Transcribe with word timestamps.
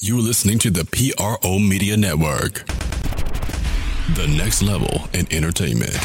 You're 0.00 0.20
listening 0.20 0.60
to 0.60 0.70
the 0.70 0.84
PRO 0.84 1.58
Media 1.58 1.96
Network. 1.96 2.64
The 4.14 4.32
next 4.38 4.62
level 4.62 5.08
in 5.12 5.26
entertainment. 5.32 5.96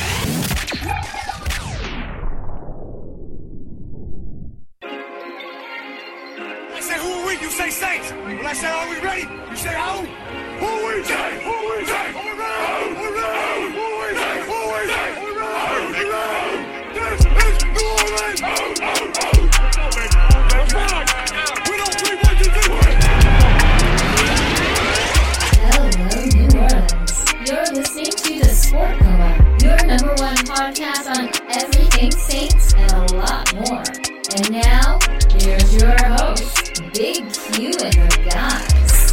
Podcast 30.63 31.11
on 31.11 31.27
everything 31.51 32.09
Saints 32.11 32.73
and 32.73 32.89
a 32.93 33.15
lot 33.17 33.53
more. 33.53 33.83
And 34.31 34.49
now, 34.49 34.97
here's 35.35 35.75
your 35.75 35.91
host, 36.15 36.79
Big 36.93 37.19
Q 37.51 37.71
and 37.83 37.93
her 37.95 38.07
guys. 38.23 39.11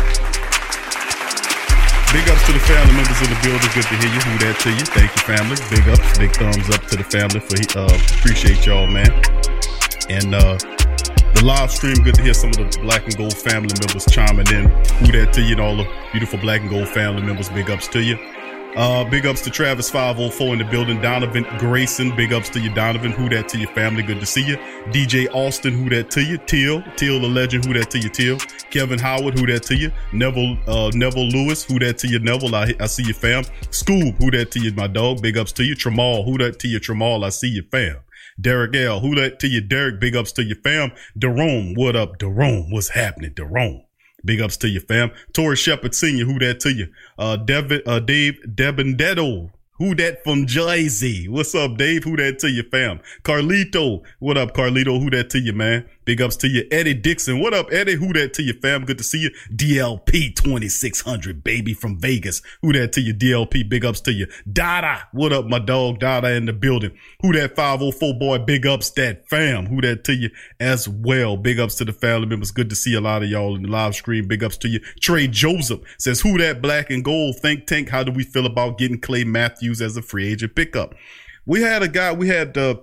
Big 2.14 2.28
ups 2.30 2.46
to 2.46 2.52
the 2.52 2.62
family 2.70 2.94
members 2.94 3.18
of 3.18 3.28
the 3.34 3.38
building. 3.42 3.70
Good 3.74 3.82
to 3.82 3.96
hear 3.98 4.12
you. 4.14 4.20
Who 4.30 4.38
that 4.46 4.60
to 4.62 4.70
you? 4.70 4.86
Thank 4.94 5.10
you, 5.10 5.22
family. 5.26 5.58
Big 5.74 5.88
ups, 5.90 6.18
big 6.18 6.32
thumbs 6.36 6.70
up 6.70 6.86
to 6.86 6.96
the 6.96 7.04
family 7.10 7.40
for 7.42 7.58
uh, 7.78 7.98
appreciate 8.18 8.64
y'all, 8.64 8.86
man. 8.86 9.10
And 10.08 10.32
uh, 10.32 10.54
the 11.34 11.42
live 11.42 11.72
stream, 11.72 11.96
good 12.04 12.14
to 12.14 12.22
hear 12.22 12.34
some 12.34 12.50
of 12.50 12.58
the 12.58 12.78
Black 12.82 13.06
and 13.06 13.16
Gold 13.16 13.36
family 13.36 13.74
members 13.82 14.06
chiming 14.06 14.46
in. 14.54 14.70
Who 15.02 15.10
that 15.18 15.32
to 15.34 15.42
you 15.42 15.58
and 15.58 15.60
all 15.60 15.76
the 15.76 15.90
beautiful 16.12 16.38
Black 16.38 16.60
and 16.60 16.70
Gold 16.70 16.88
family 16.88 17.22
members. 17.22 17.48
Big 17.48 17.68
ups 17.70 17.88
to 17.88 18.00
you. 18.00 18.18
Uh, 18.76 19.04
big 19.04 19.26
ups 19.26 19.40
to 19.42 19.50
Travis 19.50 19.90
504 19.90 20.52
in 20.52 20.58
the 20.58 20.64
building. 20.64 21.00
Donovan 21.00 21.44
Grayson, 21.58 22.14
big 22.14 22.32
ups 22.32 22.48
to 22.50 22.60
you, 22.60 22.72
Donovan. 22.72 23.10
Who 23.10 23.28
that 23.30 23.48
to 23.48 23.58
your 23.58 23.70
family? 23.70 24.02
Good 24.02 24.20
to 24.20 24.26
see 24.26 24.46
you. 24.46 24.56
DJ 24.92 25.28
Austin, 25.34 25.74
who 25.74 25.90
that 25.90 26.10
to 26.12 26.22
you? 26.22 26.38
Teal, 26.38 26.82
Teal 26.96 27.20
the 27.20 27.28
legend, 27.28 27.64
who 27.64 27.74
that 27.74 27.90
to 27.90 27.98
you? 27.98 28.08
Teal. 28.08 28.38
Kevin 28.70 28.98
Howard, 28.98 29.38
who 29.38 29.46
that 29.46 29.64
to 29.64 29.76
you? 29.76 29.90
Neville, 30.12 30.56
uh, 30.68 30.90
Neville 30.94 31.28
Lewis, 31.28 31.64
who 31.64 31.78
that 31.80 31.98
to 31.98 32.08
you? 32.08 32.20
Neville, 32.20 32.54
I, 32.54 32.74
I 32.78 32.86
see 32.86 33.02
you, 33.04 33.14
fam. 33.14 33.42
Scoob, 33.70 34.16
who 34.18 34.30
that 34.30 34.52
to 34.52 34.60
you? 34.60 34.72
My 34.72 34.86
dog, 34.86 35.20
big 35.20 35.36
ups 35.36 35.52
to 35.52 35.64
you. 35.64 35.74
Tramal, 35.74 36.24
who 36.24 36.38
that 36.38 36.60
to 36.60 36.68
you? 36.68 36.78
Tramal, 36.78 37.24
I 37.24 37.30
see 37.30 37.48
you, 37.48 37.64
fam. 37.70 37.96
Derek 38.40 38.74
L, 38.74 39.00
who 39.00 39.14
that 39.16 39.38
to 39.40 39.48
you? 39.48 39.60
Derek, 39.60 40.00
big 40.00 40.16
ups 40.16 40.32
to 40.32 40.44
your 40.44 40.56
fam. 40.56 40.92
Jerome, 41.18 41.74
what 41.74 41.96
up? 41.96 42.18
Jerome, 42.18 42.70
what's 42.70 42.90
happening? 42.90 43.34
Jerome. 43.36 43.82
Big 44.24 44.40
ups 44.40 44.56
to 44.58 44.68
you, 44.68 44.80
fam. 44.80 45.10
Tori 45.32 45.56
Shepard 45.56 45.94
Senior, 45.94 46.24
who 46.24 46.38
that 46.40 46.60
to 46.60 46.72
you? 46.72 46.88
Uh, 47.18 47.36
David, 47.36 47.82
uh, 47.86 48.00
Dave 48.00 48.40
Debendetto, 48.46 49.50
who 49.80 49.94
that 49.94 50.22
from 50.22 50.46
Jersey? 50.46 51.26
What's 51.26 51.54
up, 51.54 51.78
Dave? 51.78 52.04
Who 52.04 52.14
that 52.16 52.38
to 52.40 52.50
you, 52.50 52.64
fam? 52.70 53.00
Carlito, 53.22 54.02
what 54.18 54.36
up, 54.36 54.52
Carlito? 54.54 55.02
Who 55.02 55.08
that 55.08 55.30
to 55.30 55.40
you, 55.40 55.54
man? 55.54 55.88
Big 56.06 56.22
ups 56.22 56.36
to 56.36 56.48
you, 56.48 56.64
Eddie 56.70 56.94
Dixon. 56.94 57.40
What 57.40 57.52
up, 57.52 57.70
Eddie? 57.70 57.94
Who 57.94 58.12
that 58.14 58.32
to 58.34 58.42
you, 58.42 58.54
fam? 58.54 58.86
Good 58.86 58.96
to 58.98 59.04
see 59.04 59.18
you. 59.18 59.30
DLP 59.54 60.34
2600, 60.34 61.44
baby 61.44 61.74
from 61.74 62.00
Vegas. 62.00 62.40
Who 62.62 62.72
that 62.72 62.92
to 62.94 63.02
you, 63.02 63.12
DLP? 63.12 63.68
Big 63.68 63.84
ups 63.84 64.00
to 64.02 64.12
you. 64.12 64.26
Dada, 64.50 65.06
what 65.12 65.32
up, 65.32 65.46
my 65.46 65.58
dog? 65.58 66.00
Dada 66.00 66.32
in 66.32 66.46
the 66.46 66.54
building. 66.54 66.92
Who 67.20 67.32
that 67.34 67.54
504 67.54 68.14
boy? 68.14 68.38
Big 68.38 68.66
ups 68.66 68.90
that 68.92 69.28
fam. 69.28 69.66
Who 69.66 69.82
that 69.82 70.04
to 70.04 70.14
you 70.14 70.30
as 70.58 70.88
well? 70.88 71.36
Big 71.36 71.60
ups 71.60 71.74
to 71.76 71.84
the 71.84 71.92
family 71.92 72.26
members. 72.26 72.50
Good 72.50 72.70
to 72.70 72.76
see 72.76 72.94
a 72.94 73.00
lot 73.00 73.22
of 73.22 73.28
y'all 73.28 73.54
in 73.54 73.62
the 73.62 73.68
live 73.68 73.94
stream. 73.94 74.26
Big 74.26 74.42
ups 74.42 74.56
to 74.58 74.68
you. 74.68 74.80
Trey 75.00 75.28
Joseph 75.28 75.80
says, 75.98 76.22
who 76.22 76.38
that 76.38 76.62
black 76.62 76.90
and 76.90 77.04
gold 77.04 77.36
think 77.42 77.66
tank? 77.66 77.90
How 77.90 78.02
do 78.02 78.10
we 78.10 78.24
feel 78.24 78.46
about 78.46 78.78
getting 78.78 79.00
Clay 79.00 79.24
Matthews 79.24 79.82
as 79.82 79.98
a 79.98 80.02
free 80.02 80.32
agent 80.32 80.54
pickup? 80.54 80.94
We 81.44 81.60
had 81.60 81.82
a 81.82 81.88
guy, 81.88 82.12
we 82.12 82.28
had, 82.28 82.56
uh, 82.56 82.76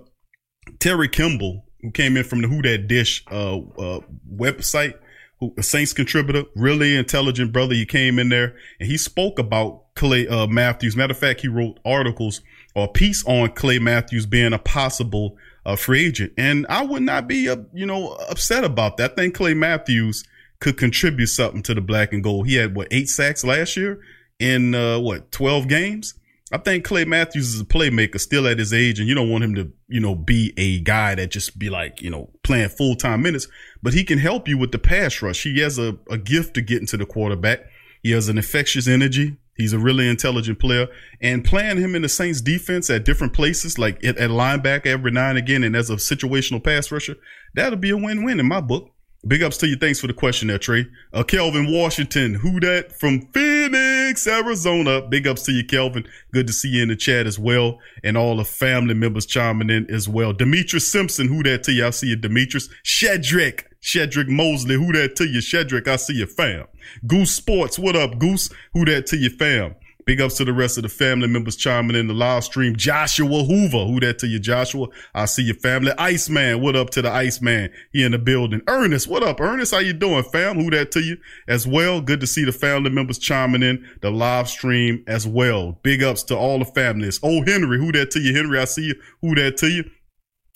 Terry 0.78 1.08
Kimball, 1.08 1.64
who 1.80 1.90
came 1.90 2.16
in 2.16 2.24
from 2.24 2.42
the 2.42 2.48
Who 2.48 2.62
Dat 2.62 2.88
Dish 2.88 3.24
uh, 3.30 3.56
uh, 3.56 4.00
website, 4.34 4.94
who 5.40 5.54
a 5.56 5.62
Saints 5.62 5.92
contributor, 5.92 6.44
really 6.56 6.96
intelligent 6.96 7.52
brother. 7.52 7.74
He 7.74 7.86
came 7.86 8.18
in 8.18 8.28
there 8.28 8.56
and 8.80 8.90
he 8.90 8.96
spoke 8.96 9.38
about 9.38 9.94
Clay 9.94 10.26
uh, 10.26 10.46
Matthews. 10.46 10.96
Matter 10.96 11.12
of 11.12 11.18
fact, 11.18 11.40
he 11.40 11.48
wrote 11.48 11.78
articles 11.84 12.40
or 12.74 12.84
a 12.84 12.88
piece 12.88 13.24
on 13.26 13.52
Clay 13.52 13.78
Matthews 13.78 14.26
being 14.26 14.52
a 14.52 14.58
possible 14.58 15.36
uh, 15.64 15.76
free 15.76 16.06
agent, 16.06 16.32
and 16.38 16.66
I 16.68 16.82
would 16.84 17.02
not 17.02 17.28
be, 17.28 17.52
you 17.74 17.86
know, 17.86 18.12
upset 18.30 18.64
about 18.64 18.96
that. 18.96 19.12
I 19.12 19.14
think 19.14 19.34
Clay 19.34 19.54
Matthews 19.54 20.24
could 20.60 20.76
contribute 20.76 21.28
something 21.28 21.62
to 21.62 21.74
the 21.74 21.80
black 21.80 22.12
and 22.12 22.22
gold. 22.22 22.48
He 22.48 22.54
had 22.54 22.74
what 22.74 22.88
eight 22.90 23.08
sacks 23.08 23.44
last 23.44 23.76
year 23.76 24.00
in 24.38 24.74
uh, 24.74 24.98
what 24.98 25.30
twelve 25.30 25.68
games. 25.68 26.14
I 26.50 26.58
think 26.58 26.84
Clay 26.84 27.04
Matthews 27.04 27.54
is 27.54 27.60
a 27.60 27.64
playmaker 27.64 28.18
still 28.18 28.46
at 28.46 28.58
his 28.58 28.72
age, 28.72 28.98
and 28.98 29.08
you 29.08 29.14
don't 29.14 29.30
want 29.30 29.44
him 29.44 29.54
to, 29.56 29.70
you 29.88 30.00
know, 30.00 30.14
be 30.14 30.54
a 30.56 30.80
guy 30.80 31.14
that 31.14 31.30
just 31.30 31.58
be 31.58 31.68
like, 31.68 32.00
you 32.00 32.10
know, 32.10 32.30
playing 32.42 32.70
full 32.70 32.96
time 32.96 33.22
minutes, 33.22 33.48
but 33.82 33.92
he 33.92 34.02
can 34.02 34.18
help 34.18 34.48
you 34.48 34.56
with 34.56 34.72
the 34.72 34.78
pass 34.78 35.20
rush. 35.20 35.42
He 35.42 35.60
has 35.60 35.78
a, 35.78 35.98
a 36.10 36.16
gift 36.16 36.54
to 36.54 36.62
getting 36.62 36.86
to 36.86 36.96
the 36.96 37.04
quarterback. 37.04 37.60
He 38.02 38.12
has 38.12 38.28
an 38.28 38.38
infectious 38.38 38.88
energy. 38.88 39.36
He's 39.56 39.72
a 39.72 39.78
really 39.78 40.08
intelligent 40.08 40.60
player 40.60 40.86
and 41.20 41.44
playing 41.44 41.78
him 41.78 41.96
in 41.96 42.02
the 42.02 42.08
Saints 42.08 42.40
defense 42.40 42.88
at 42.88 43.04
different 43.04 43.32
places, 43.32 43.76
like 43.76 44.02
at, 44.04 44.16
at 44.16 44.30
linebacker 44.30 44.86
every 44.86 45.10
now 45.10 45.30
and 45.30 45.38
again. 45.38 45.64
And 45.64 45.74
as 45.74 45.90
a 45.90 45.96
situational 45.96 46.62
pass 46.62 46.92
rusher, 46.92 47.16
that'll 47.54 47.78
be 47.78 47.90
a 47.90 47.96
win-win 47.96 48.38
in 48.38 48.46
my 48.46 48.60
book. 48.60 48.92
Big 49.26 49.42
ups 49.42 49.56
to 49.58 49.66
you. 49.66 49.76
Thanks 49.76 49.98
for 49.98 50.06
the 50.06 50.12
question 50.12 50.46
there, 50.46 50.58
Trey. 50.58 50.86
Uh, 51.12 51.24
Kelvin 51.24 51.72
Washington, 51.72 52.34
who 52.34 52.60
that 52.60 52.92
from 53.00 53.22
Phoenix, 53.32 54.26
Arizona. 54.28 55.02
Big 55.02 55.26
ups 55.26 55.42
to 55.42 55.52
you, 55.52 55.64
Kelvin. 55.64 56.06
Good 56.32 56.46
to 56.46 56.52
see 56.52 56.68
you 56.68 56.82
in 56.82 56.88
the 56.88 56.96
chat 56.96 57.26
as 57.26 57.36
well. 57.36 57.80
And 58.04 58.16
all 58.16 58.36
the 58.36 58.44
family 58.44 58.94
members 58.94 59.26
chiming 59.26 59.70
in 59.70 59.90
as 59.90 60.08
well. 60.08 60.32
Demetrius 60.32 60.86
Simpson, 60.86 61.26
who 61.26 61.42
that 61.42 61.64
to 61.64 61.72
you? 61.72 61.84
I 61.86 61.90
see 61.90 62.08
you, 62.08 62.16
Demetrius. 62.16 62.68
Shedrick, 62.84 63.64
Shedrick 63.82 64.28
Mosley, 64.28 64.76
who 64.76 64.92
that 64.92 65.16
to 65.16 65.26
you? 65.26 65.40
Shedrick, 65.40 65.88
I 65.88 65.96
see 65.96 66.14
you, 66.14 66.26
fam. 66.26 66.66
Goose 67.04 67.34
Sports, 67.34 67.76
what 67.76 67.96
up, 67.96 68.20
Goose? 68.20 68.50
Who 68.72 68.84
that 68.84 69.06
to 69.06 69.16
you, 69.16 69.30
fam? 69.30 69.74
Big 70.08 70.22
ups 70.22 70.38
to 70.38 70.44
the 70.46 70.54
rest 70.54 70.78
of 70.78 70.84
the 70.84 70.88
family 70.88 71.28
members 71.28 71.54
chiming 71.54 71.94
in 71.94 72.06
the 72.06 72.14
live 72.14 72.42
stream. 72.42 72.74
Joshua 72.74 73.44
Hoover, 73.44 73.84
who 73.84 74.00
that 74.00 74.18
to 74.20 74.26
you, 74.26 74.38
Joshua? 74.38 74.86
I 75.14 75.26
see 75.26 75.42
your 75.42 75.56
family. 75.56 75.92
Iceman, 75.98 76.62
what 76.62 76.76
up 76.76 76.88
to 76.92 77.02
the 77.02 77.10
Iceman? 77.10 77.68
He 77.92 78.02
in 78.02 78.12
the 78.12 78.18
building. 78.18 78.62
Ernest, 78.68 79.06
what 79.06 79.22
up, 79.22 79.38
Ernest? 79.38 79.74
How 79.74 79.80
you 79.80 79.92
doing, 79.92 80.22
fam? 80.22 80.56
Who 80.56 80.70
that 80.70 80.92
to 80.92 81.02
you 81.02 81.18
as 81.46 81.66
well? 81.66 82.00
Good 82.00 82.20
to 82.20 82.26
see 82.26 82.46
the 82.46 82.52
family 82.52 82.88
members 82.88 83.18
chiming 83.18 83.62
in 83.62 83.86
the 84.00 84.10
live 84.10 84.48
stream 84.48 85.04
as 85.06 85.26
well. 85.26 85.78
Big 85.82 86.02
ups 86.02 86.22
to 86.22 86.36
all 86.38 86.58
the 86.58 86.64
families. 86.64 87.20
Oh, 87.22 87.44
Henry, 87.44 87.76
who 87.76 87.92
that 87.92 88.10
to 88.12 88.18
you, 88.18 88.34
Henry? 88.34 88.58
I 88.58 88.64
see 88.64 88.86
you. 88.86 88.94
Who 89.20 89.34
that 89.34 89.58
to 89.58 89.68
you? 89.68 89.84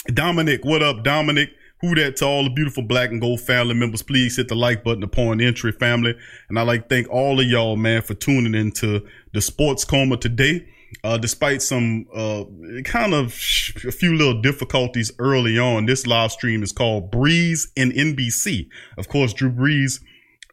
Dominic, 0.06 0.64
what 0.64 0.82
up, 0.82 1.04
Dominic? 1.04 1.50
Who 1.82 1.96
that 1.96 2.16
to 2.16 2.26
all 2.26 2.44
the 2.44 2.50
beautiful 2.50 2.84
black 2.84 3.10
and 3.10 3.20
gold 3.20 3.40
family 3.40 3.74
members, 3.74 4.02
please 4.02 4.36
hit 4.36 4.46
the 4.46 4.54
like 4.54 4.84
button 4.84 5.02
upon 5.02 5.40
entry 5.40 5.72
family. 5.72 6.14
And 6.48 6.56
I 6.56 6.62
like 6.62 6.88
thank 6.88 7.10
all 7.10 7.40
of 7.40 7.46
y'all, 7.46 7.74
man, 7.74 8.02
for 8.02 8.14
tuning 8.14 8.54
into 8.54 9.04
the 9.32 9.40
sports 9.40 9.84
coma 9.84 10.16
today. 10.16 10.68
Uh, 11.02 11.18
despite 11.18 11.60
some, 11.60 12.06
uh, 12.14 12.44
kind 12.84 13.14
of 13.14 13.32
sh- 13.32 13.84
a 13.84 13.90
few 13.90 14.14
little 14.14 14.40
difficulties 14.40 15.10
early 15.18 15.58
on, 15.58 15.86
this 15.86 16.06
live 16.06 16.30
stream 16.30 16.62
is 16.62 16.70
called 16.70 17.10
Brees 17.10 17.66
in 17.74 17.90
NBC. 17.90 18.68
Of 18.96 19.08
course, 19.08 19.32
Drew 19.32 19.50
Brees, 19.50 20.00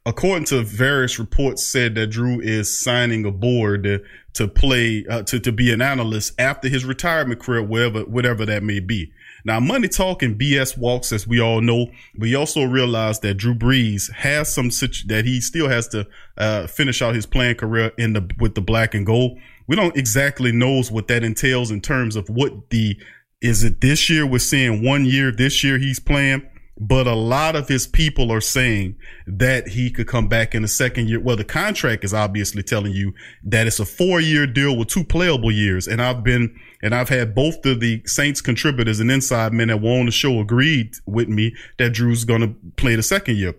according 0.05 0.45
to 0.45 0.63
various 0.63 1.19
reports, 1.19 1.63
said 1.63 1.93
that 1.95 2.07
Drew 2.07 2.39
is 2.39 2.75
signing 2.75 3.25
aboard 3.25 3.83
to, 3.83 4.01
to 4.33 4.47
play, 4.47 5.05
uh, 5.07 5.23
to, 5.23 5.39
to 5.39 5.51
be 5.51 5.71
an 5.71 5.81
analyst 5.81 6.33
after 6.39 6.69
his 6.69 6.85
retirement 6.85 7.39
career, 7.39 7.61
wherever, 7.61 8.01
whatever 8.01 8.45
that 8.47 8.63
may 8.63 8.79
be. 8.79 9.11
Now, 9.45 9.59
money 9.59 9.87
talk 9.87 10.21
and 10.23 10.39
BS 10.39 10.77
walks, 10.77 11.11
as 11.11 11.27
we 11.27 11.39
all 11.39 11.61
know. 11.61 11.87
We 12.17 12.35
also 12.35 12.63
realize 12.63 13.19
that 13.19 13.35
Drew 13.35 13.55
Brees 13.55 14.11
has 14.11 14.53
some 14.53 14.71
situ- 14.71 15.07
that 15.07 15.25
he 15.25 15.41
still 15.41 15.69
has 15.69 15.87
to 15.89 16.07
uh, 16.37 16.67
finish 16.67 17.01
out 17.01 17.15
his 17.15 17.25
playing 17.25 17.55
career 17.55 17.91
in 17.97 18.13
the 18.13 18.29
with 18.39 18.55
the 18.55 18.61
black 18.61 18.93
and 18.93 19.05
gold. 19.05 19.39
We 19.67 19.75
don't 19.75 19.95
exactly 19.95 20.51
knows 20.51 20.91
what 20.91 21.07
that 21.07 21.23
entails 21.23 21.71
in 21.71 21.81
terms 21.81 22.15
of 22.15 22.27
what 22.29 22.69
the 22.69 22.97
is 23.41 23.63
it 23.63 23.79
this 23.81 24.09
year 24.09 24.25
we're 24.25 24.39
seeing 24.39 24.83
one 24.83 25.05
year 25.05 25.31
this 25.31 25.63
year 25.63 25.77
he's 25.77 25.99
playing 25.99 26.45
but 26.79 27.07
a 27.07 27.15
lot 27.15 27.57
of 27.57 27.67
his 27.67 27.85
people 27.85 28.31
are 28.31 28.39
saying 28.39 28.95
that 29.27 29.67
he 29.67 29.91
could 29.91 30.07
come 30.07 30.29
back 30.29 30.55
in 30.55 30.61
the 30.61 30.67
second 30.67 31.09
year. 31.09 31.19
Well, 31.19 31.35
the 31.35 31.43
contract 31.43 32.05
is 32.05 32.13
obviously 32.13 32.63
telling 32.63 32.93
you 32.93 33.13
that 33.43 33.67
it's 33.67 33.81
a 33.81 33.85
four 33.85 34.21
year 34.21 34.47
deal 34.47 34.77
with 34.77 34.87
two 34.87 35.03
playable 35.03 35.51
years. 35.51 35.87
And 35.87 36.01
I've 36.01 36.23
been, 36.23 36.57
and 36.81 36.95
I've 36.95 37.09
had 37.09 37.35
both 37.35 37.65
of 37.65 37.81
the 37.81 38.01
Saints 38.05 38.39
contributors 38.39 39.01
and 39.01 39.11
inside 39.11 39.51
men 39.51 39.67
that 39.67 39.81
were 39.81 39.99
on 39.99 40.05
the 40.05 40.11
show 40.11 40.39
agreed 40.39 40.93
with 41.05 41.27
me 41.27 41.53
that 41.77 41.89
Drew's 41.91 42.23
going 42.23 42.41
to 42.41 42.55
play 42.77 42.95
the 42.95 43.03
second 43.03 43.35
year. 43.35 43.55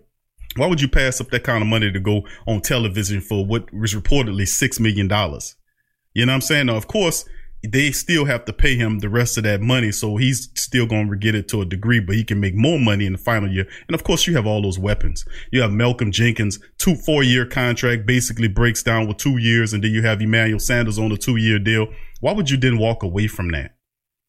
Why 0.56 0.66
would 0.66 0.81
you 0.81 0.88
pass 0.88 1.20
up 1.20 1.28
that 1.28 1.44
kind 1.44 1.62
of 1.62 1.69
money 1.69 1.93
to 1.93 2.00
go 2.00 2.23
on 2.46 2.62
television 2.62 3.20
for 3.20 3.44
what 3.44 3.73
was 3.73 3.94
reportedly 3.94 4.43
$6 4.43 4.81
million? 4.81 5.08
You 6.14 6.26
know 6.26 6.32
what 6.32 6.34
I'm 6.34 6.40
saying? 6.40 6.66
Now, 6.66 6.76
of 6.76 6.88
course, 6.88 7.25
they 7.62 7.92
still 7.92 8.24
have 8.24 8.44
to 8.46 8.52
pay 8.52 8.76
him 8.76 8.98
the 8.98 9.08
rest 9.08 9.36
of 9.36 9.44
that 9.44 9.60
money. 9.60 9.92
So 9.92 10.16
he's 10.16 10.48
still 10.54 10.86
going 10.86 11.10
to 11.10 11.16
get 11.16 11.34
it 11.34 11.48
to 11.48 11.60
a 11.60 11.64
degree, 11.64 12.00
but 12.00 12.14
he 12.14 12.24
can 12.24 12.40
make 12.40 12.54
more 12.54 12.78
money 12.78 13.06
in 13.06 13.12
the 13.12 13.18
final 13.18 13.50
year. 13.50 13.66
And 13.88 13.94
of 13.94 14.04
course, 14.04 14.26
you 14.26 14.34
have 14.36 14.46
all 14.46 14.62
those 14.62 14.78
weapons. 14.78 15.24
You 15.52 15.60
have 15.62 15.72
Malcolm 15.72 16.10
Jenkins, 16.10 16.58
two, 16.78 16.94
four 16.94 17.22
year 17.22 17.46
contract 17.46 18.06
basically 18.06 18.48
breaks 18.48 18.82
down 18.82 19.06
with 19.06 19.18
two 19.18 19.38
years. 19.38 19.72
And 19.72 19.84
then 19.84 19.92
you 19.92 20.02
have 20.02 20.20
Emmanuel 20.20 20.58
Sanders 20.58 20.98
on 20.98 21.12
a 21.12 21.16
two 21.16 21.36
year 21.36 21.58
deal. 21.58 21.88
Why 22.20 22.32
would 22.32 22.50
you 22.50 22.56
then 22.56 22.78
walk 22.78 23.02
away 23.02 23.26
from 23.26 23.50
that? 23.52 23.76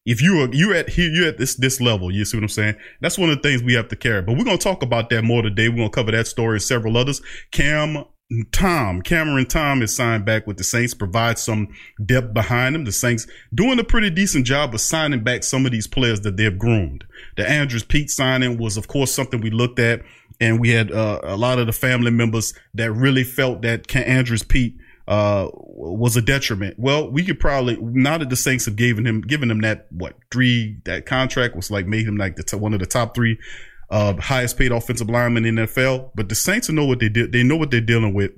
If 0.04 0.20
you 0.20 0.42
are, 0.42 0.48
you're 0.52 0.74
at 0.74 0.88
here, 0.88 1.08
you're 1.10 1.28
at 1.28 1.38
this, 1.38 1.54
this 1.54 1.80
level, 1.80 2.10
you 2.10 2.24
see 2.24 2.36
what 2.36 2.42
I'm 2.42 2.48
saying? 2.48 2.74
That's 3.00 3.16
one 3.16 3.30
of 3.30 3.36
the 3.36 3.42
things 3.42 3.62
we 3.62 3.74
have 3.74 3.86
to 3.88 3.96
carry, 3.96 4.20
but 4.20 4.36
we're 4.36 4.44
going 4.44 4.58
to 4.58 4.62
talk 4.62 4.82
about 4.82 5.10
that 5.10 5.22
more 5.22 5.42
today. 5.42 5.68
We're 5.68 5.76
going 5.76 5.90
to 5.90 5.94
cover 5.94 6.10
that 6.10 6.26
story 6.26 6.56
and 6.56 6.62
several 6.62 6.96
others. 6.96 7.22
Cam 7.52 8.04
Tom, 8.50 9.02
Cameron 9.02 9.46
Tom 9.46 9.82
is 9.82 9.94
signed 9.94 10.24
back 10.24 10.46
with 10.46 10.56
the 10.56 10.64
Saints, 10.64 10.94
provides 10.94 11.42
some 11.42 11.68
depth 12.04 12.32
behind 12.32 12.74
him. 12.74 12.84
The 12.84 12.92
Saints 12.92 13.26
doing 13.54 13.78
a 13.78 13.84
pretty 13.84 14.10
decent 14.10 14.46
job 14.46 14.74
of 14.74 14.80
signing 14.80 15.22
back 15.22 15.44
some 15.44 15.66
of 15.66 15.72
these 15.72 15.86
players 15.86 16.20
that 16.22 16.36
they've 16.36 16.58
groomed. 16.58 17.04
The 17.36 17.48
Andrus 17.48 17.82
Peat 17.82 18.10
signing 18.10 18.58
was, 18.58 18.76
of 18.76 18.88
course, 18.88 19.12
something 19.12 19.40
we 19.40 19.50
looked 19.50 19.78
at, 19.78 20.02
and 20.40 20.60
we 20.60 20.70
had 20.70 20.90
uh, 20.90 21.20
a 21.22 21.36
lot 21.36 21.58
of 21.58 21.66
the 21.66 21.72
family 21.72 22.10
members 22.10 22.54
that 22.74 22.92
really 22.92 23.24
felt 23.24 23.62
that 23.62 23.94
Andrus 23.94 24.42
Peat 24.42 24.76
uh, 25.08 25.48
was 25.52 26.16
a 26.16 26.22
detriment. 26.22 26.78
Well, 26.78 27.10
we 27.10 27.24
could 27.24 27.40
probably 27.40 27.76
now 27.76 28.18
that 28.18 28.30
the 28.30 28.36
Saints 28.36 28.66
have 28.66 28.76
given 28.76 29.06
him 29.06 29.20
given 29.20 29.50
him 29.50 29.60
that 29.62 29.86
what 29.90 30.14
three 30.30 30.76
that 30.84 31.06
contract 31.06 31.56
was 31.56 31.70
like 31.70 31.86
made 31.86 32.06
him 32.06 32.16
like 32.16 32.36
the 32.36 32.44
t- 32.44 32.56
one 32.56 32.72
of 32.72 32.80
the 32.80 32.86
top 32.86 33.14
three 33.14 33.38
uh, 33.92 34.16
highest 34.16 34.58
paid 34.58 34.72
offensive 34.72 35.10
lineman 35.10 35.44
in 35.44 35.56
NFL. 35.56 36.10
But 36.14 36.28
the 36.28 36.34
Saints 36.34 36.68
know 36.70 36.86
what 36.86 36.98
they 36.98 37.10
did. 37.10 37.30
They 37.30 37.44
know 37.44 37.56
what 37.56 37.70
they're 37.70 37.80
dealing 37.80 38.14
with 38.14 38.32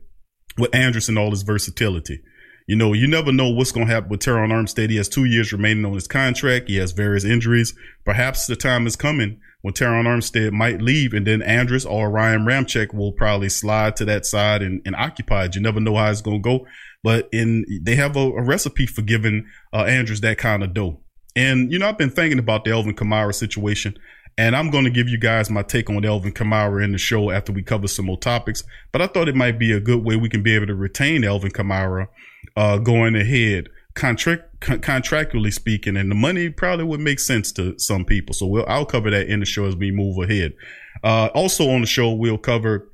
with 0.59 0.75
Andrus 0.75 1.09
and 1.09 1.19
all 1.19 1.31
his 1.31 1.43
versatility. 1.43 2.21
You 2.67 2.77
know, 2.77 2.93
you 2.93 3.06
never 3.06 3.31
know 3.31 3.51
what's 3.51 3.73
going 3.73 3.87
to 3.87 3.93
happen 3.93 4.09
with 4.09 4.21
Terron 4.21 4.51
Armstead. 4.51 4.91
He 4.91 4.97
has 4.97 5.09
two 5.09 5.25
years 5.25 5.53
remaining 5.53 5.85
on 5.85 5.93
his 5.93 6.09
contract. 6.09 6.69
He 6.69 6.77
has 6.77 6.93
various 6.93 7.25
injuries. 7.25 7.75
Perhaps 8.05 8.47
the 8.47 8.56
time 8.56 8.87
is 8.87 8.97
coming 8.97 9.39
when 9.61 9.75
Terron 9.75 10.06
Armstead 10.06 10.53
might 10.53 10.81
leave 10.81 11.12
and 11.12 11.27
then 11.27 11.43
Andrus 11.43 11.85
or 11.85 12.11
Ryan 12.11 12.45
Ramczyk 12.45 12.95
will 12.95 13.12
probably 13.12 13.50
slide 13.50 13.97
to 13.97 14.05
that 14.07 14.25
side 14.25 14.62
and, 14.62 14.81
and 14.87 14.97
occupy 14.97 15.45
it. 15.45 15.55
You 15.55 15.61
never 15.61 15.79
know 15.79 15.97
how 15.97 16.11
it's 16.11 16.23
going 16.23 16.43
to 16.43 16.59
go. 16.59 16.67
But 17.03 17.29
in, 17.33 17.65
they 17.83 17.97
have 17.97 18.17
a, 18.17 18.21
a 18.21 18.43
recipe 18.43 18.87
for 18.87 19.03
giving 19.03 19.47
uh, 19.73 19.85
Andrus 19.85 20.21
that 20.21 20.39
kind 20.39 20.65
of 20.65 20.73
dough. 20.73 21.00
And, 21.37 21.71
you 21.71 21.79
know, 21.79 21.89
I've 21.89 21.99
been 21.99 22.11
thinking 22.11 22.39
about 22.39 22.65
the 22.65 22.71
Alvin 22.71 22.95
Kamara 22.95 23.35
situation. 23.35 23.99
And 24.37 24.57
I'm 24.57 24.71
going 24.71 24.85
to 24.85 24.91
give 24.91 25.09
you 25.09 25.19
guys 25.19 25.49
my 25.49 25.63
take 25.63 25.89
on 25.89 26.05
Alvin 26.05 26.33
Kamara 26.33 26.83
in 26.83 26.93
the 26.93 26.99
show 26.99 27.31
after 27.31 27.53
we 27.53 27.63
cover 27.63 27.87
some 27.87 28.07
more 28.07 28.19
topics. 28.19 28.65
But 28.91 29.01
I 29.01 29.07
thought 29.07 29.29
it 29.29 29.37
might 29.37 29.59
be 29.59 29.73
a 29.73 29.81
good 29.81 30.05
way 30.05 30.17
we 30.17 30.29
can 30.29 30.43
be 30.43 30.55
able 30.55 30.67
to 30.67 30.75
retain 30.75 31.25
Alvin 31.25 31.53
Kamara 31.53 32.09
uh, 32.57 32.79
going 32.79 33.15
ahead, 33.15 33.69
contract 33.95 34.61
con- 34.61 34.81
contractually 34.81 35.53
speaking, 35.53 35.97
and 35.97 36.11
the 36.11 36.17
money 36.17 36.51
probably 36.51 36.85
would 36.85 37.01
make 37.01 37.21
sense 37.21 37.53
to 37.53 37.79
some 37.79 38.05
people. 38.05 38.35
So 38.35 38.47
we'll 38.47 38.67
I'll 38.67 38.87
cover 38.87 39.11
that 39.11 39.29
in 39.29 39.41
the 39.41 39.47
show 39.47 39.67
as 39.67 39.77
we 39.77 39.91
move 39.91 40.19
ahead. 40.19 40.55
Uh, 41.03 41.29
also 41.35 41.71
on 41.71 41.81
the 41.81 41.87
show, 41.87 42.13
we'll 42.13 42.39
cover 42.39 42.91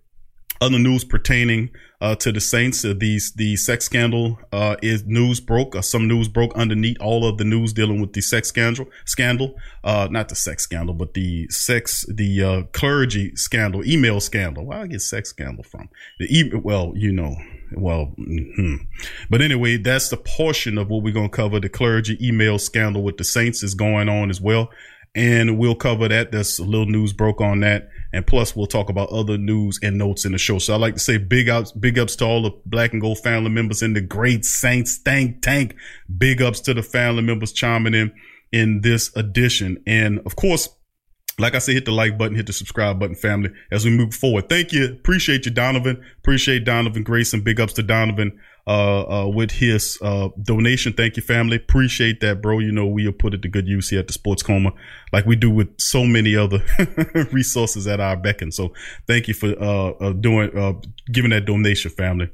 other 0.61 0.79
news 0.79 1.05
pertaining 1.05 1.71
uh, 2.01 2.15
to 2.17 2.33
the 2.33 2.41
Saints. 2.41 2.85
Uh, 2.85 2.95
these 2.97 3.33
the 3.33 3.57
sex 3.57 3.85
scandal 3.85 4.39
uh, 4.53 4.77
is 4.83 5.05
news 5.05 5.41
broke. 5.41 5.77
Uh, 5.77 5.83
some 5.83 6.09
news 6.09 6.29
broke 6.29 6.55
underneath 6.55 6.97
all 7.01 7.29
of 7.29 7.39
the 7.39 7.45
news 7.45 7.73
dealing 7.73 8.01
with 8.01 8.13
the 8.13 8.21
sex 8.21 8.49
scandal. 8.49 8.87
Scandal, 9.05 9.57
uh, 9.85 10.09
not 10.11 10.29
the 10.29 10.35
sex 10.35 10.63
scandal, 10.63 10.95
but 10.95 11.15
the 11.15 11.49
sex, 11.49 12.07
the 12.09 12.43
uh, 12.43 12.63
clergy 12.73 13.35
scandal, 13.37 13.85
email 13.85 14.21
scandal. 14.21 14.65
Where 14.65 14.79
I 14.79 14.87
get 14.87 15.03
sex 15.03 15.29
scandal 15.29 15.65
from? 15.65 15.89
The 16.19 16.27
e- 16.27 16.55
well, 16.55 16.93
you 16.97 17.13
know, 17.13 17.37
well, 17.73 18.15
mm-hmm. 18.19 18.77
but 19.29 19.43
anyway, 19.43 19.77
that's 19.77 20.09
the 20.09 20.17
portion 20.17 20.79
of 20.79 20.89
what 20.89 21.03
we're 21.03 21.15
gonna 21.15 21.29
cover. 21.29 21.61
The 21.61 21.69
clergy 21.69 22.17
email 22.27 22.59
scandal 22.59 23.03
with 23.03 23.19
the 23.19 23.25
Saints 23.25 23.63
is 23.63 23.75
going 23.75 24.09
on 24.09 24.31
as 24.31 24.41
well, 24.41 24.71
and 25.15 25.59
we'll 25.59 25.75
cover 25.75 26.09
that. 26.09 26.33
There's 26.33 26.59
a 26.59 26.65
little 26.65 26.87
news 26.87 27.13
broke 27.13 27.41
on 27.41 27.61
that 27.61 27.89
and 28.13 28.27
plus, 28.27 28.57
we'll 28.57 28.67
talk 28.67 28.89
about 28.89 29.11
other 29.11 29.39
news 29.39 29.79
and 29.83 29.97
notes 29.97 30.25
in 30.25 30.33
the 30.33 30.39
show. 30.39 30.59
So 30.59 30.75
I'd 30.75 30.81
like 30.81 30.95
to 30.95 31.01
say 31.01 31.17
big 31.17 31.49
ups, 31.49 31.73
big 31.73 31.99
ups 31.99 32.17
to 32.17 32.25
all 32.25 32.43
the 32.43 32.51
black 32.67 32.93
and 32.93 33.01
gold 33.01 33.21
family 33.21 33.51
members 33.51 33.83
in 33.83 33.93
the 33.93 34.01
great 34.01 34.45
Saints 34.45 34.99
Thank 34.99 35.43
Tank. 35.43 35.77
Big 36.19 36.43
ups 36.43 36.61
to 36.61 36.75
the 36.75 36.83
family 36.83 37.23
members 37.23 37.53
chiming 37.53 37.95
in 37.95 38.13
in 38.53 38.81
this 38.81 39.15
edition. 39.17 39.81
And 39.87 40.21
of 40.27 40.35
course, 40.35 40.69
like 41.39 41.55
I 41.55 41.59
said, 41.59 41.75
hit 41.75 41.85
the 41.85 41.93
like 41.93 42.19
button, 42.19 42.37
hit 42.37 42.47
the 42.47 42.53
subscribe 42.53 42.99
button, 42.99 43.15
family, 43.15 43.51
as 43.71 43.85
we 43.85 43.93
move 43.93 44.13
forward. 44.13 44.49
Thank 44.49 44.73
you. 44.73 44.87
Appreciate 44.87 45.45
you, 45.45 45.53
Donovan. 45.53 46.05
Appreciate 46.19 46.65
Donovan 46.65 47.05
Grayson. 47.05 47.43
Big 47.43 47.61
ups 47.61 47.75
to 47.75 47.83
Donovan 47.83 48.39
uh, 48.71 49.23
uh, 49.25 49.27
with 49.27 49.51
his 49.51 49.99
uh, 50.01 50.29
donation. 50.41 50.93
Thank 50.93 51.17
you, 51.17 51.25
family. 51.25 51.57
Appreciate 51.57 52.21
that, 52.21 52.41
bro. 52.41 52.61
You 52.61 52.71
know, 52.71 52.87
we'll 52.87 53.11
put 53.11 53.35
it 53.35 53.43
to 53.43 53.49
good 53.49 53.67
use 53.67 53.89
here 53.91 53.99
at 53.99 54.07
the 54.07 54.13
Sports 54.13 54.45
Coma, 54.45 54.73
like 55.13 55.27
we 55.27 55.35
do 55.35 55.51
with 55.51 55.69
so 55.81 56.05
many 56.05 56.37
other 56.37 56.63
resources 57.33 57.89
at 57.89 57.99
our 57.99 58.17
beckon. 58.17 58.53
So 58.53 58.73
thank 59.09 59.27
you 59.27 59.35
for 59.35 59.49
uh, 59.61 59.91
uh 59.91 60.13
doing 60.13 60.57
uh, 60.57 60.75
giving 61.11 61.33
that 61.33 61.47
donation, 61.47 61.91
family. 61.91 62.31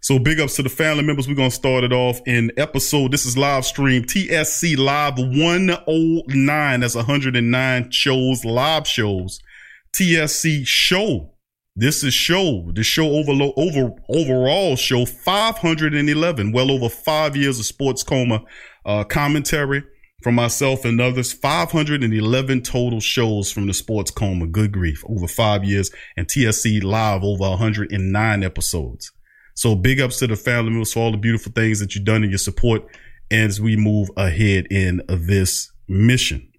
So 0.00 0.18
big 0.18 0.40
ups 0.40 0.56
to 0.56 0.62
the 0.62 0.70
family 0.70 1.04
members. 1.04 1.28
We're 1.28 1.34
to 1.50 1.54
start 1.54 1.84
it 1.84 1.92
off 1.92 2.20
in 2.26 2.52
episode. 2.56 3.12
This 3.12 3.26
is 3.26 3.36
live 3.36 3.66
stream 3.66 4.04
TSC 4.04 4.78
live 4.78 5.18
109. 5.18 6.80
That's 6.80 6.94
109 6.94 7.90
shows, 7.90 8.44
live 8.46 8.88
shows. 8.88 9.40
TSC 9.92 10.66
show 10.66 11.35
this 11.78 12.02
is 12.02 12.14
show, 12.14 12.70
the 12.72 12.82
show 12.82 13.06
over, 13.06 13.32
over, 13.54 13.92
overall 14.08 14.76
show 14.76 15.04
511, 15.04 16.50
well 16.50 16.70
over 16.70 16.88
five 16.88 17.36
years 17.36 17.58
of 17.58 17.66
sports 17.66 18.02
coma, 18.02 18.42
uh, 18.86 19.04
commentary 19.04 19.84
from 20.22 20.36
myself 20.36 20.86
and 20.86 20.98
others. 21.02 21.34
511 21.34 22.62
total 22.62 23.00
shows 23.00 23.52
from 23.52 23.66
the 23.66 23.74
sports 23.74 24.10
coma. 24.10 24.46
Good 24.46 24.72
grief. 24.72 25.04
Over 25.06 25.28
five 25.28 25.64
years 25.64 25.90
and 26.16 26.26
TSC 26.26 26.82
live 26.82 27.22
over 27.22 27.42
109 27.50 28.42
episodes. 28.42 29.12
So 29.54 29.74
big 29.74 30.00
ups 30.00 30.18
to 30.20 30.26
the 30.26 30.36
family 30.36 30.70
members 30.70 30.94
for 30.94 31.00
all 31.00 31.12
the 31.12 31.18
beautiful 31.18 31.52
things 31.52 31.80
that 31.80 31.94
you've 31.94 32.06
done 32.06 32.24
in 32.24 32.30
your 32.30 32.38
support 32.38 32.84
as 33.30 33.60
we 33.60 33.76
move 33.76 34.08
ahead 34.16 34.66
in 34.70 35.02
this 35.08 35.70
mission. 35.88 36.50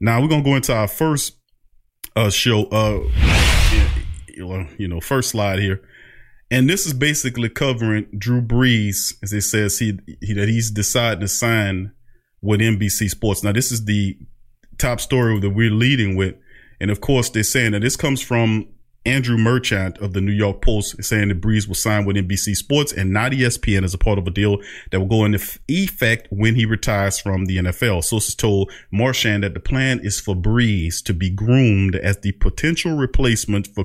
Now 0.00 0.20
we're 0.20 0.28
going 0.28 0.44
to 0.44 0.50
go 0.50 0.56
into 0.56 0.74
our 0.74 0.88
first 0.88 1.32
uh, 2.14 2.28
show. 2.28 2.64
Uh, 2.66 3.55
you 4.36 4.88
know, 4.88 5.00
first 5.00 5.30
slide 5.30 5.58
here. 5.58 5.82
And 6.50 6.70
this 6.70 6.86
is 6.86 6.94
basically 6.94 7.48
covering 7.48 8.06
Drew 8.16 8.40
Brees, 8.40 9.14
as 9.22 9.32
it 9.32 9.42
says 9.42 9.78
he, 9.78 9.98
he 10.20 10.32
that 10.34 10.48
he's 10.48 10.70
decided 10.70 11.20
to 11.20 11.28
sign 11.28 11.92
with 12.40 12.60
NBC 12.60 13.10
Sports. 13.10 13.42
Now, 13.42 13.52
this 13.52 13.72
is 13.72 13.84
the 13.84 14.16
top 14.78 15.00
story 15.00 15.40
that 15.40 15.50
we're 15.50 15.70
leading 15.70 16.14
with, 16.14 16.36
and 16.80 16.90
of 16.90 17.00
course, 17.00 17.30
they're 17.30 17.42
saying 17.42 17.72
that 17.72 17.80
this 17.80 17.96
comes 17.96 18.22
from 18.22 18.68
Andrew 19.06 19.38
Marchand 19.38 19.98
of 19.98 20.12
the 20.12 20.20
New 20.20 20.32
York 20.32 20.60
Post 20.60 21.02
saying 21.02 21.28
that 21.28 21.40
Brees 21.40 21.68
will 21.68 21.76
sign 21.76 22.04
with 22.04 22.16
NBC 22.16 22.56
Sports 22.56 22.92
and 22.92 23.12
not 23.12 23.32
ESPN 23.32 23.84
as 23.84 23.94
a 23.94 23.98
part 23.98 24.18
of 24.18 24.26
a 24.26 24.30
deal 24.30 24.58
that 24.90 24.98
will 24.98 25.06
go 25.06 25.24
into 25.24 25.38
effect 25.68 26.26
when 26.30 26.56
he 26.56 26.66
retires 26.66 27.18
from 27.18 27.46
the 27.46 27.58
NFL. 27.58 28.02
Sources 28.02 28.34
told 28.34 28.72
Marchand 28.90 29.44
that 29.44 29.54
the 29.54 29.60
plan 29.60 30.00
is 30.02 30.20
for 30.20 30.34
Brees 30.34 31.02
to 31.04 31.14
be 31.14 31.30
groomed 31.30 31.94
as 31.94 32.18
the 32.18 32.32
potential 32.32 32.96
replacement 32.96 33.68
for 33.68 33.84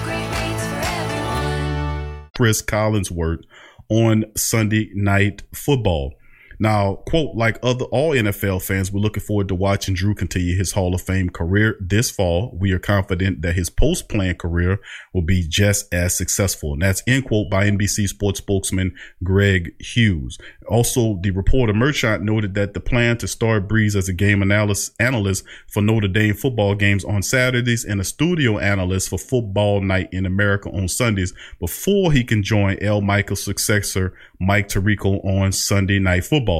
Chris 2.41 2.63
Collinsworth 2.63 3.43
on 3.87 4.25
Sunday 4.35 4.89
Night 4.95 5.43
Football. 5.53 6.15
Now, 6.61 6.97
quote, 7.07 7.35
like 7.35 7.57
other 7.63 7.85
all 7.85 8.11
NFL 8.11 8.61
fans, 8.61 8.91
we're 8.91 8.99
looking 8.99 9.23
forward 9.23 9.47
to 9.47 9.55
watching 9.55 9.95
Drew 9.95 10.13
continue 10.13 10.55
his 10.55 10.73
Hall 10.73 10.93
of 10.93 11.01
Fame 11.01 11.31
career 11.31 11.75
this 11.79 12.11
fall. 12.11 12.55
We 12.55 12.71
are 12.71 12.77
confident 12.77 13.41
that 13.41 13.55
his 13.55 13.71
post-plan 13.71 14.35
career 14.35 14.77
will 15.11 15.23
be 15.23 15.43
just 15.47 15.91
as 15.91 16.15
successful. 16.15 16.73
And 16.73 16.83
that's 16.83 17.01
end 17.07 17.25
quote 17.25 17.49
by 17.49 17.67
NBC 17.67 18.07
sports 18.07 18.41
spokesman 18.41 18.93
Greg 19.23 19.73
Hughes. 19.81 20.37
Also, 20.69 21.17
the 21.23 21.31
reporter 21.31 21.73
Marchand 21.73 22.23
noted 22.23 22.53
that 22.53 22.75
the 22.75 22.79
plan 22.79 23.17
to 23.17 23.27
start 23.27 23.67
Brees 23.67 23.95
as 23.95 24.07
a 24.07 24.13
game 24.13 24.43
analyst, 24.43 24.93
analyst 24.99 25.43
for 25.67 25.81
Notre 25.81 26.09
Dame 26.09 26.35
football 26.35 26.75
games 26.75 27.03
on 27.03 27.23
Saturdays 27.23 27.83
and 27.83 27.99
a 27.99 28.03
studio 28.03 28.59
analyst 28.59 29.09
for 29.09 29.17
football 29.17 29.81
night 29.81 30.09
in 30.11 30.27
America 30.27 30.69
on 30.69 30.87
Sundays 30.87 31.33
before 31.59 32.11
he 32.11 32.23
can 32.23 32.43
join 32.43 32.77
Al 32.83 33.01
Michaels' 33.01 33.43
successor, 33.43 34.13
Mike 34.39 34.67
Tirico, 34.67 35.25
on 35.25 35.51
Sunday 35.51 35.97
Night 35.97 36.23
Football. 36.23 36.50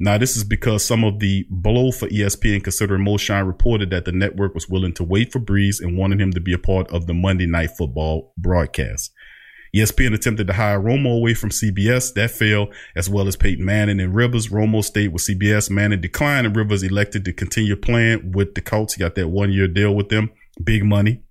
Now, 0.00 0.18
this 0.18 0.36
is 0.36 0.42
because 0.42 0.84
some 0.84 1.04
of 1.04 1.20
the 1.20 1.46
blow 1.48 1.92
for 1.92 2.08
ESPN, 2.08 2.64
considering 2.64 3.04
Marchand 3.04 3.46
reported 3.46 3.90
that 3.90 4.04
the 4.04 4.12
network 4.12 4.54
was 4.54 4.68
willing 4.68 4.94
to 4.94 5.04
wait 5.04 5.32
for 5.32 5.38
Brees 5.38 5.80
and 5.80 5.96
wanted 5.96 6.20
him 6.20 6.32
to 6.32 6.40
be 6.40 6.52
a 6.52 6.58
part 6.58 6.90
of 6.90 7.06
the 7.06 7.14
Monday 7.14 7.46
Night 7.46 7.70
Football 7.76 8.32
broadcast. 8.36 9.12
ESPN 9.74 10.12
attempted 10.12 10.46
to 10.48 10.52
hire 10.52 10.78
Romo 10.78 11.16
away 11.16 11.34
from 11.34 11.48
CBS. 11.48 12.12
That 12.14 12.30
failed, 12.30 12.74
as 12.94 13.08
well 13.08 13.26
as 13.26 13.36
Peyton 13.36 13.64
Manning 13.64 14.00
and 14.00 14.14
Rivers. 14.14 14.48
Romo 14.48 14.84
stayed 14.84 15.12
with 15.12 15.22
CBS. 15.22 15.70
Manning 15.70 16.00
declined, 16.00 16.46
and 16.46 16.56
Rivers 16.56 16.82
elected 16.82 17.24
to 17.24 17.32
continue 17.32 17.76
playing 17.76 18.32
with 18.32 18.54
the 18.54 18.60
Colts. 18.60 18.94
He 18.94 19.00
got 19.00 19.14
that 19.14 19.28
one 19.28 19.50
year 19.50 19.68
deal 19.68 19.94
with 19.94 20.10
them, 20.10 20.30
big 20.62 20.84
money. 20.84 21.22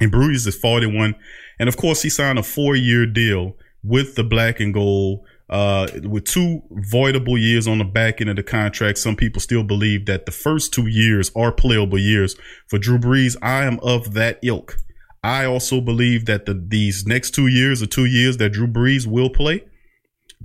And 0.00 0.12
Brees 0.12 0.46
is 0.46 0.56
41. 0.56 1.14
And 1.58 1.68
of 1.68 1.76
course, 1.76 2.02
he 2.02 2.10
signed 2.10 2.38
a 2.38 2.42
four 2.42 2.76
year 2.76 3.04
deal 3.04 3.56
with 3.82 4.14
the 4.14 4.24
black 4.24 4.60
and 4.60 4.72
gold. 4.72 5.26
Uh, 5.50 5.86
with 6.04 6.24
two 6.24 6.62
voidable 6.90 7.38
years 7.38 7.68
on 7.68 7.78
the 7.78 7.84
back 7.84 8.20
end 8.20 8.30
of 8.30 8.36
the 8.36 8.42
contract, 8.42 8.98
some 8.98 9.16
people 9.16 9.40
still 9.40 9.62
believe 9.62 10.06
that 10.06 10.24
the 10.24 10.32
first 10.32 10.72
two 10.72 10.86
years 10.86 11.30
are 11.36 11.52
playable 11.52 11.98
years 11.98 12.36
for 12.68 12.78
Drew 12.78 12.98
Brees. 12.98 13.36
I 13.42 13.64
am 13.64 13.78
of 13.80 14.14
that 14.14 14.38
ilk. 14.42 14.76
I 15.22 15.44
also 15.44 15.80
believe 15.80 16.26
that 16.26 16.46
the 16.46 16.54
these 16.54 17.06
next 17.06 17.30
two 17.32 17.46
years 17.46 17.82
or 17.82 17.86
two 17.86 18.06
years 18.06 18.38
that 18.38 18.50
Drew 18.50 18.66
Brees 18.66 19.06
will 19.06 19.30
play, 19.30 19.64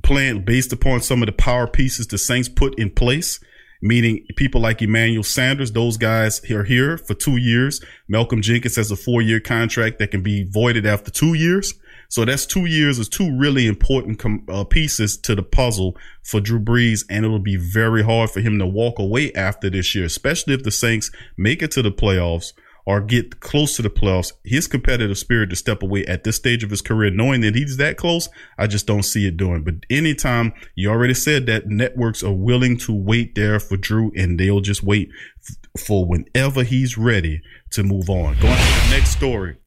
playing 0.03 0.45
based 0.45 0.71
upon 0.71 1.01
some 1.01 1.21
of 1.23 1.27
the 1.27 1.31
power 1.31 1.67
pieces 1.67 2.07
the 2.07 2.17
Saints 2.17 2.49
put 2.49 2.77
in 2.77 2.91
place. 2.91 3.39
Meaning 3.79 4.25
people 4.35 4.59
like 4.59 4.81
Emmanuel 4.81 5.21
Sanders, 5.21 5.71
those 5.71 5.97
guys 5.97 6.43
are 6.49 6.63
here 6.63 6.97
for 6.97 7.13
two 7.13 7.37
years. 7.37 7.79
Malcolm 8.07 8.41
Jenkins 8.41 8.75
has 8.75 8.89
a 8.89 8.95
four 8.95 9.21
year 9.21 9.39
contract 9.39 9.99
that 9.99 10.09
can 10.09 10.23
be 10.23 10.43
voided 10.49 10.85
after 10.87 11.11
two 11.11 11.35
years. 11.35 11.75
So 12.09 12.25
that's 12.25 12.45
two 12.45 12.65
years 12.65 12.99
is 12.99 13.09
two 13.09 13.37
really 13.37 13.67
important 13.67 14.19
com- 14.19 14.45
uh, 14.49 14.63
pieces 14.63 15.17
to 15.17 15.35
the 15.35 15.43
puzzle 15.43 15.97
for 16.23 16.39
Drew 16.39 16.59
Brees, 16.59 17.05
and 17.09 17.25
it'll 17.25 17.39
be 17.39 17.57
very 17.57 18.03
hard 18.03 18.29
for 18.29 18.41
him 18.41 18.59
to 18.59 18.67
walk 18.67 18.99
away 18.99 19.33
after 19.33 19.69
this 19.69 19.93
year, 19.95 20.05
especially 20.05 20.53
if 20.53 20.63
the 20.63 20.71
Saints 20.71 21.11
make 21.37 21.61
it 21.61 21.71
to 21.71 21.81
the 21.81 21.91
playoffs 21.91 22.53
or 22.87 23.01
get 23.01 23.41
close 23.41 23.75
to 23.75 23.81
the 23.81 23.89
playoffs. 23.89 24.31
His 24.45 24.65
competitive 24.65 25.17
spirit 25.17 25.49
to 25.49 25.57
step 25.57 25.83
away 25.83 26.05
at 26.05 26.23
this 26.23 26.37
stage 26.37 26.63
of 26.63 26.69
his 26.69 26.81
career, 26.81 27.11
knowing 27.11 27.41
that 27.41 27.53
he's 27.53 27.75
that 27.77 27.97
close, 27.97 28.29
I 28.57 28.67
just 28.67 28.87
don't 28.87 29.03
see 29.03 29.27
it 29.27 29.35
doing. 29.35 29.65
But 29.65 29.75
anytime 29.89 30.53
you 30.75 30.89
already 30.89 31.13
said 31.13 31.47
that 31.47 31.67
networks 31.67 32.23
are 32.23 32.31
willing 32.33 32.77
to 32.77 32.93
wait 32.93 33.35
there 33.35 33.59
for 33.59 33.75
Drew, 33.75 34.13
and 34.15 34.39
they'll 34.39 34.61
just 34.61 34.83
wait 34.83 35.09
f- 35.43 35.81
for 35.81 36.05
whenever 36.05 36.63
he's 36.63 36.97
ready 36.97 37.41
to 37.71 37.83
move 37.83 38.09
on. 38.09 38.39
Going 38.39 38.55
to 38.55 38.87
the 38.87 38.87
next 38.89 39.09
story. 39.09 39.57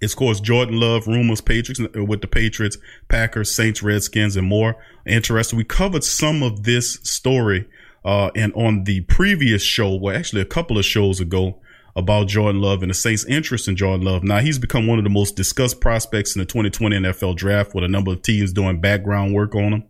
It's 0.00 0.12
of 0.14 0.18
course 0.18 0.40
Jordan 0.40 0.80
Love 0.80 1.06
rumors 1.06 1.40
Patriots 1.40 1.80
uh, 1.80 2.04
with 2.04 2.20
the 2.20 2.26
Patriots, 2.26 2.78
Packers, 3.08 3.54
Saints, 3.54 3.82
Redskins, 3.82 4.36
and 4.36 4.46
more. 4.46 4.76
Interesting. 5.06 5.56
We 5.56 5.64
covered 5.64 6.04
some 6.04 6.42
of 6.42 6.64
this 6.64 6.94
story 7.02 7.68
uh, 8.04 8.30
and 8.34 8.52
on 8.54 8.84
the 8.84 9.02
previous 9.02 9.62
show, 9.62 9.94
well, 9.94 10.16
actually 10.16 10.42
a 10.42 10.46
couple 10.46 10.78
of 10.78 10.84
shows 10.84 11.20
ago, 11.20 11.58
about 11.96 12.28
Jordan 12.28 12.60
Love 12.60 12.82
and 12.82 12.90
the 12.90 12.94
Saints' 12.94 13.24
interest 13.24 13.68
in 13.68 13.76
Jordan 13.76 14.06
Love. 14.06 14.22
Now 14.22 14.38
he's 14.38 14.58
become 14.58 14.86
one 14.86 14.98
of 14.98 15.04
the 15.04 15.10
most 15.10 15.36
discussed 15.36 15.80
prospects 15.80 16.34
in 16.34 16.40
the 16.40 16.46
2020 16.46 16.96
NFL 16.98 17.36
draft 17.36 17.74
with 17.74 17.84
a 17.84 17.88
number 17.88 18.12
of 18.12 18.22
teams 18.22 18.52
doing 18.52 18.80
background 18.80 19.34
work 19.34 19.54
on 19.54 19.72
him. 19.72 19.84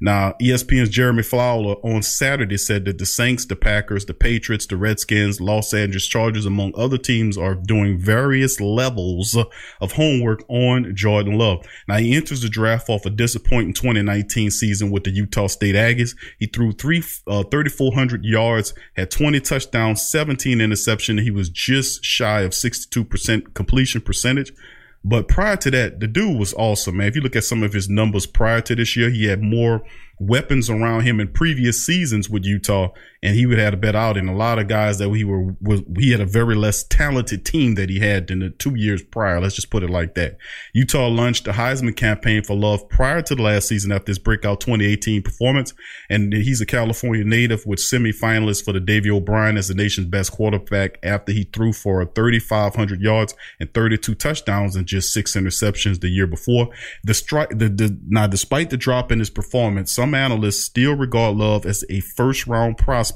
Now, 0.00 0.34
ESPN's 0.40 0.90
Jeremy 0.90 1.24
Fowler 1.24 1.74
on 1.82 2.02
Saturday 2.02 2.56
said 2.56 2.84
that 2.84 2.98
the 2.98 3.06
Saints, 3.06 3.44
the 3.44 3.56
Packers, 3.56 4.06
the 4.06 4.14
Patriots, 4.14 4.66
the 4.66 4.76
Redskins, 4.76 5.40
Los 5.40 5.74
Angeles 5.74 6.06
Chargers, 6.06 6.46
among 6.46 6.72
other 6.76 6.98
teams, 6.98 7.36
are 7.36 7.56
doing 7.56 7.98
various 7.98 8.60
levels 8.60 9.36
of 9.80 9.92
homework 9.92 10.44
on 10.48 10.94
Jordan 10.94 11.36
Love. 11.36 11.66
Now, 11.88 11.96
he 11.96 12.14
enters 12.14 12.42
the 12.42 12.48
draft 12.48 12.88
off 12.88 13.06
a 13.06 13.10
disappointing 13.10 13.74
2019 13.74 14.52
season 14.52 14.90
with 14.92 15.02
the 15.02 15.10
Utah 15.10 15.48
State 15.48 15.74
Aggies. 15.74 16.16
He 16.38 16.46
threw 16.46 16.70
three, 16.70 17.02
uh, 17.26 17.42
3,400 17.50 18.24
yards, 18.24 18.74
had 18.94 19.10
20 19.10 19.40
touchdowns, 19.40 20.02
17 20.02 20.60
interception. 20.60 21.18
He 21.18 21.32
was 21.32 21.48
just 21.48 22.04
shy 22.04 22.42
of 22.42 22.52
62% 22.52 23.52
completion 23.54 24.00
percentage. 24.00 24.52
But 25.04 25.28
prior 25.28 25.56
to 25.56 25.70
that, 25.70 26.00
the 26.00 26.06
dude 26.06 26.38
was 26.38 26.54
awesome, 26.54 26.96
man. 26.96 27.08
If 27.08 27.16
you 27.16 27.22
look 27.22 27.36
at 27.36 27.44
some 27.44 27.62
of 27.62 27.72
his 27.72 27.88
numbers 27.88 28.26
prior 28.26 28.60
to 28.62 28.74
this 28.74 28.96
year, 28.96 29.10
he 29.10 29.26
had 29.26 29.42
more 29.42 29.82
weapons 30.18 30.68
around 30.68 31.02
him 31.02 31.20
in 31.20 31.28
previous 31.28 31.84
seasons 31.84 32.28
with 32.28 32.44
Utah, 32.44 32.90
and 33.22 33.34
he 33.34 33.46
would 33.46 33.58
have 33.58 33.66
had 33.66 33.74
a 33.74 33.78
better 33.78 33.98
outing. 33.98 34.28
A 34.28 34.34
lot 34.34 34.58
of 34.58 34.68
guys 34.68 34.98
that 34.98 35.12
he 35.12 35.24
were 35.24 35.54
was 35.60 35.82
he 35.96 36.12
had 36.12 36.20
a 36.20 36.26
very 36.26 36.54
less 36.54 36.84
talented 36.84 37.44
team 37.44 37.74
that 37.74 37.90
he 37.90 37.98
had 37.98 38.28
than 38.28 38.38
the 38.38 38.50
two 38.50 38.76
years 38.76 39.02
prior. 39.02 39.40
Let's 39.40 39.56
just 39.56 39.70
put 39.70 39.82
it 39.82 39.90
like 39.90 40.14
that. 40.14 40.36
Utah 40.72 41.08
launched 41.08 41.44
the 41.44 41.52
Heisman 41.52 41.96
campaign 41.96 42.44
for 42.44 42.54
Love 42.54 42.88
prior 42.88 43.20
to 43.22 43.34
the 43.34 43.42
last 43.42 43.68
season 43.68 43.90
after 43.90 44.10
his 44.10 44.18
breakout 44.18 44.60
2018 44.60 45.22
performance, 45.22 45.74
and 46.08 46.32
he's 46.32 46.60
a 46.60 46.66
California 46.66 47.24
native 47.24 47.66
with 47.66 47.80
semifinalists 47.80 48.64
for 48.64 48.72
the 48.72 48.80
Davy 48.80 49.10
O'Brien 49.10 49.56
as 49.56 49.68
the 49.68 49.74
nation's 49.74 50.06
best 50.06 50.30
quarterback 50.32 50.98
after 51.02 51.32
he 51.32 51.44
threw 51.44 51.72
for 51.72 52.04
3,500 52.04 53.00
yards 53.00 53.34
and 53.58 53.72
32 53.74 54.14
touchdowns 54.14 54.76
and 54.76 54.86
just 54.86 55.12
six 55.12 55.34
interceptions 55.34 56.00
the 56.00 56.08
year 56.08 56.26
before. 56.26 56.68
The 57.02 57.14
strike, 57.14 57.50
the, 57.50 57.68
the 57.68 57.98
now 58.06 58.28
despite 58.28 58.70
the 58.70 58.76
drop 58.76 59.10
in 59.10 59.18
his 59.18 59.30
performance, 59.30 59.92
some 59.92 60.14
analysts 60.14 60.64
still 60.64 60.94
regard 60.94 61.36
Love 61.36 61.66
as 61.66 61.84
a 61.90 62.00
first 62.00 62.46
round 62.46 62.78
prospect 62.78 63.07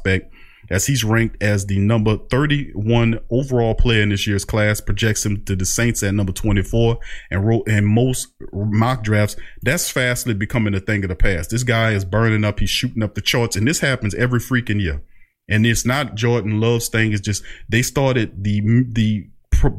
as 0.70 0.86
he's 0.86 1.04
ranked 1.04 1.42
as 1.42 1.66
the 1.66 1.78
number 1.78 2.16
31 2.30 3.20
overall 3.30 3.74
player 3.74 4.02
in 4.02 4.08
this 4.08 4.26
year's 4.26 4.44
class, 4.44 4.80
projects 4.80 5.24
him 5.24 5.44
to 5.44 5.54
the 5.54 5.66
Saints 5.66 6.02
at 6.02 6.14
number 6.14 6.32
24 6.32 6.98
and 7.30 7.46
wrote 7.46 7.68
in 7.68 7.84
most 7.84 8.28
mock 8.52 9.02
drafts. 9.02 9.36
That's 9.62 9.90
fastly 9.90 10.34
becoming 10.34 10.74
a 10.74 10.80
thing 10.80 11.04
of 11.04 11.08
the 11.08 11.16
past. 11.16 11.50
This 11.50 11.62
guy 11.62 11.92
is 11.92 12.04
burning 12.04 12.44
up. 12.44 12.60
He's 12.60 12.70
shooting 12.70 13.02
up 13.02 13.14
the 13.14 13.20
charts 13.20 13.54
and 13.54 13.66
this 13.66 13.80
happens 13.80 14.14
every 14.14 14.40
freaking 14.40 14.80
year. 14.80 15.02
And 15.48 15.66
it's 15.66 15.84
not 15.84 16.14
Jordan 16.14 16.60
Love's 16.60 16.88
thing. 16.88 17.12
It's 17.12 17.20
just 17.20 17.42
they 17.68 17.82
started 17.82 18.44
the, 18.44 18.60
the, 18.88 19.28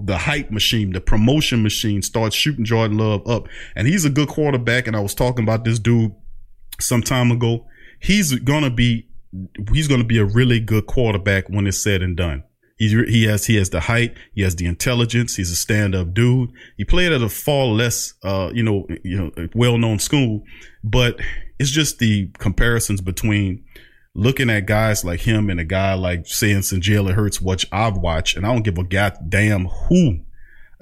the 0.03 0.17
hype 0.17 0.51
machine, 0.51 0.91
the 0.91 1.01
promotion 1.01 1.63
machine 1.63 2.01
starts 2.01 2.35
shooting 2.35 2.65
Jordan 2.65 2.97
Love 2.97 3.27
up. 3.27 3.47
And 3.75 3.87
he's 3.87 4.05
a 4.05 4.09
good 4.09 4.27
quarterback. 4.27 4.85
And 4.85 4.95
I 4.95 4.99
was 4.99 5.15
talking 5.15 5.43
about 5.43 5.63
this 5.63 5.79
dude 5.79 6.13
some 6.79 7.01
time 7.01 7.31
ago. 7.31 7.65
He's 7.99 8.37
gonna 8.39 8.69
be 8.69 9.07
he's 9.71 9.87
gonna 9.87 10.03
be 10.03 10.19
a 10.19 10.25
really 10.25 10.59
good 10.59 10.85
quarterback 10.85 11.49
when 11.49 11.67
it's 11.67 11.77
said 11.77 12.01
and 12.01 12.15
done. 12.15 12.43
He's, 12.77 12.91
he 12.91 13.25
has 13.25 13.45
he 13.45 13.55
has 13.57 13.69
the 13.69 13.81
height, 13.81 14.15
he 14.33 14.41
has 14.41 14.55
the 14.55 14.65
intelligence. 14.65 15.35
He's 15.35 15.51
a 15.51 15.55
stand 15.55 15.95
up 15.95 16.13
dude. 16.13 16.51
He 16.75 16.83
played 16.83 17.11
at 17.11 17.21
a 17.21 17.29
far 17.29 17.65
less, 17.67 18.13
uh, 18.23 18.51
you 18.53 18.63
know, 18.63 18.87
you 19.03 19.17
know, 19.17 19.47
well 19.53 19.77
known 19.77 19.99
school, 19.99 20.43
but 20.83 21.19
it's 21.59 21.69
just 21.69 21.99
the 21.99 22.29
comparisons 22.39 22.99
between 22.99 23.63
looking 24.15 24.49
at 24.49 24.65
guys 24.65 25.03
like 25.03 25.21
him 25.21 25.49
and 25.49 25.59
a 25.59 25.63
guy 25.63 25.93
like 25.93 26.19
and 26.19 26.83
Jalen 26.83 27.13
Hurts, 27.13 27.41
which 27.41 27.65
I've 27.71 27.97
watched, 27.97 28.37
and 28.37 28.45
I 28.45 28.53
don't 28.53 28.63
give 28.63 28.77
a 28.77 28.83
goddamn 28.83 29.65
who, 29.65 30.19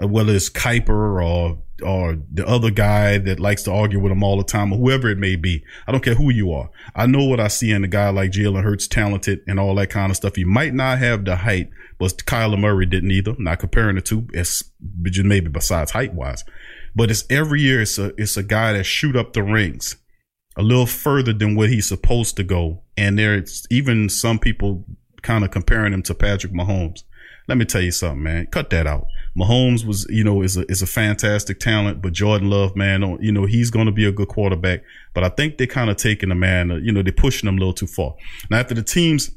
uh, 0.02 0.08
whether 0.08 0.34
it's 0.34 0.50
Kiper 0.50 1.24
or 1.24 1.60
or 1.84 2.18
the 2.32 2.48
other 2.48 2.72
guy 2.72 3.18
that 3.20 3.40
likes 3.40 3.64
to 3.64 3.72
argue 3.72 4.00
with 4.00 4.12
him 4.12 4.24
all 4.24 4.38
the 4.38 4.44
time 4.44 4.72
or 4.72 4.78
whoever 4.78 5.10
it 5.10 5.18
may 5.18 5.36
be. 5.36 5.64
I 5.88 5.92
don't 5.92 6.04
care 6.04 6.16
who 6.16 6.32
you 6.32 6.52
are. 6.52 6.70
I 6.96 7.06
know 7.06 7.26
what 7.26 7.40
I 7.40 7.48
see 7.48 7.72
in 7.72 7.84
a 7.84 7.88
guy 7.88 8.10
like 8.10 8.32
Jalen 8.32 8.64
Hurts, 8.64 8.88
talented 8.88 9.42
and 9.48 9.60
all 9.60 9.76
that 9.76 9.90
kind 9.90 10.12
of 10.12 10.18
stuff. 10.18 10.36
He 10.36 10.44
might 10.44 10.74
not 10.74 11.00
have 11.00 11.26
the 11.26 11.38
height, 11.38 11.70
but 12.00 12.18
Kyler 12.26 12.60
Murray 12.60 12.86
didn't 12.86 13.12
either. 13.12 13.36
not 13.38 13.60
comparing 13.60 13.96
the 13.96 14.02
two, 14.02 14.28
it's 14.34 14.64
just 15.04 15.26
maybe 15.26 15.50
besides 15.50 15.92
height 15.92 16.14
wise. 16.14 16.44
but 16.96 17.12
it's 17.12 17.24
every 17.30 17.62
year 17.62 17.82
it's 17.82 17.98
a 17.98 18.14
it's 18.18 18.38
a 18.38 18.44
guy 18.44 18.74
that 18.74 18.84
shoot 18.84 19.16
up 19.16 19.34
the 19.34 19.44
rings 19.44 19.96
a 20.58 20.62
little 20.62 20.86
further 20.86 21.34
than 21.34 21.56
what 21.56 21.70
he's 21.70 21.88
supposed 21.88 22.36
to 22.38 22.44
go. 22.44 22.84
And 22.98 23.18
there's 23.18 23.66
even 23.70 24.10
some 24.10 24.40
people 24.40 24.86
kind 25.22 25.44
of 25.44 25.52
comparing 25.52 25.94
him 25.94 26.04
to 26.04 26.14
Patrick 26.14 26.54
Mahomes. 26.54 27.04
Let 27.48 27.58
me 27.58 27.66
tell 27.66 27.82
you 27.82 27.92
something, 27.92 28.24
man. 28.24 28.48
Cut 28.48 28.70
that 28.72 28.88
out. 28.88 29.06
Mahomes 29.38 29.86
was, 29.86 30.06
you 30.10 30.24
know, 30.24 30.42
is 30.42 30.58
a 30.58 30.70
is 30.70 30.82
a 30.82 30.88
fantastic 30.88 31.60
talent, 31.60 32.02
but 32.02 32.12
Jordan 32.12 32.50
Love, 32.50 32.76
man, 32.76 33.18
you 33.22 33.32
know, 33.32 33.46
he's 33.46 33.70
going 33.70 33.86
to 33.86 33.92
be 33.92 34.06
a 34.06 34.12
good 34.12 34.28
quarterback. 34.28 34.84
But 35.14 35.24
I 35.24 35.30
think 35.30 35.58
they're 35.58 35.68
kind 35.68 35.90
of 35.90 35.98
taking 35.98 36.30
the 36.30 36.36
man, 36.36 36.72
uh, 36.72 36.76
you 36.76 36.92
know, 36.92 37.02
they're 37.02 37.14
pushing 37.14 37.48
him 37.48 37.56
a 37.56 37.60
little 37.60 37.74
too 37.74 37.88
far. 37.88 38.16
Now, 38.50 38.60
after 38.60 38.74
the 38.74 38.84
teams 38.84 39.32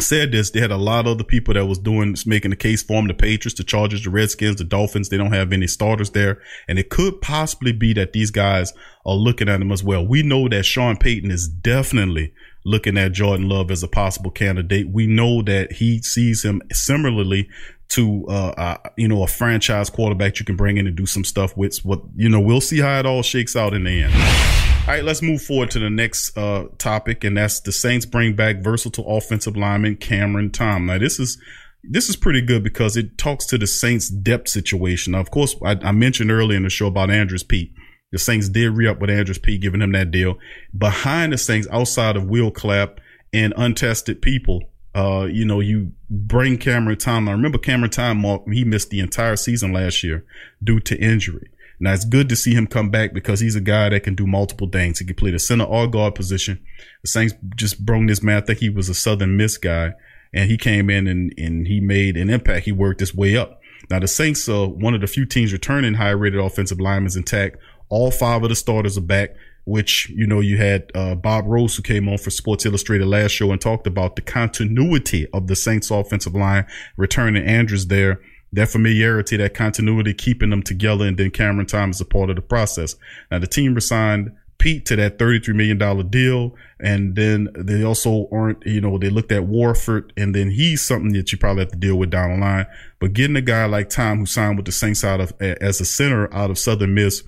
said 0.00 0.32
this, 0.32 0.50
they 0.50 0.60
had 0.60 0.70
a 0.70 0.76
lot 0.76 1.06
of 1.06 1.12
other 1.12 1.24
people 1.24 1.54
that 1.54 1.66
was 1.66 1.78
doing, 1.78 2.16
making 2.26 2.50
the 2.50 2.56
case 2.56 2.82
for 2.82 2.94
him. 2.94 3.08
The 3.08 3.14
Patriots, 3.14 3.56
the 3.56 3.64
Chargers, 3.64 4.04
the 4.04 4.10
Redskins, 4.10 4.56
the 4.56 4.64
Dolphins. 4.64 5.08
They 5.08 5.16
don't 5.16 5.32
have 5.32 5.52
any 5.52 5.66
starters 5.66 6.10
there. 6.10 6.40
And 6.68 6.78
it 6.78 6.90
could 6.90 7.20
possibly 7.20 7.72
be 7.72 7.92
that 7.94 8.12
these 8.12 8.30
guys 8.30 8.72
are 9.04 9.14
looking 9.14 9.48
at 9.48 9.60
him 9.60 9.72
as 9.72 9.82
well. 9.82 10.06
We 10.06 10.22
know 10.22 10.48
that 10.48 10.64
Sean 10.64 10.96
Payton 10.96 11.30
is 11.30 11.48
definitely 11.48 12.32
looking 12.64 12.98
at 12.98 13.12
Jordan 13.12 13.48
Love 13.48 13.70
as 13.70 13.82
a 13.82 13.88
possible 13.88 14.30
candidate. 14.30 14.88
We 14.90 15.06
know 15.06 15.40
that 15.42 15.74
he 15.74 16.02
sees 16.02 16.44
him 16.44 16.62
similarly 16.72 17.48
to, 17.88 18.26
uh, 18.28 18.54
uh, 18.56 18.76
you 18.96 19.08
know, 19.08 19.22
a 19.22 19.26
franchise 19.26 19.90
quarterback 19.90 20.38
you 20.38 20.44
can 20.44 20.56
bring 20.56 20.76
in 20.76 20.86
and 20.86 20.96
do 20.96 21.06
some 21.06 21.24
stuff 21.24 21.56
with. 21.56 21.78
What, 21.84 22.00
you 22.16 22.28
know, 22.28 22.40
we'll 22.40 22.60
see 22.60 22.80
how 22.80 22.98
it 22.98 23.06
all 23.06 23.22
shakes 23.22 23.56
out 23.56 23.74
in 23.74 23.84
the 23.84 24.02
end. 24.02 24.14
All 24.14 24.94
right, 24.94 25.04
let's 25.04 25.22
move 25.22 25.42
forward 25.42 25.70
to 25.72 25.80
the 25.80 25.90
next 25.90 26.36
uh, 26.38 26.66
topic, 26.78 27.24
and 27.24 27.36
that's 27.36 27.60
the 27.60 27.72
Saints 27.72 28.06
bring 28.06 28.36
back 28.36 28.62
versatile 28.62 29.16
offensive 29.16 29.56
lineman 29.56 29.96
Cameron 29.96 30.52
Tom. 30.52 30.86
Now, 30.86 30.98
this 30.98 31.18
is 31.18 31.38
this 31.82 32.08
is 32.08 32.16
pretty 32.16 32.40
good 32.40 32.62
because 32.62 32.96
it 32.96 33.18
talks 33.18 33.46
to 33.46 33.58
the 33.58 33.66
Saints' 33.66 34.08
depth 34.08 34.48
situation. 34.48 35.12
Now, 35.12 35.20
of 35.20 35.30
course, 35.30 35.56
I, 35.64 35.76
I 35.82 35.92
mentioned 35.92 36.30
earlier 36.30 36.56
in 36.56 36.62
the 36.62 36.70
show 36.70 36.86
about 36.86 37.10
Andrus 37.10 37.42
Peat. 37.42 37.72
The 38.12 38.18
Saints 38.18 38.48
did 38.48 38.70
re 38.70 38.86
up 38.86 39.00
with 39.00 39.10
Andrus 39.10 39.38
Peat, 39.38 39.60
giving 39.60 39.82
him 39.82 39.92
that 39.92 40.10
deal. 40.10 40.38
Behind 40.76 41.32
the 41.32 41.38
Saints, 41.38 41.66
outside 41.72 42.16
of 42.16 42.26
Will 42.26 42.50
Clapp 42.50 43.00
and 43.32 43.52
untested 43.56 44.22
people, 44.22 44.62
uh, 44.96 45.26
you 45.26 45.44
know, 45.44 45.60
you 45.60 45.92
bring 46.08 46.56
Cameron 46.56 46.96
Tom. 46.96 47.28
I 47.28 47.32
remember 47.32 47.58
Cameron 47.58 47.90
Tom, 47.90 48.24
he 48.50 48.64
missed 48.64 48.88
the 48.88 49.00
entire 49.00 49.36
season 49.36 49.72
last 49.72 50.02
year 50.02 50.24
due 50.64 50.80
to 50.80 50.98
injury. 50.98 51.50
Now 51.78 51.92
it's 51.92 52.06
good 52.06 52.30
to 52.30 52.36
see 52.36 52.54
him 52.54 52.66
come 52.66 52.88
back 52.88 53.12
because 53.12 53.40
he's 53.40 53.56
a 53.56 53.60
guy 53.60 53.90
that 53.90 54.04
can 54.04 54.14
do 54.14 54.26
multiple 54.26 54.68
things. 54.68 54.98
He 54.98 55.04
can 55.04 55.14
play 55.14 55.30
the 55.30 55.38
center 55.38 55.64
or 55.64 55.86
guard 55.86 56.14
position. 56.14 56.64
The 57.02 57.08
Saints 57.08 57.34
just 57.56 57.84
brought 57.84 58.06
this 58.06 58.22
man. 58.22 58.38
I 58.38 58.46
think 58.46 58.60
he 58.60 58.70
was 58.70 58.88
a 58.88 58.94
Southern 58.94 59.36
Miss 59.36 59.58
guy 59.58 59.92
and 60.32 60.50
he 60.50 60.56
came 60.56 60.88
in 60.88 61.06
and, 61.06 61.34
and 61.36 61.66
he 61.66 61.78
made 61.80 62.16
an 62.16 62.30
impact. 62.30 62.64
He 62.64 62.72
worked 62.72 63.00
his 63.00 63.14
way 63.14 63.36
up. 63.36 63.60
Now 63.90 63.98
the 63.98 64.08
Saints 64.08 64.48
are 64.48 64.66
one 64.66 64.94
of 64.94 65.02
the 65.02 65.06
few 65.06 65.26
teams 65.26 65.52
returning 65.52 65.94
high 65.94 66.10
rated 66.10 66.40
offensive 66.40 66.80
linemen 66.80 67.12
intact. 67.14 67.58
All 67.90 68.10
five 68.10 68.42
of 68.42 68.48
the 68.48 68.56
starters 68.56 68.96
are 68.96 69.02
back, 69.02 69.36
which, 69.66 70.08
you 70.08 70.26
know, 70.26 70.40
you 70.40 70.56
had, 70.56 70.90
uh, 70.94 71.14
Bob 71.14 71.44
Rose 71.46 71.76
who 71.76 71.82
came 71.82 72.08
on 72.08 72.16
for 72.16 72.30
Sports 72.30 72.64
Illustrated 72.64 73.06
last 73.06 73.32
show 73.32 73.52
and 73.52 73.60
talked 73.60 73.86
about 73.86 74.16
the 74.16 74.22
continuity 74.22 75.26
of 75.34 75.46
the 75.46 75.54
Saints 75.56 75.90
offensive 75.90 76.34
line, 76.34 76.66
returning 76.96 77.44
Andrus 77.44 77.84
there 77.84 78.20
that 78.52 78.68
familiarity, 78.68 79.36
that 79.36 79.54
continuity, 79.54 80.14
keeping 80.14 80.50
them 80.50 80.62
together. 80.62 81.06
And 81.06 81.18
then 81.18 81.30
Cameron 81.30 81.66
Tom 81.66 81.90
is 81.90 82.00
a 82.00 82.04
part 82.04 82.30
of 82.30 82.36
the 82.36 82.42
process. 82.42 82.96
Now 83.30 83.38
the 83.38 83.46
team 83.46 83.74
resigned 83.74 84.32
Peat 84.58 84.86
to 84.86 84.96
that 84.96 85.18
$33 85.18 85.54
million 85.54 86.08
deal. 86.08 86.54
And 86.80 87.14
then 87.14 87.48
they 87.54 87.84
also 87.84 88.28
aren't, 88.32 88.64
you 88.64 88.80
know, 88.80 88.96
they 88.96 89.10
looked 89.10 89.32
at 89.32 89.44
Warford 89.44 90.12
and 90.16 90.34
then 90.34 90.50
he's 90.50 90.82
something 90.82 91.12
that 91.12 91.30
you 91.30 91.38
probably 91.38 91.64
have 91.64 91.72
to 91.72 91.78
deal 91.78 91.96
with 91.96 92.10
down 92.10 92.30
the 92.30 92.38
line. 92.38 92.66
But 92.98 93.12
getting 93.12 93.36
a 93.36 93.42
guy 93.42 93.66
like 93.66 93.90
Tom 93.90 94.18
who 94.18 94.26
signed 94.26 94.56
with 94.56 94.66
the 94.66 94.72
Saints 94.72 95.04
out 95.04 95.20
of, 95.20 95.32
as 95.40 95.80
a 95.80 95.84
center 95.84 96.32
out 96.32 96.50
of 96.50 96.58
Southern 96.58 96.94
Miss 96.94 97.22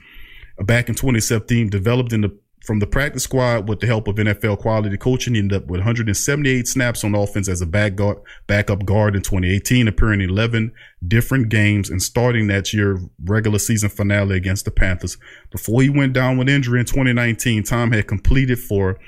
back 0.60 0.88
in 0.88 0.94
2017, 0.94 1.68
developed 1.68 2.12
in 2.12 2.22
the 2.22 2.38
from 2.68 2.80
the 2.80 2.86
practice 2.86 3.22
squad 3.22 3.66
with 3.66 3.80
the 3.80 3.86
help 3.86 4.08
of 4.08 4.16
NFL 4.16 4.58
quality 4.58 4.96
coaching. 4.98 5.34
He 5.34 5.40
ended 5.40 5.62
up 5.62 5.68
with 5.68 5.80
178 5.80 6.68
snaps 6.68 7.02
on 7.02 7.14
offense 7.14 7.48
as 7.48 7.62
a 7.62 7.66
back 7.66 7.94
guard, 7.94 8.18
backup 8.46 8.84
guard 8.84 9.16
in 9.16 9.22
2018, 9.22 9.88
appearing 9.88 10.20
in 10.20 10.28
11 10.28 10.72
different 11.06 11.48
games 11.48 11.88
and 11.88 12.02
starting 12.02 12.48
that 12.48 12.74
year 12.74 13.00
regular 13.24 13.58
season 13.58 13.88
finale 13.88 14.36
against 14.36 14.66
the 14.66 14.70
Panthers. 14.70 15.16
Before 15.50 15.80
he 15.80 15.88
went 15.88 16.12
down 16.12 16.36
with 16.36 16.50
injury 16.50 16.80
in 16.80 16.84
2019, 16.84 17.62
Tom 17.62 17.92
had 17.92 18.06
completed 18.06 18.58
for 18.58 18.98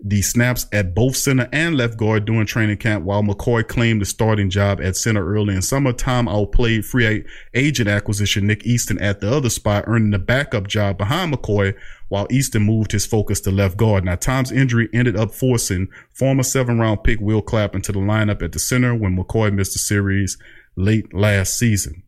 the 0.00 0.22
snaps 0.22 0.66
at 0.72 0.94
both 0.94 1.16
center 1.16 1.48
and 1.52 1.76
left 1.76 1.96
guard 1.96 2.24
during 2.26 2.46
training 2.46 2.76
camp, 2.76 3.04
while 3.04 3.22
McCoy 3.22 3.66
claimed 3.66 4.02
the 4.02 4.06
starting 4.06 4.50
job 4.50 4.80
at 4.80 4.96
center 4.96 5.26
early 5.26 5.54
in 5.54 5.62
summer. 5.62 5.92
Tom 5.92 6.28
outplayed 6.28 6.84
free 6.84 7.24
agent 7.54 7.88
acquisition 7.88 8.46
Nick 8.46 8.66
Easton 8.66 8.98
at 8.98 9.20
the 9.20 9.30
other 9.32 9.50
spot, 9.50 9.84
earning 9.86 10.10
the 10.10 10.18
backup 10.18 10.66
job 10.66 10.98
behind 10.98 11.32
McCoy, 11.32 11.74
while 12.08 12.26
Easton 12.30 12.62
moved 12.62 12.92
his 12.92 13.06
focus 13.06 13.40
to 13.40 13.50
left 13.50 13.76
guard. 13.76 14.04
Now, 14.04 14.16
Tom's 14.16 14.52
injury 14.52 14.88
ended 14.92 15.16
up 15.16 15.34
forcing 15.34 15.88
former 16.12 16.42
seven 16.42 16.78
round 16.78 17.02
pick 17.02 17.20
Will 17.20 17.42
Clapp 17.42 17.74
into 17.74 17.92
the 17.92 17.98
lineup 17.98 18.42
at 18.42 18.52
the 18.52 18.58
center 18.58 18.94
when 18.94 19.16
McCoy 19.16 19.52
missed 19.52 19.72
the 19.72 19.78
series 19.78 20.38
late 20.76 21.12
last 21.14 21.58
season. 21.58 22.02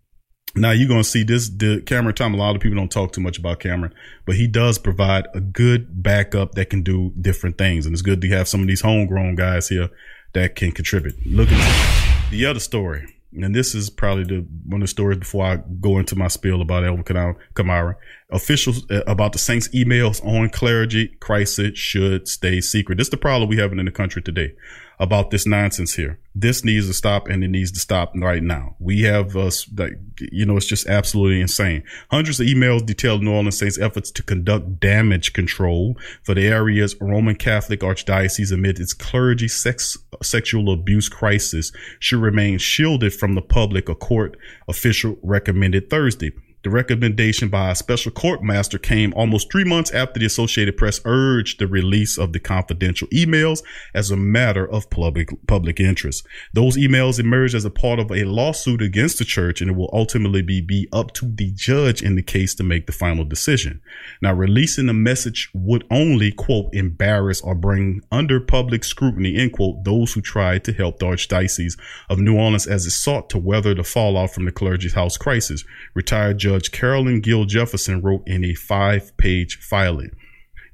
Now 0.55 0.71
you're 0.71 0.89
to 0.89 1.05
see 1.05 1.23
this 1.23 1.49
the 1.49 1.83
Cameron 1.83 2.15
Tom. 2.15 2.35
A 2.35 2.37
lot 2.37 2.57
of 2.57 2.63
people 2.63 2.77
don't 2.77 2.91
talk 2.91 3.13
too 3.13 3.21
much 3.21 3.39
about 3.39 3.61
Cameron, 3.61 3.95
but 4.25 4.35
he 4.35 4.47
does 4.47 4.79
provide 4.79 5.27
a 5.35 5.41
good 5.41 6.03
backup 6.03 6.53
that 6.53 6.71
can 6.71 6.83
do 6.83 7.13
different 7.21 7.59
things. 7.59 7.87
And 7.87 7.93
it's 7.93 8.03
good 8.03 8.21
to 8.23 8.29
have 8.29 8.49
some 8.49 8.63
of 8.63 8.67
these 8.67 8.81
homegrown 8.81 9.37
guys 9.37 9.69
here 9.69 9.91
that 10.33 10.57
can 10.57 10.73
contribute. 10.73 11.15
Look 11.27 11.49
at 11.51 12.31
the 12.31 12.47
other 12.47 12.61
story. 12.61 13.15
And 13.31 13.55
this 13.55 13.75
is 13.75 13.91
probably 13.91 14.25
the 14.25 14.47
one 14.65 14.81
of 14.81 14.85
the 14.85 14.91
stories 14.91 15.19
before 15.19 15.45
I 15.45 15.57
go 15.81 15.99
into 15.99 16.17
my 16.17 16.29
spiel 16.29 16.63
about 16.63 16.85
Alvin 16.85 17.05
Kamara. 17.05 17.97
Officials 18.31 18.91
uh, 18.91 19.03
about 19.07 19.33
the 19.33 19.39
Saints 19.39 19.69
emails 19.69 20.25
on 20.25 20.49
clergy 20.49 21.09
crisis 21.21 21.79
should 21.79 22.27
stay 22.27 22.63
secret. 22.63 22.97
This 22.97 23.09
is 23.09 23.11
the 23.11 23.19
problem 23.19 23.51
we 23.51 23.59
have 23.59 23.71
in 23.73 23.85
the 23.85 23.91
country 23.91 24.23
today 24.23 24.55
about 25.01 25.31
this 25.31 25.47
nonsense 25.47 25.95
here. 25.95 26.19
This 26.35 26.65
needs 26.65 26.87
to 26.87 26.95
stop 26.95 27.29
and 27.29 27.43
it 27.43 27.49
needs 27.49 27.73
to 27.73 27.81
stop 27.81 28.13
right 28.17 28.43
now. 28.43 28.77
We 28.79 29.03
have, 29.03 29.37
uh, 29.37 29.51
like, 29.77 29.99
you 30.21 30.47
know, 30.47 30.57
it's 30.57 30.67
just 30.67 30.87
absolutely 30.87 31.41
insane. 31.41 31.85
Hundreds 32.11 32.41
of 32.41 32.47
emails 32.47 32.85
detail 32.85 33.19
New 33.19 33.33
Orleans 33.33 33.59
Saints 33.59 33.79
efforts 33.79 34.11
to 34.13 34.23
conduct 34.23 34.81
damage 34.81 35.33
control 35.33 35.97
for 36.23 36.35
the 36.35 36.47
area's 36.47 36.97
Roman 37.01 37.37
Catholic 37.37 37.81
Archdiocese 37.81 38.53
amid 38.53 38.79
its 38.79 38.93
clergy 38.93 39.49
sex, 39.49 39.97
sexual 40.23 40.73
abuse 40.73 41.09
crisis 41.09 41.73
should 41.99 42.21
remain 42.21 42.59
shielded 42.59 43.15
from 43.15 43.35
the 43.35 43.43
public, 43.43 43.89
a 43.89 43.95
court 43.95 44.37
official 44.69 45.17
recommended 45.23 45.91
Thursday. 45.91 46.33
The 46.69 46.75
recommendation 46.75 47.49
by 47.49 47.71
a 47.71 47.75
special 47.75 48.13
court 48.13 48.43
master 48.43 48.77
came 48.77 49.15
almost 49.17 49.51
three 49.51 49.65
months 49.65 49.91
after 49.91 50.21
the 50.21 50.27
Associated 50.27 50.77
Press 50.77 51.01
urged 51.07 51.59
the 51.59 51.67
release 51.67 52.19
of 52.19 52.35
the 52.35 52.41
confidential 52.41 53.09
emails 53.09 53.63
as 53.95 54.11
a 54.11 54.19
matter 54.19 54.71
of 54.71 54.91
public, 54.91 55.31
public 55.47 55.81
interest. 55.81 56.27
Those 56.53 56.77
emails 56.77 57.19
emerged 57.19 57.55
as 57.55 57.65
a 57.65 57.71
part 57.71 57.99
of 57.99 58.13
a 58.13 58.25
lawsuit 58.25 58.83
against 58.83 59.17
the 59.17 59.25
church 59.25 59.63
and 59.63 59.71
it 59.71 59.77
will 59.79 59.89
ultimately 59.95 60.43
be, 60.43 60.61
be 60.61 60.87
up 60.93 61.15
to 61.15 61.33
the 61.35 61.51
judge 61.53 62.03
in 62.03 62.17
the 62.17 62.23
case 62.23 62.55
to 62.57 62.63
make 62.63 62.85
the 62.85 62.93
final 62.93 63.25
decision. 63.25 63.81
Now, 64.21 64.35
releasing 64.35 64.89
the 64.89 64.93
message 64.93 65.49
would 65.55 65.87
only, 65.91 66.33
quote, 66.33 66.69
embarrass 66.75 67.41
or 67.41 67.55
bring 67.55 68.03
under 68.13 68.41
public 68.41 68.85
scrutiny, 68.85 69.39
end 69.39 69.55
quote, 69.55 69.85
those 69.85 70.13
who 70.13 70.21
tried 70.21 70.65
to 70.65 70.75
help 70.75 70.99
the 70.99 71.07
Archdiocese 71.07 71.79
of 72.11 72.19
New 72.19 72.37
Orleans 72.37 72.67
as 72.67 72.85
it 72.85 72.91
sought 72.91 73.31
to 73.31 73.39
weather 73.39 73.73
the 73.73 73.85
fallout 73.85 74.35
from 74.35 74.45
the 74.45 74.53
clergy's 74.53 74.93
house 74.93 75.17
crisis. 75.17 75.65
Retired 75.95 76.37
Judge 76.37 76.58
Carolyn 76.63 77.21
Gill 77.21 77.45
Jefferson 77.45 78.01
wrote 78.01 78.23
in 78.27 78.45
a 78.45 78.55
five 78.55 79.17
page 79.17 79.59
filing. 79.61 80.11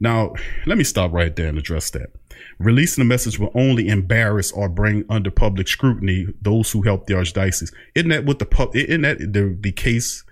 Now, 0.00 0.34
let 0.66 0.78
me 0.78 0.84
stop 0.84 1.12
right 1.12 1.34
there 1.34 1.48
and 1.48 1.58
address 1.58 1.90
that. 1.90 2.10
Releasing 2.58 3.02
the 3.02 3.08
message 3.08 3.38
will 3.38 3.52
only 3.54 3.88
embarrass 3.88 4.52
or 4.52 4.68
bring 4.68 5.04
under 5.08 5.30
public 5.30 5.68
scrutiny 5.68 6.26
those 6.42 6.70
who 6.72 6.82
help 6.82 7.06
the 7.06 7.14
archdiocese. 7.14 7.72
Isn't 7.94 8.10
that 8.10 8.24
what 8.24 8.38
the 8.38 8.46
pub, 8.46 8.74
isn't 8.76 9.02
that 9.02 9.18
the, 9.18 9.56
the 9.60 9.72
case? 9.72 10.24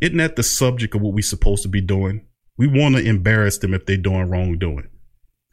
Isn't 0.00 0.16
that 0.16 0.36
the 0.36 0.42
subject 0.42 0.94
of 0.94 1.02
what 1.02 1.14
we're 1.14 1.22
supposed 1.22 1.62
to 1.62 1.68
be 1.68 1.80
doing? 1.80 2.26
We 2.56 2.66
want 2.66 2.96
to 2.96 3.04
embarrass 3.04 3.58
them 3.58 3.74
if 3.74 3.86
they're 3.86 3.96
doing 3.96 4.28
wrongdoing, 4.28 4.88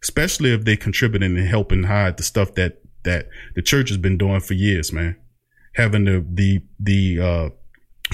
especially 0.04 0.54
if 0.54 0.66
they're 0.66 0.78
contributing 0.78 1.38
and 1.38 1.48
helping 1.48 1.84
hide 1.84 2.18
the 2.18 2.24
stuff 2.24 2.56
that, 2.56 2.82
that 3.04 3.30
the 3.56 3.62
church 3.62 3.90
has 3.90 3.98
been 3.98 4.18
doing 4.18 4.40
for 4.40 4.54
years, 4.54 4.92
man. 4.92 5.18
Having 5.76 6.06
the, 6.06 6.26
the, 6.30 6.64
the, 6.80 7.22
uh, 7.22 7.50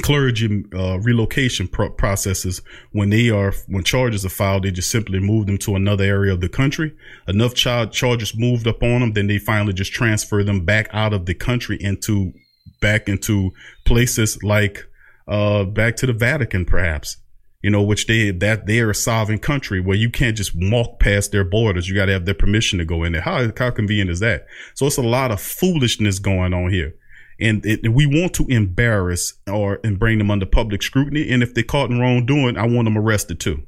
clergy 0.01 0.63
uh, 0.73 0.99
relocation 0.99 1.67
pro- 1.67 1.89
processes 1.89 2.61
when 2.91 3.09
they 3.09 3.29
are 3.29 3.53
when 3.67 3.83
charges 3.83 4.25
are 4.25 4.29
filed 4.29 4.63
they 4.63 4.71
just 4.71 4.89
simply 4.89 5.19
move 5.19 5.45
them 5.45 5.57
to 5.57 5.75
another 5.75 6.03
area 6.03 6.33
of 6.33 6.41
the 6.41 6.49
country. 6.49 6.93
Enough 7.27 7.53
child 7.53 7.91
charges 7.91 8.35
moved 8.35 8.67
up 8.67 8.81
on 8.81 9.01
them 9.01 9.13
then 9.13 9.27
they 9.27 9.37
finally 9.37 9.73
just 9.73 9.91
transfer 9.91 10.43
them 10.43 10.65
back 10.65 10.87
out 10.91 11.13
of 11.13 11.25
the 11.25 11.33
country 11.33 11.77
into 11.79 12.33
back 12.81 13.07
into 13.07 13.51
places 13.85 14.41
like 14.43 14.85
uh 15.27 15.63
back 15.63 15.95
to 15.95 16.05
the 16.05 16.13
vatican 16.13 16.65
perhaps. 16.65 17.17
You 17.61 17.69
know 17.69 17.83
which 17.83 18.07
they 18.07 18.31
that 18.31 18.65
they 18.65 18.79
are 18.79 18.89
a 18.89 18.95
sovereign 18.95 19.39
country 19.39 19.79
where 19.79 19.95
you 19.95 20.09
can't 20.09 20.35
just 20.35 20.51
walk 20.55 20.99
past 20.99 21.31
their 21.31 21.45
borders. 21.45 21.87
You 21.87 21.95
got 21.95 22.07
to 22.07 22.13
have 22.13 22.25
their 22.25 22.33
permission 22.33 22.79
to 22.79 22.85
go 22.85 23.03
in 23.03 23.13
there. 23.13 23.21
How 23.21 23.51
how 23.57 23.69
convenient 23.69 24.09
is 24.09 24.19
that? 24.19 24.47
So 24.73 24.87
it's 24.87 24.97
a 24.97 25.01
lot 25.01 25.31
of 25.31 25.39
foolishness 25.39 26.19
going 26.19 26.53
on 26.53 26.71
here 26.71 26.95
And, 27.39 27.65
it, 27.65 27.91
we 27.91 28.05
want 28.05 28.33
to 28.35 28.45
embarrass 28.47 29.33
or 29.47 29.79
and 29.83 29.99
bring 29.99 30.17
them 30.17 30.31
under 30.31 30.45
public 30.45 30.83
scrutiny. 30.83 31.29
And 31.29 31.43
if 31.43 31.53
they're 31.53 31.63
caught 31.63 31.89
in 31.89 31.99
wrongdoing, 31.99 32.57
I 32.57 32.67
want 32.67 32.85
them 32.85 32.97
arrested 32.97 33.39
too. 33.39 33.63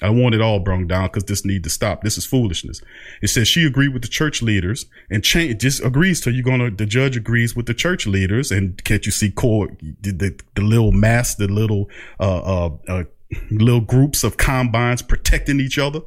I 0.00 0.10
want 0.10 0.34
it 0.34 0.40
all 0.40 0.60
brought 0.60 0.86
down 0.86 1.08
because 1.08 1.24
this 1.24 1.44
need 1.44 1.64
to 1.64 1.70
stop. 1.70 2.02
This 2.02 2.16
is 2.16 2.24
foolishness. 2.24 2.80
It 3.20 3.28
says 3.28 3.48
she 3.48 3.66
agreed 3.66 3.88
with 3.88 4.02
the 4.02 4.08
church 4.08 4.42
leaders 4.42 4.86
and 5.10 5.24
change, 5.24 5.60
just 5.60 5.84
agrees 5.84 6.20
to, 6.20 6.30
you're 6.30 6.56
to, 6.56 6.70
the 6.70 6.86
judge 6.86 7.16
agrees 7.16 7.56
with 7.56 7.66
the 7.66 7.74
church 7.74 8.06
leaders. 8.06 8.52
And 8.52 8.82
can't 8.84 9.04
you 9.04 9.10
see 9.10 9.30
court, 9.32 9.76
the, 9.80 10.12
the, 10.12 10.40
the 10.54 10.62
little 10.62 10.92
mass, 10.92 11.34
the 11.34 11.48
little, 11.48 11.90
uh, 12.20 12.38
uh, 12.38 12.70
uh, 12.86 13.04
little 13.50 13.80
groups 13.80 14.24
of 14.24 14.36
combines 14.36 15.02
protecting 15.02 15.60
each 15.60 15.78
other? 15.78 16.00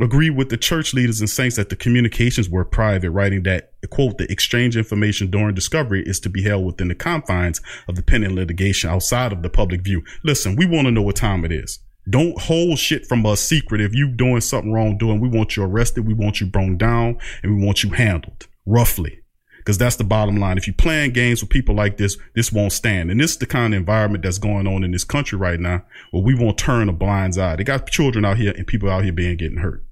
Agree 0.00 0.30
with 0.30 0.48
the 0.48 0.56
church 0.56 0.94
leaders 0.94 1.20
and 1.20 1.28
saints 1.28 1.56
that 1.56 1.68
the 1.68 1.76
communications 1.76 2.48
were 2.48 2.64
private, 2.64 3.10
writing 3.10 3.42
that, 3.42 3.72
quote, 3.90 4.16
the 4.16 4.30
exchange 4.32 4.76
information 4.76 5.30
during 5.30 5.54
discovery 5.54 6.02
is 6.06 6.18
to 6.20 6.30
be 6.30 6.42
held 6.42 6.64
within 6.64 6.88
the 6.88 6.94
confines 6.94 7.60
of 7.88 7.96
the 7.96 8.02
pending 8.02 8.34
litigation 8.34 8.88
outside 8.88 9.32
of 9.32 9.42
the 9.42 9.50
public 9.50 9.82
view. 9.82 10.02
Listen, 10.24 10.56
we 10.56 10.64
want 10.64 10.86
to 10.86 10.90
know 10.90 11.02
what 11.02 11.16
time 11.16 11.44
it 11.44 11.52
is. 11.52 11.78
Don't 12.08 12.40
hold 12.40 12.78
shit 12.78 13.06
from 13.06 13.24
us 13.26 13.40
secret. 13.40 13.80
If 13.80 13.94
you 13.94 14.08
doing 14.08 14.40
something 14.40 14.72
wrong 14.72 14.98
doing, 14.98 15.20
we 15.20 15.28
want 15.28 15.56
you 15.56 15.62
arrested. 15.62 16.06
We 16.06 16.14
want 16.14 16.40
you 16.40 16.46
brought 16.46 16.78
down 16.78 17.18
and 17.42 17.56
we 17.56 17.64
want 17.64 17.84
you 17.84 17.90
handled 17.90 18.48
roughly. 18.66 19.21
Cause 19.64 19.78
that's 19.78 19.96
the 19.96 20.04
bottom 20.04 20.36
line. 20.36 20.58
If 20.58 20.66
you're 20.66 20.74
playing 20.74 21.12
games 21.12 21.40
with 21.40 21.50
people 21.50 21.74
like 21.74 21.96
this, 21.96 22.16
this 22.34 22.52
won't 22.52 22.72
stand. 22.72 23.10
And 23.10 23.20
this 23.20 23.32
is 23.32 23.38
the 23.38 23.46
kind 23.46 23.74
of 23.74 23.78
environment 23.78 24.24
that's 24.24 24.38
going 24.38 24.66
on 24.66 24.84
in 24.84 24.90
this 24.90 25.04
country 25.04 25.38
right 25.38 25.60
now 25.60 25.82
where 26.10 26.22
we 26.22 26.34
won't 26.34 26.58
turn 26.58 26.88
a 26.88 26.92
blind 26.92 27.38
eye. 27.38 27.56
They 27.56 27.64
got 27.64 27.88
children 27.88 28.24
out 28.24 28.38
here 28.38 28.52
and 28.56 28.66
people 28.66 28.90
out 28.90 29.04
here 29.04 29.12
being 29.12 29.36
getting 29.36 29.58
hurt. 29.58 29.84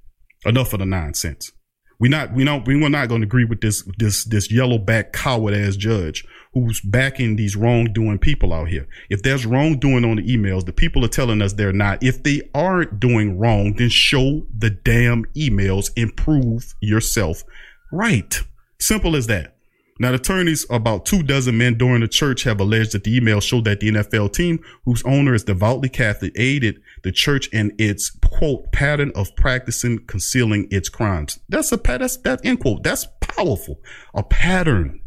Enough 0.44 0.72
of 0.72 0.80
the 0.80 0.86
nonsense. 0.86 1.52
We 2.00 2.08
not, 2.08 2.32
we 2.32 2.44
don't, 2.44 2.66
we 2.66 2.82
are 2.82 2.88
not 2.88 3.08
going 3.08 3.20
to 3.20 3.26
agree 3.26 3.44
with 3.44 3.60
this, 3.60 3.86
this, 3.98 4.24
this 4.24 4.50
yellow 4.50 4.78
back 4.78 5.12
coward 5.12 5.52
ass 5.52 5.76
judge 5.76 6.24
who's 6.54 6.80
backing 6.80 7.36
these 7.36 7.56
wrongdoing 7.56 8.18
people 8.18 8.54
out 8.54 8.68
here. 8.68 8.88
If 9.10 9.22
there's 9.22 9.44
wrongdoing 9.44 10.06
on 10.06 10.16
the 10.16 10.22
emails, 10.22 10.64
the 10.64 10.72
people 10.72 11.04
are 11.04 11.08
telling 11.08 11.42
us 11.42 11.52
they're 11.52 11.74
not. 11.74 12.02
If 12.02 12.22
they 12.22 12.40
aren't 12.54 13.00
doing 13.00 13.38
wrong, 13.38 13.74
then 13.74 13.90
show 13.90 14.46
the 14.56 14.70
damn 14.70 15.26
emails 15.36 15.90
and 15.94 16.16
prove 16.16 16.74
yourself 16.80 17.44
right. 17.92 18.40
Simple 18.80 19.14
as 19.14 19.26
that. 19.26 19.56
Now, 20.00 20.14
attorneys, 20.14 20.64
about 20.70 21.04
two 21.04 21.22
dozen 21.22 21.58
men 21.58 21.76
during 21.76 22.00
the 22.00 22.08
church 22.08 22.44
have 22.44 22.58
alleged 22.58 22.92
that 22.92 23.04
the 23.04 23.14
email 23.14 23.38
showed 23.38 23.66
that 23.66 23.80
the 23.80 23.90
NFL 23.90 24.32
team, 24.32 24.64
whose 24.86 25.02
owner 25.04 25.34
is 25.34 25.44
devoutly 25.44 25.90
Catholic, 25.90 26.32
aided 26.36 26.80
the 27.02 27.12
church 27.12 27.48
in 27.48 27.74
its 27.78 28.08
quote 28.08 28.72
pattern 28.72 29.12
of 29.14 29.36
practicing 29.36 29.98
concealing 30.06 30.68
its 30.70 30.88
crimes. 30.88 31.38
That's 31.50 31.70
a 31.70 31.76
that's 31.76 32.16
that 32.16 32.40
end 32.44 32.60
quote. 32.60 32.82
That's 32.82 33.06
powerful. 33.20 33.78
A 34.14 34.22
pattern 34.22 35.02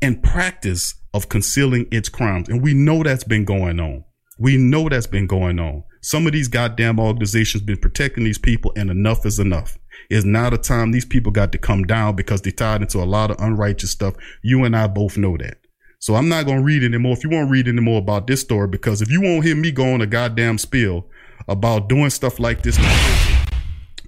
and 0.00 0.22
practice 0.22 0.94
of 1.12 1.28
concealing 1.28 1.88
its 1.90 2.08
crimes. 2.08 2.48
And 2.48 2.62
we 2.62 2.72
know 2.72 3.02
that's 3.02 3.24
been 3.24 3.44
going 3.44 3.80
on. 3.80 4.04
We 4.38 4.56
know 4.58 4.88
that's 4.88 5.08
been 5.08 5.26
going 5.26 5.58
on. 5.58 5.82
Some 6.02 6.24
of 6.24 6.32
these 6.32 6.46
goddamn 6.46 7.00
organizations 7.00 7.64
been 7.64 7.78
protecting 7.78 8.22
these 8.22 8.38
people 8.38 8.72
and 8.76 8.90
enough 8.90 9.26
is 9.26 9.40
enough. 9.40 9.76
It's 10.10 10.24
not 10.24 10.54
a 10.54 10.58
time 10.58 10.92
these 10.92 11.04
people 11.04 11.32
got 11.32 11.52
to 11.52 11.58
come 11.58 11.84
down 11.84 12.16
because 12.16 12.42
they 12.42 12.50
tied 12.50 12.82
into 12.82 12.98
a 12.98 13.04
lot 13.04 13.30
of 13.30 13.40
unrighteous 13.40 13.90
stuff. 13.90 14.14
You 14.42 14.64
and 14.64 14.76
I 14.76 14.86
both 14.86 15.16
know 15.16 15.36
that. 15.36 15.58
So 15.98 16.14
I'm 16.14 16.28
not 16.28 16.46
going 16.46 16.58
to 16.58 16.64
read 16.64 16.84
anymore. 16.84 17.14
If 17.14 17.24
you 17.24 17.30
want 17.30 17.48
to 17.48 17.52
read 17.52 17.68
anymore 17.68 17.98
about 17.98 18.26
this 18.26 18.40
story, 18.40 18.68
because 18.68 19.02
if 19.02 19.10
you 19.10 19.20
won't 19.20 19.44
hear 19.44 19.56
me 19.56 19.72
go 19.72 19.92
on 19.94 20.00
a 20.00 20.06
goddamn 20.06 20.58
spiel 20.58 21.06
about 21.48 21.88
doing 21.88 22.10
stuff 22.10 22.38
like 22.38 22.62
this, 22.62 22.78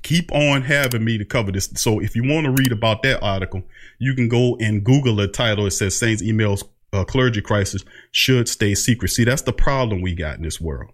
keep 0.02 0.30
on 0.32 0.62
having 0.62 1.04
me 1.04 1.18
to 1.18 1.24
cover 1.24 1.50
this. 1.50 1.68
So 1.74 1.98
if 2.00 2.14
you 2.14 2.22
want 2.24 2.44
to 2.44 2.50
read 2.52 2.72
about 2.72 3.02
that 3.02 3.22
article, 3.22 3.62
you 3.98 4.14
can 4.14 4.28
go 4.28 4.56
and 4.60 4.84
Google 4.84 5.16
the 5.16 5.28
title. 5.28 5.66
It 5.66 5.72
says 5.72 5.98
Saints 5.98 6.22
emails 6.22 6.62
uh, 6.92 7.04
clergy 7.04 7.40
crisis 7.40 7.84
should 8.12 8.48
stay 8.48 8.74
secret. 8.74 9.08
See, 9.08 9.24
that's 9.24 9.42
the 9.42 9.52
problem 9.52 10.00
we 10.00 10.14
got 10.14 10.36
in 10.36 10.42
this 10.42 10.60
world. 10.60 10.92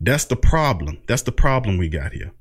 That's 0.00 0.24
the 0.24 0.36
problem. 0.36 0.98
That's 1.06 1.22
the 1.22 1.32
problem 1.32 1.78
we 1.78 1.88
got 1.88 2.12
here. 2.12 2.32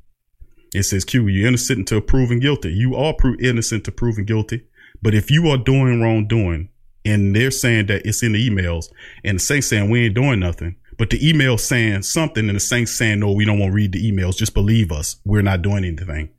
It 0.73 0.84
says 0.84 1.05
Q, 1.05 1.27
you're 1.27 1.47
innocent 1.47 1.79
until 1.79 2.01
proven 2.01 2.39
guilty. 2.39 2.71
You 2.71 2.95
are 2.95 3.13
pro- 3.13 3.36
innocent 3.39 3.84
to 3.86 3.91
proven 3.91 4.25
guilty. 4.25 4.63
But 5.01 5.13
if 5.13 5.29
you 5.29 5.47
are 5.49 5.57
doing 5.57 6.01
wrongdoing 6.01 6.69
and 7.03 7.36
they're 7.36 7.51
saying 7.51 7.88
that 7.88 8.05
it's 8.05 8.23
in 8.23 8.34
the 8.34 8.49
emails 8.49 8.86
and 9.23 9.38
the 9.38 9.43
saints 9.43 9.67
saying 9.67 9.89
we 9.89 10.05
ain't 10.05 10.15
doing 10.15 10.39
nothing, 10.39 10.75
but 10.97 11.10
the 11.10 11.27
email 11.27 11.57
saying 11.57 12.03
something 12.03 12.47
and 12.47 12.55
the 12.55 12.60
saints 12.60 12.91
saying, 12.91 13.19
no, 13.19 13.31
we 13.31 13.43
don't 13.43 13.60
want 13.60 13.71
to 13.71 13.75
read 13.75 13.91
the 13.91 14.12
emails. 14.12 14.38
Just 14.38 14.53
believe 14.53 14.91
us. 14.91 15.17
We're 15.25 15.41
not 15.41 15.62
doing 15.62 15.84
anything. 15.84 16.29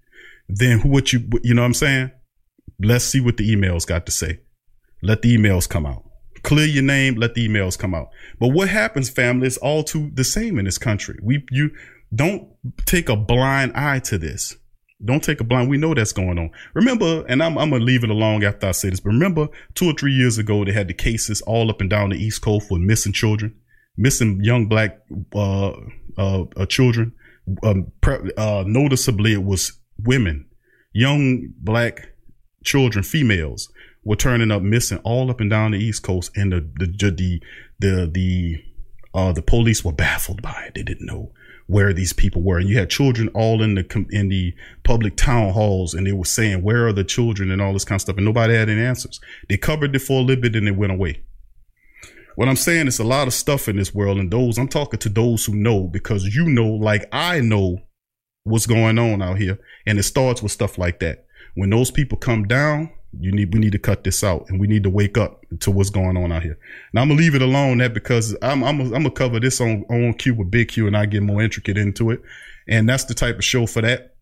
Then 0.48 0.80
what 0.80 1.12
you, 1.12 1.28
you 1.42 1.54
know 1.54 1.62
what 1.62 1.66
I'm 1.66 1.74
saying? 1.74 2.12
Let's 2.80 3.04
see 3.04 3.20
what 3.20 3.36
the 3.36 3.54
emails 3.54 3.86
got 3.86 4.06
to 4.06 4.12
say. 4.12 4.40
Let 5.02 5.22
the 5.22 5.36
emails 5.36 5.68
come 5.68 5.84
out. 5.84 6.04
Clear 6.42 6.66
your 6.66 6.82
name. 6.82 7.16
Let 7.16 7.34
the 7.34 7.48
emails 7.48 7.78
come 7.78 7.94
out. 7.94 8.08
But 8.38 8.48
what 8.48 8.68
happens, 8.68 9.10
family, 9.10 9.46
is 9.46 9.58
all 9.58 9.82
too 9.82 10.10
the 10.14 10.24
same 10.24 10.58
in 10.58 10.64
this 10.64 10.78
country. 10.78 11.18
We, 11.22 11.44
you 11.50 11.70
don't 12.14 12.48
take 12.86 13.08
a 13.08 13.16
blind 13.16 13.72
eye 13.74 14.00
to 14.00 14.18
this. 14.18 14.56
Don't 15.04 15.22
take 15.22 15.40
a 15.40 15.44
blind. 15.44 15.68
We 15.68 15.78
know 15.78 15.94
that's 15.94 16.12
going 16.12 16.38
on. 16.38 16.50
Remember, 16.74 17.24
and 17.26 17.42
I'm, 17.42 17.58
I'm 17.58 17.70
gonna 17.70 17.84
leave 17.84 18.04
it 18.04 18.10
alone 18.10 18.44
after 18.44 18.68
I 18.68 18.72
say 18.72 18.90
this. 18.90 19.00
But 19.00 19.10
remember, 19.10 19.48
two 19.74 19.90
or 19.90 19.94
three 19.94 20.12
years 20.12 20.38
ago, 20.38 20.64
they 20.64 20.72
had 20.72 20.88
the 20.88 20.94
cases 20.94 21.42
all 21.42 21.70
up 21.70 21.80
and 21.80 21.90
down 21.90 22.10
the 22.10 22.16
East 22.16 22.42
Coast 22.42 22.68
for 22.68 22.78
missing 22.78 23.12
children, 23.12 23.54
missing 23.96 24.40
young 24.42 24.66
black 24.66 25.00
uh, 25.34 25.72
uh, 26.16 26.44
uh 26.56 26.66
children. 26.66 27.12
Um, 27.64 27.90
uh, 28.36 28.62
noticeably, 28.64 29.32
it 29.32 29.42
was 29.42 29.72
women, 29.98 30.46
young 30.92 31.52
black 31.58 32.14
children, 32.62 33.02
females 33.02 33.72
were 34.04 34.16
turning 34.16 34.50
up 34.50 34.62
missing 34.62 34.98
all 34.98 35.30
up 35.30 35.40
and 35.40 35.50
down 35.50 35.72
the 35.72 35.78
East 35.78 36.02
Coast, 36.02 36.30
and 36.36 36.52
the 36.52 36.60
the 36.76 36.86
the 36.86 37.42
the 37.80 38.10
the, 38.12 38.64
uh, 39.14 39.32
the 39.32 39.42
police 39.42 39.84
were 39.84 39.92
baffled 39.92 40.42
by 40.42 40.64
it. 40.68 40.74
They 40.74 40.82
didn't 40.82 41.06
know 41.06 41.32
where 41.72 41.92
these 41.94 42.12
people 42.12 42.42
were, 42.42 42.58
and 42.58 42.68
you 42.68 42.78
had 42.78 42.90
children 42.90 43.28
all 43.28 43.62
in 43.62 43.74
the 43.74 44.06
in 44.10 44.28
the 44.28 44.54
public 44.84 45.16
town 45.16 45.52
halls, 45.52 45.94
and 45.94 46.06
they 46.06 46.12
were 46.12 46.24
saying, 46.24 46.62
"Where 46.62 46.86
are 46.86 46.92
the 46.92 47.02
children?" 47.02 47.50
and 47.50 47.62
all 47.62 47.72
this 47.72 47.84
kind 47.84 47.96
of 47.96 48.02
stuff, 48.02 48.16
and 48.16 48.26
nobody 48.26 48.54
had 48.54 48.68
any 48.68 48.82
answers. 48.82 49.20
They 49.48 49.56
covered 49.56 49.96
it 49.96 50.00
for 50.00 50.20
a 50.20 50.22
little 50.22 50.42
bit, 50.42 50.54
and 50.54 50.66
they 50.66 50.72
went 50.72 50.92
away. 50.92 51.22
What 52.36 52.48
I'm 52.48 52.56
saying 52.56 52.88
is 52.88 52.98
a 52.98 53.04
lot 53.04 53.26
of 53.26 53.34
stuff 53.34 53.68
in 53.68 53.76
this 53.76 53.94
world, 53.94 54.18
and 54.18 54.30
those 54.30 54.58
I'm 54.58 54.68
talking 54.68 55.00
to 55.00 55.08
those 55.08 55.46
who 55.46 55.54
know 55.54 55.84
because 55.84 56.34
you 56.34 56.46
know, 56.46 56.68
like 56.68 57.06
I 57.10 57.40
know 57.40 57.78
what's 58.44 58.66
going 58.66 58.98
on 58.98 59.22
out 59.22 59.38
here, 59.38 59.58
and 59.86 59.98
it 59.98 60.02
starts 60.02 60.42
with 60.42 60.52
stuff 60.52 60.76
like 60.76 61.00
that. 61.00 61.24
When 61.54 61.70
those 61.70 61.90
people 61.90 62.18
come 62.18 62.44
down, 62.44 62.90
you 63.18 63.32
need 63.32 63.52
we 63.52 63.60
need 63.60 63.72
to 63.72 63.78
cut 63.78 64.04
this 64.04 64.24
out 64.24 64.46
and 64.48 64.58
we 64.58 64.66
need 64.66 64.82
to 64.84 64.90
wake 64.90 65.18
up 65.18 65.44
to 65.60 65.70
what's 65.70 65.90
going 65.90 66.16
on 66.16 66.32
out 66.32 66.42
here. 66.42 66.58
Now 66.92 67.02
I'm 67.02 67.08
gonna 67.08 67.18
leave 67.18 67.34
it 67.34 67.42
alone 67.42 67.78
that 67.78 67.94
because 67.94 68.36
I'm 68.42 68.64
I'm 68.64 68.90
gonna, 68.90 69.10
cover 69.10 69.38
this 69.40 69.60
on 69.60 69.84
on 69.90 70.14
Q 70.14 70.34
with 70.34 70.50
Big 70.50 70.68
Q 70.68 70.86
and 70.86 70.96
I 70.96 71.06
get 71.06 71.22
more 71.22 71.42
intricate 71.42 71.76
into 71.76 72.10
it, 72.10 72.22
and 72.68 72.88
that's 72.88 73.04
the 73.04 73.14
type 73.14 73.36
of 73.36 73.44
show 73.44 73.66
for 73.66 73.82
that. 73.82 74.14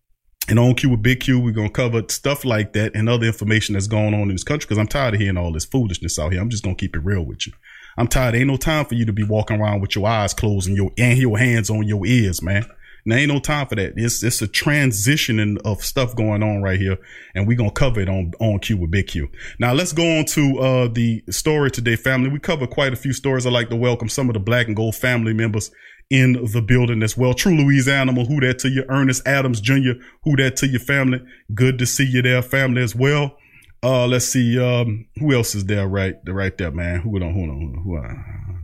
And 0.49 0.59
on 0.59 0.75
Q 0.75 0.89
with 0.89 1.03
Big 1.03 1.21
Q, 1.21 1.39
we're 1.39 1.51
gonna 1.51 1.69
cover 1.69 2.03
stuff 2.09 2.43
like 2.43 2.73
that 2.73 2.95
and 2.95 3.07
other 3.07 3.27
information 3.27 3.73
that's 3.73 3.87
going 3.87 4.13
on 4.13 4.23
in 4.23 4.29
this 4.29 4.43
country 4.43 4.67
because 4.67 4.77
I'm 4.77 4.87
tired 4.87 5.13
of 5.13 5.21
hearing 5.21 5.37
all 5.37 5.53
this 5.53 5.65
foolishness 5.65 6.19
out 6.19 6.33
here. 6.33 6.41
I'm 6.41 6.49
just 6.49 6.63
gonna 6.63 6.75
keep 6.75 6.95
it 6.95 6.99
real 6.99 7.23
with 7.23 7.47
you. 7.47 7.53
I'm 7.97 8.07
tired. 8.07 8.35
Ain't 8.35 8.47
no 8.47 8.57
time 8.57 8.85
for 8.85 8.95
you 8.95 9.05
to 9.05 9.13
be 9.13 9.23
walking 9.23 9.61
around 9.61 9.81
with 9.81 9.95
your 9.95 10.07
eyes 10.07 10.33
closed 10.33 10.67
and 10.67 10.75
your 10.75 10.91
and 10.97 11.17
your 11.17 11.37
hands 11.37 11.69
on 11.69 11.87
your 11.87 12.05
ears, 12.05 12.41
man. 12.41 12.65
There 13.05 13.17
ain't 13.17 13.31
no 13.31 13.39
time 13.39 13.67
for 13.67 13.75
that. 13.75 13.93
It's 13.95 14.23
it's 14.23 14.41
a 14.41 14.47
transitioning 14.47 15.57
of 15.65 15.83
stuff 15.83 16.15
going 16.15 16.43
on 16.43 16.61
right 16.61 16.79
here, 16.79 16.97
and 17.35 17.47
we're 17.47 17.57
gonna 17.57 17.71
cover 17.71 17.99
it 17.99 18.09
on 18.09 18.31
on 18.39 18.59
Q 18.59 18.77
with 18.77 18.91
Big 18.91 19.07
Q. 19.07 19.29
Now 19.59 19.73
let's 19.73 19.93
go 19.93 20.19
on 20.19 20.25
to 20.25 20.59
uh, 20.59 20.87
the 20.87 21.23
story 21.29 21.71
today, 21.71 21.95
family. 21.95 22.29
We 22.29 22.39
cover 22.39 22.67
quite 22.67 22.93
a 22.93 22.97
few 22.97 23.13
stories. 23.13 23.45
I'd 23.45 23.53
like 23.53 23.69
to 23.69 23.75
welcome 23.75 24.09
some 24.09 24.29
of 24.29 24.33
the 24.33 24.39
Black 24.39 24.67
and 24.67 24.75
Gold 24.75 24.95
family 24.95 25.33
members 25.33 25.71
in 26.11 26.33
the 26.51 26.61
building 26.61 27.01
as 27.01 27.17
well. 27.17 27.33
True 27.33 27.55
Louise 27.55 27.87
Animal, 27.87 28.25
who 28.25 28.41
that 28.41 28.59
to 28.59 28.69
you? 28.69 28.83
Ernest 28.89 29.25
Adams 29.25 29.61
Jr., 29.61 29.93
who 30.23 30.35
that 30.35 30.57
to 30.57 30.67
your 30.67 30.81
family? 30.81 31.21
Good 31.55 31.79
to 31.79 31.85
see 31.85 32.05
you 32.05 32.21
there, 32.21 32.41
family 32.41 32.83
as 32.83 32.93
well. 32.93 33.37
Uh, 33.83 34.05
let's 34.05 34.25
see. 34.25 34.59
Um, 34.59 35.07
who 35.15 35.33
else 35.33 35.55
is 35.55 35.65
there? 35.65 35.87
Right, 35.87 36.15
right 36.27 36.55
there, 36.57 36.69
man. 36.69 36.99
Who 36.99 37.17
don't? 37.17 37.33
Who 37.33 37.47
don't? 37.47 37.81
Who? 37.83 37.97
Uh, 37.97 38.13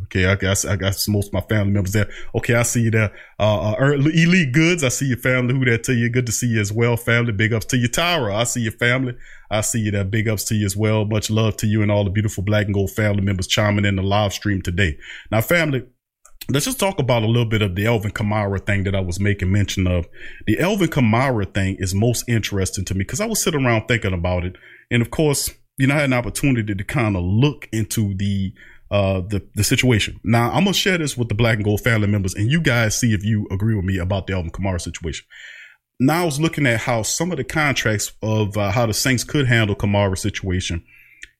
okay, 0.08 0.26
I 0.26 0.36
got 0.36 0.66
I 0.66 0.76
got 0.76 0.96
most 1.08 1.28
of 1.28 1.34
my 1.34 1.42
family 1.42 1.72
members 1.72 1.94
there. 1.94 2.10
Okay, 2.36 2.56
I 2.56 2.64
see 2.64 2.82
you 2.82 2.92
there. 2.92 3.14
Uh, 3.40 3.72
uh, 3.72 3.92
Elite 3.92 4.52
Goods. 4.52 4.84
I 4.84 4.90
see 4.90 5.06
your 5.06 5.18
family. 5.18 5.54
Who 5.54 5.66
that 5.66 5.84
to 5.86 5.94
you? 5.94 6.10
Good 6.10 6.26
to 6.26 6.32
see 6.32 6.48
you 6.48 6.60
as 6.60 6.74
well, 6.74 6.98
family. 6.98 7.32
Big 7.32 7.54
ups 7.54 7.66
to 7.68 7.78
you, 7.78 7.88
Tyra. 7.88 8.34
I 8.34 8.44
see 8.44 8.62
your 8.62 8.74
family. 8.74 9.16
I 9.50 9.62
see 9.62 9.80
you 9.80 9.92
there. 9.92 10.04
Big 10.04 10.28
ups 10.28 10.44
to 10.46 10.56
you 10.56 10.66
as 10.66 10.76
well. 10.76 11.06
Much 11.06 11.30
love 11.30 11.56
to 11.58 11.68
you 11.68 11.82
and 11.82 11.92
all 11.92 12.04
the 12.04 12.10
beautiful 12.10 12.44
Black 12.44 12.66
and 12.66 12.74
Gold 12.74 12.92
family 12.92 13.22
members 13.22 13.48
chiming 13.48 13.86
in 13.86 13.96
the 13.96 14.04
live 14.04 14.34
stream 14.34 14.62
today. 14.62 14.98
Now, 15.32 15.42
family. 15.42 15.86
Let's 16.50 16.64
just 16.64 16.80
talk 16.80 16.98
about 16.98 17.24
a 17.24 17.28
little 17.28 17.50
bit 17.50 17.62
of 17.62 17.76
the 17.76 17.88
Alvin 17.88 18.12
Kamara 18.12 18.66
thing 18.66 18.86
that 18.86 18.96
I 18.96 19.02
was 19.02 19.20
making 19.20 19.52
mention 19.52 19.86
of. 19.86 20.08
The 20.46 20.62
Alvin 20.62 20.88
Kamara 20.88 21.54
thing 21.54 21.76
is 21.78 21.94
most 21.94 22.24
interesting 22.30 22.86
to 22.86 22.94
me 22.94 23.00
because 23.00 23.20
I 23.20 23.26
was 23.26 23.44
sitting 23.44 23.66
around 23.66 23.88
thinking 23.88 24.14
about 24.14 24.46
it 24.46 24.56
and 24.90 25.02
of 25.02 25.12
course, 25.12 25.54
you 25.78 25.88
know, 25.88 25.96
I 25.96 26.00
had 26.00 26.06
an 26.06 26.14
opportunity 26.14 26.74
to 26.74 26.84
kind 26.84 27.16
of 27.16 27.24
look 27.24 27.68
into 27.72 28.14
the 28.16 28.54
uh 28.92 29.22
the 29.22 29.48
the 29.56 29.64
situation. 29.64 30.20
Now 30.24 30.50
I'm 30.52 30.64
gonna 30.64 30.74
share 30.74 30.98
this 30.98 31.18
with 31.18 31.30
the 31.30 31.36
Black 31.36 31.56
and 31.56 31.66
Gold 31.66 31.82
family 31.82 32.08
members, 32.08 32.34
and 32.36 32.52
you 32.52 32.62
guys 32.62 33.00
see 33.00 33.14
if 33.14 33.24
you 33.24 33.48
agree 33.52 33.76
with 33.76 33.86
me 33.86 33.98
about 33.98 34.28
the 34.28 34.34
Alvin 34.34 34.52
Kamara 34.52 34.82
situation. 34.82 35.26
Now 36.00 36.22
I 36.22 36.26
was 36.26 36.40
looking 36.40 36.68
at 36.68 36.82
how 36.82 37.02
some 37.02 37.32
of 37.32 37.38
the 37.38 37.44
contracts 37.44 38.12
of 38.22 38.56
uh, 38.58 38.72
how 38.72 38.86
the 38.86 38.94
Saints 38.94 39.24
could 39.24 39.48
handle 39.48 39.76
Kamara 39.76 40.18
situation 40.18 40.84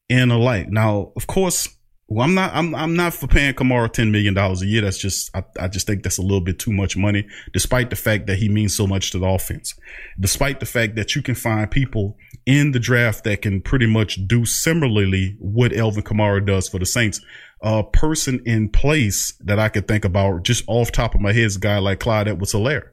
and 0.10 0.32
alike. 0.32 0.70
Now, 0.70 1.12
of 1.16 1.28
course, 1.28 1.70
Well, 2.10 2.24
I'm 2.24 2.34
not. 2.34 2.54
I'm. 2.54 2.74
I'm 2.74 2.96
not 2.96 3.14
for 3.14 3.28
paying 3.28 3.54
Kamara 3.54 3.92
ten 3.92 4.12
million 4.12 4.34
dollars 4.34 4.62
a 4.62 4.66
year. 4.66 4.82
That's 4.82 4.98
just. 4.98 5.30
I, 5.36 5.44
I 5.60 5.68
just 5.68 5.86
think 5.86 6.04
that's 6.04 6.18
a 6.18 6.22
little 6.22 6.42
bit 6.42 6.58
too 6.58 6.72
much 6.72 6.96
money. 6.96 7.28
Despite 7.54 7.90
the 7.90 7.98
fact 7.98 8.28
that 8.28 8.38
he 8.38 8.48
means 8.48 8.74
so 8.74 8.88
much 8.88 9.12
to 9.12 9.20
the 9.20 9.28
offense, 9.28 9.74
despite 10.20 10.62
the 10.62 10.66
fact 10.66 10.96
that 10.96 11.16
you 11.16 11.22
can 11.22 11.36
find 11.36 11.70
people 11.70 12.16
in 12.48 12.72
the 12.72 12.80
draft 12.80 13.26
that 13.26 13.42
can 13.42 13.60
pretty 13.62 13.86
much 13.86 14.26
do 14.26 14.46
similarly 14.46 15.36
what 15.38 15.76
Alvin 15.76 16.02
Kamara 16.02 16.44
does 16.44 16.70
for 16.70 16.80
the 16.80 16.86
Saints. 16.86 17.20
A 17.62 17.84
person 17.84 18.42
in 18.46 18.70
place 18.70 19.34
that 19.42 19.60
I 19.60 19.68
could 19.68 19.86
think 19.86 20.06
about 20.06 20.44
just 20.44 20.64
off 20.68 20.92
top 20.92 21.14
of 21.14 21.20
my 21.20 21.34
head 21.34 21.44
is 21.44 21.58
a 21.58 21.60
guy 21.60 21.78
like 21.78 22.00
Clyde 22.00 22.30
Edwards-Helaire. 22.30 22.92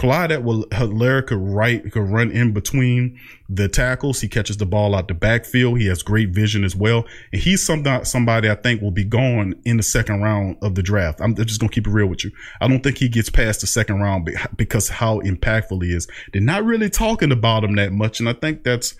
Clyde 0.00 0.30
Helaire 0.30 1.26
could 1.26 1.38
right 1.38 1.92
could 1.92 2.08
run 2.10 2.30
in 2.30 2.54
between 2.54 3.20
the 3.50 3.68
tackles. 3.68 4.22
He 4.22 4.28
catches 4.28 4.56
the 4.56 4.64
ball 4.64 4.94
out 4.94 5.08
the 5.08 5.12
backfield. 5.14 5.78
He 5.78 5.88
has 5.88 6.02
great 6.02 6.30
vision 6.30 6.64
as 6.64 6.74
well. 6.74 7.04
And 7.34 7.42
he's 7.42 7.62
some, 7.62 7.84
somebody 8.04 8.48
I 8.48 8.54
think 8.54 8.80
will 8.80 8.92
be 8.92 9.04
gone 9.04 9.60
in 9.66 9.76
the 9.76 9.82
second 9.82 10.22
round 10.22 10.56
of 10.62 10.74
the 10.74 10.82
draft. 10.82 11.20
I'm 11.20 11.34
just 11.34 11.60
to 11.60 11.68
keep 11.68 11.86
it 11.86 11.90
real 11.90 12.06
with 12.06 12.24
you. 12.24 12.30
I 12.62 12.68
don't 12.68 12.82
think 12.82 12.96
he 12.96 13.10
gets 13.10 13.28
past 13.28 13.60
the 13.60 13.66
second 13.66 14.00
round 14.00 14.30
because 14.56 14.88
how 14.88 15.20
impactful 15.20 15.84
he 15.84 15.94
is. 15.94 16.08
They're 16.32 16.40
not 16.40 16.64
really 16.64 16.88
talking 16.88 17.30
about 17.30 17.62
him 17.62 17.76
that 17.76 17.92
much. 17.92 18.20
And 18.20 18.28
I 18.30 18.32
think 18.32 18.64
that's, 18.64 18.94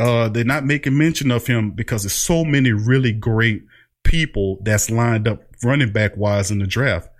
uh, 0.00 0.28
they're 0.28 0.42
not 0.42 0.64
making 0.64 0.98
mention 0.98 1.30
of 1.30 1.46
him 1.46 1.70
because 1.70 2.02
there's 2.02 2.14
so 2.14 2.44
many 2.44 2.72
really 2.72 3.12
great 3.12 3.62
people 4.02 4.58
that's 4.62 4.90
lined 4.90 5.28
up 5.28 5.44
running 5.62 5.92
back 5.92 6.16
wise 6.16 6.50
in 6.50 6.58
the 6.58 6.66
draft. 6.66 7.10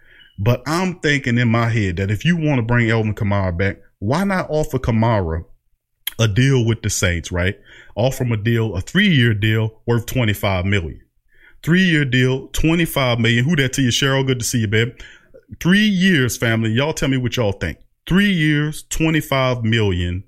But 0.43 0.61
I'm 0.67 0.99
thinking 0.99 1.39
in 1.39 1.49
my 1.49 1.69
head 1.69 1.99
that 1.99 2.11
if 2.11 2.25
you 2.25 2.37
want 2.37 2.59
to 2.59 2.63
bring 2.63 2.91
Alvin 2.91 3.15
Kamara 3.15 3.57
back, 3.57 3.79
why 4.01 4.25
not 4.25 4.51
offer 4.51 4.77
Kamara 4.77 5.45
a 6.19 6.27
deal 6.27 6.67
with 6.67 6.83
the 6.83 6.91
Saints, 6.91 7.31
right? 7.31 7.55
Offer 7.95 8.25
him 8.25 8.33
a 8.33 8.37
deal, 8.37 8.75
a 8.75 8.81
three 8.81 9.07
year 9.07 9.35
deal 9.35 9.81
worth 9.87 10.05
25 10.07 10.65
million. 10.65 11.01
Three 11.63 11.85
year 11.85 12.05
deal, 12.05 12.49
25 12.49 13.21
million. 13.21 13.45
Who 13.45 13.55
that 13.55 13.73
to 13.75 13.83
you, 13.83 13.91
Cheryl? 13.91 14.27
Good 14.27 14.41
to 14.41 14.45
see 14.45 14.59
you, 14.59 14.67
babe. 14.67 14.89
Three 15.61 15.87
years, 15.87 16.37
family. 16.37 16.71
Y'all 16.71 16.93
tell 16.93 17.09
me 17.09 17.19
what 17.19 17.37
y'all 17.37 17.53
think. 17.53 17.79
Three 18.09 18.33
years, 18.33 18.83
25 18.91 19.63
million 19.63 20.25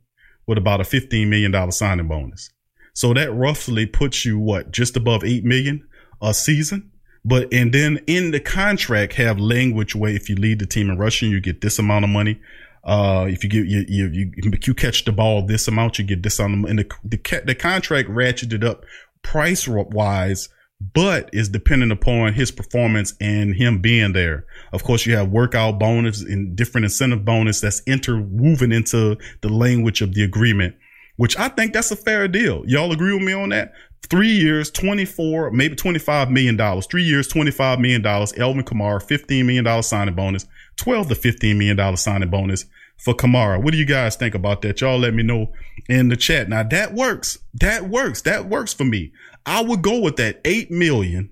with 0.46 0.59
about 0.59 0.81
a 0.81 0.85
$15 0.85 1.27
million 1.27 1.72
signing 1.72 2.07
bonus. 2.07 2.50
So 2.92 3.14
that 3.14 3.33
roughly 3.33 3.87
puts 3.87 4.24
you 4.24 4.38
what, 4.38 4.70
just 4.70 4.96
above 4.96 5.24
8 5.24 5.42
million 5.42 5.88
a 6.22 6.33
season? 6.33 6.92
But 7.25 7.53
and 7.53 7.73
then 7.73 8.01
in 8.07 8.33
the 8.33 8.41
contract 8.41 9.15
have 9.15 9.39
language 9.39 9.95
where 9.95 10.13
if 10.13 10.29
you 10.29 10.37
lead 10.37 10.59
the 10.59 10.67
team 10.67 10.91
in 10.91 10.99
rushing, 10.99 11.31
you 11.31 11.41
get 11.41 11.61
this 11.61 11.79
amount 11.79 12.05
of 12.05 12.11
money. 12.11 12.41
Uh, 12.85 13.27
if 13.29 13.43
you 13.43 13.49
get 13.49 13.67
you, 13.67 13.85
you 13.89 14.09
you 14.09 14.53
you 14.63 14.75
catch 14.75 15.05
the 15.07 15.13
ball 15.13 15.47
this 15.47 15.67
amount, 15.67 15.99
you 15.99 16.05
get 16.05 16.23
this 16.23 16.39
on 16.39 16.67
and 16.69 16.79
the 16.79 16.91
the, 17.03 17.43
the 17.47 17.55
contract 17.55 18.11
ratcheted 18.11 18.63
up 18.63 18.85
price 19.23 19.67
wise, 19.67 20.51
but 20.93 21.31
is 21.33 21.49
dependent 21.49 21.93
upon 21.93 22.35
his 22.35 22.51
performance 22.51 23.15
and 23.23 23.55
him 23.55 23.81
being 23.81 24.13
there. 24.13 24.45
Of 24.75 24.85
course, 24.85 25.07
you 25.07 25.17
have 25.17 25.31
workout 25.31 25.79
bonus 25.79 26.21
and 26.21 26.55
different 26.55 26.85
incentive 26.85 27.25
bonus 27.25 27.63
that's 27.63 27.81
interwoven 27.87 28.71
into 28.71 29.17
the 29.41 29.49
language 29.49 30.03
of 30.03 30.13
the 30.13 30.25
agreement 30.25 30.75
which 31.17 31.39
I 31.39 31.49
think 31.49 31.73
that's 31.73 31.91
a 31.91 31.97
fair 31.97 32.27
deal. 32.29 32.65
Y'all 32.67 32.93
agree 32.93 33.15
with 33.15 33.23
me 33.23 33.33
on 33.33 33.51
that? 33.51 33.73
Three 34.11 34.33
years, 34.33 34.71
24, 34.71 35.51
maybe 35.51 35.75
$25 35.75 36.31
million. 36.31 36.83
Three 36.83 37.05
years, 37.05 37.27
$25 37.29 37.81
million. 37.81 38.05
Alvin 38.05 38.64
Kamara, 38.64 39.03
$15 39.03 39.45
million 39.47 39.83
signing 39.83 40.14
bonus, 40.14 40.47
12 40.77 41.09
to 41.09 41.14
$15 41.14 41.57
million 41.57 41.97
signing 41.97 42.29
bonus 42.29 42.67
for 42.99 43.14
Kamara. 43.14 43.62
What 43.62 43.73
do 43.73 43.79
you 43.79 43.87
guys 43.87 44.17
think 44.17 44.35
about 44.35 44.62
that? 44.62 44.81
Y'all 44.81 44.99
let 44.99 45.14
me 45.14 45.23
know 45.23 45.53
in 45.88 46.09
the 46.09 46.17
chat. 46.17 46.49
Now 46.49 46.62
that 46.64 46.93
works. 46.93 47.38
That 47.55 47.88
works. 47.88 48.23
That 48.23 48.47
works 48.47 48.75
for 48.75 48.85
me. 48.85 49.12
I 49.47 49.62
would 49.62 49.83
go 49.83 50.01
with 50.01 50.17
that 50.17 50.40
8 50.45 50.71
million, 50.71 51.31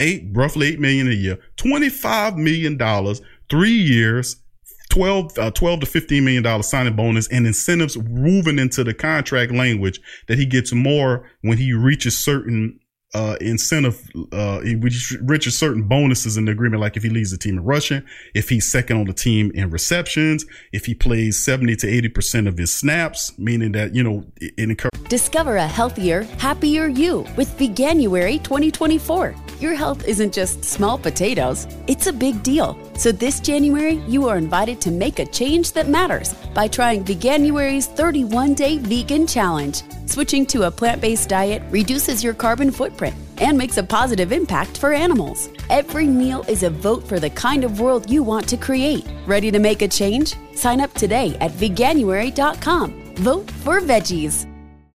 eight, 0.00 0.28
roughly 0.32 0.68
8 0.68 0.80
million 0.80 1.08
a 1.08 1.12
year, 1.12 1.38
$25 1.56 2.36
million, 2.36 3.16
three 3.50 3.70
years, 3.70 4.36
12, 4.92 5.38
uh, 5.38 5.50
12 5.52 5.80
to 5.80 5.86
15 5.86 6.22
million 6.22 6.42
dollar 6.42 6.62
signing 6.62 6.94
bonus 6.94 7.26
and 7.28 7.46
incentives 7.46 7.96
woven 7.96 8.58
into 8.58 8.84
the 8.84 8.92
contract 8.92 9.50
language 9.50 9.98
that 10.28 10.36
he 10.36 10.44
gets 10.44 10.70
more 10.70 11.30
when 11.40 11.56
he 11.56 11.72
reaches 11.72 12.16
certain 12.16 12.78
uh, 13.14 13.36
incentive, 13.40 14.10
uh, 14.32 14.60
he 14.60 14.74
reaches 14.74 15.58
certain 15.58 15.82
bonuses 15.82 16.36
in 16.38 16.46
the 16.46 16.52
agreement, 16.52 16.80
like 16.80 16.96
if 16.96 17.02
he 17.02 17.10
leads 17.10 17.30
the 17.30 17.36
team 17.36 17.58
in 17.58 17.64
rushing, 17.64 18.02
if 18.34 18.48
he's 18.48 18.70
second 18.70 18.96
on 18.96 19.06
the 19.06 19.12
team 19.12 19.50
in 19.54 19.68
receptions, 19.70 20.46
if 20.72 20.86
he 20.86 20.94
plays 20.94 21.42
70 21.44 21.76
to 21.76 21.86
80% 21.86 22.48
of 22.48 22.56
his 22.56 22.72
snaps, 22.72 23.38
meaning 23.38 23.72
that, 23.72 23.94
you 23.94 24.02
know, 24.02 24.24
it 24.36 24.54
encourages. 24.56 24.98
Discover 25.08 25.56
a 25.56 25.66
healthier, 25.66 26.22
happier 26.38 26.86
you 26.86 27.26
with 27.36 27.50
Veganuary 27.58 28.42
2024. 28.42 29.34
Your 29.60 29.74
health 29.74 30.08
isn't 30.08 30.32
just 30.32 30.64
small 30.64 30.96
potatoes, 30.96 31.66
it's 31.86 32.06
a 32.06 32.12
big 32.12 32.42
deal. 32.42 32.78
So 32.96 33.12
this 33.12 33.40
January, 33.40 33.96
you 34.08 34.26
are 34.26 34.38
invited 34.38 34.80
to 34.82 34.90
make 34.90 35.18
a 35.18 35.26
change 35.26 35.72
that 35.72 35.88
matters 35.88 36.32
by 36.54 36.66
trying 36.66 37.04
Veganuary's 37.04 37.88
31 37.88 38.54
day 38.54 38.78
vegan 38.78 39.26
challenge. 39.26 39.82
Switching 40.06 40.46
to 40.46 40.64
a 40.64 40.70
plant 40.70 41.00
based 41.00 41.28
diet 41.28 41.62
reduces 41.70 42.24
your 42.24 42.34
carbon 42.34 42.70
footprint 42.70 43.01
and 43.38 43.56
makes 43.56 43.78
a 43.78 43.82
positive 43.82 44.32
impact 44.32 44.78
for 44.78 44.92
animals. 44.92 45.48
Every 45.70 46.06
meal 46.06 46.44
is 46.48 46.62
a 46.62 46.70
vote 46.70 47.08
for 47.08 47.18
the 47.18 47.30
kind 47.30 47.64
of 47.64 47.80
world 47.80 48.10
you 48.10 48.22
want 48.22 48.48
to 48.50 48.56
create. 48.56 49.06
Ready 49.26 49.50
to 49.50 49.58
make 49.58 49.82
a 49.82 49.88
change? 49.88 50.34
Sign 50.54 50.80
up 50.80 50.92
today 50.94 51.36
at 51.40 51.52
veganuary.com. 51.52 53.14
Vote 53.16 53.50
for 53.50 53.80
veggies. 53.80 54.51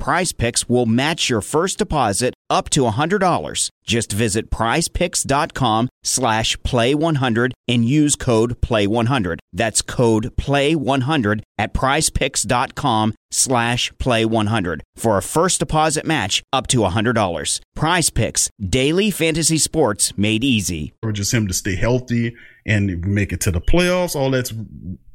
Prize 0.00 0.32
Picks 0.32 0.66
will 0.66 0.86
match 0.86 1.28
your 1.28 1.42
first 1.42 1.76
deposit 1.78 2.32
up 2.48 2.70
to 2.70 2.80
$100. 2.80 3.68
Just 3.84 4.10
visit 4.12 4.50
prizepicks.com 4.50 5.88
slash 6.02 6.56
play100 6.58 7.52
and 7.68 7.84
use 7.84 8.16
code 8.16 8.60
play100. 8.62 9.38
That's 9.52 9.82
code 9.82 10.34
play100 10.36 11.42
at 11.58 11.74
prizepicks.com 11.74 13.14
slash 13.30 13.92
play100 13.92 14.80
for 14.96 15.18
a 15.18 15.22
first 15.22 15.60
deposit 15.60 16.06
match 16.06 16.42
up 16.50 16.66
to 16.68 16.78
$100. 16.78 17.60
Prize 17.76 18.10
Picks, 18.10 18.48
daily 18.58 19.10
fantasy 19.10 19.58
sports 19.58 20.16
made 20.16 20.42
easy. 20.42 20.94
Just 21.12 21.34
him 21.34 21.46
to 21.46 21.54
stay 21.54 21.76
healthy 21.76 22.34
and 22.64 23.06
make 23.06 23.32
it 23.32 23.40
to 23.42 23.50
the 23.50 23.60
playoffs. 23.60 24.16
All 24.16 24.30
that's 24.30 24.52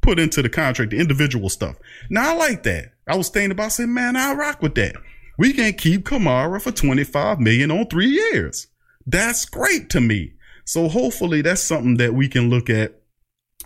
put 0.06 0.20
into 0.20 0.40
the 0.40 0.48
contract, 0.48 0.92
the 0.92 0.98
individual 0.98 1.48
stuff. 1.48 1.74
Now 2.08 2.30
I 2.30 2.36
like 2.36 2.62
that. 2.62 2.92
I 3.08 3.16
was 3.16 3.28
thinking 3.28 3.50
about 3.50 3.72
saying, 3.72 3.92
man, 3.92 4.14
I 4.14 4.34
rock 4.34 4.62
with 4.62 4.76
that. 4.76 4.94
We 5.36 5.52
can 5.52 5.72
keep 5.72 6.04
Kamara 6.04 6.62
for 6.62 6.70
25 6.70 7.40
million 7.40 7.72
on 7.72 7.88
three 7.88 8.06
years. 8.06 8.68
That's 9.04 9.44
great 9.44 9.90
to 9.90 10.00
me. 10.00 10.34
So 10.64 10.88
hopefully 10.88 11.42
that's 11.42 11.60
something 11.60 11.96
that 11.96 12.14
we 12.14 12.28
can 12.28 12.50
look 12.50 12.70
at 12.70 13.00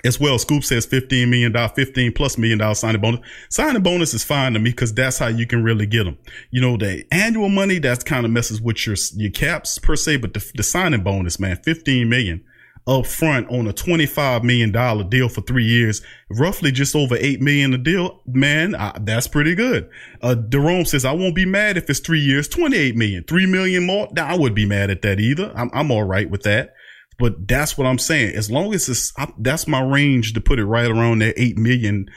as 0.03 0.18
well. 0.18 0.38
Scoop 0.38 0.64
says 0.64 0.87
15 0.87 1.29
million 1.29 1.53
dollar, 1.53 1.68
15 1.68 2.12
plus 2.14 2.38
million 2.38 2.59
dollar 2.59 2.74
signing 2.74 3.03
bonus. 3.03 3.20
Signing 3.50 3.83
bonus 3.83 4.14
is 4.14 4.24
fine 4.24 4.55
to 4.55 4.59
me 4.59 4.70
because 4.70 4.94
that's 4.94 5.18
how 5.18 5.29
you 5.29 5.46
can 5.46 5.62
really 5.62 5.85
get 5.85 6.05
them. 6.05 6.16
You 6.50 6.62
know, 6.62 6.79
the 6.79 7.05
annual 7.12 7.50
money 7.50 7.81
that's 7.81 8.03
kind 8.03 8.24
of 8.24 8.33
messes 8.33 8.62
with 8.62 8.87
your, 8.87 8.96
your 9.14 9.31
caps 9.31 9.76
per 9.76 9.94
se, 9.94 10.16
but 10.16 10.33
the, 10.33 10.53
the 10.55 10.62
signing 10.62 11.03
bonus, 11.03 11.38
man, 11.38 11.57
15 11.57 12.09
million 12.09 12.42
up 12.87 13.07
front 13.07 13.49
on 13.51 13.66
a 13.66 13.73
$25 13.73 14.43
million 14.43 15.09
deal 15.09 15.29
for 15.29 15.40
three 15.43 15.64
years, 15.64 16.03
roughly 16.31 16.73
just 16.73 16.97
over 16.97 17.16
8 17.19 17.40
million 17.40 17.75
a 17.75 17.79
deal. 17.79 18.23
Man, 18.27 18.75
I, 18.75 18.97
that's 19.01 19.29
pretty 19.29 19.55
good. 19.55 19.88
Uh, 20.23 20.35
Jerome 20.35 20.85
says, 20.85 21.05
I 21.05 21.12
won't 21.12 21.35
be 21.35 21.47
mad 21.47 21.77
if 21.77 21.88
it's 21.90 22.01
three 22.01 22.21
years, 22.21 22.49
28 22.49 22.97
million, 22.97 23.25
3 23.25 23.47
million 23.47 23.87
more. 23.87 24.09
Nah, 24.12 24.27
I 24.27 24.38
would 24.38 24.55
be 24.55 24.66
mad 24.66 24.90
at 24.90 25.03
that 25.03 25.21
either. 25.21 25.53
I'm, 25.55 25.71
I'm 25.73 25.90
all 25.90 26.05
right 26.05 26.29
with 26.29 26.43
that. 26.43 26.75
But 27.21 27.47
that's 27.47 27.77
what 27.77 27.87
I'm 27.87 27.99
saying. 27.99 28.35
As 28.35 28.51
long 28.51 28.73
as 28.73 28.88
it's, 28.88 29.12
I, 29.19 29.31
that's 29.38 29.69
my 29.69 29.83
range 29.83 30.33
to 30.33 30.40
put 30.40 30.59
it 30.59 30.64
right 30.64 30.90
around 30.90 31.19
that 31.19 31.37
$8 31.37 31.59
million 31.59 32.09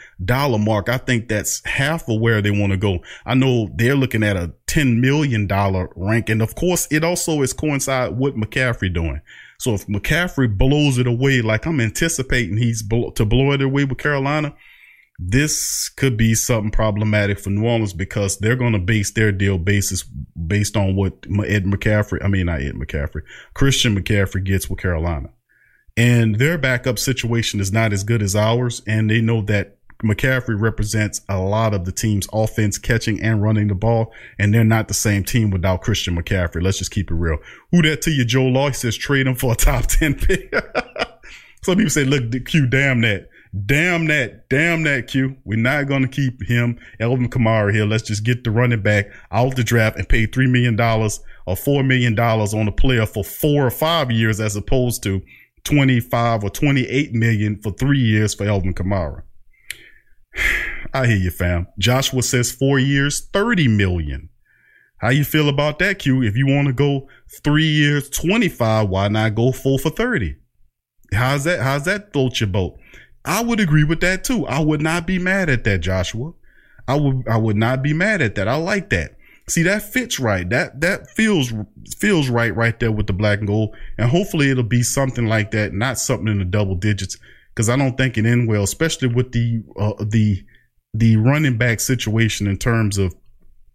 mark. 0.63 0.87
I 0.87 0.97
think 0.97 1.27
that's 1.27 1.61
half 1.65 2.07
of 2.07 2.21
where 2.21 2.41
they 2.41 2.51
want 2.51 2.71
to 2.71 2.77
go. 2.77 2.99
I 3.25 3.35
know 3.35 3.69
they're 3.75 3.97
looking 3.97 4.23
at 4.23 4.37
a 4.37 4.53
$10 4.67 5.01
million 5.01 5.45
rank. 5.97 6.29
And 6.29 6.41
of 6.41 6.55
course, 6.55 6.87
it 6.89 7.03
also 7.03 7.41
is 7.41 7.51
coincide 7.51 8.17
with 8.17 8.35
McCaffrey 8.35 8.93
doing. 8.93 9.19
So 9.63 9.73
if 9.73 9.87
McCaffrey 9.87 10.57
blows 10.57 10.97
it 10.97 11.07
away, 11.07 11.41
like 11.41 11.65
I'm 11.65 11.79
anticipating 11.79 12.57
he's 12.57 12.81
to 12.81 13.23
blow 13.23 13.53
it 13.53 13.61
away 13.61 13.85
with 13.85 13.97
Carolina, 13.97 14.53
this 15.17 15.87
could 15.87 16.17
be 16.17 16.35
something 16.35 16.69
problematic 16.69 17.39
for 17.39 17.49
New 17.49 17.65
Orleans 17.65 17.93
because 17.93 18.37
they're 18.37 18.57
going 18.57 18.73
to 18.73 18.79
base 18.79 19.11
their 19.11 19.31
deal 19.31 19.57
basis 19.57 20.03
based 20.03 20.75
on 20.75 20.97
what 20.97 21.13
Ed 21.47 21.63
McCaffrey, 21.63 22.21
I 22.21 22.27
mean, 22.27 22.47
not 22.47 22.61
Ed 22.61 22.73
McCaffrey, 22.73 23.21
Christian 23.53 23.97
McCaffrey 23.97 24.43
gets 24.43 24.69
with 24.69 24.79
Carolina. 24.79 25.29
And 25.95 26.39
their 26.39 26.57
backup 26.57 26.99
situation 26.99 27.61
is 27.61 27.71
not 27.71 27.93
as 27.93 28.03
good 28.03 28.21
as 28.21 28.35
ours. 28.35 28.81
And 28.85 29.09
they 29.09 29.21
know 29.21 29.43
that 29.43 29.77
McCaffrey 30.03 30.59
represents 30.59 31.21
a 31.29 31.39
lot 31.39 31.73
of 31.73 31.85
the 31.85 31.91
team's 31.91 32.27
offense, 32.31 32.77
catching 32.77 33.21
and 33.21 33.41
running 33.41 33.67
the 33.67 33.75
ball, 33.75 34.13
and 34.37 34.53
they're 34.53 34.63
not 34.63 34.87
the 34.87 34.93
same 34.93 35.23
team 35.23 35.49
without 35.49 35.81
Christian 35.81 36.15
McCaffrey. 36.15 36.61
Let's 36.61 36.77
just 36.77 36.91
keep 36.91 37.09
it 37.09 37.15
real. 37.15 37.37
Who 37.71 37.81
that 37.83 38.01
to 38.03 38.11
you, 38.11 38.25
Joe 38.25 38.45
Law? 38.45 38.67
He 38.67 38.73
says 38.73 38.95
trade 38.95 39.27
him 39.27 39.35
for 39.35 39.53
a 39.53 39.55
top 39.55 39.85
10 39.87 40.15
pick. 40.15 40.53
Some 41.63 41.77
people 41.77 41.89
say, 41.89 42.03
look, 42.03 42.45
Q, 42.45 42.67
damn 42.67 43.01
that. 43.01 43.29
Damn 43.65 44.05
that. 44.07 44.49
Damn 44.49 44.83
that, 44.83 45.07
Q. 45.07 45.37
We're 45.45 45.57
not 45.57 45.87
going 45.87 46.01
to 46.01 46.07
keep 46.07 46.43
him, 46.43 46.79
Alvin 46.99 47.29
Kamara 47.29 47.73
here. 47.73 47.85
Let's 47.85 48.03
just 48.03 48.23
get 48.23 48.43
the 48.43 48.51
running 48.51 48.81
back 48.81 49.07
out 49.31 49.55
the 49.55 49.63
draft 49.63 49.97
and 49.97 50.09
pay 50.09 50.27
$3 50.27 50.49
million 50.49 50.79
or 50.79 51.55
$4 51.55 51.85
million 51.85 52.19
on 52.19 52.67
a 52.67 52.71
player 52.71 53.05
for 53.05 53.23
four 53.23 53.65
or 53.65 53.71
five 53.71 54.11
years 54.11 54.39
as 54.39 54.55
opposed 54.55 55.03
to 55.03 55.21
25 55.63 56.43
or 56.43 56.49
28 56.49 57.13
million 57.13 57.55
for 57.61 57.71
three 57.71 57.99
years 57.99 58.33
for 58.33 58.45
Alvin 58.45 58.73
Kamara. 58.73 59.23
I 60.93 61.07
hear 61.07 61.17
you, 61.17 61.31
fam. 61.31 61.67
Joshua 61.79 62.21
says 62.23 62.51
four 62.51 62.79
years, 62.79 63.27
30 63.33 63.67
million. 63.67 64.29
How 64.97 65.09
you 65.09 65.25
feel 65.25 65.49
about 65.49 65.79
that, 65.79 65.99
Q? 65.99 66.23
If 66.23 66.37
you 66.37 66.47
want 66.47 66.67
to 66.67 66.73
go 66.73 67.09
three 67.43 67.67
years, 67.67 68.09
25, 68.09 68.89
why 68.89 69.09
not 69.09 69.35
go 69.35 69.51
full 69.51 69.77
for 69.77 69.89
30? 69.89 70.37
How's 71.13 71.43
that? 71.43 71.59
How's 71.59 71.85
that 71.85 72.13
float 72.13 72.39
your 72.39 72.47
boat? 72.47 72.77
I 73.25 73.43
would 73.43 73.59
agree 73.59 73.83
with 73.83 74.01
that 74.01 74.23
too. 74.23 74.45
I 74.47 74.59
would 74.59 74.81
not 74.81 75.05
be 75.05 75.19
mad 75.19 75.49
at 75.49 75.63
that, 75.65 75.79
Joshua. 75.79 76.33
I 76.87 76.95
would, 76.95 77.27
I 77.27 77.37
would 77.37 77.57
not 77.57 77.81
be 77.81 77.93
mad 77.93 78.21
at 78.21 78.35
that. 78.35 78.47
I 78.47 78.55
like 78.55 78.89
that. 78.89 79.17
See, 79.47 79.63
that 79.63 79.81
fits 79.81 80.19
right. 80.19 80.49
That, 80.49 80.79
that 80.81 81.09
feels, 81.09 81.51
feels 81.97 82.29
right 82.29 82.55
right 82.55 82.79
there 82.79 82.91
with 82.91 83.07
the 83.07 83.13
black 83.13 83.39
and 83.39 83.47
gold. 83.47 83.75
And 83.97 84.09
hopefully 84.09 84.51
it'll 84.51 84.63
be 84.63 84.83
something 84.83 85.27
like 85.27 85.51
that, 85.51 85.73
not 85.73 85.99
something 85.99 86.27
in 86.27 86.39
the 86.39 86.45
double 86.45 86.75
digits 86.75 87.17
because 87.53 87.69
I 87.69 87.75
don't 87.75 87.97
think 87.97 88.17
it 88.17 88.25
end 88.25 88.47
well, 88.47 88.63
especially 88.63 89.07
with 89.07 89.31
the 89.31 89.63
uh, 89.77 89.93
the 90.03 90.43
the 90.93 91.17
running 91.17 91.57
back 91.57 91.79
situation 91.79 92.47
in 92.47 92.57
terms 92.57 92.97
of 92.97 93.15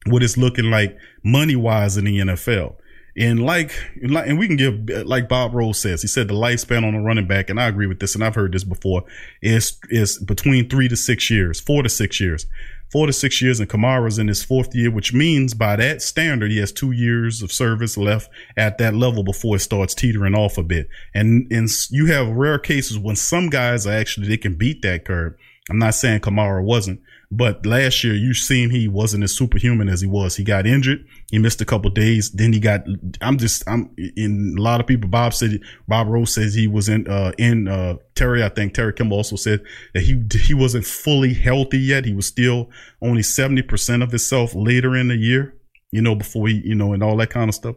what 0.06 0.22
it's 0.22 0.36
looking 0.36 0.70
like 0.70 0.96
money 1.24 1.56
wise 1.56 1.96
in 1.96 2.04
the 2.04 2.18
NFL. 2.18 2.76
And 3.18 3.42
like, 3.42 3.72
and 4.00 4.38
we 4.38 4.46
can 4.46 4.56
give, 4.56 4.88
like 5.06 5.28
Bob 5.28 5.54
Rose 5.54 5.78
says, 5.78 6.02
he 6.02 6.08
said 6.08 6.28
the 6.28 6.34
lifespan 6.34 6.86
on 6.86 6.94
a 6.94 7.02
running 7.02 7.26
back, 7.26 7.50
and 7.50 7.60
I 7.60 7.66
agree 7.66 7.86
with 7.86 7.98
this, 7.98 8.14
and 8.14 8.22
I've 8.22 8.36
heard 8.36 8.52
this 8.52 8.64
before, 8.64 9.04
is, 9.42 9.78
is 9.90 10.18
between 10.18 10.68
three 10.68 10.88
to 10.88 10.96
six 10.96 11.28
years, 11.28 11.60
four 11.60 11.82
to 11.82 11.88
six 11.88 12.20
years 12.20 12.46
four 12.90 13.06
to 13.06 13.12
six 13.12 13.42
years, 13.42 13.60
and 13.60 13.68
Kamara's 13.68 14.18
in 14.18 14.28
his 14.28 14.42
fourth 14.42 14.74
year, 14.74 14.90
which 14.90 15.12
means 15.12 15.54
by 15.54 15.76
that 15.76 16.02
standard, 16.02 16.50
he 16.50 16.58
has 16.58 16.72
two 16.72 16.92
years 16.92 17.42
of 17.42 17.52
service 17.52 17.96
left 17.96 18.30
at 18.56 18.78
that 18.78 18.94
level 18.94 19.22
before 19.22 19.56
it 19.56 19.60
starts 19.60 19.94
teetering 19.94 20.34
off 20.34 20.58
a 20.58 20.62
bit. 20.62 20.88
And, 21.14 21.50
and 21.52 21.68
you 21.90 22.06
have 22.06 22.28
rare 22.28 22.58
cases 22.58 22.98
when 22.98 23.16
some 23.16 23.50
guys 23.50 23.86
are 23.86 23.92
actually, 23.92 24.28
they 24.28 24.36
can 24.36 24.54
beat 24.54 24.82
that 24.82 25.04
curve. 25.04 25.34
I'm 25.70 25.78
not 25.78 25.94
saying 25.94 26.20
Kamara 26.20 26.64
wasn't, 26.64 27.00
but 27.30 27.66
last 27.66 28.02
year, 28.04 28.14
you 28.14 28.32
seen 28.32 28.70
he 28.70 28.88
wasn't 28.88 29.22
as 29.22 29.36
superhuman 29.36 29.88
as 29.88 30.00
he 30.00 30.06
was. 30.06 30.36
He 30.36 30.44
got 30.44 30.66
injured. 30.66 31.04
He 31.30 31.38
missed 31.38 31.60
a 31.60 31.66
couple 31.66 31.90
days. 31.90 32.30
Then 32.30 32.54
he 32.54 32.60
got, 32.60 32.86
I'm 33.20 33.36
just, 33.36 33.68
I'm 33.68 33.94
in 34.16 34.54
a 34.56 34.62
lot 34.62 34.80
of 34.80 34.86
people. 34.86 35.10
Bob 35.10 35.34
said, 35.34 35.60
Bob 35.86 36.08
Rose 36.08 36.32
says 36.32 36.54
he 36.54 36.66
was 36.66 36.88
in, 36.88 37.06
uh, 37.06 37.32
in, 37.36 37.68
uh, 37.68 37.96
Terry, 38.14 38.42
I 38.42 38.48
think 38.48 38.72
Terry 38.72 38.94
Kimball 38.94 39.18
also 39.18 39.36
said 39.36 39.62
that 39.92 40.04
he, 40.04 40.22
he 40.40 40.54
wasn't 40.54 40.86
fully 40.86 41.34
healthy 41.34 41.78
yet. 41.78 42.06
He 42.06 42.14
was 42.14 42.26
still 42.26 42.70
only 43.02 43.22
70% 43.22 44.02
of 44.02 44.10
himself 44.10 44.54
later 44.54 44.96
in 44.96 45.08
the 45.08 45.16
year, 45.16 45.54
you 45.92 46.00
know, 46.00 46.14
before 46.14 46.48
he, 46.48 46.62
you 46.64 46.74
know, 46.74 46.94
and 46.94 47.02
all 47.02 47.16
that 47.18 47.30
kind 47.30 47.50
of 47.50 47.54
stuff, 47.54 47.76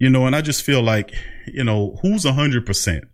you 0.00 0.10
know, 0.10 0.26
and 0.26 0.34
I 0.34 0.40
just 0.40 0.64
feel 0.64 0.82
like, 0.82 1.14
you 1.46 1.62
know, 1.62 1.98
who's 2.02 2.24
hundred 2.24 2.66
percent? 2.66 3.04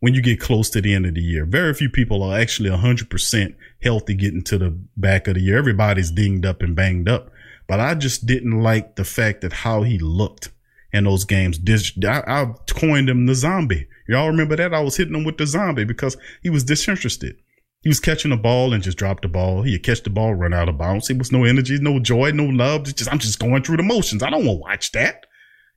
When 0.00 0.14
you 0.14 0.22
get 0.22 0.40
close 0.40 0.70
to 0.70 0.80
the 0.80 0.94
end 0.94 1.06
of 1.06 1.14
the 1.14 1.20
year. 1.20 1.44
Very 1.44 1.74
few 1.74 1.90
people 1.90 2.22
are 2.22 2.38
actually 2.38 2.70
100% 2.70 3.54
healthy 3.82 4.14
getting 4.14 4.42
to 4.44 4.58
the 4.58 4.78
back 4.96 5.26
of 5.28 5.34
the 5.34 5.40
year. 5.40 5.58
Everybody's 5.58 6.10
dinged 6.10 6.46
up 6.46 6.62
and 6.62 6.76
banged 6.76 7.08
up. 7.08 7.30
But 7.66 7.80
I 7.80 7.94
just 7.94 8.26
didn't 8.26 8.62
like 8.62 8.96
the 8.96 9.04
fact 9.04 9.42
that 9.42 9.52
how 9.52 9.82
he 9.82 9.98
looked 9.98 10.50
in 10.92 11.04
those 11.04 11.24
games. 11.24 11.58
I, 12.04 12.22
I 12.26 12.54
coined 12.70 13.10
him 13.10 13.26
the 13.26 13.34
zombie. 13.34 13.88
Y'all 14.08 14.28
remember 14.28 14.56
that? 14.56 14.72
I 14.72 14.80
was 14.80 14.96
hitting 14.96 15.14
him 15.14 15.24
with 15.24 15.36
the 15.36 15.46
zombie 15.46 15.84
because 15.84 16.16
he 16.42 16.48
was 16.48 16.64
disinterested. 16.64 17.36
He 17.82 17.88
was 17.88 18.00
catching 18.00 18.30
the 18.30 18.36
ball 18.36 18.72
and 18.72 18.82
just 18.82 18.98
dropped 18.98 19.22
the 19.22 19.28
ball. 19.28 19.62
He'd 19.62 19.82
catch 19.84 20.02
the 20.02 20.10
ball, 20.10 20.34
run 20.34 20.54
out 20.54 20.68
of 20.68 20.78
bounds. 20.78 21.10
It 21.10 21.18
was 21.18 21.30
no 21.30 21.44
energy, 21.44 21.78
no 21.78 22.00
joy, 22.00 22.30
no 22.32 22.44
love. 22.44 22.82
It's 22.82 22.94
just, 22.94 23.12
I'm 23.12 23.18
just 23.18 23.38
going 23.38 23.62
through 23.62 23.76
the 23.76 23.82
motions. 23.82 24.22
I 24.22 24.30
don't 24.30 24.46
want 24.46 24.58
to 24.58 24.62
watch 24.62 24.92
that. 24.92 25.26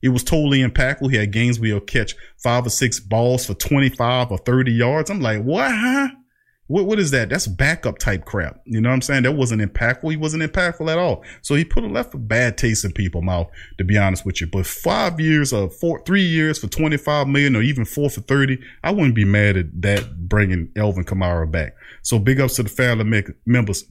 It 0.02 0.10
was 0.10 0.24
totally 0.24 0.60
impactful. 0.60 1.12
He 1.12 1.18
had 1.18 1.32
games 1.32 1.60
where 1.60 1.70
he'll 1.70 1.80
catch 1.80 2.16
five 2.38 2.66
or 2.66 2.70
six 2.70 3.00
balls 3.00 3.46
for 3.46 3.54
25 3.54 4.32
or 4.32 4.38
30 4.40 4.72
yards. 4.72 5.10
I'm 5.10 5.22
like, 5.22 5.44
what, 5.44 5.72
huh? 5.72 6.10
What, 6.72 6.86
what 6.86 7.00
is 7.00 7.12
that? 7.12 7.30
That's 7.30 7.48
backup 7.48 7.98
type 7.98 8.24
crap. 8.24 8.62
You 8.66 8.80
know 8.80 8.88
what 8.88 8.96
I'm 8.96 9.02
saying? 9.02 9.24
That 9.24 9.34
wasn't 9.34 9.62
impactful. 9.62 10.10
He 10.10 10.16
wasn't 10.16 10.44
impactful 10.44 10.90
at 10.90 10.98
all. 10.98 11.22
So 11.42 11.56
he 11.56 11.66
put 11.66 11.84
a 11.84 11.88
left 11.88 12.14
a 12.14 12.18
bad 12.18 12.58
taste 12.58 12.86
in 12.86 12.94
people's 12.94 13.26
mouth, 13.26 13.50
to 13.78 13.84
be 13.84 13.98
honest 13.98 14.26
with 14.26 14.40
you. 14.40 14.48
But 14.48 14.66
five 14.66 15.20
years 15.20 15.52
or 15.52 15.70
four, 15.70 16.02
three 16.06 16.24
years 16.24 16.60
for 16.60 16.68
25 16.68 17.28
million 17.28 17.58
or 17.58 17.62
even 17.62 17.84
four 17.84 18.10
for 18.10 18.22
30, 18.22 18.58
I 18.86 18.92
wouldn't 18.92 19.16
be 19.16 19.26
mad 19.26 19.58
at 19.58 19.82
that 19.82 20.30
bringing 20.30 20.72
Alvin 20.78 21.04
Kamara 21.04 21.52
back. 21.52 21.76
So 22.04 22.18
big 22.20 22.40
ups 22.40 22.56
to 22.56 22.64
the 22.64 22.70
family 22.70 23.26
members. 23.46 23.84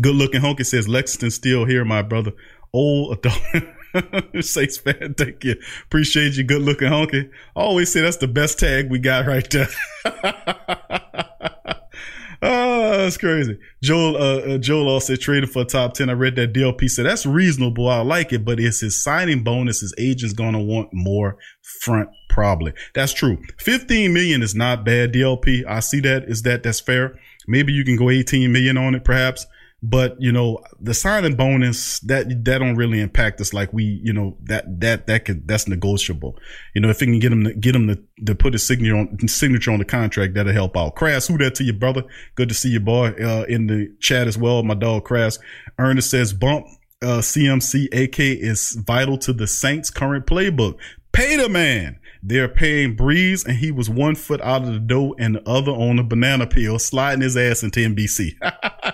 Good 0.00 0.14
looking 0.14 0.40
honky 0.40 0.64
says 0.64 0.88
Lexington 0.88 1.32
still 1.32 1.64
here, 1.64 1.84
my 1.84 2.02
brother. 2.02 2.30
Old 2.72 3.18
adult. 3.18 3.42
Saints 4.40 4.78
fan, 4.78 5.14
thank 5.16 5.44
you. 5.44 5.56
Appreciate 5.84 6.34
you, 6.36 6.44
good 6.44 6.62
looking 6.62 6.88
honky. 6.88 7.30
I 7.56 7.60
always 7.60 7.92
say 7.92 8.00
that's 8.00 8.16
the 8.16 8.28
best 8.28 8.58
tag 8.58 8.90
we 8.90 8.98
got 8.98 9.26
right 9.26 9.48
there. 9.50 9.68
Oh, 12.42 12.90
that's 12.98 13.16
crazy. 13.16 13.58
Joel, 13.82 14.16
uh, 14.16 14.54
uh, 14.54 14.58
Joel 14.58 14.88
also 14.88 15.16
traded 15.16 15.50
for 15.50 15.62
a 15.62 15.64
top 15.64 15.94
10. 15.94 16.10
I 16.10 16.12
read 16.12 16.36
that 16.36 16.52
DLP 16.52 16.90
said 16.90 17.06
that's 17.06 17.24
reasonable. 17.24 17.88
I 17.88 18.00
like 18.00 18.32
it, 18.32 18.44
but 18.44 18.60
it's 18.60 18.80
his 18.80 19.02
signing 19.02 19.42
bonus. 19.42 19.80
His 19.80 19.94
agent's 19.98 20.34
going 20.34 20.52
to 20.52 20.58
want 20.58 20.90
more 20.92 21.38
front 21.80 22.10
probably. 22.28 22.74
That's 22.94 23.12
true. 23.12 23.38
15 23.58 24.12
million 24.12 24.42
is 24.42 24.54
not 24.54 24.84
bad. 24.84 25.12
DLP. 25.12 25.64
I 25.66 25.80
see 25.80 26.00
that. 26.00 26.24
Is 26.24 26.42
that, 26.42 26.62
that's 26.62 26.80
fair. 26.80 27.18
Maybe 27.46 27.72
you 27.72 27.84
can 27.84 27.96
go 27.96 28.10
18 28.10 28.52
million 28.52 28.76
on 28.76 28.94
it, 28.94 29.04
perhaps. 29.04 29.46
But 29.86 30.16
you 30.18 30.32
know, 30.32 30.60
the 30.80 30.94
signing 30.94 31.36
bonus 31.36 32.00
that 32.00 32.26
that 32.44 32.58
don't 32.58 32.74
really 32.74 33.00
impact 33.00 33.38
us 33.42 33.52
like 33.52 33.70
we, 33.74 34.00
you 34.02 34.14
know, 34.14 34.38
that 34.44 34.64
that 34.80 35.06
that 35.08 35.26
could 35.26 35.46
that's 35.46 35.68
negotiable. 35.68 36.38
You 36.74 36.80
know, 36.80 36.88
if 36.88 37.00
we 37.00 37.06
can 37.06 37.18
get 37.18 37.32
him 37.32 37.44
to 37.44 37.52
get 37.52 37.76
him 37.76 37.88
to, 37.88 38.02
to 38.24 38.34
put 38.34 38.54
his 38.54 38.66
signature 38.66 38.96
on 38.96 39.28
signature 39.28 39.72
on 39.72 39.80
the 39.80 39.84
contract, 39.84 40.32
that'll 40.34 40.54
help 40.54 40.74
out. 40.74 40.94
Crass, 40.94 41.26
who 41.26 41.36
that 41.36 41.54
to 41.56 41.64
your 41.64 41.74
brother? 41.74 42.04
Good 42.34 42.48
to 42.48 42.54
see 42.54 42.70
you, 42.70 42.80
boy, 42.80 43.08
uh, 43.08 43.44
in 43.46 43.66
the 43.66 43.94
chat 44.00 44.26
as 44.26 44.38
well. 44.38 44.62
My 44.62 44.74
dog 44.74 45.04
Crass. 45.04 45.38
Ernest 45.78 46.10
says 46.10 46.32
bump 46.32 46.66
uh, 47.02 47.18
CMC 47.18 47.88
AK 47.92 48.18
is 48.18 48.72
vital 48.86 49.18
to 49.18 49.34
the 49.34 49.46
Saints' 49.46 49.90
current 49.90 50.24
playbook. 50.26 50.78
Pay 51.12 51.36
the 51.36 51.50
man. 51.50 51.98
They're 52.22 52.48
paying 52.48 52.96
Brees, 52.96 53.44
and 53.44 53.58
he 53.58 53.70
was 53.70 53.90
one 53.90 54.14
foot 54.14 54.40
out 54.40 54.62
of 54.62 54.72
the 54.72 54.78
door 54.78 55.14
and 55.18 55.34
the 55.34 55.46
other 55.46 55.72
on 55.72 55.98
a 55.98 56.02
banana 56.02 56.46
peel, 56.46 56.78
sliding 56.78 57.20
his 57.20 57.36
ass 57.36 57.62
into 57.62 57.80
NBC. 57.80 58.32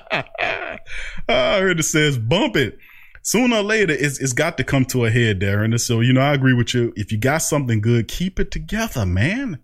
I 1.57 1.61
heard 1.61 1.81
it 1.81 1.85
says 1.85 2.19
bump 2.19 2.57
it. 2.57 2.79
Sooner 3.23 3.57
or 3.57 3.63
later, 3.63 3.93
it's, 3.93 4.19
it's 4.19 4.33
got 4.33 4.57
to 4.57 4.65
come 4.65 4.85
to 4.87 5.05
a 5.05 5.11
head, 5.11 5.41
Darren. 5.41 5.79
So, 5.79 6.01
you 6.01 6.13
know, 6.13 6.23
I 6.23 6.35
agree 6.35 6.55
with 6.55 6.75
you. 6.75 6.93
If 6.97 7.13
you 7.13 7.19
got 7.19 7.39
something 7.39 7.81
good, 7.81 8.09
keep 8.09 8.41
it 8.41 8.51
together, 8.51 9.05
man. 9.05 9.61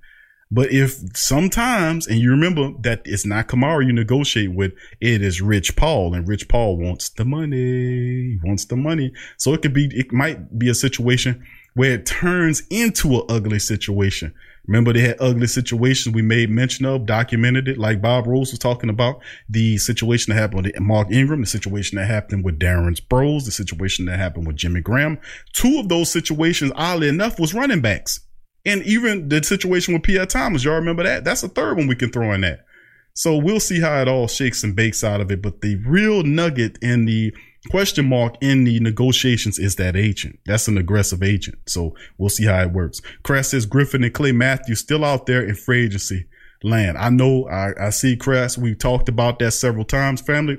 But 0.50 0.70
if 0.70 1.00
sometimes, 1.16 2.06
and 2.06 2.20
you 2.20 2.30
remember 2.30 2.70
that 2.82 3.02
it's 3.04 3.26
not 3.26 3.48
Kamara 3.48 3.84
you 3.84 3.92
negotiate 3.92 4.54
with, 4.54 4.74
it 5.00 5.22
is 5.22 5.42
Rich 5.42 5.74
Paul, 5.74 6.14
and 6.14 6.28
Rich 6.28 6.48
Paul 6.48 6.76
wants 6.76 7.08
the 7.08 7.24
money. 7.24 7.56
He 7.56 8.38
wants 8.44 8.66
the 8.66 8.76
money. 8.76 9.12
So 9.38 9.54
it 9.54 9.62
could 9.62 9.72
be, 9.72 9.88
it 9.92 10.12
might 10.12 10.56
be 10.56 10.68
a 10.68 10.74
situation 10.74 11.44
where 11.74 11.94
it 11.94 12.06
turns 12.06 12.62
into 12.70 13.16
an 13.16 13.22
ugly 13.28 13.58
situation. 13.58 14.34
Remember 14.66 14.92
they 14.92 15.00
had 15.00 15.16
ugly 15.20 15.46
situations 15.46 16.14
we 16.14 16.22
made 16.22 16.50
mention 16.50 16.84
of, 16.84 17.06
documented 17.06 17.68
it, 17.68 17.78
like 17.78 18.02
Bob 18.02 18.26
Rose 18.26 18.50
was 18.50 18.58
talking 18.58 18.90
about 18.90 19.20
the 19.48 19.78
situation 19.78 20.34
that 20.34 20.40
happened 20.40 20.64
with 20.64 20.80
Mark 20.80 21.10
Ingram, 21.10 21.40
the 21.40 21.46
situation 21.46 21.96
that 21.96 22.06
happened 22.06 22.44
with 22.44 22.58
Darren 22.58 23.00
Sproles, 23.00 23.44
the 23.44 23.52
situation 23.52 24.06
that 24.06 24.18
happened 24.18 24.46
with 24.46 24.56
Jimmy 24.56 24.80
Graham. 24.80 25.18
Two 25.52 25.78
of 25.78 25.88
those 25.88 26.10
situations, 26.10 26.72
oddly 26.74 27.08
enough, 27.08 27.38
was 27.38 27.54
running 27.54 27.80
backs. 27.80 28.20
And 28.64 28.82
even 28.82 29.28
the 29.28 29.42
situation 29.44 29.94
with 29.94 30.02
Pierre 30.02 30.26
Thomas, 30.26 30.64
y'all 30.64 30.74
remember 30.74 31.04
that? 31.04 31.24
That's 31.24 31.42
the 31.42 31.48
third 31.48 31.76
one 31.76 31.86
we 31.86 31.94
can 31.94 32.10
throw 32.10 32.32
in 32.32 32.40
that. 32.40 32.66
So 33.14 33.36
we'll 33.36 33.60
see 33.60 33.80
how 33.80 34.02
it 34.02 34.08
all 34.08 34.28
shakes 34.28 34.62
and 34.64 34.76
bakes 34.76 35.02
out 35.02 35.20
of 35.20 35.30
it. 35.30 35.40
But 35.40 35.62
the 35.62 35.76
real 35.86 36.22
nugget 36.22 36.76
in 36.82 37.06
the 37.06 37.32
question 37.66 38.08
mark 38.08 38.36
in 38.40 38.64
the 38.64 38.80
negotiations 38.80 39.58
is 39.58 39.76
that 39.76 39.96
agent. 39.96 40.38
That's 40.46 40.68
an 40.68 40.78
aggressive 40.78 41.22
agent. 41.22 41.58
So 41.66 41.94
we'll 42.18 42.30
see 42.30 42.44
how 42.46 42.62
it 42.62 42.72
works. 42.72 43.00
Crass 43.22 43.48
says 43.48 43.66
Griffen 43.66 44.04
and 44.04 44.14
Clay 44.14 44.32
Matthews 44.32 44.80
still 44.80 45.04
out 45.04 45.26
there 45.26 45.42
in 45.42 45.54
free 45.54 45.84
agency 45.84 46.26
land. 46.62 46.98
I 46.98 47.10
know 47.10 47.46
I, 47.48 47.86
I 47.86 47.90
see 47.90 48.16
Crass. 48.16 48.58
We 48.58 48.74
talked 48.74 49.08
about 49.08 49.38
that 49.38 49.52
several 49.52 49.84
times, 49.84 50.20
family. 50.20 50.58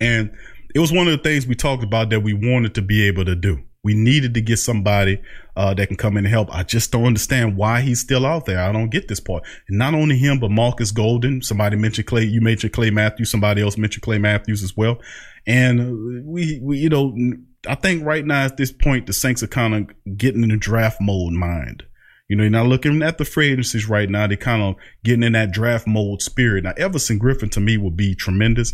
And 0.00 0.32
it 0.74 0.80
was 0.80 0.92
one 0.92 1.06
of 1.06 1.12
the 1.12 1.22
things 1.22 1.46
we 1.46 1.54
talked 1.54 1.84
about 1.84 2.10
that 2.10 2.20
we 2.20 2.32
wanted 2.32 2.74
to 2.74 2.82
be 2.82 3.06
able 3.06 3.24
to 3.24 3.36
do. 3.36 3.62
We 3.84 3.94
needed 3.94 4.32
to 4.34 4.40
get 4.40 4.56
somebody 4.58 5.20
uh, 5.56 5.74
that 5.74 5.88
can 5.88 5.98
come 5.98 6.16
in 6.16 6.24
and 6.24 6.32
help. 6.32 6.52
I 6.52 6.62
just 6.62 6.90
don't 6.90 7.04
understand 7.04 7.56
why 7.56 7.82
he's 7.82 8.00
still 8.00 8.24
out 8.24 8.46
there. 8.46 8.58
I 8.58 8.72
don't 8.72 8.88
get 8.88 9.08
this 9.08 9.20
part. 9.20 9.44
And 9.68 9.78
not 9.78 9.92
only 9.92 10.16
him, 10.16 10.40
but 10.40 10.50
Marcus 10.50 10.90
Golden. 10.90 11.42
Somebody 11.42 11.76
mentioned 11.76 12.06
Clay. 12.06 12.24
You 12.24 12.40
mentioned 12.40 12.72
Clay 12.72 12.90
Matthews. 12.90 13.30
Somebody 13.30 13.60
else 13.60 13.76
mentioned 13.76 14.02
Clay 14.02 14.18
Matthews 14.18 14.62
as 14.62 14.74
well. 14.74 14.98
And 15.46 16.26
we, 16.26 16.58
we, 16.62 16.78
you 16.78 16.88
know, 16.88 17.14
I 17.68 17.74
think 17.74 18.04
right 18.04 18.24
now 18.24 18.44
at 18.44 18.56
this 18.56 18.72
point, 18.72 19.06
the 19.06 19.12
Saints 19.12 19.42
are 19.42 19.48
kind 19.48 19.74
of 19.74 20.16
getting 20.16 20.42
in 20.42 20.50
the 20.50 20.56
draft 20.56 21.00
mode 21.00 21.32
mind. 21.32 21.84
You 22.28 22.36
know, 22.36 22.42
you're 22.44 22.50
not 22.50 22.66
looking 22.66 23.02
at 23.02 23.18
the 23.18 23.24
free 23.24 23.52
agencies 23.52 23.88
right 23.88 24.08
now. 24.08 24.26
They're 24.26 24.36
kind 24.36 24.62
of 24.62 24.76
getting 25.02 25.22
in 25.22 25.32
that 25.32 25.52
draft 25.52 25.86
mode 25.86 26.22
spirit. 26.22 26.64
Now, 26.64 26.72
Everson 26.76 27.18
Griffen 27.18 27.50
to 27.52 27.60
me 27.60 27.76
would 27.76 27.96
be 27.96 28.14
tremendous. 28.14 28.72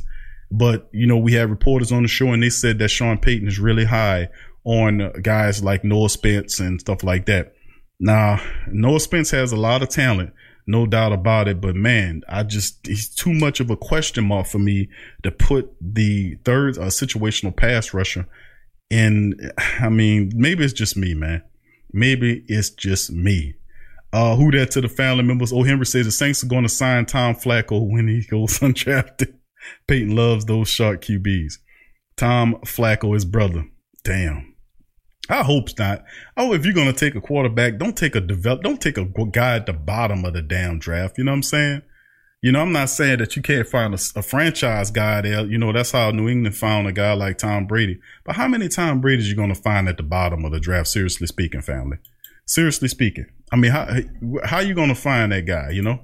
But, 0.52 0.88
you 0.92 1.06
know, 1.06 1.16
we 1.16 1.34
had 1.34 1.50
reporters 1.50 1.92
on 1.92 2.02
the 2.02 2.08
show 2.08 2.32
and 2.32 2.42
they 2.42 2.50
said 2.50 2.78
that 2.78 2.88
Sean 2.88 3.18
Payton 3.18 3.48
is 3.48 3.58
really 3.58 3.84
high 3.84 4.28
on 4.64 5.12
guys 5.22 5.62
like 5.62 5.84
Noah 5.84 6.10
Spence 6.10 6.60
and 6.60 6.80
stuff 6.80 7.02
like 7.02 7.26
that. 7.26 7.52
Now, 7.98 8.40
Noah 8.68 9.00
Spence 9.00 9.30
has 9.30 9.52
a 9.52 9.56
lot 9.56 9.82
of 9.82 9.88
talent, 9.90 10.32
no 10.66 10.86
doubt 10.86 11.12
about 11.12 11.48
it. 11.48 11.60
But 11.60 11.76
man, 11.76 12.22
I 12.28 12.42
just, 12.42 12.86
he's 12.86 13.08
too 13.08 13.32
much 13.32 13.60
of 13.60 13.70
a 13.70 13.76
question 13.76 14.24
mark 14.24 14.46
for 14.46 14.58
me 14.58 14.88
to 15.22 15.30
put 15.30 15.74
the 15.80 16.36
third 16.44 16.78
uh, 16.78 16.86
situational 16.86 17.56
pass 17.56 17.92
rusher 17.94 18.26
in. 18.90 19.34
I 19.80 19.88
mean, 19.88 20.32
maybe 20.34 20.64
it's 20.64 20.72
just 20.72 20.96
me, 20.96 21.14
man. 21.14 21.42
Maybe 21.92 22.44
it's 22.46 22.70
just 22.70 23.10
me. 23.10 23.54
Uh, 24.12 24.34
who 24.36 24.50
that 24.52 24.72
to 24.72 24.80
the 24.80 24.88
family 24.88 25.22
members? 25.22 25.52
Oh, 25.52 25.62
Henry 25.62 25.86
says 25.86 26.06
the 26.06 26.12
Saints 26.12 26.42
are 26.42 26.48
going 26.48 26.64
to 26.64 26.68
sign 26.68 27.06
Tom 27.06 27.34
Flacco 27.34 27.88
when 27.88 28.08
he 28.08 28.22
goes 28.22 28.58
undrafted. 28.60 29.34
Payton 29.86 30.14
loves 30.16 30.44
those 30.46 30.68
shark 30.68 31.02
QBs. 31.02 31.58
Tom 32.16 32.56
Flacco, 32.64 33.14
his 33.14 33.24
brother. 33.24 33.66
Damn. 34.02 34.49
I 35.30 35.42
hope 35.44 35.68
not. 35.78 36.04
Oh, 36.36 36.52
if 36.52 36.64
you're 36.64 36.74
gonna 36.74 36.92
take 36.92 37.14
a 37.14 37.20
quarterback, 37.20 37.78
don't 37.78 37.96
take 37.96 38.16
a 38.16 38.20
develop, 38.20 38.62
don't 38.62 38.80
take 38.80 38.98
a 38.98 39.04
guy 39.04 39.56
at 39.56 39.66
the 39.66 39.72
bottom 39.72 40.24
of 40.24 40.32
the 40.32 40.42
damn 40.42 40.78
draft. 40.78 41.18
You 41.18 41.24
know 41.24 41.32
what 41.32 41.36
I'm 41.36 41.42
saying? 41.44 41.82
You 42.42 42.52
know, 42.52 42.60
I'm 42.60 42.72
not 42.72 42.88
saying 42.88 43.18
that 43.18 43.36
you 43.36 43.42
can't 43.42 43.68
find 43.68 43.94
a, 43.94 43.98
a, 44.16 44.22
franchise 44.22 44.90
guy 44.90 45.20
there. 45.20 45.44
You 45.44 45.58
know, 45.58 45.72
that's 45.72 45.92
how 45.92 46.10
New 46.10 46.26
England 46.26 46.56
found 46.56 46.86
a 46.86 46.92
guy 46.92 47.12
like 47.12 47.36
Tom 47.36 47.66
Brady. 47.66 48.00
But 48.24 48.36
how 48.36 48.48
many 48.48 48.68
Tom 48.68 49.00
Brady's 49.00 49.28
you 49.28 49.36
gonna 49.36 49.54
find 49.54 49.88
at 49.88 49.98
the 49.98 50.02
bottom 50.02 50.44
of 50.44 50.52
the 50.52 50.58
draft? 50.58 50.88
Seriously 50.88 51.26
speaking, 51.26 51.60
family. 51.60 51.98
Seriously 52.46 52.88
speaking, 52.88 53.26
I 53.52 53.56
mean, 53.56 53.70
how 53.70 53.88
how 54.44 54.58
you 54.58 54.74
gonna 54.74 54.94
find 54.94 55.32
that 55.32 55.46
guy? 55.46 55.70
You 55.70 55.82
know. 55.82 56.00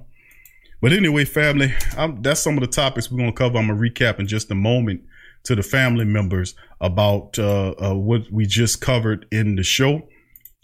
But 0.79 0.93
anyway, 0.93 1.25
family, 1.25 1.73
I'm, 1.97 2.21
that's 2.21 2.39
some 2.39 2.53
of 2.53 2.61
the 2.61 2.67
topics 2.67 3.11
we're 3.11 3.17
gonna 3.17 3.33
cover. 3.33 3.57
I'm 3.57 3.67
gonna 3.67 3.79
recap 3.79 4.19
in 4.19 4.27
just 4.27 4.51
a 4.51 4.55
moment 4.55 5.01
to 5.47 5.55
the 5.55 5.63
family 5.63 6.03
members 6.03 6.55
about 6.81 7.39
uh, 7.39 7.73
uh, 7.81 7.95
what 7.95 8.29
we 8.31 8.45
just 8.45 8.81
covered 8.81 9.25
in 9.31 9.55
the 9.55 9.63
show. 9.63 10.01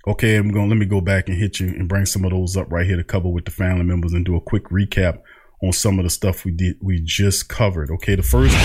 Okay, 0.06 0.36
I'm 0.36 0.52
going 0.52 0.66
to 0.66 0.76
let 0.76 0.78
me 0.78 0.86
go 0.86 1.00
back 1.00 1.30
and 1.30 1.38
hit 1.38 1.62
you 1.62 1.68
and 1.68 1.88
bring 1.88 2.06
some 2.06 2.26
of 2.26 2.32
those 2.32 2.58
up 2.58 2.70
right 2.70 2.86
here 2.86 2.98
to 2.98 3.04
cover 3.04 3.30
with 3.30 3.46
the 3.46 3.52
family 3.52 3.86
members 3.86 4.12
and 4.12 4.26
do 4.26 4.36
a 4.36 4.42
quick 4.42 4.66
recap 4.66 5.22
on 5.64 5.72
some 5.72 6.00
of 6.00 6.04
the 6.04 6.10
stuff 6.10 6.44
we 6.44 6.52
did 6.52 6.76
we 6.82 7.02
just 7.02 7.48
covered. 7.48 7.90
Okay, 7.92 8.16
the 8.16 8.24
first 8.24 8.58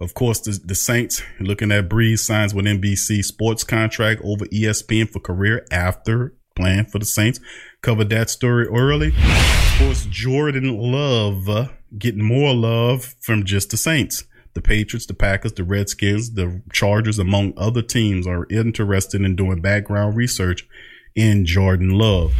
of 0.00 0.12
course, 0.12 0.40
the, 0.40 0.60
the 0.62 0.74
Saints 0.74 1.22
looking 1.40 1.72
at 1.72 1.88
Brees 1.88 2.18
signs 2.18 2.54
with 2.54 2.66
NBC 2.66 3.24
sports 3.24 3.64
contract 3.64 4.20
over 4.22 4.44
ESPN 4.46 5.10
for 5.10 5.20
career 5.20 5.66
after 5.72 6.34
playing 6.58 6.86
for 6.86 6.98
the 6.98 7.04
Saints. 7.06 7.40
Covered 7.80 8.10
that 8.10 8.28
story 8.28 8.66
early. 8.66 9.08
Of 9.08 9.74
course, 9.78 10.06
Jordan 10.06 10.76
Love 10.76 11.48
uh, 11.48 11.68
getting 11.96 12.24
more 12.24 12.54
love 12.54 13.14
from 13.20 13.44
just 13.44 13.70
the 13.70 13.76
Saints. 13.76 14.24
The 14.54 14.62
Patriots, 14.62 15.06
the 15.06 15.14
Packers, 15.14 15.52
the 15.52 15.62
Redskins, 15.62 16.32
the 16.32 16.62
Chargers, 16.72 17.18
among 17.20 17.54
other 17.56 17.82
teams, 17.82 18.26
are 18.26 18.46
interested 18.50 19.20
in 19.20 19.36
doing 19.36 19.60
background 19.60 20.16
research 20.16 20.66
in 21.14 21.46
Jordan 21.46 21.90
Love. 21.90 22.34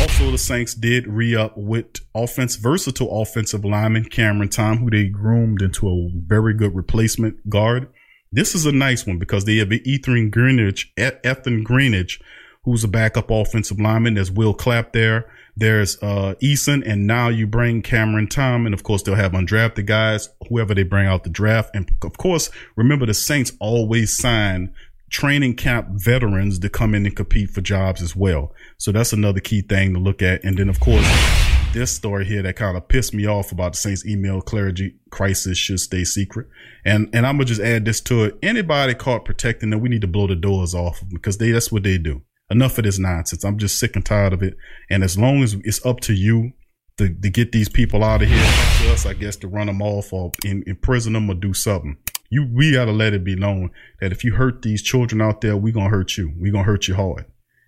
Also, 0.00 0.30
the 0.32 0.38
Saints 0.38 0.74
did 0.74 1.06
re-up 1.06 1.56
with 1.56 2.00
offense, 2.14 2.56
versatile 2.56 3.22
offensive 3.22 3.64
lineman 3.64 4.04
Cameron 4.04 4.48
Tom, 4.48 4.78
who 4.78 4.90
they 4.90 5.06
groomed 5.06 5.62
into 5.62 5.88
a 5.88 6.10
very 6.12 6.54
good 6.54 6.74
replacement 6.74 7.48
guard. 7.48 7.88
This 8.32 8.54
is 8.54 8.66
a 8.66 8.72
nice 8.72 9.06
one 9.06 9.18
because 9.18 9.44
they 9.44 9.56
have 9.56 9.72
Ethan 9.72 10.30
Greenwich, 10.30 10.92
Ethan 10.98 11.64
Greenidge, 11.64 12.20
who's 12.64 12.84
a 12.84 12.88
backup 12.88 13.30
offensive 13.30 13.80
lineman. 13.80 14.14
There's 14.14 14.30
Will 14.30 14.54
Clapp 14.54 14.92
there. 14.92 15.30
There's 15.56 16.00
uh 16.02 16.34
Easton, 16.40 16.82
and 16.84 17.06
now 17.06 17.28
you 17.28 17.46
bring 17.46 17.82
Cameron 17.82 18.28
Tom, 18.28 18.66
and 18.66 18.74
of 18.74 18.82
course 18.82 19.02
they'll 19.02 19.14
have 19.14 19.32
undrafted 19.32 19.86
guys, 19.86 20.28
whoever 20.48 20.74
they 20.74 20.84
bring 20.84 21.06
out 21.06 21.24
the 21.24 21.30
draft. 21.30 21.70
And 21.74 21.90
of 22.02 22.16
course, 22.18 22.50
remember 22.76 23.06
the 23.06 23.14
Saints 23.14 23.52
always 23.60 24.16
sign 24.16 24.72
training 25.10 25.56
camp 25.56 25.88
veterans 25.90 26.60
to 26.60 26.68
come 26.68 26.94
in 26.94 27.04
and 27.04 27.16
compete 27.16 27.50
for 27.50 27.60
jobs 27.60 28.00
as 28.00 28.14
well. 28.14 28.54
So 28.78 28.92
that's 28.92 29.12
another 29.12 29.40
key 29.40 29.60
thing 29.60 29.92
to 29.94 29.98
look 29.98 30.22
at. 30.22 30.44
And 30.44 30.56
then 30.56 30.68
of 30.68 30.78
course, 30.78 31.04
this 31.72 31.90
story 31.90 32.24
here 32.24 32.42
that 32.42 32.54
kind 32.56 32.76
of 32.76 32.86
pissed 32.86 33.12
me 33.12 33.26
off 33.26 33.50
about 33.50 33.72
the 33.72 33.78
Saints 33.78 34.06
email 34.06 34.40
clergy 34.40 34.94
crisis 35.10 35.58
should 35.58 35.80
stay 35.80 36.04
secret. 36.04 36.46
And 36.84 37.08
and 37.12 37.26
I'm 37.26 37.36
gonna 37.36 37.46
just 37.46 37.60
add 37.60 37.84
this 37.84 38.00
to 38.02 38.24
it. 38.24 38.38
Anybody 38.42 38.94
caught 38.94 39.24
protecting 39.24 39.70
them, 39.70 39.80
we 39.80 39.88
need 39.88 40.02
to 40.02 40.06
blow 40.06 40.28
the 40.28 40.36
doors 40.36 40.74
off 40.74 41.02
because 41.12 41.38
they 41.38 41.50
that's 41.50 41.72
what 41.72 41.82
they 41.82 41.98
do 41.98 42.22
enough 42.50 42.78
of 42.78 42.84
this 42.84 42.98
nonsense. 42.98 43.44
I'm 43.44 43.58
just 43.58 43.78
sick 43.78 43.96
and 43.96 44.04
tired 44.04 44.32
of 44.32 44.42
it. 44.42 44.56
And 44.90 45.04
as 45.04 45.18
long 45.18 45.42
as 45.42 45.54
it's 45.64 45.84
up 45.86 46.00
to 46.00 46.12
you 46.12 46.52
to, 46.98 47.08
to 47.08 47.30
get 47.30 47.52
these 47.52 47.68
people 47.68 48.04
out 48.04 48.22
of 48.22 48.28
here, 48.28 48.38
to 48.38 48.92
us, 48.92 49.06
I 49.06 49.14
guess, 49.14 49.36
to 49.36 49.48
run 49.48 49.68
them 49.68 49.80
off 49.80 50.12
or 50.12 50.32
in, 50.44 50.64
imprison 50.66 51.14
them 51.14 51.30
or 51.30 51.34
do 51.34 51.54
something. 51.54 51.96
You, 52.30 52.48
we 52.52 52.72
gotta 52.72 52.92
let 52.92 53.14
it 53.14 53.24
be 53.24 53.34
known 53.34 53.70
that 54.00 54.12
if 54.12 54.22
you 54.22 54.34
hurt 54.34 54.62
these 54.62 54.82
children 54.82 55.20
out 55.20 55.40
there, 55.40 55.56
we 55.56 55.72
gonna 55.72 55.88
hurt 55.88 56.16
you. 56.16 56.32
We 56.38 56.50
gonna 56.50 56.64
hurt 56.64 56.86
you 56.88 56.94
hard. 56.94 57.24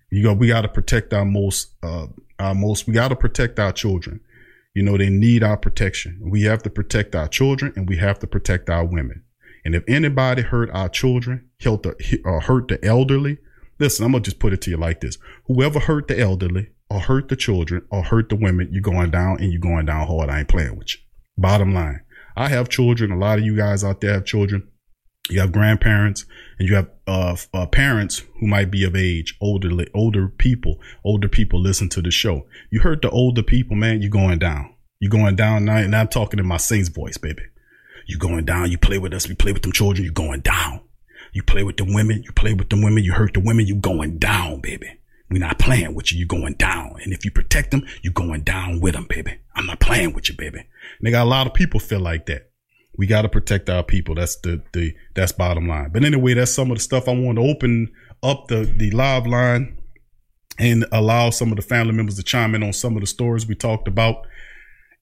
You 0.09 0.23
go, 0.23 0.33
we 0.33 0.47
gotta 0.47 0.69
protect 0.69 1.13
our 1.13 1.25
most, 1.25 1.73
uh, 1.81 2.07
our 2.39 2.53
most, 2.53 2.87
we 2.87 2.93
gotta 2.93 3.15
protect 3.15 3.59
our 3.59 3.71
children. 3.71 4.21
You 4.73 4.83
know, 4.83 4.97
they 4.97 5.09
need 5.09 5.43
our 5.43 5.57
protection. 5.57 6.19
We 6.23 6.43
have 6.43 6.63
to 6.63 6.69
protect 6.69 7.15
our 7.15 7.27
children 7.27 7.73
and 7.75 7.89
we 7.89 7.97
have 7.97 8.19
to 8.19 8.27
protect 8.27 8.69
our 8.69 8.85
women. 8.85 9.23
And 9.65 9.75
if 9.75 9.83
anybody 9.87 10.41
hurt 10.41 10.69
our 10.71 10.89
children, 10.89 11.49
hurt 11.63 11.83
the, 11.83 12.21
uh, 12.25 12.39
hurt 12.39 12.67
the 12.67 12.83
elderly, 12.85 13.37
Listen, 13.79 14.05
I'm 14.05 14.11
gonna 14.11 14.23
just 14.23 14.39
put 14.39 14.53
it 14.53 14.61
to 14.61 14.71
you 14.71 14.77
like 14.77 15.01
this: 15.01 15.17
whoever 15.45 15.79
hurt 15.79 16.07
the 16.07 16.19
elderly, 16.19 16.69
or 16.89 16.99
hurt 16.99 17.29
the 17.29 17.35
children, 17.35 17.85
or 17.89 18.03
hurt 18.03 18.29
the 18.29 18.35
women, 18.35 18.69
you're 18.71 18.81
going 18.81 19.11
down, 19.11 19.37
and 19.39 19.51
you're 19.51 19.61
going 19.61 19.85
down 19.85 20.07
hard. 20.07 20.29
I 20.29 20.39
ain't 20.39 20.47
playing 20.47 20.77
with 20.77 20.93
you. 20.93 20.99
Bottom 21.37 21.73
line, 21.73 22.01
I 22.35 22.49
have 22.49 22.69
children. 22.69 23.11
A 23.11 23.17
lot 23.17 23.39
of 23.39 23.45
you 23.45 23.55
guys 23.55 23.83
out 23.83 24.01
there 24.01 24.13
have 24.13 24.25
children. 24.25 24.67
You 25.29 25.39
have 25.39 25.51
grandparents, 25.53 26.25
and 26.59 26.67
you 26.67 26.75
have 26.75 26.89
uh, 27.07 27.37
uh, 27.53 27.65
parents 27.65 28.23
who 28.39 28.47
might 28.47 28.69
be 28.69 28.83
of 28.83 28.95
age, 28.95 29.37
older 29.41 29.69
older 29.95 30.27
people. 30.27 30.79
Older 31.03 31.29
people 31.29 31.61
listen 31.61 31.89
to 31.89 32.01
the 32.01 32.11
show. 32.11 32.45
You 32.71 32.81
hurt 32.81 33.01
the 33.01 33.09
older 33.09 33.43
people, 33.43 33.75
man. 33.75 34.01
You're 34.01 34.11
going 34.11 34.39
down. 34.39 34.75
You're 34.99 35.09
going 35.09 35.35
down 35.35 35.65
now, 35.65 35.77
and 35.77 35.95
I'm 35.95 36.09
talking 36.09 36.39
in 36.39 36.45
my 36.45 36.57
Saints 36.57 36.89
voice, 36.89 37.17
baby. 37.17 37.43
You're 38.05 38.19
going 38.19 38.45
down. 38.45 38.69
You 38.69 38.77
play 38.77 38.99
with 38.99 39.13
us. 39.13 39.27
We 39.27 39.35
play 39.35 39.53
with 39.53 39.63
them 39.63 39.71
children. 39.71 40.03
You're 40.03 40.13
going 40.13 40.41
down. 40.41 40.81
You 41.33 41.43
play 41.43 41.63
with 41.63 41.77
the 41.77 41.85
women, 41.85 42.23
you 42.23 42.31
play 42.31 42.53
with 42.53 42.69
the 42.69 42.79
women, 42.81 43.03
you 43.03 43.13
hurt 43.13 43.33
the 43.33 43.39
women, 43.39 43.65
you 43.65 43.75
going 43.75 44.19
down, 44.19 44.61
baby. 44.61 44.99
We're 45.29 45.39
not 45.39 45.57
playing 45.57 45.95
with 45.95 46.13
you, 46.13 46.19
you 46.19 46.27
going 46.27 46.53
down. 46.53 46.97
And 47.03 47.11
if 47.11 47.25
you 47.25 47.31
protect 47.31 47.71
them, 47.71 47.85
you 48.03 48.11
going 48.11 48.41
down 48.41 48.79
with 48.79 48.93
them, 48.93 49.07
baby. 49.09 49.39
I'm 49.55 49.65
not 49.65 49.79
playing 49.79 50.13
with 50.13 50.29
you, 50.29 50.35
baby. 50.35 50.67
They 51.01 51.09
got 51.09 51.23
a 51.23 51.29
lot 51.29 51.47
of 51.47 51.55
people 51.55 51.79
feel 51.79 52.01
like 52.01 52.27
that. 52.27 52.51
We 52.95 53.07
got 53.07 53.23
to 53.23 53.29
protect 53.29 53.67
our 53.67 53.81
people. 53.81 54.13
That's 54.13 54.35
the, 54.35 54.61
the, 54.73 54.93
that's 55.15 55.31
bottom 55.31 55.67
line. 55.67 55.89
But 55.91 56.05
anyway, 56.05 56.35
that's 56.35 56.53
some 56.53 56.69
of 56.69 56.77
the 56.77 56.83
stuff 56.83 57.07
I 57.07 57.13
want 57.13 57.39
to 57.39 57.43
open 57.43 57.91
up 58.21 58.47
the, 58.47 58.71
the 58.77 58.91
live 58.91 59.25
line 59.25 59.79
and 60.59 60.85
allow 60.91 61.31
some 61.31 61.51
of 61.51 61.55
the 61.55 61.63
family 61.63 61.93
members 61.93 62.15
to 62.17 62.23
chime 62.23 62.53
in 62.53 62.61
on 62.61 62.73
some 62.73 62.95
of 62.95 63.01
the 63.01 63.07
stories 63.07 63.47
we 63.47 63.55
talked 63.55 63.87
about 63.87 64.27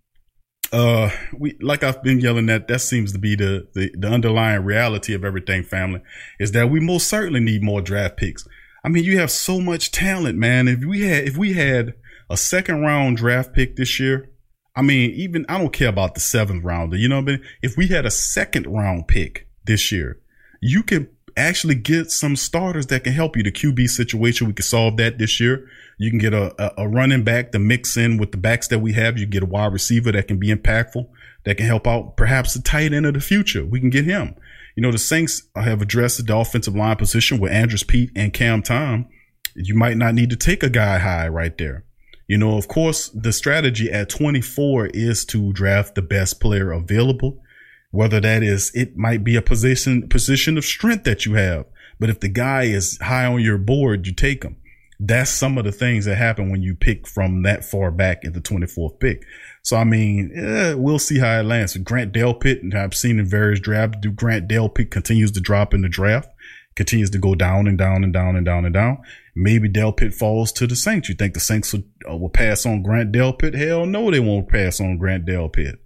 uh 0.72 1.10
we 1.36 1.56
like 1.60 1.82
I've 1.82 2.02
been 2.02 2.20
yelling 2.20 2.48
at 2.48 2.68
that 2.68 2.80
seems 2.80 3.12
to 3.12 3.18
be 3.18 3.34
the, 3.34 3.66
the 3.74 3.90
the 3.98 4.08
underlying 4.08 4.64
reality 4.64 5.14
of 5.14 5.24
everything 5.24 5.64
family 5.64 6.00
is 6.38 6.52
that 6.52 6.70
we 6.70 6.78
most 6.78 7.08
certainly 7.08 7.40
need 7.40 7.62
more 7.62 7.80
draft 7.80 8.16
picks. 8.16 8.46
I 8.84 8.88
mean, 8.88 9.04
you 9.04 9.18
have 9.18 9.30
so 9.30 9.60
much 9.60 9.90
talent, 9.90 10.38
man. 10.38 10.68
If 10.68 10.84
we 10.84 11.02
had 11.02 11.24
if 11.24 11.36
we 11.36 11.54
had 11.54 11.94
a 12.28 12.36
second 12.36 12.82
round 12.82 13.16
draft 13.16 13.52
pick 13.52 13.76
this 13.76 13.98
year, 13.98 14.30
I 14.76 14.82
mean, 14.82 15.10
even 15.10 15.44
I 15.48 15.58
don't 15.58 15.72
care 15.72 15.88
about 15.88 16.14
the 16.14 16.20
seventh 16.20 16.64
rounder, 16.64 16.96
you 16.96 17.08
know 17.08 17.16
what 17.16 17.28
I 17.28 17.36
mean? 17.36 17.44
If 17.62 17.76
we 17.76 17.88
had 17.88 18.06
a 18.06 18.10
second 18.10 18.66
round 18.66 19.08
pick 19.08 19.48
this 19.64 19.90
year, 19.90 20.19
you 20.60 20.82
can 20.82 21.08
actually 21.36 21.74
get 21.74 22.10
some 22.10 22.36
starters 22.36 22.86
that 22.88 23.04
can 23.04 23.12
help 23.12 23.36
you. 23.36 23.42
The 23.42 23.52
QB 23.52 23.88
situation, 23.88 24.46
we 24.46 24.52
can 24.52 24.64
solve 24.64 24.96
that 24.98 25.18
this 25.18 25.40
year. 25.40 25.68
You 25.98 26.10
can 26.10 26.18
get 26.18 26.34
a, 26.34 26.80
a, 26.80 26.88
running 26.88 27.24
back 27.24 27.52
to 27.52 27.58
mix 27.58 27.96
in 27.96 28.18
with 28.18 28.32
the 28.32 28.38
backs 28.38 28.68
that 28.68 28.78
we 28.78 28.92
have. 28.94 29.18
You 29.18 29.26
get 29.26 29.42
a 29.42 29.46
wide 29.46 29.72
receiver 29.72 30.12
that 30.12 30.28
can 30.28 30.38
be 30.38 30.48
impactful, 30.48 31.08
that 31.44 31.56
can 31.56 31.66
help 31.66 31.86
out 31.86 32.16
perhaps 32.16 32.54
the 32.54 32.62
tight 32.62 32.92
end 32.92 33.06
of 33.06 33.14
the 33.14 33.20
future. 33.20 33.64
We 33.64 33.80
can 33.80 33.90
get 33.90 34.04
him. 34.04 34.34
You 34.76 34.82
know, 34.82 34.92
the 34.92 34.98
Saints 34.98 35.42
have 35.54 35.82
addressed 35.82 36.24
the 36.24 36.36
offensive 36.36 36.76
line 36.76 36.96
position 36.96 37.38
with 37.38 37.52
Andrus 37.52 37.82
Peat 37.82 38.10
and 38.16 38.32
Cam 38.32 38.62
Tom. 38.62 39.06
You 39.54 39.74
might 39.74 39.96
not 39.96 40.14
need 40.14 40.30
to 40.30 40.36
take 40.36 40.62
a 40.62 40.70
guy 40.70 40.98
high 40.98 41.28
right 41.28 41.56
there. 41.58 41.84
You 42.28 42.38
know, 42.38 42.56
of 42.56 42.68
course, 42.68 43.08
the 43.08 43.32
strategy 43.32 43.90
at 43.90 44.08
24 44.08 44.86
is 44.88 45.24
to 45.26 45.52
draft 45.52 45.96
the 45.96 46.02
best 46.02 46.40
player 46.40 46.70
available 46.70 47.42
whether 47.90 48.20
that 48.20 48.42
is, 48.42 48.70
it 48.74 48.96
might 48.96 49.24
be 49.24 49.36
a 49.36 49.42
position, 49.42 50.08
position 50.08 50.56
of 50.56 50.64
strength 50.64 51.04
that 51.04 51.26
you 51.26 51.34
have. 51.34 51.66
But 51.98 52.10
if 52.10 52.20
the 52.20 52.28
guy 52.28 52.62
is 52.64 52.98
high 53.00 53.26
on 53.26 53.40
your 53.40 53.58
board, 53.58 54.06
you 54.06 54.14
take 54.14 54.42
him. 54.42 54.56
That's 54.98 55.30
some 55.30 55.56
of 55.56 55.64
the 55.64 55.72
things 55.72 56.04
that 56.04 56.16
happen 56.16 56.50
when 56.50 56.62
you 56.62 56.74
pick 56.74 57.06
from 57.06 57.42
that 57.42 57.64
far 57.64 57.90
back 57.90 58.22
in 58.22 58.32
the 58.32 58.40
24th 58.40 59.00
pick. 59.00 59.24
So, 59.62 59.76
I 59.76 59.84
mean, 59.84 60.30
eh, 60.34 60.74
we'll 60.74 60.98
see 60.98 61.18
how 61.18 61.40
it 61.40 61.44
lands. 61.44 61.76
Grant 61.78 62.12
Delpit, 62.12 62.60
and 62.60 62.74
I've 62.74 62.94
seen 62.94 63.18
in 63.18 63.26
various 63.26 63.60
drafts, 63.60 63.98
do 64.00 64.10
Grant 64.10 64.48
Delpit 64.48 64.90
continues 64.90 65.32
to 65.32 65.40
drop 65.40 65.72
in 65.72 65.80
the 65.80 65.88
draft, 65.88 66.28
continues 66.76 67.10
to 67.10 67.18
go 67.18 67.34
down 67.34 67.66
and 67.66 67.78
down 67.78 68.04
and 68.04 68.12
down 68.12 68.36
and 68.36 68.44
down 68.44 68.64
and 68.66 68.74
down. 68.74 68.98
Maybe 69.34 69.68
Delpit 69.68 70.14
falls 70.14 70.52
to 70.52 70.66
the 70.66 70.76
Saints. 70.76 71.08
You 71.08 71.14
think 71.14 71.34
the 71.34 71.40
Saints 71.40 71.72
will, 71.72 71.82
uh, 72.10 72.16
will 72.16 72.28
pass 72.28 72.66
on 72.66 72.82
Grant 72.82 73.12
Delpit? 73.12 73.54
Hell 73.54 73.86
no, 73.86 74.10
they 74.10 74.20
won't 74.20 74.48
pass 74.48 74.80
on 74.80 74.98
Grant 74.98 75.24
Delpit. 75.26 75.76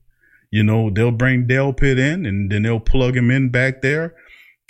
You 0.54 0.62
know, 0.62 0.88
they'll 0.88 1.10
bring 1.10 1.48
Delpit 1.48 1.98
in 1.98 2.24
and 2.24 2.48
then 2.48 2.62
they'll 2.62 2.78
plug 2.78 3.16
him 3.16 3.28
in 3.28 3.48
back 3.48 3.82
there. 3.82 4.14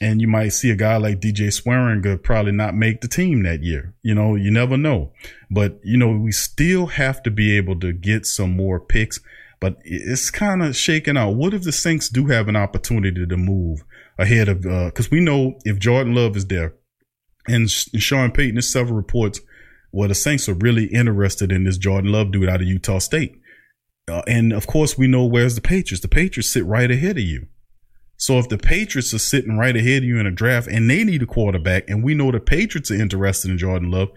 And 0.00 0.18
you 0.18 0.26
might 0.26 0.48
see 0.54 0.70
a 0.70 0.76
guy 0.76 0.96
like 0.96 1.20
DJ 1.20 1.48
Swearinger 1.48 2.22
probably 2.22 2.52
not 2.52 2.74
make 2.74 3.02
the 3.02 3.06
team 3.06 3.42
that 3.42 3.62
year. 3.62 3.94
You 4.02 4.14
know, 4.14 4.34
you 4.34 4.50
never 4.50 4.78
know. 4.78 5.12
But, 5.50 5.80
you 5.84 5.98
know, 5.98 6.08
we 6.08 6.32
still 6.32 6.86
have 6.86 7.22
to 7.24 7.30
be 7.30 7.54
able 7.58 7.78
to 7.80 7.92
get 7.92 8.24
some 8.24 8.56
more 8.56 8.80
picks. 8.80 9.20
But 9.60 9.76
it's 9.84 10.30
kind 10.30 10.62
of 10.62 10.74
shaking 10.74 11.18
out. 11.18 11.34
What 11.34 11.52
if 11.52 11.64
the 11.64 11.70
Saints 11.72 12.08
do 12.08 12.28
have 12.28 12.48
an 12.48 12.56
opportunity 12.56 13.26
to 13.26 13.36
move 13.36 13.84
ahead 14.18 14.48
of, 14.48 14.64
uh, 14.64 14.90
cause 14.90 15.10
we 15.10 15.20
know 15.20 15.58
if 15.66 15.78
Jordan 15.78 16.14
Love 16.14 16.34
is 16.34 16.46
there 16.46 16.72
and 17.46 17.70
Sean 17.70 18.30
Payton, 18.30 18.54
there's 18.54 18.72
several 18.72 18.96
reports 18.96 19.42
where 19.90 20.08
the 20.08 20.14
Saints 20.14 20.48
are 20.48 20.54
really 20.54 20.86
interested 20.86 21.52
in 21.52 21.64
this 21.64 21.76
Jordan 21.76 22.10
Love 22.10 22.32
dude 22.32 22.48
out 22.48 22.62
of 22.62 22.66
Utah 22.66 23.00
State. 23.00 23.38
Uh, 24.08 24.22
and 24.26 24.52
of 24.52 24.66
course, 24.66 24.98
we 24.98 25.06
know 25.06 25.24
where's 25.24 25.54
the 25.54 25.60
Patriots. 25.60 26.02
The 26.02 26.08
Patriots 26.08 26.50
sit 26.50 26.64
right 26.64 26.90
ahead 26.90 27.16
of 27.16 27.24
you. 27.24 27.46
So 28.16 28.38
if 28.38 28.48
the 28.48 28.58
Patriots 28.58 29.12
are 29.12 29.18
sitting 29.18 29.56
right 29.56 29.76
ahead 29.76 29.98
of 29.98 30.04
you 30.04 30.18
in 30.18 30.26
a 30.26 30.30
draft 30.30 30.68
and 30.68 30.88
they 30.88 31.04
need 31.04 31.22
a 31.22 31.26
quarterback, 31.26 31.88
and 31.88 32.04
we 32.04 32.14
know 32.14 32.30
the 32.30 32.40
Patriots 32.40 32.90
are 32.90 32.94
interested 32.94 33.50
in 33.50 33.58
Jordan 33.58 33.90
Love, 33.90 34.10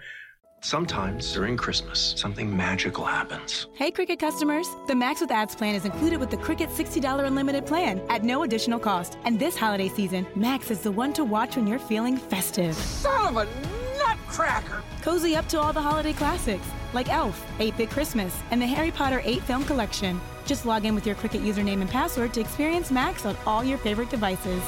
Sometimes 0.61 1.31
during 1.33 1.55
Christmas, 1.55 2.15
something 2.17 2.55
magical 2.55 3.05
happens. 3.05 3.67
Hey, 3.75 3.91
Cricket 3.91 4.19
customers! 4.19 4.67
The 4.87 4.95
Max 4.95 5.21
with 5.21 5.29
Ads 5.29 5.55
plan 5.55 5.75
is 5.75 5.85
included 5.85 6.19
with 6.19 6.31
the 6.31 6.37
Cricket 6.37 6.69
$60 6.69 7.25
unlimited 7.25 7.65
plan 7.65 8.01
at 8.09 8.23
no 8.23 8.41
additional 8.43 8.79
cost. 8.79 9.17
And 9.23 9.39
this 9.39 9.55
holiday 9.55 9.87
season, 9.87 10.25
Max 10.35 10.71
is 10.71 10.81
the 10.81 10.91
one 10.91 11.13
to 11.13 11.23
watch 11.23 11.55
when 11.55 11.67
you're 11.67 11.77
feeling 11.79 12.17
festive. 12.17 12.75
Son 12.75 13.37
of 13.37 13.47
a 13.47 13.86
nutcracker! 14.07 14.83
Cozy 15.01 15.35
up 15.35 15.47
to 15.49 15.59
all 15.59 15.73
the 15.73 15.81
holiday 15.81 16.13
classics 16.13 16.67
like 16.93 17.09
Elf, 17.09 17.45
8 17.59 17.77
Bit 17.77 17.89
Christmas, 17.89 18.35
and 18.51 18.61
the 18.61 18.65
Harry 18.65 18.91
Potter 18.91 19.21
8 19.23 19.41
Film 19.43 19.63
Collection. 19.65 20.19
Just 20.45 20.65
log 20.65 20.85
in 20.85 20.95
with 20.95 21.05
your 21.05 21.15
Cricket 21.15 21.41
username 21.41 21.81
and 21.81 21.89
password 21.89 22.33
to 22.33 22.41
experience 22.41 22.91
Max 22.91 23.25
on 23.25 23.35
all 23.45 23.63
your 23.63 23.77
favorite 23.77 24.09
devices. 24.09 24.63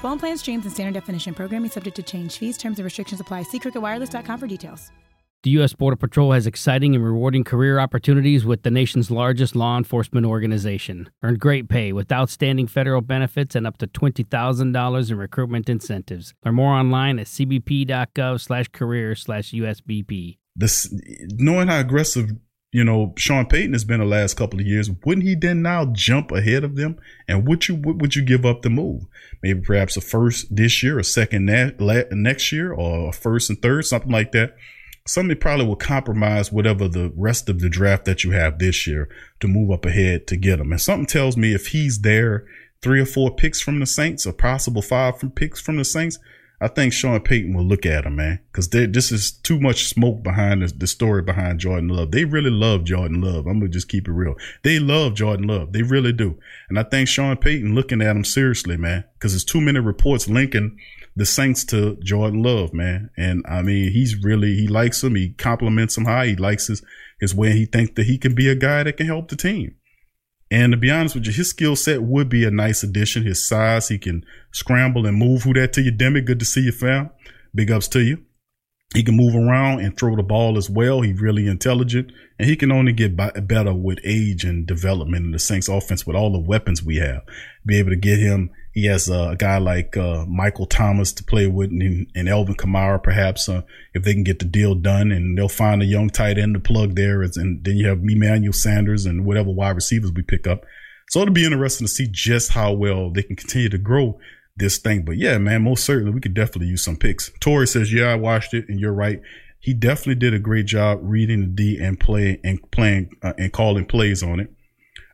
Phone 0.00 0.18
plan 0.18 0.36
streams 0.36 0.64
and 0.64 0.72
standard 0.72 0.94
definition 0.94 1.34
programming 1.34 1.70
subject 1.70 1.96
to 1.96 2.02
change. 2.02 2.38
Fees, 2.38 2.58
terms, 2.58 2.78
and 2.78 2.84
restrictions 2.84 3.20
apply. 3.20 3.42
See 3.44 3.58
cricketwireless.com 3.58 4.38
for 4.38 4.46
details. 4.46 4.90
The 5.42 5.50
U.S. 5.50 5.72
Border 5.72 5.96
Patrol 5.96 6.30
has 6.30 6.46
exciting 6.46 6.94
and 6.94 7.04
rewarding 7.04 7.42
career 7.42 7.80
opportunities 7.80 8.44
with 8.44 8.62
the 8.62 8.70
nation's 8.70 9.10
largest 9.10 9.56
law 9.56 9.76
enforcement 9.76 10.24
organization. 10.24 11.10
Earn 11.20 11.34
great 11.34 11.68
pay 11.68 11.92
with 11.92 12.12
outstanding 12.12 12.68
federal 12.68 13.00
benefits 13.00 13.56
and 13.56 13.66
up 13.66 13.76
to 13.78 13.88
$20,000 13.88 15.10
in 15.10 15.18
recruitment 15.18 15.68
incentives. 15.68 16.32
Learn 16.44 16.54
more 16.54 16.72
online 16.72 17.18
at 17.18 17.26
cbp.gov 17.26 18.40
slash 18.40 18.68
career 18.68 19.16
slash 19.16 19.50
USBP. 19.50 20.38
Knowing 21.32 21.66
how 21.66 21.80
aggressive, 21.80 22.30
you 22.70 22.84
know, 22.84 23.12
Sean 23.16 23.46
Payton 23.46 23.72
has 23.72 23.84
been 23.84 23.98
the 23.98 24.06
last 24.06 24.34
couple 24.34 24.60
of 24.60 24.66
years, 24.66 24.90
wouldn't 25.04 25.26
he 25.26 25.34
then 25.34 25.60
now 25.60 25.86
jump 25.86 26.30
ahead 26.30 26.62
of 26.62 26.76
them? 26.76 27.00
And 27.26 27.48
would 27.48 27.66
you, 27.66 27.74
what 27.74 27.96
would 27.96 28.14
you 28.14 28.24
give 28.24 28.46
up 28.46 28.62
to 28.62 28.70
move? 28.70 29.06
Maybe 29.42 29.60
perhaps 29.60 29.96
a 29.96 30.02
first 30.02 30.54
this 30.54 30.84
year, 30.84 31.00
a 31.00 31.04
second 31.04 31.46
na- 31.46 32.04
next 32.12 32.52
year, 32.52 32.72
or 32.72 33.08
a 33.08 33.12
first 33.12 33.50
and 33.50 33.60
third, 33.60 33.86
something 33.86 34.12
like 34.12 34.30
that 34.30 34.54
somebody 35.04 35.38
probably 35.38 35.66
will 35.66 35.76
compromise 35.76 36.52
whatever 36.52 36.88
the 36.88 37.12
rest 37.16 37.48
of 37.48 37.60
the 37.60 37.68
draft 37.68 38.04
that 38.04 38.24
you 38.24 38.32
have 38.32 38.58
this 38.58 38.86
year 38.86 39.08
to 39.40 39.48
move 39.48 39.70
up 39.70 39.84
ahead 39.84 40.26
to 40.28 40.36
get 40.36 40.60
him. 40.60 40.72
And 40.72 40.80
something 40.80 41.06
tells 41.06 41.36
me 41.36 41.54
if 41.54 41.68
he's 41.68 42.00
there, 42.00 42.46
three 42.82 43.00
or 43.00 43.06
four 43.06 43.34
picks 43.34 43.60
from 43.60 43.78
the 43.80 43.86
Saints, 43.86 44.26
a 44.26 44.32
possible 44.32 44.82
five 44.82 45.18
from 45.18 45.30
picks 45.30 45.60
from 45.60 45.76
the 45.76 45.84
Saints, 45.84 46.18
I 46.62 46.68
think 46.68 46.92
Sean 46.92 47.20
Payton 47.20 47.54
will 47.54 47.64
look 47.64 47.84
at 47.84 48.06
him, 48.06 48.14
man, 48.14 48.38
because 48.52 48.68
this 48.68 49.10
is 49.10 49.32
too 49.32 49.58
much 49.58 49.86
smoke 49.86 50.22
behind 50.22 50.62
the, 50.62 50.68
the, 50.68 50.86
story 50.86 51.20
behind 51.20 51.58
Jordan 51.58 51.88
Love. 51.88 52.12
They 52.12 52.24
really 52.24 52.52
love 52.52 52.84
Jordan 52.84 53.20
Love. 53.20 53.48
I'm 53.48 53.58
gonna 53.58 53.68
just 53.68 53.88
keep 53.88 54.06
it 54.06 54.12
real. 54.12 54.36
They 54.62 54.78
love 54.78 55.14
Jordan 55.14 55.48
Love. 55.48 55.72
They 55.72 55.82
really 55.82 56.12
do. 56.12 56.38
And 56.68 56.78
I 56.78 56.84
think 56.84 57.08
Sean 57.08 57.36
Payton 57.36 57.74
looking 57.74 58.00
at 58.00 58.14
him 58.14 58.24
seriously, 58.24 58.76
man, 58.76 59.02
because 59.14 59.32
there's 59.32 59.44
too 59.44 59.60
many 59.60 59.80
reports 59.80 60.28
linking 60.28 60.78
the 61.14 61.26
Saints 61.26 61.64
to 61.66 61.96
Jordan 62.02 62.42
Love, 62.42 62.72
man. 62.72 63.10
And 63.16 63.44
I 63.48 63.62
mean, 63.62 63.92
he's 63.92 64.22
really, 64.22 64.54
he 64.54 64.66
likes 64.66 65.02
him. 65.02 65.14
He 65.14 65.30
compliments 65.34 65.96
him 65.96 66.06
high. 66.06 66.28
He 66.28 66.36
likes 66.36 66.68
his, 66.68 66.82
his 67.20 67.34
way. 67.34 67.52
He 67.52 67.66
thinks 67.66 67.92
that 67.94 68.06
he 68.06 68.18
can 68.18 68.34
be 68.34 68.48
a 68.48 68.54
guy 68.54 68.82
that 68.82 68.96
can 68.96 69.06
help 69.06 69.28
the 69.28 69.36
team. 69.36 69.76
And 70.50 70.72
to 70.72 70.76
be 70.76 70.90
honest 70.90 71.14
with 71.14 71.26
you, 71.26 71.32
his 71.32 71.48
skill 71.48 71.76
set 71.76 72.02
would 72.02 72.28
be 72.28 72.44
a 72.44 72.50
nice 72.50 72.82
addition. 72.82 73.24
His 73.24 73.46
size, 73.46 73.88
he 73.88 73.98
can 73.98 74.24
scramble 74.52 75.06
and 75.06 75.16
move. 75.16 75.44
Who 75.44 75.54
that 75.54 75.72
to 75.74 75.82
you, 75.82 75.90
Demi? 75.90 76.20
Good 76.20 76.40
to 76.40 76.44
see 76.44 76.62
you, 76.62 76.72
fam. 76.72 77.10
Big 77.54 77.70
ups 77.70 77.88
to 77.88 78.00
you. 78.02 78.22
He 78.94 79.02
can 79.02 79.16
move 79.16 79.34
around 79.34 79.80
and 79.80 79.96
throw 79.96 80.14
the 80.14 80.22
ball 80.22 80.58
as 80.58 80.68
well. 80.68 81.00
He's 81.00 81.20
really 81.20 81.46
intelligent, 81.46 82.12
and 82.38 82.46
he 82.46 82.56
can 82.56 82.70
only 82.70 82.92
get 82.92 83.16
by, 83.16 83.30
better 83.30 83.72
with 83.72 83.98
age 84.04 84.44
and 84.44 84.66
development 84.66 85.24
in 85.24 85.30
the 85.30 85.38
Saints 85.38 85.68
offense 85.68 86.06
with 86.06 86.16
all 86.16 86.30
the 86.30 86.38
weapons 86.38 86.82
we 86.82 86.96
have. 86.96 87.22
Be 87.64 87.78
able 87.78 87.88
to 87.88 87.96
get 87.96 88.18
him 88.18 88.50
he 88.72 88.86
has 88.86 89.08
a 89.08 89.36
guy 89.38 89.58
like 89.58 89.96
uh, 89.98 90.24
Michael 90.26 90.64
Thomas 90.64 91.12
to 91.12 91.24
play 91.24 91.46
with 91.46 91.70
and, 91.70 92.06
and 92.14 92.28
Alvin 92.28 92.54
Kamara, 92.54 93.02
perhaps, 93.02 93.48
uh, 93.48 93.62
if 93.92 94.02
they 94.02 94.14
can 94.14 94.24
get 94.24 94.38
the 94.38 94.46
deal 94.46 94.74
done 94.74 95.12
and 95.12 95.36
they'll 95.36 95.48
find 95.48 95.82
a 95.82 95.86
young 95.86 96.08
tight 96.08 96.38
end 96.38 96.54
to 96.54 96.60
plug 96.60 96.94
there. 96.94 97.20
And 97.20 97.62
then 97.62 97.76
you 97.76 97.86
have 97.88 98.02
Emmanuel 98.02 98.54
Sanders 98.54 99.04
and 99.04 99.26
whatever 99.26 99.50
wide 99.50 99.76
receivers 99.76 100.10
we 100.12 100.22
pick 100.22 100.46
up. 100.46 100.64
So 101.10 101.20
it'll 101.20 101.34
be 101.34 101.44
interesting 101.44 101.86
to 101.86 101.92
see 101.92 102.08
just 102.10 102.52
how 102.52 102.72
well 102.72 103.10
they 103.10 103.22
can 103.22 103.36
continue 103.36 103.68
to 103.68 103.78
grow 103.78 104.18
this 104.56 104.78
thing. 104.78 105.04
But 105.04 105.18
yeah, 105.18 105.36
man, 105.36 105.62
most 105.62 105.84
certainly 105.84 106.12
we 106.12 106.20
could 106.20 106.34
definitely 106.34 106.68
use 106.68 106.82
some 106.82 106.96
picks. 106.96 107.30
Tori 107.40 107.66
says, 107.66 107.92
yeah, 107.92 108.06
I 108.06 108.14
watched 108.14 108.54
it 108.54 108.70
and 108.70 108.80
you're 108.80 108.94
right. 108.94 109.20
He 109.60 109.74
definitely 109.74 110.14
did 110.14 110.32
a 110.32 110.38
great 110.38 110.64
job 110.64 111.00
reading 111.02 111.40
the 111.40 111.46
D 111.46 111.78
and 111.78 112.00
play 112.00 112.40
and 112.42 112.58
playing 112.70 113.10
uh, 113.22 113.34
and 113.36 113.52
calling 113.52 113.84
plays 113.84 114.22
on 114.22 114.40
it. 114.40 114.50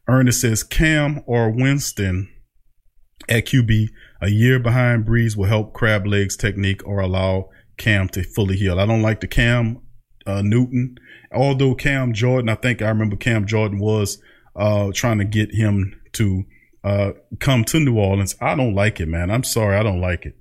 Ernest 0.06 0.42
says 0.42 0.62
Cam 0.62 1.22
or 1.26 1.50
Winston 1.50 2.30
at 3.29 3.47
QB, 3.47 3.89
a 4.20 4.29
year 4.29 4.59
behind 4.59 5.07
Brees 5.07 5.37
will 5.37 5.47
help 5.47 5.72
crab 5.72 6.07
legs 6.07 6.37
technique 6.37 6.87
or 6.87 7.01
allow 7.01 7.51
Cam 7.76 8.09
to 8.11 8.22
fully 8.22 8.57
heal. 8.57 8.79
I 8.79 8.87
don't 8.87 9.03
like 9.03 9.20
the 9.20 9.26
Cam 9.26 9.81
uh, 10.26 10.43
Newton, 10.43 10.97
although 11.33 11.74
Cam 11.74 12.12
Jordan, 12.12 12.49
I 12.49 12.55
think 12.57 12.83
I 12.83 12.89
remember 12.89 13.16
Cam 13.16 13.47
Jordan 13.47 13.79
was 13.79 14.20
uh, 14.57 14.91
trying 14.95 15.18
to 15.18 15.24
get 15.24 15.55
him 15.55 16.01
to 16.12 16.45
uh, 16.85 17.12
come 17.39 17.64
to 17.64 17.81
New 17.81 17.99
Orleans. 17.99 18.35
I 18.41 18.55
don't 18.55 18.74
like 18.74 19.01
it, 19.01 19.07
man. 19.07 19.31
I'm 19.31 19.45
sorry, 19.45 19.76
I 19.76 19.83
don't 19.83 20.01
like 20.01 20.26
it. 20.26 20.35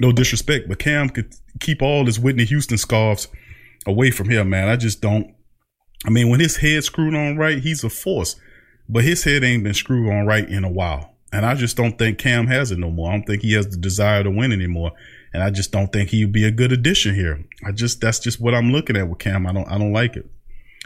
No 0.00 0.10
disrespect, 0.10 0.68
but 0.68 0.78
Cam 0.78 1.08
could 1.08 1.34
keep 1.60 1.80
all 1.80 2.06
his 2.06 2.18
Whitney 2.18 2.44
Houston 2.44 2.78
scarves 2.78 3.28
away 3.86 4.10
from 4.10 4.28
him, 4.28 4.48
man. 4.48 4.68
I 4.68 4.76
just 4.76 5.00
don't. 5.00 5.34
I 6.06 6.10
mean, 6.10 6.28
when 6.28 6.40
his 6.40 6.56
head's 6.56 6.86
screwed 6.86 7.14
on 7.14 7.36
right, 7.36 7.58
he's 7.60 7.84
a 7.84 7.90
force 7.90 8.36
but 8.88 9.04
his 9.04 9.24
head 9.24 9.44
ain't 9.44 9.64
been 9.64 9.74
screwed 9.74 10.10
on 10.10 10.26
right 10.26 10.48
in 10.48 10.64
a 10.64 10.70
while. 10.70 11.14
And 11.32 11.44
I 11.44 11.54
just 11.54 11.76
don't 11.76 11.98
think 11.98 12.18
Cam 12.18 12.46
has 12.46 12.70
it 12.70 12.78
no 12.78 12.90
more. 12.90 13.10
I 13.10 13.12
don't 13.12 13.24
think 13.24 13.42
he 13.42 13.54
has 13.54 13.66
the 13.68 13.76
desire 13.76 14.22
to 14.22 14.30
win 14.30 14.52
anymore. 14.52 14.92
And 15.32 15.42
I 15.42 15.50
just 15.50 15.72
don't 15.72 15.92
think 15.92 16.10
he'd 16.10 16.32
be 16.32 16.44
a 16.44 16.52
good 16.52 16.70
addition 16.70 17.14
here. 17.16 17.44
I 17.66 17.72
just 17.72 18.00
that's 18.00 18.20
just 18.20 18.40
what 18.40 18.54
I'm 18.54 18.70
looking 18.70 18.96
at 18.96 19.08
with 19.08 19.18
Cam. 19.18 19.46
I 19.46 19.52
don't 19.52 19.68
I 19.68 19.78
don't 19.78 19.92
like 19.92 20.16
it. 20.16 20.30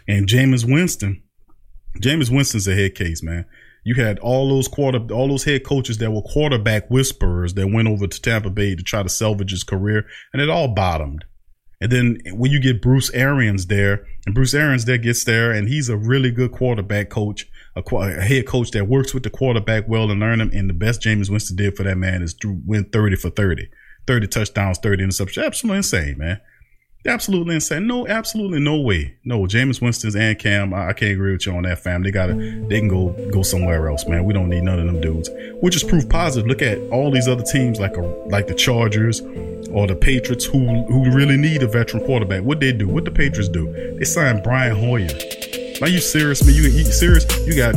And 0.06 0.26
Jameis 0.26 0.64
Winston, 0.64 1.22
Jameis 2.00 2.30
Winston's 2.30 2.66
a 2.66 2.74
head 2.74 2.94
case, 2.94 3.22
man. 3.22 3.44
You 3.84 3.94
had 3.94 4.18
all 4.20 4.48
those 4.48 4.68
quarter, 4.68 4.98
all 5.12 5.28
those 5.28 5.44
head 5.44 5.64
coaches 5.64 5.98
that 5.98 6.10
were 6.10 6.22
quarterback 6.22 6.90
whisperers 6.90 7.54
that 7.54 7.68
went 7.68 7.88
over 7.88 8.06
to 8.06 8.22
Tampa 8.22 8.50
Bay 8.50 8.74
to 8.74 8.82
try 8.82 9.02
to 9.02 9.08
salvage 9.08 9.50
his 9.50 9.64
career, 9.64 10.06
and 10.32 10.40
it 10.42 10.50
all 10.50 10.68
bottomed. 10.68 11.24
And 11.80 11.92
then 11.92 12.18
when 12.32 12.50
you 12.50 12.60
get 12.60 12.82
Bruce 12.82 13.10
Arians 13.10 13.66
there, 13.66 14.06
and 14.26 14.34
Bruce 14.34 14.54
Arians 14.54 14.84
there 14.84 14.98
gets 14.98 15.24
there, 15.24 15.52
and 15.52 15.68
he's 15.68 15.88
a 15.88 15.96
really 15.96 16.30
good 16.30 16.52
quarterback 16.52 17.08
coach, 17.08 17.46
a, 17.78 17.96
a 17.96 18.22
head 18.22 18.46
coach 18.46 18.70
that 18.72 18.88
works 18.88 19.14
with 19.14 19.22
the 19.22 19.30
quarterback 19.30 19.88
well 19.88 20.10
and 20.10 20.20
learn 20.20 20.40
him. 20.40 20.50
And 20.52 20.68
the 20.68 20.74
best 20.74 21.02
Jameis 21.02 21.30
Winston 21.30 21.56
did 21.56 21.76
for 21.76 21.82
that 21.84 21.96
man 21.96 22.22
is 22.22 22.36
win 22.44 22.84
30 22.84 23.16
for 23.16 23.30
30, 23.30 23.68
30 24.06 24.26
touchdowns, 24.26 24.78
30 24.78 25.04
interceptions. 25.04 25.44
Absolutely 25.44 25.78
insane, 25.78 26.18
man. 26.18 26.40
Absolutely 27.06 27.54
insane. 27.54 27.86
No, 27.86 28.08
absolutely 28.08 28.58
no 28.58 28.80
way. 28.80 29.16
No, 29.24 29.42
Jameis 29.42 29.80
Winston's 29.80 30.16
and 30.16 30.36
Cam. 30.38 30.74
I, 30.74 30.88
I, 30.88 30.92
can't 30.92 31.12
agree 31.12 31.32
with 31.32 31.46
you 31.46 31.54
on 31.54 31.62
that, 31.62 31.78
fam. 31.78 32.02
They 32.02 32.10
gotta, 32.10 32.34
they 32.34 32.80
can 32.80 32.88
go 32.88 33.10
go 33.30 33.42
somewhere 33.42 33.88
else, 33.88 34.06
man. 34.06 34.24
We 34.24 34.34
don't 34.34 34.48
need 34.48 34.64
none 34.64 34.80
of 34.80 34.86
them 34.86 35.00
dudes. 35.00 35.30
Which 35.60 35.76
is 35.76 35.84
proof 35.84 36.08
positive. 36.08 36.48
Look 36.48 36.60
at 36.60 36.78
all 36.90 37.12
these 37.12 37.28
other 37.28 37.44
teams, 37.44 37.78
like 37.78 37.96
a, 37.96 38.02
like 38.02 38.48
the 38.48 38.54
Chargers 38.54 39.20
or 39.70 39.86
the 39.86 39.94
Patriots, 39.94 40.44
who 40.44 40.84
who 40.84 41.10
really 41.12 41.36
need 41.36 41.62
a 41.62 41.68
veteran 41.68 42.04
quarterback. 42.04 42.42
What 42.42 42.58
they 42.58 42.72
do? 42.72 42.88
What 42.88 43.04
the 43.04 43.12
Patriots 43.12 43.48
do? 43.48 43.72
They 43.96 44.04
signed 44.04 44.42
Brian 44.42 44.76
Hoyer. 44.76 45.08
Are 45.80 45.88
you 45.88 46.00
serious, 46.00 46.44
man? 46.44 46.54
You, 46.54 46.70
serious? 46.84 47.24
You 47.46 47.54
got 47.54 47.74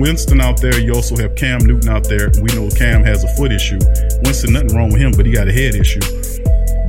Winston 0.00 0.40
out 0.40 0.60
there. 0.60 0.80
You 0.80 0.94
also 0.94 1.16
have 1.16 1.34
Cam 1.34 1.60
Newton 1.60 1.90
out 1.90 2.04
there. 2.04 2.30
We 2.40 2.48
know 2.54 2.68
Cam 2.70 3.04
has 3.04 3.22
a 3.22 3.28
foot 3.36 3.52
issue. 3.52 3.78
Winston, 4.24 4.54
nothing 4.54 4.74
wrong 4.74 4.90
with 4.90 5.00
him, 5.00 5.12
but 5.16 5.26
he 5.26 5.32
got 5.32 5.48
a 5.48 5.52
head 5.52 5.74
issue 5.74 6.00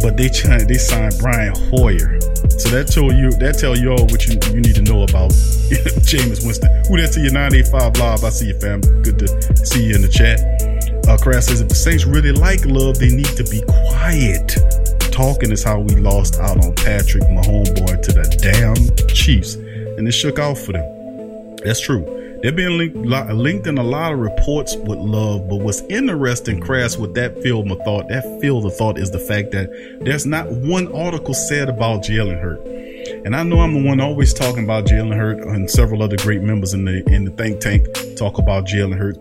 but 0.05 0.17
they 0.17 0.29
they 0.29 0.77
signed 0.77 1.15
Brian 1.17 1.55
Hoyer. 1.73 2.21
So 2.61 2.69
that 2.69 2.93
tell 2.93 3.11
you 3.11 3.31
that 3.41 3.57
tell 3.57 3.75
you 3.75 3.89
all 3.89 4.05
what 4.05 4.21
you, 4.29 4.37
you 4.53 4.61
need 4.61 4.75
to 4.75 4.85
know 4.85 5.01
about 5.01 5.31
Jameis 6.05 6.45
Winston. 6.45 6.69
Who 6.85 7.01
that 7.01 7.09
to 7.13 7.21
your 7.21 7.33
985 7.33 7.97
live? 7.97 8.23
I 8.23 8.29
see 8.29 8.53
you, 8.53 8.59
fam. 8.59 8.81
Good 9.01 9.17
to 9.25 9.27
see 9.65 9.89
you 9.89 9.95
in 9.95 10.01
the 10.05 10.07
chat. 10.07 10.37
Uh, 11.09 11.17
Crash 11.17 11.45
says 11.45 11.61
if 11.61 11.69
the 11.69 11.75
Saints 11.75 12.05
really 12.05 12.31
like 12.31 12.65
love, 12.65 12.99
they 12.99 13.09
need 13.09 13.33
to 13.33 13.43
be 13.49 13.65
quiet. 13.65 14.53
Talking 15.09 15.51
is 15.51 15.63
how 15.63 15.79
we 15.79 15.95
lost 15.95 16.37
out 16.39 16.63
on 16.63 16.75
Patrick, 16.75 17.25
my 17.33 17.41
homeboy, 17.41 17.97
to 18.05 18.11
the 18.13 18.29
damn 18.37 18.77
Chiefs, 19.09 19.57
and 19.97 20.07
it 20.07 20.11
shook 20.11 20.39
out 20.39 20.57
for 20.57 20.73
them. 20.73 21.55
That's 21.63 21.79
true. 21.79 22.03
They've 22.41 22.55
been 22.55 22.77
linked, 22.77 22.95
linked 22.95 23.65
in 23.65 23.77
a 23.77 23.83
lot 23.83 24.13
of 24.13 24.19
reports 24.19 24.75
with 24.75 24.99
love, 24.99 25.49
but 25.49 25.57
what's 25.57 25.81
interesting, 25.81 26.59
Crass, 26.59 26.95
with 26.97 27.15
that 27.15 27.41
field 27.41 27.71
of 27.71 27.79
thought, 27.79 28.07
that 28.09 28.39
field 28.39 28.65
of 28.65 28.75
thought 28.75 28.99
is 28.99 29.09
the 29.09 29.19
fact 29.19 29.51
that 29.51 29.69
there's 30.01 30.25
not 30.25 30.51
one 30.51 30.93
article 30.93 31.33
said 31.33 31.69
about 31.69 32.03
Jalen 32.03 32.39
Hurt. 32.39 32.59
And 33.25 33.35
I 33.35 33.43
know 33.43 33.61
I'm 33.61 33.73
the 33.73 33.83
one 33.83 33.99
always 33.99 34.33
talking 34.33 34.63
about 34.63 34.85
Jalen 34.85 35.15
Hurt, 35.15 35.39
and 35.39 35.69
several 35.71 36.03
other 36.03 36.17
great 36.17 36.41
members 36.41 36.73
in 36.73 36.85
the 36.85 37.03
in 37.11 37.25
the 37.25 37.31
think 37.31 37.61
tank 37.61 37.87
talk 38.15 38.37
about 38.37 38.65
Jalen 38.65 38.97
Hurt. 38.97 39.17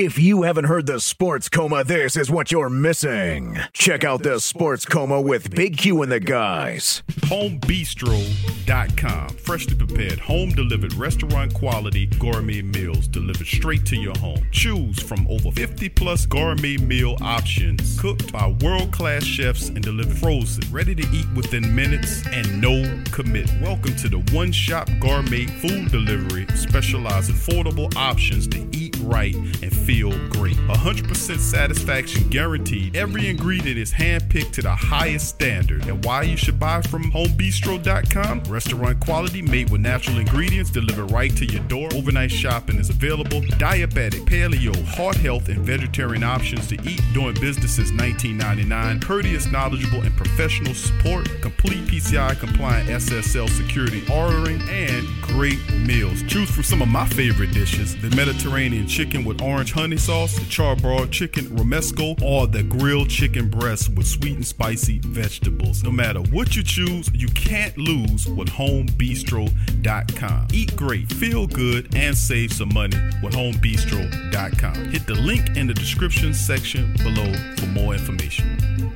If 0.00 0.18
you 0.18 0.44
haven't 0.44 0.64
heard 0.64 0.86
the 0.86 0.98
Sports 0.98 1.50
Coma, 1.50 1.84
this 1.84 2.16
is 2.16 2.30
what 2.30 2.50
you're 2.50 2.70
missing. 2.70 3.58
Check 3.74 4.02
out 4.02 4.22
the 4.22 4.40
Sports 4.40 4.86
Coma 4.86 5.20
with 5.20 5.54
Big 5.54 5.76
Q 5.76 6.00
and 6.00 6.10
the 6.10 6.18
guys. 6.18 7.02
Homebistro.com. 7.26 9.28
Freshly 9.36 9.74
prepared, 9.74 10.18
home 10.18 10.52
delivered, 10.52 10.94
restaurant 10.94 11.52
quality 11.52 12.06
gourmet 12.06 12.62
meals 12.62 13.08
delivered 13.08 13.46
straight 13.46 13.84
to 13.84 13.96
your 13.96 14.16
home. 14.16 14.40
Choose 14.52 15.02
from 15.02 15.26
over 15.28 15.52
50 15.52 15.90
plus 15.90 16.24
gourmet 16.24 16.78
meal 16.78 17.18
options 17.20 18.00
cooked 18.00 18.32
by 18.32 18.56
world 18.62 18.92
class 18.92 19.22
chefs 19.22 19.68
and 19.68 19.82
delivered 19.82 20.16
frozen, 20.16 20.64
ready 20.72 20.94
to 20.94 21.06
eat 21.14 21.26
within 21.36 21.74
minutes 21.74 22.26
and 22.28 22.58
no 22.58 23.02
commit. 23.12 23.52
Welcome 23.60 23.96
to 23.96 24.08
the 24.08 24.20
One 24.34 24.50
Shop 24.50 24.88
Gourmet 24.98 25.44
Food 25.44 25.90
Delivery, 25.90 26.46
specialized 26.54 27.30
affordable 27.30 27.94
options 27.96 28.48
to 28.48 28.66
eat 28.72 28.96
right 29.02 29.34
and 29.34 29.74
feel 29.90 30.12
great. 30.28 30.56
100% 30.68 31.38
satisfaction 31.38 32.28
guaranteed. 32.28 32.94
Every 32.94 33.26
ingredient 33.26 33.76
is 33.76 33.92
handpicked 33.92 34.52
to 34.52 34.62
the 34.62 34.70
highest 34.70 35.26
standard. 35.28 35.84
And 35.86 36.04
why 36.04 36.22
you 36.22 36.36
should 36.36 36.60
buy 36.60 36.80
from 36.82 37.10
homebistro.com? 37.10 38.44
Restaurant 38.44 39.00
quality 39.00 39.42
made 39.42 39.68
with 39.70 39.80
natural 39.80 40.18
ingredients 40.18 40.70
delivered 40.70 41.10
right 41.10 41.36
to 41.36 41.44
your 41.44 41.64
door. 41.64 41.88
Overnight 41.92 42.30
shopping 42.30 42.76
is 42.76 42.88
available. 42.88 43.40
Diabetic, 43.58 44.26
paleo, 44.26 44.80
heart 44.84 45.16
health, 45.16 45.48
and 45.48 45.58
vegetarian 45.58 46.22
options 46.22 46.68
to 46.68 46.76
eat 46.88 47.02
doing 47.12 47.34
business 47.40 47.74
since 47.74 47.90
1999. 47.90 49.00
Courteous, 49.00 49.50
knowledgeable, 49.50 50.02
and 50.02 50.16
professional 50.16 50.74
support. 50.74 51.28
Complete 51.42 51.84
PCI 51.88 52.38
compliant 52.38 52.88
SSL 52.90 53.48
security 53.48 54.04
ordering 54.12 54.62
and 54.68 55.04
great 55.20 55.58
meals. 55.72 56.22
Choose 56.28 56.48
from 56.48 56.62
some 56.62 56.80
of 56.80 56.86
my 56.86 57.06
favorite 57.08 57.52
dishes 57.52 58.00
the 58.00 58.14
Mediterranean 58.14 58.86
chicken 58.86 59.24
with 59.24 59.42
orange 59.42 59.72
honey 59.80 59.96
sauce, 59.96 60.34
the 60.34 60.42
charbroiled 60.42 61.10
chicken 61.10 61.46
romesco, 61.46 62.20
or 62.20 62.46
the 62.46 62.62
grilled 62.62 63.08
chicken 63.08 63.48
breast 63.48 63.88
with 63.94 64.06
sweet 64.06 64.34
and 64.34 64.46
spicy 64.46 64.98
vegetables. 64.98 65.82
No 65.82 65.90
matter 65.90 66.20
what 66.20 66.54
you 66.54 66.62
choose, 66.62 67.08
you 67.14 67.28
can't 67.28 67.74
lose 67.78 68.26
with 68.26 68.48
homebistro.com. 68.48 70.48
Eat 70.52 70.76
great, 70.76 71.10
feel 71.10 71.46
good, 71.46 71.94
and 71.94 72.14
save 72.14 72.52
some 72.52 72.74
money 72.74 72.98
with 73.22 73.32
homebistro.com. 73.32 74.74
Hit 74.90 75.06
the 75.06 75.14
link 75.14 75.56
in 75.56 75.66
the 75.66 75.72
description 75.72 76.34
section 76.34 76.92
below 76.98 77.32
for 77.56 77.66
more 77.68 77.94
information. 77.94 78.89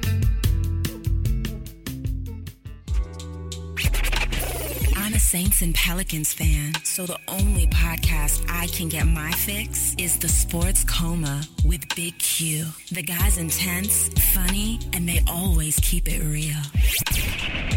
Saints 5.35 5.62
and 5.62 5.74
Pelicans 5.74 6.32
fan, 6.32 6.72
so 6.85 7.07
the 7.07 7.18
only 7.26 7.66
podcast 7.66 8.47
I 8.49 8.68
can 8.68 8.89
get 8.89 9.05
my 9.05 9.32
fix 9.32 9.97
is 9.99 10.16
the 10.16 10.28
Sports 10.28 10.85
Coma 10.85 11.43
with 11.64 11.80
Big 11.97 12.16
Q. 12.20 12.66
The 12.93 13.03
guy's 13.03 13.37
intense, 13.37 14.11
funny, 14.32 14.78
and 14.93 15.09
they 15.09 15.24
always 15.28 15.76
keep 15.80 16.07
it 16.07 16.22
real. 16.22 16.55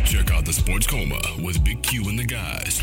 Check 0.06 0.30
out 0.30 0.46
the 0.46 0.54
Sports 0.54 0.86
Coma 0.86 1.20
with 1.44 1.64
Big 1.64 1.82
Q 1.82 2.08
and 2.08 2.20
the 2.20 2.26
guys. 2.26 2.80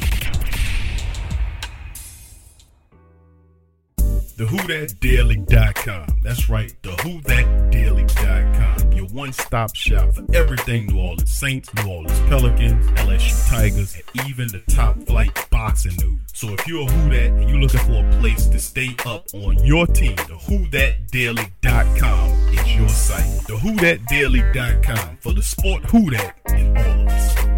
TheWhoThatDaily.com. 4.37 6.17
That's 6.25 6.51
right, 6.51 6.75
TheWhoThatDaily.com. 6.83 8.84
Your 9.05 9.13
one-stop 9.13 9.77
shop 9.77 10.15
for 10.15 10.25
everything 10.35 10.87
New 10.87 10.99
Orleans 10.99 11.31
Saints, 11.31 11.69
New 11.75 11.91
Orleans 11.91 12.19
Pelicans, 12.21 12.87
LSU 12.93 13.51
Tigers, 13.51 13.95
and 13.95 14.05
even 14.27 14.49
the 14.49 14.63
top 14.75 14.97
flight 15.03 15.31
boxing 15.51 15.95
news. 15.97 16.21
So 16.33 16.55
if 16.55 16.67
you're 16.67 16.89
a 16.89 16.91
Who 16.91 17.11
That 17.11 17.33
and 17.33 17.51
you're 17.51 17.59
looking 17.59 17.81
for 17.81 18.03
a 18.03 18.11
place 18.21 18.47
to 18.47 18.59
stay 18.59 18.97
up 19.05 19.27
on 19.35 19.63
your 19.63 19.87
team, 19.89 20.17
TheWhoThatDaily.com 20.17 22.31
is 22.55 22.77
your 22.77 22.89
site. 22.89 23.43
TheWhoThatDaily.com 23.43 25.19
for 25.21 25.35
the 25.35 25.43
sport 25.43 25.85
Who 25.91 26.11
That 26.11 26.35
all 26.47 27.03
of 27.03 27.09
us. 27.09 27.54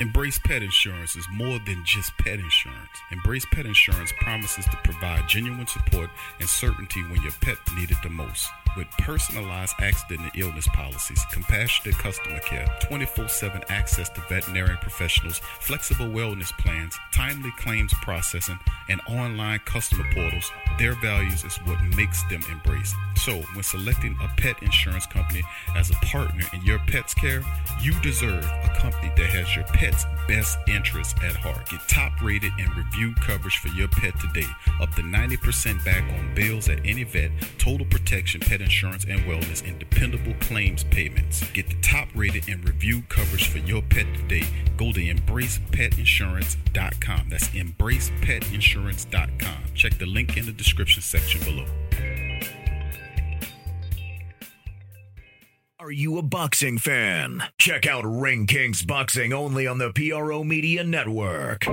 Embrace 0.00 0.38
Pet 0.38 0.62
Insurance 0.62 1.14
is 1.14 1.26
more 1.30 1.58
than 1.66 1.82
just 1.84 2.16
pet 2.16 2.38
insurance. 2.40 2.88
Embrace 3.10 3.44
Pet 3.52 3.66
Insurance 3.66 4.10
promises 4.18 4.64
to 4.64 4.76
provide 4.82 5.28
genuine 5.28 5.66
support 5.66 6.08
and 6.38 6.48
certainty 6.48 7.02
when 7.02 7.20
your 7.20 7.32
pet 7.42 7.58
needs 7.76 7.92
it 7.92 7.98
the 8.02 8.08
most. 8.08 8.48
With 8.76 8.88
personalized 8.98 9.74
accident 9.80 10.20
and 10.20 10.42
illness 10.42 10.68
policies, 10.68 11.24
compassionate 11.32 11.98
customer 11.98 12.38
care, 12.40 12.66
24 12.82 13.28
7 13.28 13.62
access 13.68 14.08
to 14.10 14.20
veterinarian 14.28 14.78
professionals, 14.78 15.40
flexible 15.60 16.06
wellness 16.06 16.56
plans, 16.58 16.96
timely 17.12 17.52
claims 17.58 17.92
processing, 17.94 18.58
and 18.88 19.00
online 19.08 19.58
customer 19.64 20.04
portals, 20.14 20.50
their 20.78 20.94
values 21.00 21.44
is 21.44 21.56
what 21.64 21.82
makes 21.96 22.22
them 22.24 22.42
embraced. 22.50 22.94
So, 23.16 23.42
when 23.54 23.64
selecting 23.64 24.16
a 24.22 24.28
pet 24.40 24.62
insurance 24.62 25.06
company 25.06 25.42
as 25.76 25.90
a 25.90 25.94
partner 25.94 26.44
in 26.52 26.62
your 26.62 26.78
pet's 26.86 27.12
care, 27.12 27.42
you 27.82 27.92
deserve 28.00 28.44
a 28.44 28.74
company 28.78 29.12
that 29.16 29.26
has 29.26 29.54
your 29.54 29.64
pet's 29.66 30.06
best 30.26 30.58
interests 30.68 31.14
at 31.22 31.36
heart. 31.36 31.68
Get 31.68 31.80
top 31.88 32.12
rated 32.22 32.52
and 32.58 32.74
review 32.76 33.14
coverage 33.16 33.58
for 33.58 33.68
your 33.68 33.88
pet 33.88 34.18
today. 34.20 34.48
Up 34.80 34.94
to 34.94 35.02
90% 35.02 35.84
back 35.84 36.02
on 36.18 36.34
bills 36.34 36.68
at 36.68 36.78
any 36.84 37.04
vet, 37.04 37.30
total 37.58 37.86
protection, 37.86 38.40
pet 38.40 38.59
insurance 38.60 39.04
and 39.08 39.20
wellness, 39.22 39.66
and 39.68 39.76
dependable 39.78 40.34
claims 40.40 40.84
payments. 40.84 41.50
Get 41.52 41.68
the 41.68 41.76
top 41.82 42.08
rated 42.14 42.48
and 42.48 42.66
review 42.66 43.02
coverage 43.08 43.48
for 43.48 43.58
your 43.58 43.82
pet 43.82 44.06
today. 44.14 44.46
Go 44.76 44.92
to 44.92 45.00
embracepetinsurance.com. 45.00 47.28
That's 47.28 47.48
embracepetinsurance.com. 47.48 49.74
Check 49.74 49.98
the 49.98 50.06
link 50.06 50.36
in 50.36 50.46
the 50.46 50.52
description 50.52 51.02
section 51.02 51.42
below. 51.44 51.66
Are 55.80 55.90
you 55.90 56.18
a 56.18 56.22
boxing 56.22 56.76
fan? 56.76 57.42
Check 57.58 57.86
out 57.86 58.04
Ring 58.04 58.46
Kings 58.46 58.84
Boxing 58.84 59.32
only 59.32 59.66
on 59.66 59.78
the 59.78 59.90
PRO 59.92 60.44
Media 60.44 60.84
Network. 60.84 61.66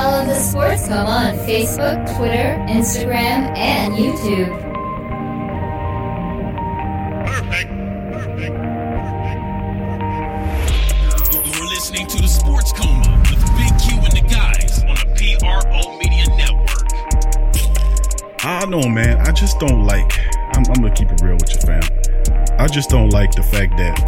Follow 0.00 0.24
the 0.24 0.34
Sports 0.34 0.88
Coma 0.88 1.10
on 1.10 1.34
Facebook, 1.44 2.16
Twitter, 2.16 2.56
Instagram, 2.70 3.54
and 3.54 3.92
YouTube. 3.92 4.48
You're 11.44 11.66
listening 11.66 12.06
to 12.06 12.16
the 12.16 12.28
Sports 12.28 12.72
Coma 12.72 13.22
with 13.28 13.44
Big 13.58 13.68
Q 13.78 14.00
and 14.00 14.12
the 14.16 14.26
guys 14.26 14.82
on 14.84 14.96
the 14.96 15.36
PRO 15.36 15.98
Media 15.98 16.24
Network. 16.34 16.88
I 18.42 18.60
don't 18.60 18.70
know, 18.70 18.88
man. 18.88 19.20
I 19.20 19.32
just 19.32 19.60
don't 19.60 19.84
like. 19.84 20.18
I'm, 20.56 20.64
I'm 20.68 20.82
gonna 20.82 20.94
keep 20.94 21.12
it 21.12 21.20
real 21.22 21.34
with 21.34 21.50
you, 21.50 21.60
fam. 21.60 21.82
I 22.58 22.68
just 22.68 22.88
don't 22.88 23.10
like 23.10 23.32
the 23.32 23.42
fact 23.42 23.76
that 23.76 23.98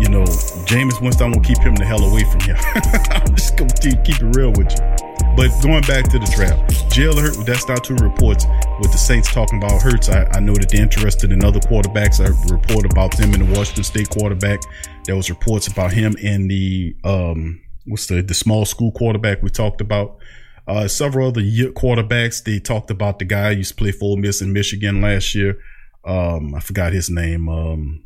you 0.00 0.08
know 0.08 0.24
Jameis 0.64 1.02
Winston. 1.02 1.26
I'm 1.26 1.32
gonna 1.32 1.46
keep 1.46 1.58
him 1.58 1.74
the 1.74 1.84
hell 1.84 2.02
away 2.02 2.24
from 2.24 2.40
here. 2.40 2.56
I'm 3.10 3.36
just 3.36 3.58
gonna 3.58 3.74
keep, 3.74 4.02
keep 4.04 4.22
it 4.22 4.36
real 4.38 4.50
with 4.52 4.72
you. 4.72 5.13
But 5.36 5.50
going 5.62 5.82
back 5.82 6.04
to 6.10 6.18
the 6.20 6.32
draft, 6.36 6.70
Jalen 6.94 7.20
Hurts, 7.20 7.44
that's 7.44 7.66
not 7.66 7.82
two 7.82 7.96
reports 7.96 8.46
with 8.80 8.92
the 8.92 8.98
Saints 8.98 9.32
talking 9.34 9.58
about 9.58 9.82
Hurts. 9.82 10.08
I, 10.08 10.28
I 10.32 10.38
know 10.38 10.54
that 10.54 10.68
they're 10.68 10.82
interested 10.82 11.32
in 11.32 11.44
other 11.44 11.58
quarterbacks. 11.58 12.20
I 12.20 12.28
report 12.54 12.84
about 12.84 13.16
them 13.16 13.34
in 13.34 13.40
the 13.40 13.58
Washington 13.58 13.82
State 13.82 14.10
quarterback. 14.10 14.60
There 15.06 15.16
was 15.16 15.28
reports 15.30 15.66
about 15.66 15.92
him 15.92 16.14
in 16.18 16.46
the 16.46 16.94
um 17.02 17.60
what's 17.86 18.06
the 18.06 18.22
the 18.22 18.32
small 18.32 18.64
school 18.64 18.92
quarterback 18.92 19.42
we 19.42 19.50
talked 19.50 19.80
about. 19.80 20.18
Uh, 20.68 20.86
several 20.86 21.28
other 21.28 21.42
quarterbacks. 21.42 22.42
They 22.44 22.60
talked 22.60 22.92
about 22.92 23.18
the 23.18 23.24
guy 23.24 23.50
used 23.50 23.70
to 23.70 23.76
play 23.76 23.92
Ole 24.00 24.16
Miss 24.16 24.40
in 24.40 24.52
Michigan 24.52 25.02
last 25.02 25.34
year. 25.34 25.58
Um, 26.04 26.54
I 26.54 26.60
forgot 26.60 26.92
his 26.92 27.10
name. 27.10 27.48
Um, 27.48 28.04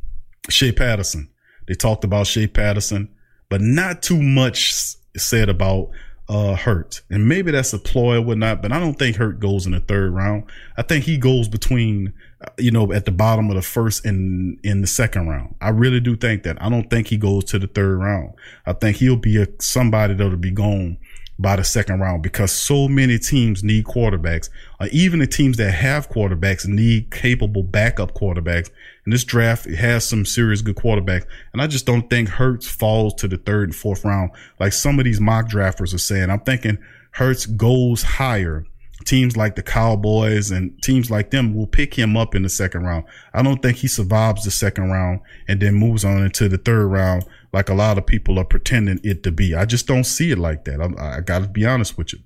Shea 0.48 0.72
Patterson. 0.72 1.28
They 1.66 1.74
talked 1.74 2.04
about 2.04 2.26
Shea 2.26 2.46
Patterson, 2.46 3.10
but 3.50 3.60
not 3.60 4.02
too 4.02 4.20
much 4.20 4.96
said 5.16 5.48
about 5.50 5.90
uh, 6.28 6.54
Hurt. 6.54 7.00
And 7.10 7.28
maybe 7.28 7.50
that's 7.50 7.72
a 7.72 7.78
ploy 7.78 8.16
or 8.16 8.22
whatnot, 8.22 8.60
but 8.60 8.72
I 8.72 8.80
don't 8.80 8.98
think 8.98 9.16
Hurt 9.16 9.40
goes 9.40 9.66
in 9.66 9.72
the 9.72 9.80
third 9.80 10.12
round. 10.12 10.44
I 10.76 10.82
think 10.82 11.04
he 11.04 11.16
goes 11.16 11.48
between, 11.48 12.12
uh, 12.42 12.50
you 12.58 12.70
know, 12.70 12.92
at 12.92 13.06
the 13.06 13.12
bottom 13.12 13.48
of 13.48 13.56
the 13.56 13.62
first 13.62 14.04
and 14.04 14.58
in 14.62 14.82
the 14.82 14.86
second 14.86 15.28
round. 15.28 15.54
I 15.60 15.70
really 15.70 16.00
do 16.00 16.16
think 16.16 16.42
that. 16.42 16.60
I 16.62 16.68
don't 16.68 16.90
think 16.90 17.08
he 17.08 17.16
goes 17.16 17.44
to 17.44 17.58
the 17.58 17.66
third 17.66 17.98
round. 17.98 18.34
I 18.66 18.74
think 18.74 18.98
he'll 18.98 19.16
be 19.16 19.40
a, 19.40 19.46
somebody 19.58 20.14
that'll 20.14 20.36
be 20.36 20.50
gone 20.50 20.98
by 21.38 21.54
the 21.56 21.64
second 21.64 22.00
round 22.00 22.22
because 22.22 22.50
so 22.50 22.88
many 22.88 23.18
teams 23.18 23.62
need 23.62 23.84
quarterbacks. 23.84 24.50
Uh, 24.80 24.88
even 24.90 25.20
the 25.20 25.26
teams 25.26 25.56
that 25.56 25.70
have 25.70 26.08
quarterbacks 26.08 26.66
need 26.66 27.10
capable 27.10 27.62
backup 27.62 28.12
quarterbacks. 28.14 28.70
And 29.04 29.12
this 29.12 29.24
draft 29.24 29.70
has 29.70 30.04
some 30.04 30.24
serious 30.24 30.62
good 30.62 30.76
quarterbacks. 30.76 31.26
And 31.52 31.62
I 31.62 31.68
just 31.68 31.86
don't 31.86 32.10
think 32.10 32.28
Hurts 32.28 32.68
falls 32.68 33.14
to 33.14 33.28
the 33.28 33.38
third 33.38 33.68
and 33.68 33.76
fourth 33.76 34.04
round 34.04 34.30
like 34.58 34.72
some 34.72 34.98
of 34.98 35.04
these 35.04 35.20
mock 35.20 35.48
drafters 35.48 35.94
are 35.94 35.98
saying. 35.98 36.30
I'm 36.30 36.40
thinking 36.40 36.78
Hurts 37.12 37.46
goes 37.46 38.02
higher. 38.02 38.64
Teams 39.04 39.36
like 39.36 39.54
the 39.54 39.62
Cowboys 39.62 40.50
and 40.50 40.76
teams 40.82 41.08
like 41.08 41.30
them 41.30 41.54
will 41.54 41.68
pick 41.68 41.94
him 41.94 42.16
up 42.16 42.34
in 42.34 42.42
the 42.42 42.48
second 42.48 42.82
round. 42.82 43.04
I 43.32 43.42
don't 43.42 43.62
think 43.62 43.78
he 43.78 43.86
survives 43.86 44.44
the 44.44 44.50
second 44.50 44.90
round 44.90 45.20
and 45.46 45.60
then 45.60 45.74
moves 45.74 46.04
on 46.04 46.22
into 46.24 46.48
the 46.48 46.58
third 46.58 46.88
round 46.88 47.24
like 47.52 47.68
a 47.68 47.74
lot 47.74 47.98
of 47.98 48.06
people 48.06 48.38
are 48.38 48.44
pretending 48.44 49.00
it 49.02 49.22
to 49.22 49.32
be. 49.32 49.54
I 49.54 49.64
just 49.64 49.86
don't 49.86 50.04
see 50.04 50.30
it 50.30 50.38
like 50.38 50.64
that. 50.64 50.80
I'm, 50.80 50.96
I 50.98 51.20
got 51.20 51.42
to 51.42 51.48
be 51.48 51.64
honest 51.64 51.96
with 51.96 52.12
you. 52.12 52.20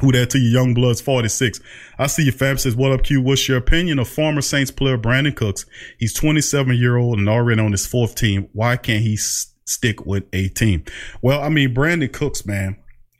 Who 0.00 0.10
that 0.12 0.30
to 0.30 0.38
you, 0.38 0.48
Young 0.48 0.74
Bloods 0.74 1.00
46. 1.00 1.60
I 1.98 2.06
see 2.06 2.24
your 2.24 2.32
Fab 2.32 2.58
says, 2.58 2.74
what 2.74 2.92
up, 2.92 3.04
Q? 3.04 3.20
What's 3.20 3.48
your 3.48 3.58
opinion 3.58 3.98
of 3.98 4.08
former 4.08 4.40
Saints 4.40 4.70
player 4.70 4.98
Brandin 4.98 5.36
Cooks? 5.36 5.66
He's 5.98 6.14
27 6.14 6.76
year 6.76 6.96
old 6.96 7.18
and 7.18 7.28
already 7.28 7.60
on 7.60 7.72
his 7.72 7.86
fourth 7.86 8.14
team. 8.14 8.48
Why 8.52 8.76
can't 8.76 9.02
he 9.02 9.14
s- 9.14 9.54
stick 9.64 10.04
with 10.06 10.24
a 10.32 10.48
team? 10.48 10.84
Well, 11.20 11.40
I 11.40 11.50
mean, 11.50 11.74
Brandin 11.74 12.12
Cooks, 12.12 12.46
man, 12.46 12.76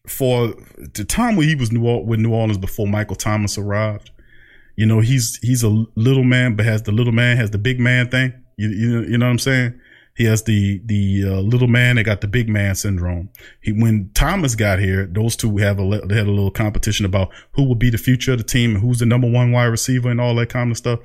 for 0.08 0.54
the 0.94 1.04
time 1.04 1.36
when 1.36 1.46
he 1.46 1.54
was 1.54 1.70
New 1.70 1.82
with 2.02 2.18
New 2.18 2.32
Orleans 2.32 2.58
before 2.58 2.88
Michael 2.88 3.16
Thomas 3.16 3.58
arrived, 3.58 4.10
you 4.74 4.86
know, 4.86 5.00
he's, 5.00 5.38
he's 5.42 5.62
a 5.62 5.84
little 5.94 6.24
man, 6.24 6.56
but 6.56 6.64
has 6.64 6.82
the 6.82 6.92
little 6.92 7.12
man, 7.12 7.36
has 7.36 7.50
the 7.50 7.58
big 7.58 7.78
man 7.78 8.08
thing. 8.08 8.32
You, 8.56 8.70
you, 8.70 9.02
you 9.02 9.18
know 9.18 9.26
what 9.26 9.32
I'm 9.32 9.38
saying? 9.38 9.80
He 10.14 10.24
has 10.24 10.42
the 10.42 10.82
the 10.84 11.24
uh, 11.26 11.40
little 11.40 11.68
man 11.68 11.96
that 11.96 12.04
got 12.04 12.20
the 12.20 12.28
big 12.28 12.48
man 12.48 12.74
syndrome. 12.74 13.30
He 13.60 13.72
when 13.72 14.10
Thomas 14.14 14.54
got 14.54 14.78
here, 14.78 15.06
those 15.06 15.36
two 15.36 15.56
have 15.58 15.78
a 15.78 16.00
they 16.06 16.16
had 16.16 16.26
a 16.26 16.30
little 16.30 16.50
competition 16.50 17.06
about 17.06 17.30
who 17.52 17.64
will 17.64 17.74
be 17.74 17.90
the 17.90 17.98
future 17.98 18.32
of 18.32 18.38
the 18.38 18.44
team 18.44 18.74
and 18.74 18.84
who's 18.84 18.98
the 18.98 19.06
number 19.06 19.30
one 19.30 19.52
wide 19.52 19.64
receiver 19.64 20.10
and 20.10 20.20
all 20.20 20.34
that 20.34 20.50
kind 20.50 20.70
of 20.70 20.76
stuff. 20.76 21.00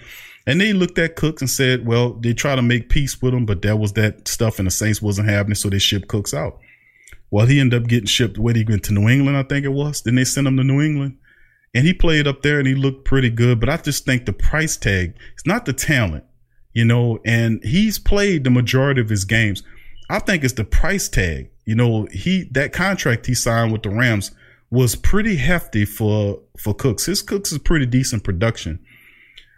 And 0.45 0.61
they 0.61 0.71
looked 0.71 0.97
at 0.97 1.17
Cooks 1.17 1.41
and 1.41 1.49
said, 1.49 1.85
well, 1.85 2.13
they 2.13 2.33
try 2.33 2.55
to 2.55 2.61
make 2.61 2.89
peace 2.89 3.21
with 3.21 3.33
him, 3.33 3.45
but 3.45 3.61
that 3.63 3.77
was 3.77 3.93
that 3.93 4.29
stuff 4.29 4.59
and 4.59 4.67
the 4.67 4.71
Saints 4.71 5.01
wasn't 5.01 5.27
happening, 5.27 5.55
so 5.55 5.69
they 5.69 5.79
shipped 5.79 6.07
Cooks 6.07 6.33
out. 6.33 6.59
Well, 7.29 7.45
he 7.45 7.59
ended 7.59 7.81
up 7.81 7.89
getting 7.89 8.07
shipped. 8.07 8.37
Where 8.37 8.53
he 8.53 8.63
went 8.63 8.83
to 8.85 8.93
New 8.93 9.09
England, 9.09 9.37
I 9.37 9.43
think 9.43 9.65
it 9.65 9.69
was. 9.69 10.01
Then 10.01 10.15
they 10.15 10.23
sent 10.23 10.47
him 10.47 10.55
to 10.55 10.63
New 10.63 10.81
England, 10.81 11.17
and 11.73 11.85
he 11.85 11.93
played 11.93 12.27
up 12.27 12.41
there 12.41 12.59
and 12.59 12.67
he 12.67 12.75
looked 12.75 13.03
pretty 13.03 13.29
good. 13.29 13.59
But 13.59 13.69
I 13.69 13.77
just 13.77 14.05
think 14.05 14.25
the 14.25 14.33
price 14.33 14.77
tag, 14.77 15.15
it's 15.33 15.45
not 15.45 15.65
the 15.65 15.73
talent 15.73 16.23
you 16.77 16.85
know, 16.85 17.17
and 17.25 17.59
he's 17.63 17.97
played 17.97 18.43
the 18.43 18.51
majority 18.51 19.01
of 19.01 19.09
his 19.09 19.25
games. 19.25 19.63
I 20.11 20.19
think 20.19 20.43
it's 20.43 20.53
the 20.53 20.63
price 20.63 21.09
tag. 21.09 21.49
You 21.65 21.73
know, 21.73 22.07
he 22.11 22.43
that 22.51 22.71
contract 22.71 23.25
he 23.25 23.33
signed 23.33 23.71
with 23.71 23.81
the 23.81 23.89
Rams 23.89 24.29
was 24.69 24.95
pretty 24.95 25.37
hefty 25.37 25.85
for 25.85 26.39
for 26.55 26.75
Cooks. 26.75 27.07
His 27.07 27.23
Cooks 27.23 27.51
is 27.51 27.57
pretty 27.57 27.87
decent 27.87 28.23
production. 28.23 28.77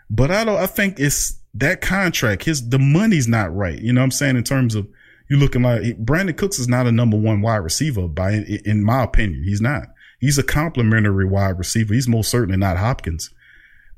But 0.10 0.32
I 0.32 0.46
don't 0.46 0.62
I 0.62 0.66
think 0.66 0.98
it's 0.98 1.38
that 1.56 1.82
contract, 1.82 2.46
his 2.46 2.70
the 2.70 2.80
money's 2.80 3.28
not 3.28 3.54
right. 3.54 3.78
You 3.78 3.92
know 3.92 4.00
what 4.00 4.06
I'm 4.06 4.12
saying? 4.12 4.38
In 4.38 4.46
terms 4.46 4.74
of 4.74 4.88
you 5.30 5.36
looking 5.36 5.64
like 5.64 5.82
Brandin 6.06 6.38
Cooks 6.38 6.58
is 6.58 6.70
not 6.70 6.88
a 6.88 6.92
number 6.94 7.18
one 7.18 7.42
wide 7.42 7.58
receiver 7.58 8.08
by 8.08 8.46
in 8.64 8.82
my 8.82 9.04
opinion. 9.04 9.44
He's 9.44 9.60
not. 9.60 9.90
He's 10.22 10.38
a 10.38 10.44
complimentary 10.44 11.26
wide 11.26 11.58
receiver. 11.58 11.94
He's 11.94 12.08
most 12.08 12.32
certainly 12.32 12.58
not 12.58 12.78
Hopkins 12.78 13.30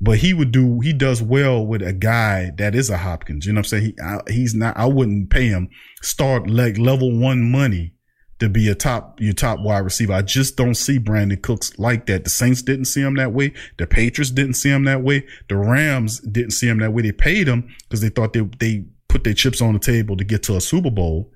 but 0.02 0.18
he 0.18 0.34
would 0.34 0.50
do 0.50 0.80
he 0.80 0.92
does 0.92 1.22
well 1.22 1.64
with 1.64 1.80
a 1.80 1.92
guy 1.92 2.50
that 2.58 2.74
is 2.74 2.90
a 2.90 2.98
Hopkins. 2.98 3.46
You 3.46 3.52
know 3.52 3.60
what 3.60 3.66
I'm 3.66 3.68
saying? 3.68 3.84
He 3.84 3.94
I, 4.02 4.18
he's 4.28 4.52
not. 4.52 4.76
I 4.76 4.86
wouldn't 4.86 5.30
pay 5.30 5.46
him 5.46 5.70
start 6.02 6.50
like 6.50 6.76
level 6.76 7.16
one 7.16 7.50
money 7.50 7.94
to 8.40 8.48
be 8.48 8.68
a 8.68 8.74
top 8.74 9.20
your 9.20 9.32
top 9.32 9.60
wide 9.60 9.78
receiver. 9.78 10.12
I 10.12 10.22
just 10.22 10.56
don't 10.56 10.74
see 10.74 10.98
Brandin 10.98 11.40
Cooks 11.40 11.78
like 11.78 12.06
that. 12.06 12.24
The 12.24 12.30
Saints 12.30 12.62
didn't 12.62 12.86
see 12.86 13.00
him 13.00 13.14
that 13.14 13.32
way. 13.32 13.52
The 13.78 13.86
Patriots 13.86 14.32
didn't 14.32 14.54
see 14.54 14.70
him 14.70 14.84
that 14.84 15.02
way. 15.02 15.24
The 15.48 15.56
Rams 15.56 16.18
didn't 16.20 16.50
see 16.50 16.66
him 16.66 16.80
that 16.80 16.92
way. 16.92 17.02
They 17.02 17.12
paid 17.12 17.46
him 17.46 17.72
because 17.84 18.00
they 18.00 18.08
thought 18.08 18.32
they 18.32 18.40
they 18.58 18.84
put 19.08 19.22
their 19.22 19.34
chips 19.34 19.62
on 19.62 19.72
the 19.72 19.78
table 19.78 20.16
to 20.16 20.24
get 20.24 20.42
to 20.44 20.56
a 20.56 20.60
Super 20.60 20.90
Bowl, 20.90 21.30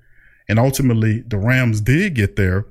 and 0.49 0.59
ultimately 0.59 1.21
the 1.25 1.37
Rams 1.37 1.79
did 1.79 2.15
get 2.15 2.35
there. 2.35 2.65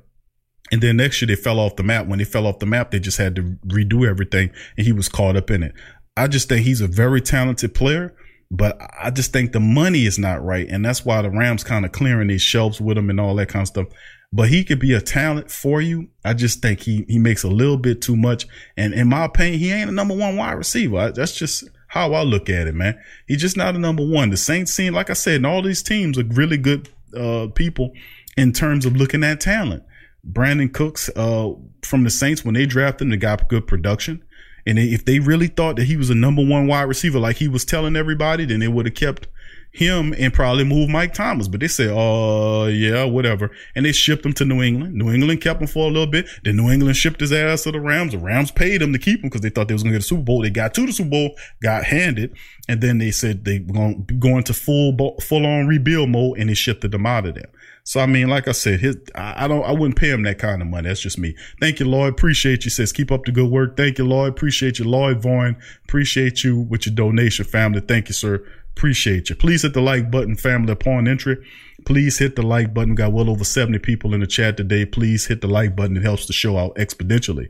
And 0.71 0.81
then 0.81 0.97
next 0.97 1.21
year 1.21 1.27
they 1.27 1.35
fell 1.35 1.59
off 1.59 1.75
the 1.75 1.83
map. 1.83 2.07
When 2.07 2.19
they 2.19 2.25
fell 2.25 2.47
off 2.47 2.59
the 2.59 2.65
map, 2.65 2.91
they 2.91 2.99
just 2.99 3.17
had 3.17 3.35
to 3.35 3.43
redo 3.67 4.07
everything 4.07 4.51
and 4.77 4.85
he 4.85 4.91
was 4.91 5.09
caught 5.09 5.35
up 5.35 5.49
in 5.49 5.63
it. 5.63 5.73
I 6.15 6.27
just 6.27 6.49
think 6.49 6.65
he's 6.65 6.81
a 6.81 6.87
very 6.87 7.21
talented 7.21 7.73
player, 7.75 8.15
but 8.49 8.77
I 8.99 9.11
just 9.11 9.31
think 9.31 9.51
the 9.51 9.59
money 9.59 10.05
is 10.05 10.17
not 10.17 10.43
right. 10.43 10.67
And 10.67 10.83
that's 10.83 11.05
why 11.05 11.21
the 11.21 11.29
Rams 11.29 11.63
kind 11.63 11.85
of 11.85 11.91
clearing 11.91 12.27
these 12.27 12.41
shelves 12.41 12.81
with 12.81 12.97
him 12.97 13.09
and 13.09 13.19
all 13.19 13.35
that 13.35 13.49
kind 13.49 13.61
of 13.61 13.67
stuff. 13.67 13.87
But 14.33 14.49
he 14.49 14.65
could 14.65 14.79
be 14.79 14.93
a 14.93 14.99
talent 14.99 15.51
for 15.51 15.79
you. 15.79 16.09
I 16.25 16.33
just 16.33 16.61
think 16.61 16.81
he, 16.81 17.05
he 17.07 17.17
makes 17.17 17.43
a 17.43 17.49
little 17.49 17.77
bit 17.77 18.01
too 18.01 18.17
much. 18.17 18.45
And 18.75 18.93
in 18.93 19.07
my 19.07 19.25
opinion, 19.25 19.59
he 19.59 19.71
ain't 19.71 19.89
a 19.89 19.93
number 19.93 20.15
one 20.15 20.35
wide 20.35 20.53
receiver. 20.53 20.97
I, 20.97 21.11
that's 21.11 21.35
just 21.35 21.63
how 21.87 22.13
I 22.13 22.23
look 22.23 22.49
at 22.49 22.67
it, 22.67 22.75
man. 22.75 22.99
He's 23.27 23.39
just 23.41 23.55
not 23.55 23.75
a 23.75 23.79
number 23.79 24.05
one. 24.05 24.29
The 24.29 24.37
Saints 24.37 24.73
seem, 24.73 24.93
like 24.93 25.09
I 25.09 25.13
said, 25.13 25.35
and 25.35 25.45
all 25.45 25.61
these 25.61 25.81
teams 25.81 26.17
are 26.17 26.25
really 26.25 26.57
good, 26.57 26.89
uh, 27.15 27.47
people 27.55 27.93
in 28.35 28.51
terms 28.51 28.85
of 28.85 28.95
looking 28.97 29.23
at 29.23 29.39
talent. 29.39 29.83
Brandin 30.31 30.73
Cooks 30.73 31.09
uh, 31.15 31.51
from 31.83 32.03
the 32.03 32.09
Saints 32.09 32.43
when 32.43 32.53
they 32.53 32.65
drafted 32.65 33.05
him, 33.05 33.11
they 33.11 33.17
got 33.17 33.47
good 33.47 33.67
production. 33.67 34.23
And 34.65 34.77
if 34.77 35.05
they 35.05 35.19
really 35.19 35.47
thought 35.47 35.77
that 35.77 35.85
he 35.85 35.95
was 35.95 36.09
a 36.09 36.15
number 36.15 36.45
one 36.45 36.67
wide 36.67 36.83
receiver, 36.83 37.19
like 37.19 37.37
he 37.37 37.47
was 37.47 37.63
telling 37.63 37.95
everybody, 37.95 38.43
then 38.43 38.59
they 38.59 38.67
would 38.67 38.85
have 38.85 38.95
kept 38.95 39.27
him 39.71 40.13
and 40.17 40.33
probably 40.33 40.63
moved 40.63 40.91
Mike 40.91 41.13
Thomas. 41.13 41.47
But 41.47 41.61
they 41.61 41.69
said, 41.69 41.89
oh, 41.93 42.65
yeah, 42.65 43.05
whatever. 43.05 43.51
And 43.75 43.85
they 43.85 43.93
shipped 43.93 44.25
him 44.25 44.33
to 44.33 44.45
New 44.45 44.61
England. 44.61 44.95
New 44.95 45.09
England 45.13 45.39
kept 45.39 45.61
him 45.61 45.67
for 45.67 45.85
a 45.85 45.91
little 45.91 46.07
bit. 46.07 46.27
Then 46.43 46.57
New 46.57 46.69
England 46.69 46.97
shipped 46.97 47.21
his 47.21 47.31
ass 47.31 47.63
to 47.63 47.71
the 47.71 47.79
Rams. 47.79 48.11
The 48.11 48.17
Rams 48.17 48.51
paid 48.51 48.81
him 48.81 48.91
to 48.91 48.99
keep 48.99 49.19
him 49.19 49.29
because 49.29 49.41
they 49.41 49.49
thought 49.49 49.67
they 49.67 49.73
was 49.73 49.83
going 49.83 49.93
to 49.93 49.99
get 49.99 50.03
a 50.03 50.07
Super 50.07 50.23
Bowl. 50.23 50.41
They 50.41 50.49
got 50.49 50.73
to 50.73 50.85
the 50.85 50.91
Super 50.91 51.09
Bowl, 51.09 51.35
got 51.61 51.85
handed. 51.85 52.35
And 52.67 52.81
then 52.81 52.97
they 52.97 53.11
said 53.11 53.45
they 53.45 53.59
were 53.59 53.73
going 53.73 54.05
to 54.05 54.13
go 54.15 54.37
into 54.37 54.53
full, 54.53 54.97
full 55.21 55.45
on 55.45 55.67
rebuild 55.67 56.09
mode 56.09 56.39
and 56.39 56.49
they 56.49 56.55
shipped 56.55 56.89
them 56.89 57.05
out 57.05 57.25
of 57.25 57.35
there. 57.35 57.51
So 57.87 58.01
I 58.01 58.05
mean, 58.05 58.27
like 58.27 58.49
I 58.49 58.51
said, 58.51 58.81
his 58.81 58.97
I, 59.15 59.47
don't 59.47 59.63
I 59.63 59.71
wouldn't 59.71 59.95
pay 59.95 60.09
him 60.09 60.23
that 60.23 60.39
kind 60.39 60.61
of 60.61 60.67
money. 60.67 60.89
That's 60.89 60.99
just 60.99 61.17
me. 61.17 61.37
Thank 61.61 61.79
you, 61.79 61.85
Lloyd. 61.85 62.11
Appreciate 62.11 62.65
you. 62.65 62.69
Says 62.69 62.91
keep 62.91 63.13
up 63.13 63.23
the 63.23 63.31
good 63.31 63.49
work. 63.49 63.77
Thank 63.77 63.97
you, 63.97 64.05
Lloyd. 64.05 64.33
Appreciate 64.33 64.77
you, 64.77 64.83
Lloyd 64.83 65.21
Vaughn. 65.21 65.55
Appreciate 65.85 66.43
you 66.43 66.59
with 66.59 66.85
your 66.85 66.93
donation, 66.93 67.45
family. 67.45 67.79
Thank 67.79 68.09
you, 68.09 68.13
sir. 68.13 68.45
Appreciate 68.75 69.29
you. 69.29 69.37
Please 69.37 69.61
hit 69.61 69.73
the 69.73 69.79
like 69.79 70.11
button, 70.11 70.35
family, 70.35 70.73
upon 70.73 71.07
entry. 71.07 71.37
Please 71.85 72.19
hit 72.19 72.35
the 72.35 72.41
like 72.41 72.73
button. 72.73 72.93
Got 72.93 73.13
well 73.13 73.29
over 73.29 73.45
70 73.45 73.79
people 73.79 74.13
in 74.13 74.19
the 74.19 74.27
chat 74.27 74.57
today. 74.57 74.85
Please 74.85 75.27
hit 75.27 75.39
the 75.39 75.47
like 75.47 75.73
button. 75.73 75.95
It 75.95 76.03
helps 76.03 76.25
the 76.25 76.33
show 76.33 76.57
out 76.57 76.75
exponentially. 76.75 77.47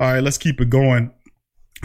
All 0.00 0.14
right, 0.14 0.22
let's 0.22 0.38
keep 0.38 0.62
it 0.62 0.70
going. 0.70 1.12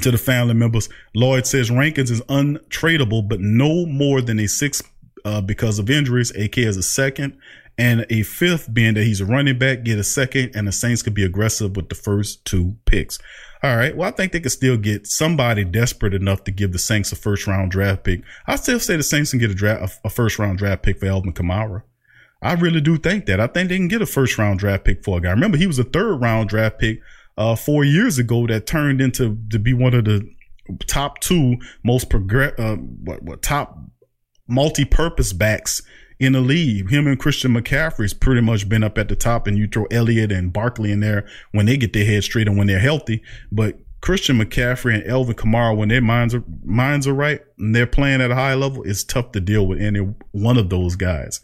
to 0.04 0.10
the 0.10 0.18
family 0.18 0.54
members. 0.54 0.88
Lloyd 1.14 1.46
says 1.46 1.70
Rankins 1.70 2.12
is 2.12 2.22
untradeable, 2.22 3.28
but 3.28 3.42
no 3.42 3.86
more 3.86 4.22
than 4.22 4.40
a 4.40 4.48
six 4.48 4.82
uh, 5.26 5.42
because 5.42 5.80
of 5.80 5.90
injuries. 5.90 6.32
AK 6.32 6.60
is 6.60 6.78
a 6.78 6.84
second 6.84 7.38
and 7.78 8.06
a 8.10 8.24
fifth 8.24 8.74
being 8.74 8.94
that 8.94 9.04
he's 9.04 9.22
a 9.22 9.26
running 9.26 9.58
back, 9.58 9.84
get 9.84 10.00
a 10.00 10.04
second, 10.04 10.56
and 10.56 10.68
the 10.68 10.72
Saints 10.72 11.02
could 11.02 11.14
be 11.14 11.24
aggressive 11.24 11.76
with 11.76 11.90
the 11.90 11.96
first 11.96 12.46
two 12.46 12.76
picks. 12.86 13.20
All 13.64 13.78
right. 13.78 13.96
Well, 13.96 14.10
I 14.10 14.12
think 14.12 14.32
they 14.32 14.42
could 14.42 14.52
still 14.52 14.78
get 14.78 15.08
somebody 15.08 15.64
desperate 15.64 16.14
enough 16.14 16.44
to 16.44 16.52
give 16.52 16.74
the 16.74 16.80
Saints 16.80 17.12
a 17.12 17.16
first 17.16 17.48
round 17.48 17.72
draft 17.72 18.04
pick. 18.04 18.22
I 18.46 18.58
still 18.58 18.80
say 18.80 18.98
the 18.98 19.04
Saints 19.04 19.32
can 19.32 19.40
get 19.40 19.52
a 19.52 19.56
draft, 19.56 20.00
a 20.04 20.10
first 20.10 20.38
round 20.38 20.58
draft 20.58 20.84
pick 20.84 21.00
for 21.00 21.08
Alvin 21.08 21.34
Kamara. 21.34 21.84
I 22.42 22.54
really 22.56 22.82
do 22.82 22.98
think 22.98 23.26
that. 23.28 23.40
I 23.40 23.48
think 23.48 23.70
they 23.70 23.78
can 23.78 23.88
get 23.88 24.02
a 24.02 24.06
first 24.06 24.38
round 24.38 24.60
draft 24.60 24.84
pick 24.84 25.04
for 25.04 25.18
a 25.18 25.22
guy. 25.22 25.32
Remember, 25.32 25.58
he 25.58 25.68
was 25.68 25.80
a 25.80 25.86
third 25.86 26.18
round 26.18 26.50
draft 26.50 26.78
pick 26.78 27.00
uh, 27.38 27.56
four 27.56 27.86
years 27.86 28.18
ago 28.20 28.46
that 28.48 28.68
turned 28.68 29.00
into 29.00 29.38
to 29.50 29.60
be 29.60 29.74
one 29.74 29.94
of 29.94 30.06
the 30.06 30.30
top 30.86 31.20
two 31.20 31.56
most 31.84 32.10
progress, 32.10 32.54
uh, 32.60 32.76
what, 32.76 33.24
what 33.24 33.42
top 33.42 33.78
multi-purpose 34.48 35.32
backs 35.32 35.82
in 36.24 36.34
the 36.34 36.42
league. 36.42 36.90
Him 36.90 37.08
and 37.08 37.20
Christian 37.20 37.54
McCaffrey's 37.54 38.14
pretty 38.14 38.42
much 38.42 38.68
been 38.68 38.84
up 38.84 38.98
at 38.98 39.10
the 39.10 39.16
top, 39.16 39.48
and 39.48 39.58
you 39.58 39.68
throw 39.68 39.86
Elliott 39.86 40.32
and 40.32 40.52
Barkley 40.52 40.92
in 40.92 41.00
there 41.00 41.28
when 41.52 41.66
they 41.66 41.78
get 41.78 41.94
their 41.94 42.06
head 42.06 42.24
straight 42.24 42.48
and 42.48 42.58
when 42.58 42.68
they're 42.68 42.80
healthy. 42.80 43.22
But 43.52 43.78
Christian 44.02 44.38
McCaffrey 44.38 44.96
and 44.96 45.08
Alvin 45.08 45.36
Kamara, 45.36 45.78
when 45.78 45.90
their 45.90 46.02
minds 46.02 46.36
are 46.36 46.44
minds 46.64 47.08
are 47.08 47.14
right 47.14 47.42
and 47.58 47.74
they're 47.74 47.88
playing 47.88 48.22
at 48.22 48.32
a 48.32 48.36
high 48.36 48.54
level, 48.54 48.84
it's 48.84 49.04
tough 49.04 49.32
to 49.32 49.40
deal 49.40 49.66
with 49.66 49.82
any 49.82 50.00
one 50.32 50.58
of 50.58 50.70
those 50.70 50.96
guys. 50.96 51.40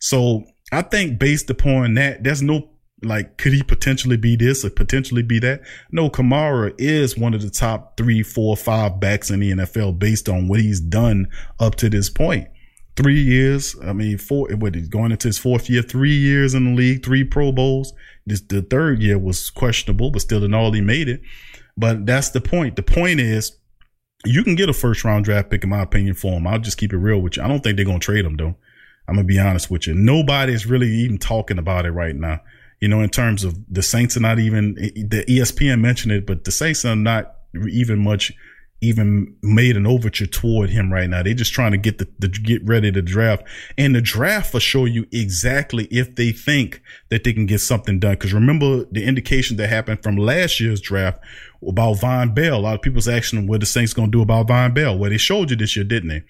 So 0.00 0.44
I 0.70 0.82
think 0.82 1.18
based 1.18 1.48
upon 1.48 1.94
that, 1.94 2.22
there's 2.22 2.42
no 2.42 2.68
like, 3.02 3.36
could 3.36 3.52
he 3.52 3.62
potentially 3.62 4.16
be 4.16 4.36
this 4.36 4.64
or 4.64 4.70
potentially 4.70 5.22
be 5.22 5.38
that? 5.40 5.62
No, 5.92 6.10
Kamara 6.10 6.74
is 6.78 7.16
one 7.16 7.34
of 7.34 7.42
the 7.42 7.50
top 7.50 7.96
three, 7.96 8.22
four, 8.22 8.56
five 8.56 9.00
backs 9.00 9.30
in 9.30 9.40
the 9.40 9.52
NFL 9.52 9.98
based 9.98 10.28
on 10.28 10.48
what 10.48 10.60
he's 10.60 10.80
done 10.80 11.28
up 11.60 11.74
to 11.76 11.88
this 11.88 12.10
point. 12.10 12.48
Three 12.96 13.20
years. 13.20 13.74
I 13.82 13.92
mean, 13.92 14.18
four, 14.18 14.48
what 14.56 14.90
going 14.90 15.10
into 15.10 15.28
his 15.28 15.38
fourth 15.38 15.68
year, 15.68 15.82
three 15.82 16.16
years 16.16 16.54
in 16.54 16.64
the 16.64 16.74
league, 16.74 17.04
three 17.04 17.24
Pro 17.24 17.50
Bowls. 17.52 17.92
This, 18.26 18.40
the 18.40 18.62
third 18.62 19.02
year 19.02 19.18
was 19.18 19.50
questionable, 19.50 20.10
but 20.10 20.22
still 20.22 20.44
in 20.44 20.54
all 20.54 20.72
he 20.72 20.80
made 20.80 21.08
it. 21.08 21.20
But 21.76 22.06
that's 22.06 22.30
the 22.30 22.40
point. 22.40 22.76
The 22.76 22.82
point 22.82 23.20
is 23.20 23.58
you 24.24 24.44
can 24.44 24.54
get 24.54 24.68
a 24.68 24.72
first 24.72 25.04
round 25.04 25.24
draft 25.24 25.50
pick, 25.50 25.64
in 25.64 25.70
my 25.70 25.82
opinion, 25.82 26.14
for 26.14 26.32
him. 26.32 26.46
I'll 26.46 26.58
just 26.58 26.78
keep 26.78 26.92
it 26.92 26.98
real 26.98 27.20
with 27.20 27.36
you. 27.36 27.42
I 27.42 27.48
don't 27.48 27.62
think 27.62 27.76
they're 27.76 27.84
going 27.84 28.00
to 28.00 28.04
trade 28.04 28.24
him 28.24 28.36
though. 28.36 28.54
I'm 29.06 29.16
going 29.16 29.26
to 29.26 29.32
be 29.32 29.38
honest 29.38 29.70
with 29.70 29.86
you. 29.86 29.94
Nobody's 29.94 30.64
really 30.64 30.88
even 30.88 31.18
talking 31.18 31.58
about 31.58 31.84
it 31.84 31.90
right 31.90 32.14
now 32.14 32.40
you 32.84 32.88
know, 32.88 33.00
in 33.00 33.08
terms 33.08 33.44
of 33.44 33.56
the 33.72 33.82
Saints 33.82 34.14
are 34.14 34.20
not 34.20 34.38
even 34.38 34.74
the 34.74 35.24
ESPN 35.26 35.80
mentioned 35.80 36.12
it, 36.12 36.26
but 36.26 36.44
the 36.44 36.50
Saints 36.50 36.84
are 36.84 36.94
not 36.94 37.36
even 37.70 37.98
much 37.98 38.30
even 38.80 39.34
made 39.42 39.76
an 39.76 39.86
overture 39.86 40.26
toward 40.26 40.70
him 40.70 40.92
right 40.92 41.08
now. 41.08 41.22
They're 41.22 41.34
just 41.34 41.54
trying 41.54 41.72
to 41.72 41.78
get 41.78 41.98
the, 41.98 42.08
the, 42.18 42.28
get 42.28 42.64
ready 42.66 42.92
to 42.92 43.00
draft, 43.02 43.44
and 43.78 43.94
the 43.94 44.00
draft 44.00 44.52
will 44.52 44.60
show 44.60 44.84
you 44.84 45.06
exactly 45.12 45.84
if 45.90 46.16
they 46.16 46.32
think 46.32 46.82
that 47.08 47.24
they 47.24 47.32
can 47.32 47.46
get 47.46 47.60
something 47.60 47.98
done. 47.98 48.14
Because 48.14 48.34
remember 48.34 48.84
the 48.90 49.04
indication 49.04 49.56
that 49.56 49.68
happened 49.68 50.02
from 50.02 50.16
last 50.16 50.60
year's 50.60 50.80
draft 50.80 51.20
about 51.66 51.96
Vonn 51.96 52.34
Bell. 52.34 52.58
A 52.58 52.60
lot 52.60 52.74
of 52.74 52.82
people's 52.82 53.08
asking 53.08 53.46
what 53.46 53.60
the 53.60 53.66
Saints 53.66 53.94
going 53.94 54.10
to 54.10 54.18
do 54.18 54.22
about 54.22 54.48
Vonn 54.48 54.74
Bell. 54.74 54.98
Well, 54.98 55.10
they 55.10 55.18
showed 55.18 55.50
you 55.50 55.56
this 55.56 55.76
year, 55.76 55.84
didn't 55.84 56.10
they? 56.10 56.22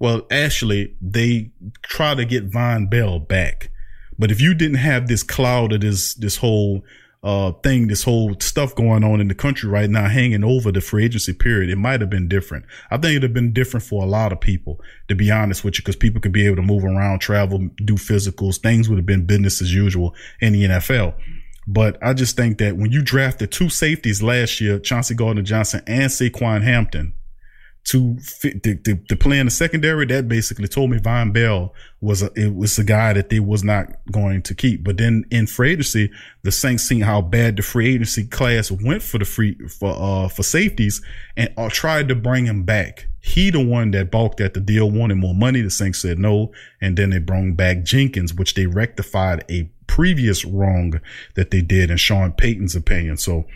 Well, 0.00 0.26
actually, 0.30 0.96
they 1.00 1.52
try 1.82 2.14
to 2.14 2.24
get 2.24 2.50
Vonn 2.50 2.90
Bell 2.90 3.18
back. 3.18 3.70
But 4.18 4.30
if 4.30 4.40
you 4.40 4.54
didn't 4.54 4.78
have 4.78 5.06
this 5.06 5.22
cloud 5.22 5.72
of 5.72 5.80
this, 5.80 6.14
this 6.14 6.36
whole, 6.36 6.82
uh, 7.22 7.52
thing, 7.62 7.88
this 7.88 8.04
whole 8.04 8.34
stuff 8.40 8.74
going 8.74 9.04
on 9.04 9.20
in 9.20 9.28
the 9.28 9.34
country 9.34 9.68
right 9.68 9.90
now 9.90 10.08
hanging 10.08 10.42
over 10.42 10.72
the 10.72 10.80
free 10.80 11.04
agency 11.04 11.34
period, 11.34 11.68
it 11.68 11.76
might 11.76 12.00
have 12.00 12.08
been 12.08 12.28
different. 12.28 12.64
I 12.90 12.96
think 12.96 13.10
it'd 13.10 13.22
have 13.24 13.34
been 13.34 13.52
different 13.52 13.84
for 13.84 14.02
a 14.02 14.06
lot 14.06 14.32
of 14.32 14.40
people, 14.40 14.80
to 15.08 15.14
be 15.14 15.30
honest 15.30 15.62
with 15.62 15.74
you, 15.74 15.82
because 15.82 15.96
people 15.96 16.20
could 16.20 16.32
be 16.32 16.46
able 16.46 16.56
to 16.56 16.62
move 16.62 16.84
around, 16.84 17.18
travel, 17.18 17.68
do 17.84 17.94
physicals. 17.94 18.58
Things 18.58 18.88
would 18.88 18.96
have 18.96 19.06
been 19.06 19.26
business 19.26 19.60
as 19.60 19.74
usual 19.74 20.14
in 20.40 20.54
the 20.54 20.64
NFL. 20.64 21.14
But 21.66 21.98
I 22.02 22.14
just 22.14 22.36
think 22.36 22.58
that 22.58 22.76
when 22.76 22.90
you 22.90 23.02
drafted 23.02 23.52
two 23.52 23.68
safeties 23.68 24.22
last 24.22 24.60
year, 24.60 24.78
Chauncey 24.78 25.14
Gardner 25.14 25.42
Johnson 25.42 25.82
and 25.86 26.10
Saquan 26.10 26.62
Hampton, 26.62 27.12
to 27.84 28.16
fit 28.18 28.62
to, 28.62 28.74
to, 28.76 28.96
to, 28.96 29.16
play 29.16 29.38
in 29.38 29.46
the 29.46 29.50
secondary, 29.50 30.06
that 30.06 30.28
basically 30.28 30.68
told 30.68 30.90
me 30.90 30.98
Vonn 30.98 31.32
Bell 31.32 31.74
was 32.00 32.22
a, 32.22 32.30
it 32.34 32.54
was 32.54 32.78
a 32.78 32.84
guy 32.84 33.12
that 33.14 33.30
they 33.30 33.40
was 33.40 33.64
not 33.64 33.88
going 34.10 34.42
to 34.42 34.54
keep. 34.54 34.84
But 34.84 34.98
then 34.98 35.24
in 35.30 35.46
free 35.46 35.72
agency, 35.72 36.10
the 36.42 36.52
Saints 36.52 36.84
seeing 36.84 37.00
how 37.00 37.22
bad 37.22 37.56
the 37.56 37.62
free 37.62 37.94
agency 37.94 38.26
class 38.26 38.70
went 38.70 39.02
for 39.02 39.18
the 39.18 39.24
free, 39.24 39.54
for, 39.68 39.94
uh, 39.96 40.28
for 40.28 40.42
safeties 40.42 41.02
and 41.36 41.52
uh, 41.56 41.68
tried 41.70 42.08
to 42.08 42.14
bring 42.14 42.44
him 42.44 42.64
back. 42.64 43.06
He 43.20 43.50
the 43.50 43.64
one 43.64 43.90
that 43.92 44.10
balked 44.10 44.40
at 44.40 44.54
the 44.54 44.60
deal, 44.60 44.90
wanted 44.90 45.16
more 45.16 45.34
money. 45.34 45.60
The 45.60 45.70
Saints 45.70 46.00
said 46.00 46.18
no. 46.18 46.52
And 46.80 46.96
then 46.96 47.10
they 47.10 47.18
brought 47.18 47.56
back 47.56 47.82
Jenkins, 47.82 48.34
which 48.34 48.54
they 48.54 48.66
rectified 48.66 49.44
a 49.50 49.70
previous 49.86 50.44
wrong 50.44 51.00
that 51.34 51.50
they 51.50 51.60
did 51.60 51.90
in 51.90 51.96
Sean 51.96 52.32
Payton's 52.32 52.76
opinion. 52.76 53.16
So, 53.16 53.46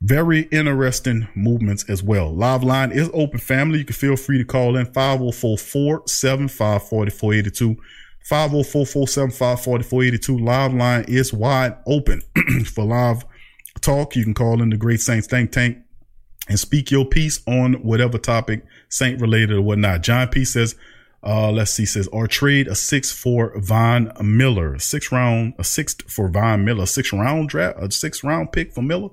very 0.00 0.42
interesting 0.52 1.26
movements 1.34 1.84
as 1.88 2.00
well. 2.02 2.32
Live 2.32 2.62
line 2.62 2.92
is 2.92 3.10
open 3.12 3.40
family. 3.40 3.80
You 3.80 3.84
can 3.84 3.94
feel 3.94 4.16
free 4.16 4.38
to 4.38 4.44
call 4.44 4.76
in 4.76 4.86
504-475-4482. 4.86 7.76
504-475-4482. 8.30 10.40
Live 10.40 10.72
line 10.74 11.04
is 11.08 11.32
wide 11.32 11.76
open 11.86 12.22
for 12.66 12.84
live 12.84 13.24
talk. 13.80 14.14
You 14.14 14.22
can 14.24 14.34
call 14.34 14.62
in 14.62 14.70
the 14.70 14.76
Great 14.76 15.00
Saints 15.00 15.26
Think 15.26 15.50
Tank 15.50 15.78
and 16.48 16.60
speak 16.60 16.90
your 16.90 17.04
piece 17.04 17.40
on 17.46 17.74
whatever 17.74 18.18
topic, 18.18 18.64
Saint 18.88 19.20
related 19.20 19.52
or 19.52 19.62
whatnot. 19.62 20.02
John 20.02 20.28
P 20.28 20.44
says, 20.44 20.74
uh, 21.24 21.50
let's 21.50 21.72
see, 21.72 21.84
says, 21.84 22.06
or 22.08 22.28
trade 22.28 22.68
a 22.68 22.74
six 22.74 23.10
for 23.10 23.58
Von 23.58 24.12
Miller, 24.22 24.78
six 24.78 25.10
round, 25.10 25.54
a 25.58 25.64
six 25.64 25.94
for 26.06 26.28
Von 26.28 26.64
Miller, 26.64 26.86
six 26.86 27.12
round 27.12 27.48
draft, 27.48 27.78
a 27.80 27.90
six 27.90 28.22
round 28.22 28.52
pick 28.52 28.72
for 28.72 28.82
Miller. 28.82 29.08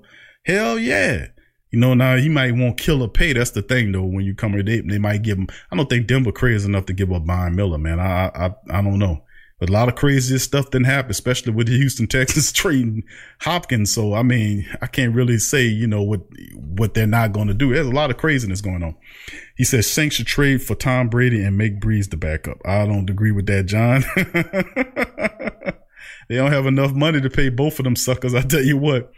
Hell 0.45 0.79
yeah. 0.79 1.27
You 1.71 1.79
know, 1.79 1.93
now 1.93 2.15
he 2.15 2.29
might 2.29 2.55
want 2.55 2.77
killer 2.77 3.07
pay. 3.07 3.33
That's 3.33 3.51
the 3.51 3.61
thing 3.61 3.91
though. 3.91 4.05
When 4.05 4.23
you 4.23 4.33
come 4.33 4.53
here, 4.53 4.63
they, 4.63 4.79
they 4.81 4.99
might 4.99 5.23
give 5.23 5.37
him, 5.37 5.47
I 5.71 5.75
don't 5.75 5.89
think 5.89 6.07
Denver 6.07 6.31
crazy 6.31 6.67
enough 6.67 6.85
to 6.85 6.93
give 6.93 7.11
up 7.11 7.25
Von 7.25 7.55
Miller, 7.55 7.77
man. 7.77 7.99
I, 7.99 8.31
I, 8.33 8.55
I 8.69 8.81
don't 8.81 8.99
know. 8.99 9.23
But 9.59 9.69
a 9.69 9.73
lot 9.73 9.87
of 9.87 9.95
crazy 9.95 10.37
stuff 10.37 10.69
didn't 10.69 10.87
happen, 10.87 11.11
especially 11.11 11.53
with 11.53 11.67
the 11.67 11.77
Houston 11.77 12.07
Texans 12.09 12.51
trading 12.51 13.03
Hopkins. 13.41 13.93
So, 13.93 14.13
I 14.13 14.21
mean, 14.21 14.65
I 14.81 14.87
can't 14.87 15.15
really 15.15 15.37
say, 15.37 15.63
you 15.63 15.87
know, 15.87 16.03
what, 16.03 16.21
what 16.55 16.93
they're 16.93 17.07
not 17.07 17.31
going 17.31 17.47
to 17.47 17.53
do. 17.53 17.73
There's 17.73 17.87
a 17.87 17.91
lot 17.91 18.09
of 18.09 18.17
craziness 18.17 18.61
going 18.61 18.83
on. 18.83 18.95
He 19.55 19.63
says 19.63 19.89
Saints 19.89 20.17
should 20.17 20.27
trade 20.27 20.61
for 20.61 20.75
Tom 20.75 21.09
Brady 21.09 21.41
and 21.41 21.57
make 21.57 21.79
Brees 21.79 22.09
the 22.09 22.17
backup. 22.17 22.57
I 22.65 22.85
don't 22.85 23.09
agree 23.09 23.31
with 23.31 23.45
that, 23.47 23.65
John. 23.65 24.03
they 26.27 26.35
don't 26.35 26.51
have 26.51 26.65
enough 26.65 26.91
money 26.93 27.21
to 27.21 27.29
pay 27.29 27.49
both 27.49 27.79
of 27.79 27.85
them 27.85 27.95
suckers. 27.95 28.35
I 28.35 28.41
tell 28.41 28.63
you 28.63 28.77
what. 28.77 29.11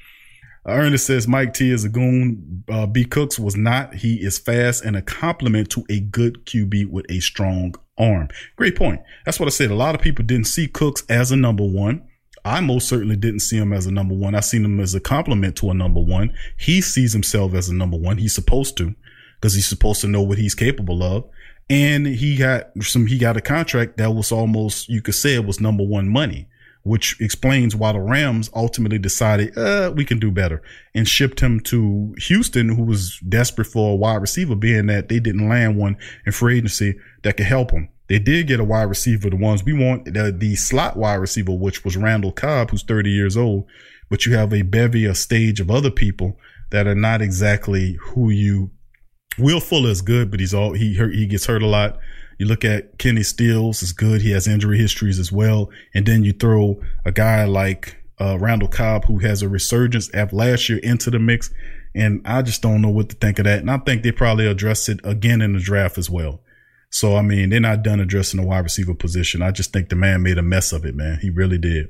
Ernest 0.68 1.06
says 1.06 1.28
Mike 1.28 1.54
T 1.54 1.72
is 1.72 1.86
a 1.86 1.90
goon. 1.90 2.64
Uh, 2.70 2.86
B 2.86 3.06
Cooks 3.06 3.40
was 3.40 3.56
not. 3.56 3.96
He 3.96 4.16
is 4.16 4.38
fast 4.38 4.84
and 4.84 4.98
a 4.98 5.02
compliment 5.02 5.70
to 5.72 5.86
a 5.90 6.02
good 6.02 6.46
QB 6.46 6.90
with 6.90 7.06
a 7.10 7.22
strong 7.22 7.76
arm. 7.98 8.28
Great 8.58 8.76
point. 8.76 9.02
That's 9.26 9.40
what 9.40 9.48
I 9.48 9.50
said. 9.50 9.72
A 9.72 9.76
lot 9.76 9.96
of 9.96 10.02
people 10.02 10.26
didn't 10.26 10.48
see 10.48 10.68
Cooks 10.68 11.04
as 11.10 11.32
a 11.32 11.38
number 11.38 11.64
one. 11.64 12.04
I 12.44 12.62
most 12.62 12.88
certainly 12.88 13.16
didn't 13.16 13.42
see 13.42 13.58
him 13.58 13.74
as 13.74 13.86
a 13.86 13.92
number 13.92 14.14
one. 14.14 14.36
I 14.36 14.42
seen 14.42 14.64
him 14.64 14.80
as 14.80 14.94
a 14.94 15.00
compliment 15.00 15.56
to 15.58 15.70
a 15.70 15.74
number 15.74 16.00
one. 16.00 16.34
He 16.58 16.82
sees 16.82 17.14
himself 17.14 17.54
as 17.54 17.70
a 17.70 17.74
number 17.76 17.98
one. 17.98 18.18
He's 18.18 18.36
supposed 18.36 18.78
to 18.78 18.96
because 19.36 19.54
he's 19.54 19.68
supposed 19.68 20.02
to 20.02 20.08
know 20.08 20.22
what 20.22 20.38
he's 20.38 20.56
capable 20.56 21.04
of. 21.04 21.26
And 21.70 22.08
he 22.08 22.38
got 22.38 22.72
some, 22.82 23.08
he 23.08 23.18
got 23.18 23.38
a 23.38 23.42
contract 23.42 23.98
that 23.98 24.12
was 24.12 24.32
almost, 24.32 24.88
you 24.88 25.02
could 25.02 25.16
say 25.16 25.36
it 25.36 25.46
was 25.46 25.60
number 25.60 25.84
one 25.84 26.08
money 26.08 26.48
which 26.88 27.20
explains 27.20 27.76
why 27.76 27.92
the 27.92 28.00
Rams 28.00 28.50
ultimately 28.56 28.98
decided, 28.98 29.58
uh, 29.58 29.92
we 29.96 30.06
can 30.06 30.20
do 30.20 30.32
better 30.32 30.62
and 30.96 31.08
shipped 31.08 31.40
him 31.40 31.60
to 31.62 32.16
Houston, 32.20 32.70
who 32.70 32.84
was 32.84 33.20
desperate 33.28 33.66
for 33.66 33.92
a 33.92 33.96
wide 33.96 34.22
receiver, 34.22 34.56
being 34.56 34.88
that 34.88 35.10
they 35.10 35.20
didn't 35.20 35.48
land 35.48 35.78
one 35.78 35.98
in 36.26 36.32
free 36.32 36.58
agency 36.58 36.96
that 37.24 37.38
could 37.38 37.46
help 37.46 37.72
him. 37.72 37.90
They 38.08 38.20
did 38.20 38.48
get 38.48 38.62
a 38.62 38.64
wide 38.64 38.84
receiver, 38.84 39.30
the 39.30 39.36
ones 39.36 39.64
we 39.64 39.74
want, 39.74 40.06
the, 40.06 40.32
the 40.32 40.56
slot 40.56 40.96
wide 40.96 41.16
receiver, 41.16 41.52
which 41.52 41.84
was 41.84 41.98
Randall 41.98 42.32
Cobb, 42.32 42.72
who's 42.72 42.84
30 42.84 43.10
years 43.10 43.36
old, 43.36 43.68
but 44.10 44.26
you 44.26 44.36
have 44.36 44.54
a 44.54 44.62
bevy, 44.62 45.06
a 45.06 45.14
stage 45.14 45.60
of 45.60 45.70
other 45.70 45.92
people 45.92 46.40
that 46.70 46.88
are 46.88 46.96
not 46.96 47.22
exactly 47.22 47.98
who 48.02 48.30
you, 48.30 48.72
Will 49.38 49.60
Fuller 49.60 49.90
is 49.90 50.02
good, 50.02 50.32
but 50.32 50.40
he's 50.40 50.54
all, 50.54 50.74
he 50.74 50.96
he 50.96 51.28
gets 51.28 51.46
hurt 51.46 51.62
a 51.62 51.68
lot. 51.68 52.00
You 52.38 52.46
look 52.46 52.64
at 52.64 52.98
Kenny 52.98 53.24
Stills 53.24 53.82
is 53.82 53.92
good. 53.92 54.22
He 54.22 54.32
has 54.32 54.48
injury 54.48 54.78
histories 54.78 55.20
as 55.20 55.32
well. 55.32 55.70
And 55.94 56.06
then 56.06 56.24
you 56.24 56.34
throw 56.34 56.82
a 57.06 57.12
guy 57.12 57.46
like 57.46 57.98
uh, 58.20 58.38
Randall 58.40 58.68
Cobb, 58.68 59.06
who 59.06 59.20
has 59.20 59.42
a 59.42 59.50
resurgence 59.50 60.14
after 60.14 60.36
last 60.36 60.70
year 60.70 60.80
into 60.80 61.10
the 61.10 61.20
mix. 61.20 61.52
And 61.96 62.22
I 62.26 62.44
just 62.44 62.62
don't 62.62 62.82
know 62.82 62.90
what 62.90 63.10
to 63.10 63.16
think 63.16 63.40
of 63.40 63.46
that. 63.46 63.60
And 63.60 63.72
I 63.72 63.78
think 63.78 64.04
they 64.04 64.12
probably 64.12 64.46
address 64.46 64.88
it 64.88 65.00
again 65.04 65.42
in 65.42 65.54
the 65.54 65.60
draft 65.60 65.98
as 65.98 66.10
well. 66.10 66.42
So, 66.90 67.16
I 67.16 67.22
mean, 67.22 67.50
they're 67.50 67.60
not 67.60 67.84
done 67.84 68.00
addressing 68.00 68.40
the 68.40 68.46
wide 68.46 68.60
receiver 68.64 68.94
position. 68.94 69.42
I 69.42 69.52
just 69.52 69.74
think 69.74 69.90
the 69.90 69.96
man 69.96 70.22
made 70.22 70.38
a 70.38 70.44
mess 70.44 70.72
of 70.72 70.86
it, 70.86 70.96
man. 70.96 71.20
He 71.22 71.30
really 71.30 71.58
did. 71.58 71.88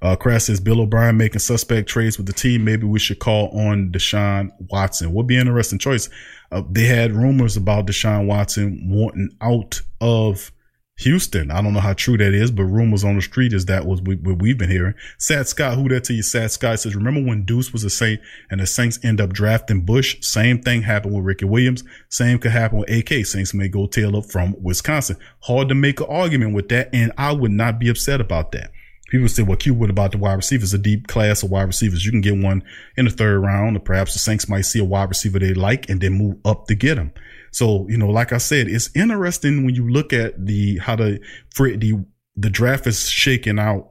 Uh, 0.00 0.16
Crass 0.16 0.44
says 0.44 0.60
Bill 0.60 0.80
O'Brien 0.80 1.16
making 1.16 1.40
suspect 1.40 1.88
trades 1.88 2.18
with 2.18 2.26
the 2.26 2.32
team. 2.32 2.64
Maybe 2.64 2.86
we 2.86 2.98
should 2.98 3.18
call 3.18 3.48
on 3.48 3.90
Deshaun 3.90 4.50
Watson. 4.70 5.12
Would 5.12 5.26
be 5.26 5.36
an 5.36 5.42
interesting 5.42 5.78
choice. 5.78 6.08
Uh, 6.50 6.62
they 6.70 6.84
had 6.84 7.12
rumors 7.12 7.56
about 7.56 7.86
Deshaun 7.86 8.26
Watson 8.26 8.88
wanting 8.88 9.30
out 9.40 9.80
of 10.00 10.50
Houston. 10.98 11.52
I 11.52 11.62
don't 11.62 11.74
know 11.74 11.80
how 11.80 11.92
true 11.92 12.16
that 12.18 12.34
is, 12.34 12.50
but 12.50 12.64
rumors 12.64 13.04
on 13.04 13.14
the 13.14 13.22
street 13.22 13.52
is 13.52 13.66
that 13.66 13.86
was 13.86 14.02
what 14.02 14.18
we've 14.40 14.58
been 14.58 14.70
hearing. 14.70 14.94
Sad 15.18 15.46
Scott, 15.46 15.76
who 15.76 15.88
that 15.90 16.04
to 16.04 16.14
you? 16.14 16.22
Sad 16.22 16.50
Scott 16.50 16.80
says, 16.80 16.96
remember 16.96 17.22
when 17.22 17.44
Deuce 17.44 17.72
was 17.72 17.84
a 17.84 17.90
Saint 17.90 18.20
and 18.50 18.60
the 18.60 18.66
Saints 18.66 18.98
end 19.04 19.20
up 19.20 19.32
drafting 19.32 19.82
Bush? 19.82 20.16
Same 20.22 20.60
thing 20.60 20.82
happened 20.82 21.14
with 21.14 21.24
Ricky 21.24 21.44
Williams. 21.44 21.84
Same 22.08 22.38
could 22.38 22.50
happen 22.50 22.78
with 22.78 22.90
AK. 22.90 23.24
Saints 23.24 23.54
may 23.54 23.68
go 23.68 23.86
Taylor 23.86 24.22
from 24.22 24.56
Wisconsin. 24.60 25.16
Hard 25.40 25.68
to 25.68 25.74
make 25.76 26.00
an 26.00 26.06
argument 26.08 26.54
with 26.54 26.68
that. 26.70 26.90
And 26.92 27.12
I 27.16 27.32
would 27.32 27.52
not 27.52 27.78
be 27.78 27.88
upset 27.88 28.20
about 28.20 28.50
that. 28.52 28.72
People 29.08 29.28
say, 29.28 29.42
well, 29.42 29.56
Q, 29.56 29.74
what 29.74 29.90
about 29.90 30.12
the 30.12 30.18
wide 30.18 30.34
receivers? 30.34 30.74
A 30.74 30.78
deep 30.78 31.06
class 31.06 31.42
of 31.42 31.50
wide 31.50 31.62
receivers. 31.62 32.04
You 32.04 32.10
can 32.10 32.20
get 32.20 32.36
one 32.36 32.62
in 32.96 33.06
the 33.06 33.10
third 33.10 33.40
round, 33.40 33.76
or 33.76 33.80
perhaps 33.80 34.12
the 34.12 34.18
Saints 34.18 34.48
might 34.48 34.62
see 34.62 34.78
a 34.78 34.84
wide 34.84 35.08
receiver 35.08 35.38
they 35.38 35.54
like 35.54 35.88
and 35.88 36.00
then 36.00 36.12
move 36.12 36.36
up 36.44 36.66
to 36.66 36.74
get 36.74 36.98
him. 36.98 37.12
So, 37.50 37.88
you 37.88 37.96
know, 37.96 38.08
like 38.08 38.32
I 38.32 38.38
said, 38.38 38.68
it's 38.68 38.94
interesting 38.94 39.64
when 39.64 39.74
you 39.74 39.88
look 39.88 40.12
at 40.12 40.44
the, 40.44 40.78
how 40.78 40.96
the, 40.96 41.20
the, 41.56 42.04
the 42.36 42.50
draft 42.50 42.86
is 42.86 43.08
shaking 43.08 43.58
out 43.58 43.88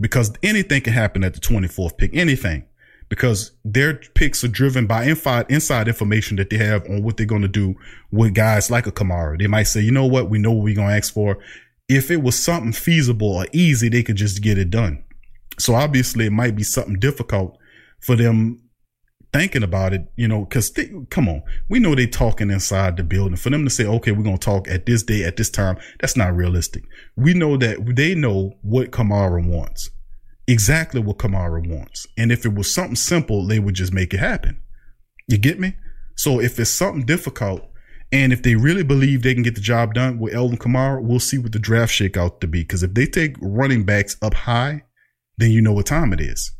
because 0.00 0.32
anything 0.42 0.82
can 0.82 0.92
happen 0.92 1.22
at 1.24 1.34
the 1.34 1.40
24th 1.40 1.96
pick, 1.96 2.14
anything, 2.14 2.66
because 3.08 3.52
their 3.64 3.94
picks 3.94 4.42
are 4.42 4.48
driven 4.48 4.86
by 4.86 5.04
inside 5.04 5.88
information 5.88 6.36
that 6.36 6.50
they 6.50 6.56
have 6.56 6.84
on 6.86 7.02
what 7.02 7.16
they're 7.16 7.26
going 7.26 7.42
to 7.42 7.48
do 7.48 7.76
with 8.10 8.34
guys 8.34 8.70
like 8.70 8.86
a 8.86 8.92
Kamara. 8.92 9.38
They 9.38 9.46
might 9.46 9.64
say, 9.64 9.80
you 9.80 9.92
know 9.92 10.06
what? 10.06 10.28
We 10.28 10.38
know 10.38 10.52
what 10.52 10.64
we're 10.64 10.74
going 10.74 10.88
to 10.88 10.96
ask 10.96 11.14
for. 11.14 11.38
If 11.88 12.10
it 12.10 12.22
was 12.22 12.38
something 12.38 12.72
feasible 12.72 13.36
or 13.36 13.46
easy, 13.52 13.88
they 13.88 14.02
could 14.02 14.16
just 14.16 14.42
get 14.42 14.58
it 14.58 14.70
done. 14.70 15.04
So 15.58 15.74
obviously 15.74 16.26
it 16.26 16.32
might 16.32 16.56
be 16.56 16.64
something 16.64 16.98
difficult 16.98 17.56
for 18.00 18.16
them 18.16 18.60
thinking 19.32 19.62
about 19.62 19.92
it, 19.92 20.06
you 20.16 20.26
know, 20.26 20.46
cause 20.46 20.72
come 21.10 21.28
on, 21.28 21.42
we 21.68 21.78
know 21.78 21.94
they 21.94 22.06
talking 22.06 22.50
inside 22.50 22.96
the 22.96 23.04
building 23.04 23.36
for 23.36 23.50
them 23.50 23.64
to 23.64 23.70
say, 23.70 23.84
okay, 23.84 24.10
we're 24.10 24.22
going 24.22 24.38
to 24.38 24.44
talk 24.44 24.68
at 24.68 24.86
this 24.86 25.02
day, 25.02 25.24
at 25.24 25.36
this 25.36 25.50
time. 25.50 25.76
That's 26.00 26.16
not 26.16 26.34
realistic. 26.34 26.84
We 27.16 27.34
know 27.34 27.56
that 27.58 27.94
they 27.96 28.14
know 28.14 28.54
what 28.62 28.92
Kamara 28.92 29.46
wants, 29.46 29.90
exactly 30.46 31.00
what 31.00 31.18
Kamara 31.18 31.66
wants. 31.68 32.06
And 32.16 32.32
if 32.32 32.46
it 32.46 32.54
was 32.54 32.72
something 32.72 32.96
simple, 32.96 33.46
they 33.46 33.58
would 33.58 33.74
just 33.74 33.92
make 33.92 34.14
it 34.14 34.20
happen. 34.20 34.58
You 35.28 35.38
get 35.38 35.60
me? 35.60 35.74
So 36.16 36.40
if 36.40 36.58
it's 36.58 36.70
something 36.70 37.04
difficult 37.04 37.68
and 38.12 38.32
if 38.32 38.42
they 38.42 38.54
really 38.54 38.84
believe 38.84 39.22
they 39.22 39.34
can 39.34 39.42
get 39.42 39.54
the 39.54 39.60
job 39.60 39.94
done 39.94 40.18
with 40.18 40.34
Alvin 40.34 40.58
Kamara, 40.58 41.02
we'll 41.02 41.20
see 41.20 41.38
what 41.38 41.52
the 41.52 41.58
draft 41.58 41.92
shake 41.92 42.16
out 42.16 42.40
to 42.40 42.46
be. 42.46 42.64
Cause 42.64 42.82
if 42.82 42.94
they 42.94 43.06
take 43.06 43.36
running 43.40 43.84
backs 43.84 44.16
up 44.22 44.34
high, 44.34 44.84
then 45.38 45.50
you 45.50 45.60
know 45.60 45.72
what 45.72 45.86
time 45.86 46.12
it 46.12 46.20
is. 46.20 46.52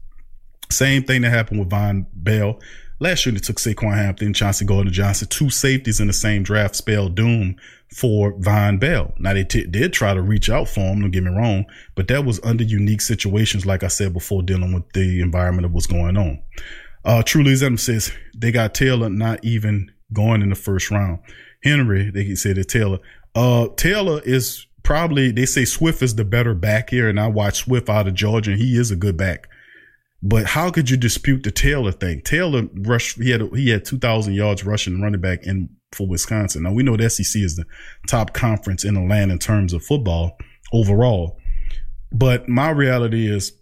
Same 0.71 1.05
thing 1.05 1.23
that 1.23 1.31
happened 1.31 1.61
with 1.61 1.71
Vonn 1.71 2.07
Bell. 2.13 2.61
Last 2.99 3.27
year 3.27 3.33
they 3.33 3.39
took 3.39 3.57
Saquan 3.57 3.95
Hampton, 3.95 4.33
Chauncey 4.33 4.65
Gardner 4.65 4.91
Johnson, 4.91 5.29
two 5.29 5.51
safeties 5.51 6.01
in 6.01 6.07
the 6.07 6.13
same 6.13 6.43
draft 6.43 6.75
spell 6.75 7.09
doom 7.09 7.57
for 7.95 8.33
Vonn 8.41 8.81
Bell. 8.81 9.15
Now 9.19 9.35
they 9.35 9.45
t- 9.45 9.67
did 9.67 9.93
try 9.93 10.15
to 10.15 10.23
reach 10.23 10.51
out 10.51 10.69
for 10.69 10.81
him, 10.81 11.03
don't 11.03 11.11
get 11.11 11.23
me 11.23 11.31
wrong, 11.31 11.67
but 11.95 12.09
that 12.09 12.25
was 12.25 12.41
under 12.43 12.65
unique 12.65 13.03
situations, 13.03 13.67
like 13.67 13.85
I 13.85 13.89
said 13.89 14.13
before, 14.13 14.43
dealing 14.43 14.73
with 14.73 14.91
the 14.93 15.21
environment 15.21 15.67
of 15.67 15.73
what's 15.73 15.87
going 15.87 16.17
on. 16.17 16.43
Uh, 17.05 17.23
Truly 17.23 17.55
Adam 17.55 17.77
says 17.77 18.11
they 18.37 18.51
got 18.51 18.75
Taylor 18.75 19.09
not 19.09 19.45
even 19.45 19.93
going 20.13 20.43
in 20.43 20.51
the 20.51 20.55
first 20.55 20.91
round. 20.91 21.19
Henry, 21.63 22.11
they 22.11 22.35
say 22.35 22.55
to 22.55 22.65
Taylor, 22.65 22.99
uh, 23.35 23.69
Taylor 23.77 24.21
is 24.25 24.67
probably, 24.83 25.31
they 25.31 25.47
say 25.47 25.65
Swift 25.65 26.03
is 26.03 26.15
the 26.15 26.25
better 26.25 26.55
back 26.55 26.91
here, 26.91 27.09
and 27.09 27.19
I 27.19 27.29
watched 27.29 27.65
Swift 27.65 27.89
out 27.89 28.09
of 28.09 28.15
Georgia, 28.15 28.53
and 28.53 28.61
he 28.61 28.79
is 28.79 28.91
a 28.91 28.97
good 28.97 29.17
back. 29.17 29.49
But 30.23 30.47
how 30.47 30.71
could 30.71 30.91
you 30.91 30.97
dispute 30.97 31.43
the 31.43 31.51
Taylor 31.51 31.93
thing? 31.93 32.23
Taylor 32.23 32.69
rushed. 32.75 33.21
He 33.21 33.31
had 33.31 33.43
he 33.55 33.69
had 33.69 33.85
two 33.85 33.99
thousand 33.99 34.35
yards 34.35 34.65
rushing 34.65 35.01
running 35.01 35.21
back 35.21 35.47
in 35.47 35.69
for 35.93 36.07
Wisconsin. 36.07 36.63
Now 36.63 36.73
we 36.73 36.83
know 36.83 36.97
the 36.97 37.09
SEC 37.11 37.43
is 37.43 37.57
the 37.57 37.67
top 38.09 38.33
conference 38.33 38.85
in 38.85 38.95
the 38.95 39.03
land 39.03 39.31
in 39.31 39.39
terms 39.39 39.73
of 39.73 39.85
football 39.85 40.37
overall. 40.73 41.39
But 42.11 42.49
my 42.49 42.71
reality 42.71 43.29
is 43.29 43.53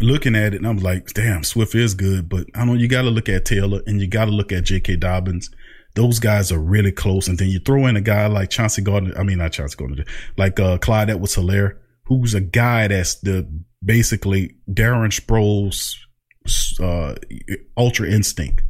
looking 0.00 0.34
at 0.34 0.54
it, 0.54 0.58
and 0.58 0.66
I'm 0.66 0.78
like, 0.78 1.08
damn, 1.08 1.44
Swift 1.44 1.74
is 1.74 1.94
good, 1.94 2.28
but 2.28 2.46
I 2.54 2.64
know 2.64 2.74
you 2.74 2.88
got 2.88 3.02
to 3.02 3.10
look 3.10 3.28
at 3.28 3.44
Taylor 3.44 3.80
and 3.86 4.00
you 4.00 4.06
got 4.06 4.26
to 4.26 4.30
look 4.30 4.52
at 4.52 4.64
J.K. 4.64 4.96
Dobbins. 4.96 5.50
Those 5.94 6.20
guys 6.20 6.52
are 6.52 6.58
really 6.58 6.92
close, 6.92 7.28
and 7.28 7.38
then 7.38 7.48
you 7.48 7.58
throw 7.58 7.86
in 7.86 7.96
a 7.96 8.00
guy 8.00 8.26
like 8.26 8.50
Chauncey 8.50 8.82
Gardner. 8.82 9.18
I 9.18 9.22
mean, 9.24 9.38
not 9.38 9.52
Chauncey 9.52 9.76
Gardner, 9.76 10.04
like 10.36 10.60
uh, 10.60 10.78
Clyde 10.78 11.10
Edwards-Helaire, 11.10 11.76
who's 12.04 12.34
a 12.34 12.40
guy 12.40 12.88
that's 12.88 13.16
the 13.16 13.48
basically 13.84 14.54
Darren 14.70 15.10
Sproles 15.10 15.94
uh, 16.80 17.14
ultra 17.76 18.08
instinct. 18.08 18.62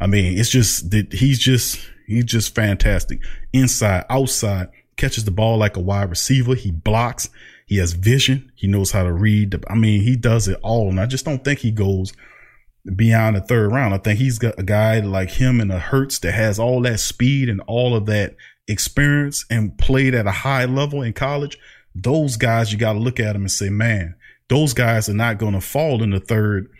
I 0.00 0.06
mean, 0.06 0.38
it's 0.38 0.50
just 0.50 0.90
that 0.90 1.12
he's 1.12 1.38
just 1.38 1.80
he's 2.06 2.24
just 2.24 2.54
fantastic. 2.54 3.20
Inside, 3.52 4.04
outside, 4.10 4.68
catches 4.96 5.24
the 5.24 5.30
ball 5.30 5.58
like 5.58 5.76
a 5.76 5.80
wide 5.80 6.10
receiver. 6.10 6.54
He 6.54 6.70
blocks. 6.70 7.28
He 7.66 7.78
has 7.78 7.92
vision. 7.92 8.52
He 8.54 8.68
knows 8.68 8.92
how 8.92 9.02
to 9.02 9.12
read. 9.12 9.62
I 9.68 9.74
mean, 9.74 10.02
he 10.02 10.16
does 10.16 10.48
it 10.48 10.58
all. 10.62 10.88
And 10.88 11.00
I 11.00 11.06
just 11.06 11.24
don't 11.24 11.44
think 11.44 11.58
he 11.58 11.70
goes 11.72 12.12
beyond 12.94 13.36
the 13.36 13.40
third 13.40 13.72
round. 13.72 13.92
I 13.92 13.98
think 13.98 14.18
he's 14.18 14.38
got 14.38 14.58
a 14.58 14.62
guy 14.62 15.00
like 15.00 15.30
him 15.30 15.60
in 15.60 15.70
a 15.70 15.78
Hurts 15.78 16.20
that 16.20 16.32
has 16.32 16.58
all 16.58 16.80
that 16.82 17.00
speed 17.00 17.48
and 17.48 17.60
all 17.66 17.96
of 17.96 18.06
that 18.06 18.36
experience 18.68 19.44
and 19.50 19.76
played 19.78 20.14
at 20.14 20.26
a 20.26 20.32
high 20.32 20.64
level 20.64 21.02
in 21.02 21.12
college. 21.12 21.58
Those 21.94 22.36
guys, 22.36 22.72
you 22.72 22.78
got 22.78 22.92
to 22.92 23.00
look 23.00 23.18
at 23.18 23.32
them 23.32 23.42
and 23.42 23.50
say, 23.50 23.68
man, 23.68 24.14
those 24.48 24.72
guys 24.72 25.08
are 25.08 25.14
not 25.14 25.38
going 25.38 25.54
to 25.54 25.60
fall 25.60 26.02
in 26.02 26.10
the 26.10 26.20
third. 26.20 26.70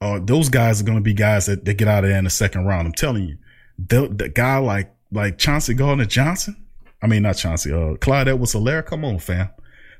Uh, 0.00 0.20
those 0.22 0.50
guys 0.50 0.80
are 0.80 0.84
going 0.84 0.98
to 0.98 1.02
be 1.02 1.14
guys 1.14 1.46
that, 1.46 1.64
that 1.64 1.74
get 1.74 1.88
out 1.88 2.04
of 2.04 2.10
there 2.10 2.18
in 2.18 2.24
the 2.24 2.30
second 2.30 2.66
round. 2.66 2.86
I'm 2.86 2.92
telling 2.92 3.28
you, 3.28 3.38
the, 3.78 4.08
the 4.08 4.28
guy 4.28 4.58
like 4.58 4.90
like 5.10 5.38
Chauncey 5.38 5.72
Gardner 5.74 6.04
Johnson. 6.04 6.56
I 7.00 7.06
mean, 7.06 7.22
not 7.22 7.36
Chauncey. 7.36 7.72
Uh, 7.72 7.94
Clyde 7.96 8.28
Edwards-Helaire. 8.28 8.84
Come 8.84 9.04
on, 9.04 9.18
fam. 9.18 9.48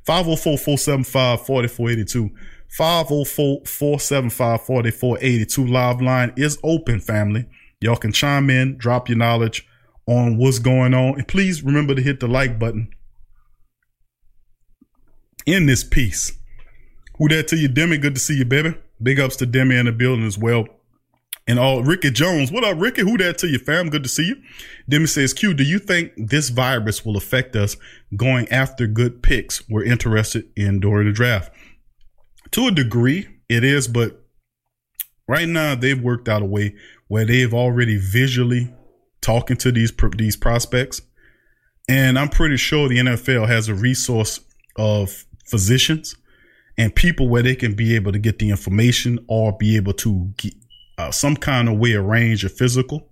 504-475-4482. 0.07 2.31
504-475-4482. 2.79 5.71
Live 5.71 6.01
line 6.01 6.33
is 6.37 6.59
open, 6.63 7.01
family. 7.01 7.47
Y'all 7.81 7.97
can 7.97 8.13
chime 8.13 8.51
in, 8.51 8.77
drop 8.77 9.09
your 9.09 9.19
knowledge 9.19 9.67
on 10.07 10.37
what's 10.37 10.59
going 10.59 10.93
on. 10.95 11.15
And 11.15 11.29
please 11.29 11.63
remember 11.63 11.95
to 11.95 12.03
hit 12.03 12.21
the 12.21 12.29
like 12.29 12.59
button 12.59 12.89
in 15.47 15.67
this 15.67 15.85
piece. 15.85 16.33
Who 17.19 17.29
that 17.29 17.49
to 17.49 17.57
you, 17.57 17.69
Demi? 17.69 17.99
Good 17.99 18.15
to 18.15 18.21
see 18.21 18.39
you, 18.39 18.45
baby. 18.45 18.75
Big 19.03 19.21
ups 19.21 19.37
to 19.37 19.47
Demi 19.47 19.77
in 19.77 19.87
the 19.87 19.93
building 19.93 20.27
as 20.27 20.39
well. 20.39 20.67
And 21.47 21.59
all 21.59 21.83
Ricky 21.83 22.11
Jones. 22.11 22.51
What 22.51 22.65
up, 22.65 22.81
Ricky? 22.81 23.03
Who 23.03 23.19
that 23.19 23.37
to 23.39 23.47
you, 23.47 23.59
fam? 23.59 23.91
Good 23.91 24.03
to 24.03 24.09
see 24.09 24.29
you. 24.29 24.37
Demi 24.89 25.07
says, 25.07 25.35
Q, 25.35 25.53
do 25.53 25.63
you 25.63 25.79
think 25.79 26.13
this 26.17 26.49
virus 26.49 27.05
will 27.05 27.19
affect 27.19 27.55
us 27.55 27.77
going 28.17 28.49
after 28.49 28.87
good 28.87 29.23
picks 29.23 29.69
we're 29.69 29.85
interested 29.85 30.47
in 30.57 30.81
during 30.81 31.07
the 31.07 31.13
draft? 31.13 31.53
To 32.53 32.69
a 32.69 32.71
degree, 32.71 33.29
it 33.51 33.63
is, 33.63 33.89
but 33.89 34.25
right 35.29 35.49
now 35.49 35.75
they've 35.75 36.01
worked 36.01 36.29
out 36.29 36.41
a 36.41 36.47
way 36.47 36.77
where 37.09 37.27
they've 37.27 37.53
already 37.53 37.99
visually 37.99 38.73
talking 39.21 39.57
to 39.59 39.71
these 39.71 39.93
these 40.17 40.37
prospects. 40.37 41.03
And 41.89 42.19
I'm 42.19 42.31
pretty 42.31 42.57
sure 42.57 42.89
the 42.89 42.99
NFL 42.99 43.49
has 43.49 43.69
a 43.69 43.75
resource 43.75 44.41
of 44.77 45.27
physicians 45.45 46.17
and 46.79 46.95
people 46.95 47.29
where 47.29 47.43
they 47.43 47.55
can 47.55 47.75
be 47.75 47.95
able 47.95 48.13
to 48.13 48.19
get 48.19 48.39
the 48.39 48.49
information 48.49 49.19
or 49.29 49.53
be 49.53 49.77
able 49.77 49.93
to 49.93 50.33
get 50.39 50.55
uh, 50.99 51.11
some 51.11 51.37
kind 51.37 51.69
of 51.69 51.79
way 51.79 51.95
arrange 51.95 52.45
a 52.45 52.49
physical 52.49 53.09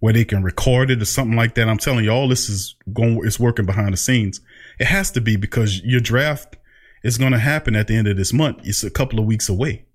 where 0.00 0.12
they 0.12 0.24
can 0.24 0.42
record 0.42 0.90
it 0.90 1.00
or 1.00 1.04
something 1.06 1.36
like 1.36 1.54
that. 1.54 1.68
I'm 1.68 1.78
telling 1.78 2.04
you, 2.04 2.10
all 2.10 2.28
this 2.28 2.48
is 2.48 2.76
going, 2.92 3.20
it's 3.24 3.40
working 3.40 3.66
behind 3.66 3.92
the 3.92 3.96
scenes. 3.96 4.40
It 4.78 4.86
has 4.86 5.10
to 5.12 5.20
be 5.20 5.36
because 5.36 5.80
your 5.82 6.00
draft 6.00 6.56
is 7.02 7.18
going 7.18 7.32
to 7.32 7.38
happen 7.38 7.76
at 7.76 7.86
the 7.86 7.96
end 7.96 8.08
of 8.08 8.16
this 8.16 8.32
month. 8.32 8.58
It's 8.64 8.84
a 8.84 8.90
couple 8.90 9.18
of 9.18 9.26
weeks 9.26 9.48
away. 9.48 9.86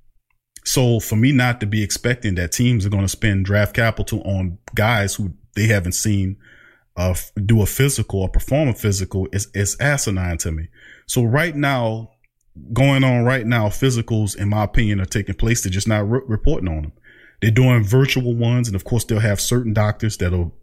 So 0.63 0.99
for 0.99 1.15
me 1.15 1.31
not 1.31 1.59
to 1.61 1.65
be 1.65 1.83
expecting 1.83 2.35
that 2.35 2.51
teams 2.51 2.85
are 2.85 2.89
going 2.89 3.03
to 3.03 3.09
spend 3.09 3.45
draft 3.45 3.75
capital 3.75 4.21
on 4.23 4.57
guys 4.75 5.15
who 5.15 5.33
they 5.55 5.67
haven't 5.67 5.93
seen 5.93 6.37
uh, 6.95 7.15
do 7.45 7.61
a 7.61 7.65
physical 7.65 8.21
or 8.21 8.29
perform 8.29 8.69
a 8.69 8.73
physical 8.73 9.27
is, 9.31 9.47
is 9.53 9.77
asinine 9.79 10.37
to 10.39 10.51
me. 10.51 10.67
So 11.07 11.23
right 11.23 11.55
now, 11.55 12.11
going 12.73 13.03
on 13.03 13.23
right 13.23 13.45
now, 13.45 13.67
physicals, 13.69 14.35
in 14.35 14.49
my 14.49 14.63
opinion, 14.63 14.99
are 14.99 15.05
taking 15.05 15.35
place. 15.35 15.61
They're 15.61 15.71
just 15.71 15.87
not 15.87 16.09
re- 16.09 16.21
reporting 16.27 16.67
on 16.67 16.81
them. 16.81 16.93
They're 17.41 17.51
doing 17.51 17.83
virtual 17.83 18.35
ones. 18.35 18.67
And 18.67 18.75
of 18.75 18.83
course, 18.83 19.05
they'll 19.05 19.19
have 19.19 19.39
certain 19.39 19.73
doctors 19.73 20.17
that'll, 20.17 20.53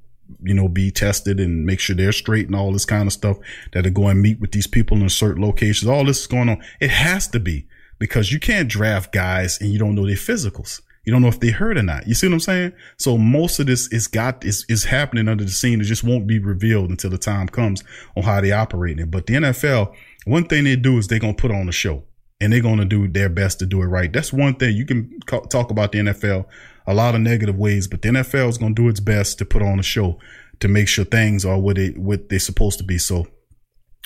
you 0.43 0.55
know, 0.55 0.69
be 0.69 0.91
tested 0.91 1.41
and 1.41 1.65
make 1.65 1.81
sure 1.81 1.97
they're 1.97 2.13
straight 2.13 2.47
and 2.47 2.57
all 2.57 2.73
this 2.73 2.85
kind 2.85 3.07
of 3.07 3.13
stuff 3.13 3.39
that 3.73 3.87
are 3.87 3.91
going 3.91 4.17
to 4.17 4.23
meet 4.23 4.41
with 4.41 4.53
these 4.53 4.67
people 4.67 4.99
in 4.99 5.09
certain 5.09 5.43
locations. 5.43 5.89
All 5.89 6.05
this 6.05 6.21
is 6.21 6.27
going 6.27 6.49
on. 6.49 6.63
It 6.81 6.91
has 6.91 7.29
to 7.29 7.41
be 7.41 7.67
because 7.99 8.33
you 8.33 8.41
can't 8.41 8.69
draft 8.69 9.13
guys 9.13 9.61
and 9.61 9.71
you 9.71 9.79
don't 9.79 9.95
know 9.95 10.07
their 10.07 10.17
physicals. 10.17 10.81
You 11.05 11.13
don't 11.13 11.23
know 11.23 11.29
if 11.29 11.39
they 11.39 11.51
hurt 11.51 11.79
or 11.79 11.85
not. 11.85 12.09
You 12.09 12.15
see 12.15 12.27
what 12.27 12.35
I'm 12.35 12.41
saying? 12.41 12.73
So 12.97 13.17
most 13.17 13.61
of 13.61 13.67
this 13.67 13.87
is 13.93 14.09
got 14.09 14.45
is 14.45 14.67
is 14.69 14.85
happening 14.85 15.29
under 15.29 15.45
the 15.45 15.51
scene. 15.51 15.81
It 15.81 15.85
just 15.85 16.03
won't 16.03 16.27
be 16.27 16.41
revealed 16.41 16.91
until 16.91 17.11
the 17.11 17.19
time 17.19 17.49
comes 17.49 17.85
on 18.17 18.25
how 18.25 18.41
they 18.41 18.51
operate 18.51 18.99
it. 18.99 19.09
But 19.09 19.27
the 19.27 19.35
NFL 19.35 19.95
one 20.27 20.45
thing 20.45 20.65
they 20.65 20.75
do 20.75 20.99
is 20.99 21.07
they're 21.07 21.21
gonna 21.21 21.35
put 21.35 21.53
on 21.53 21.69
a 21.69 21.73
show. 21.73 22.03
And 22.41 22.53
they're 22.53 22.61
going 22.61 22.79
to 22.79 22.85
do 22.85 23.09
their 23.09 23.29
best 23.29 23.59
to 23.61 23.67
do 23.67 23.83
it 23.83 23.87
right. 23.87 24.13
That's 24.13 24.33
one 24.33 24.55
thing 24.55 24.77
you 24.77 24.85
can 24.87 25.19
talk 25.27 25.71
about 25.71 25.93
the 25.93 25.99
NFL 25.99 26.47
a 26.87 26.95
lot 26.95 27.15
of 27.15 27.21
negative 27.21 27.57
ways, 27.57 27.89
but 27.89 28.03
the 28.03 28.11
NFL 28.11 28.49
is 28.49 28.59
going 28.59 28.75
to 28.75 28.83
do 28.83 28.89
its 28.89 29.01
best 29.01 29.39
to 29.39 29.45
put 29.45 29.63
on 29.63 29.79
a 29.79 29.83
show 29.83 30.19
to 30.61 30.69
make 30.69 30.89
sure 30.89 31.05
things 31.05 31.45
are 31.45 31.59
what 31.59 31.79
it 31.79 31.99
what 31.99 32.29
they're 32.29 32.39
supposed 32.39 32.79
to 32.79 32.85
be. 32.85 32.99
So 32.99 33.27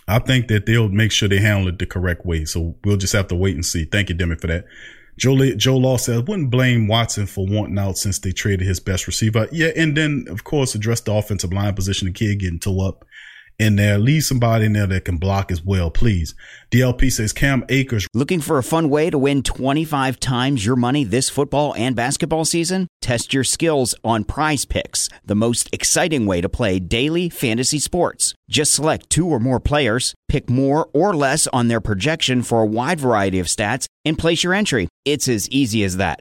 I 0.09 0.19
think 0.19 0.49
that 0.49 0.67
they'll 0.67 0.89
make 0.89 1.13
sure 1.13 1.29
they 1.29 1.39
handle 1.39 1.69
it 1.69 1.79
the 1.79 1.87
correct 1.87 2.25
way. 2.25 2.45
So 2.45 2.77
we'll 2.85 2.97
just 2.97 3.13
have 3.13 3.29
to 3.29 3.37
wait 3.37 3.55
and 3.55 3.65
see. 3.65 3.85
Thank 3.85 4.09
you, 4.09 4.15
Demi, 4.15 4.37
for 4.37 4.49
that. 4.49 4.65
Joe, 5.19 5.37
Joe 5.55 5.77
Law 5.77 5.99
says, 5.99 6.23
wouldn't 6.23 6.51
blame 6.51 6.89
Watson 6.89 7.27
for 7.27 7.47
wanting 7.47 7.79
out 7.79 7.99
since 7.99 8.19
they 8.19 8.33
traded 8.33 8.67
his 8.67 8.81
best 8.81 9.07
receiver. 9.07 9.47
Yeah. 9.53 9.71
And 9.77 9.95
then, 9.95 10.25
of 10.31 10.45
course, 10.45 10.75
address 10.75 11.03
the 11.03 11.13
offensive 11.13 11.53
line 11.53 11.75
position. 11.75 12.07
The 12.09 12.15
kid 12.15 12.41
getting 12.41 12.59
toe 12.59 12.81
up 12.81 13.05
in 13.61 13.77
there. 13.77 13.99
Leave 13.99 14.25
somebody 14.25 14.65
in 14.65 14.73
there 14.73 14.87
that 14.87 15.05
can 15.05 15.19
block 15.19 15.53
as 15.53 15.63
well, 15.63 15.91
please. 15.91 16.35
DLP 16.71 17.13
says 17.13 17.33
Cam 17.33 17.65
Akers. 17.69 18.07
Looking 18.15 18.41
for 18.41 18.59
a 18.59 18.63
fun 18.63 18.89
way 18.89 19.11
to 19.11 19.19
win 19.19 19.43
25 19.43 20.19
times 20.19 20.65
your 20.65 20.77
money 20.77 21.05
this 21.05 21.29
football 21.29 21.75
and 21.77 21.95
basketball 21.95 22.45
season? 22.45 22.89
Test 23.03 23.35
your 23.35 23.45
skills 23.45 23.95
on 24.03 24.25
prize 24.25 24.65
picks, 24.65 25.09
the 25.25 25.35
most 25.35 25.69
exciting 25.73 26.27
way 26.27 26.41
to 26.41 26.49
play 26.49 26.79
daily 26.79 27.29
fantasy 27.29 27.79
sports. 27.79 28.35
Just 28.49 28.73
select 28.73 29.11
two 29.11 29.29
or 29.29 29.39
more 29.39 29.61
players, 29.61 30.15
pick 30.29 30.49
more 30.49 30.89
or 30.95 31.15
less 31.15 31.47
on 31.49 31.69
their 31.69 31.81
projection 31.81 32.43
for 32.43 32.63
a 32.63 32.67
wide 32.67 32.99
variety 32.99 33.39
of 33.39 33.47
stats, 33.47 33.87
and 34.05 34.19
place 34.19 34.43
your 34.43 34.55
entry. 34.55 34.89
It's 35.05 35.29
as 35.29 35.49
easy 35.51 35.85
as 35.85 35.99
that. 35.99 36.21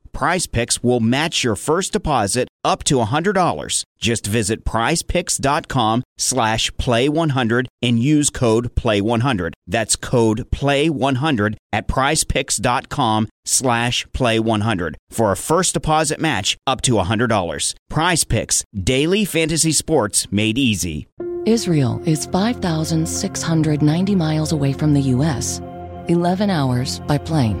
Prize 0.11 0.47
Picks 0.47 0.83
will 0.83 0.99
match 0.99 1.43
your 1.43 1.55
first 1.55 1.93
deposit 1.93 2.47
up 2.63 2.83
to 2.85 2.95
$100. 2.95 3.83
Just 3.99 4.27
visit 4.27 4.63
prizepicks.com 4.65 6.03
slash 6.17 6.71
play100 6.71 7.67
and 7.81 7.99
use 7.99 8.29
code 8.29 8.75
play100. 8.75 9.53
That's 9.67 9.95
code 9.95 10.49
play100 10.51 11.55
at 11.73 11.87
prizepicks.com 11.87 13.29
slash 13.45 14.05
play100 14.07 14.95
for 15.09 15.31
a 15.31 15.37
first 15.37 15.73
deposit 15.73 16.19
match 16.19 16.57
up 16.67 16.81
to 16.81 16.93
$100. 16.93 17.75
Prize 17.89 18.23
Picks, 18.23 18.63
daily 18.73 19.25
fantasy 19.25 19.71
sports 19.71 20.31
made 20.31 20.57
easy. 20.57 21.07
Israel 21.45 21.99
is 22.05 22.27
5,690 22.27 24.15
miles 24.15 24.51
away 24.51 24.73
from 24.73 24.93
the 24.93 25.01
U.S., 25.01 25.59
11 26.07 26.51
hours 26.51 26.99
by 26.99 27.17
plane. 27.17 27.59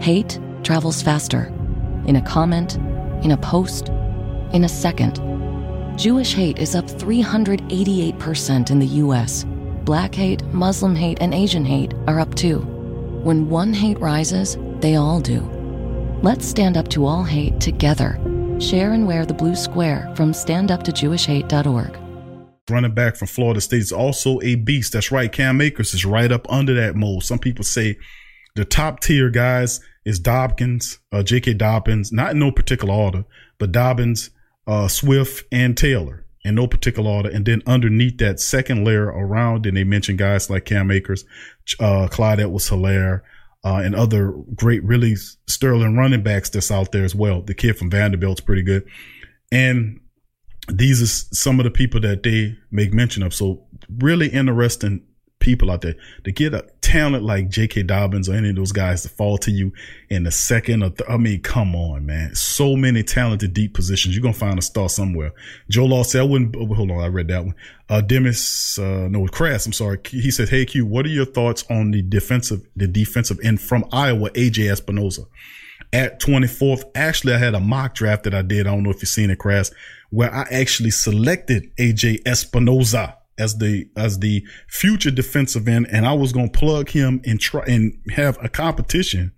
Hate 0.00 0.38
travels 0.68 1.00
faster. 1.00 1.46
In 2.04 2.16
a 2.16 2.20
comment, 2.20 2.74
in 3.24 3.30
a 3.30 3.38
post, 3.38 3.88
in 4.52 4.64
a 4.64 4.68
second. 4.68 5.14
Jewish 5.96 6.34
hate 6.34 6.58
is 6.58 6.74
up 6.74 6.84
388% 6.84 8.70
in 8.70 8.78
the 8.78 8.86
US. 9.02 9.46
Black 9.84 10.14
hate, 10.14 10.42
Muslim 10.52 10.94
hate, 10.94 11.16
and 11.22 11.32
Asian 11.32 11.64
hate 11.64 11.94
are 12.06 12.20
up 12.20 12.34
too. 12.34 12.58
When 13.24 13.48
one 13.48 13.72
hate 13.72 13.98
rises, 13.98 14.58
they 14.80 14.96
all 14.96 15.22
do. 15.22 15.40
Let's 16.22 16.46
stand 16.46 16.76
up 16.76 16.88
to 16.88 17.06
all 17.06 17.24
hate 17.24 17.58
together. 17.62 18.20
Share 18.60 18.92
and 18.92 19.06
wear 19.06 19.24
the 19.24 19.32
blue 19.32 19.56
square 19.56 20.12
from 20.16 20.32
standuptojewishhate.org. 20.32 21.98
Running 22.68 22.94
back 22.94 23.16
from 23.16 23.28
Florida 23.28 23.62
State 23.62 23.80
is 23.80 23.92
also 23.92 24.38
a 24.42 24.56
beast. 24.56 24.92
That's 24.92 25.10
right. 25.10 25.32
Cam 25.32 25.62
Akers 25.62 25.94
is 25.94 26.04
right 26.04 26.30
up 26.30 26.46
under 26.52 26.74
that 26.74 26.94
mold. 26.94 27.24
Some 27.24 27.38
people 27.38 27.64
say 27.64 27.96
the 28.54 28.66
top 28.66 29.00
tier 29.00 29.30
guys 29.30 29.80
is 30.08 30.18
Dobbins, 30.18 30.98
uh, 31.12 31.22
J.K. 31.22 31.52
Dobbins, 31.54 32.10
not 32.10 32.30
in 32.30 32.38
no 32.38 32.50
particular 32.50 32.94
order, 32.94 33.24
but 33.58 33.72
Dobbins, 33.72 34.30
uh, 34.66 34.88
Swift, 34.88 35.44
and 35.52 35.76
Taylor 35.76 36.24
in 36.44 36.54
no 36.54 36.66
particular 36.66 37.10
order. 37.10 37.28
And 37.28 37.44
then 37.44 37.62
underneath 37.66 38.16
that 38.18 38.40
second 38.40 38.86
layer 38.86 39.04
around, 39.04 39.66
and 39.66 39.76
they 39.76 39.84
mentioned 39.84 40.18
guys 40.18 40.48
like 40.48 40.64
Cam 40.64 40.90
Akers, 40.90 41.26
uh, 41.78 42.08
Clyde 42.10 42.40
Edwards 42.40 42.70
Helaire, 42.70 43.20
uh, 43.64 43.82
and 43.84 43.94
other 43.94 44.32
great, 44.54 44.82
really 44.82 45.14
sterling 45.46 45.94
running 45.94 46.22
backs 46.22 46.48
that's 46.48 46.70
out 46.70 46.90
there 46.90 47.04
as 47.04 47.14
well. 47.14 47.42
The 47.42 47.54
kid 47.54 47.76
from 47.76 47.90
Vanderbilt's 47.90 48.40
pretty 48.40 48.62
good. 48.62 48.88
And 49.52 50.00
these 50.72 51.02
are 51.02 51.34
some 51.34 51.60
of 51.60 51.64
the 51.64 51.70
people 51.70 52.00
that 52.00 52.22
they 52.22 52.56
make 52.70 52.94
mention 52.94 53.22
of. 53.22 53.34
So 53.34 53.66
really 53.98 54.28
interesting 54.28 55.02
people 55.40 55.70
out 55.70 55.82
there 55.82 55.94
to 56.24 56.32
get 56.32 56.54
a 56.54 56.66
talent 56.80 57.22
like 57.22 57.48
J.K. 57.48 57.84
Dobbins 57.84 58.28
or 58.28 58.34
any 58.34 58.50
of 58.50 58.56
those 58.56 58.72
guys 58.72 59.02
to 59.02 59.08
fall 59.08 59.38
to 59.38 59.50
you 59.50 59.72
in 60.08 60.24
the 60.24 60.30
second 60.30 60.82
or 60.82 60.90
th- 60.90 61.08
I 61.08 61.16
mean, 61.16 61.42
come 61.42 61.76
on, 61.76 62.06
man. 62.06 62.34
So 62.34 62.76
many 62.76 63.02
talented 63.02 63.54
deep 63.54 63.74
positions. 63.74 64.16
You're 64.16 64.32
to 64.32 64.38
find 64.38 64.58
a 64.58 64.62
star 64.62 64.88
somewhere. 64.88 65.32
Joe 65.68 65.84
Law 65.84 66.02
said, 66.02 66.22
I 66.22 66.24
wouldn't, 66.24 66.56
oh, 66.56 66.74
hold 66.74 66.90
on. 66.90 67.00
I 67.00 67.08
read 67.08 67.28
that 67.28 67.44
one. 67.44 67.54
Uh, 67.88 68.00
Demis, 68.00 68.78
uh, 68.78 69.08
no, 69.08 69.26
Crass, 69.26 69.66
I'm 69.66 69.72
sorry. 69.72 69.98
He 70.08 70.30
said, 70.30 70.48
Hey, 70.48 70.64
Q, 70.64 70.86
what 70.86 71.06
are 71.06 71.10
your 71.10 71.26
thoughts 71.26 71.64
on 71.70 71.90
the 71.90 72.02
defensive, 72.02 72.62
the 72.76 72.88
defensive 72.88 73.38
end 73.42 73.60
from 73.60 73.84
Iowa, 73.92 74.30
AJ 74.30 74.74
Epenesa? 74.74 75.26
At 75.92 76.20
24th, 76.20 76.84
actually, 76.94 77.32
I 77.32 77.38
had 77.38 77.54
a 77.54 77.60
mock 77.60 77.94
draft 77.94 78.24
that 78.24 78.34
I 78.34 78.42
did. 78.42 78.66
I 78.66 78.70
don't 78.70 78.82
know 78.82 78.90
if 78.90 78.96
you've 78.96 79.08
seen 79.08 79.30
it, 79.30 79.38
Crass, 79.38 79.70
where 80.10 80.34
I 80.34 80.42
actually 80.50 80.90
selected 80.90 81.74
AJ 81.76 82.24
Epenesa 82.24 83.17
as 83.38 83.58
the 83.58 83.88
as 83.96 84.18
the 84.18 84.44
future 84.68 85.10
defensive 85.10 85.68
end, 85.68 85.86
and 85.90 86.06
I 86.06 86.12
was 86.12 86.32
gonna 86.32 86.50
plug 86.50 86.90
him 86.90 87.20
and 87.24 87.40
try 87.40 87.64
and 87.66 87.98
have 88.10 88.42
a 88.44 88.48
competition 88.48 89.32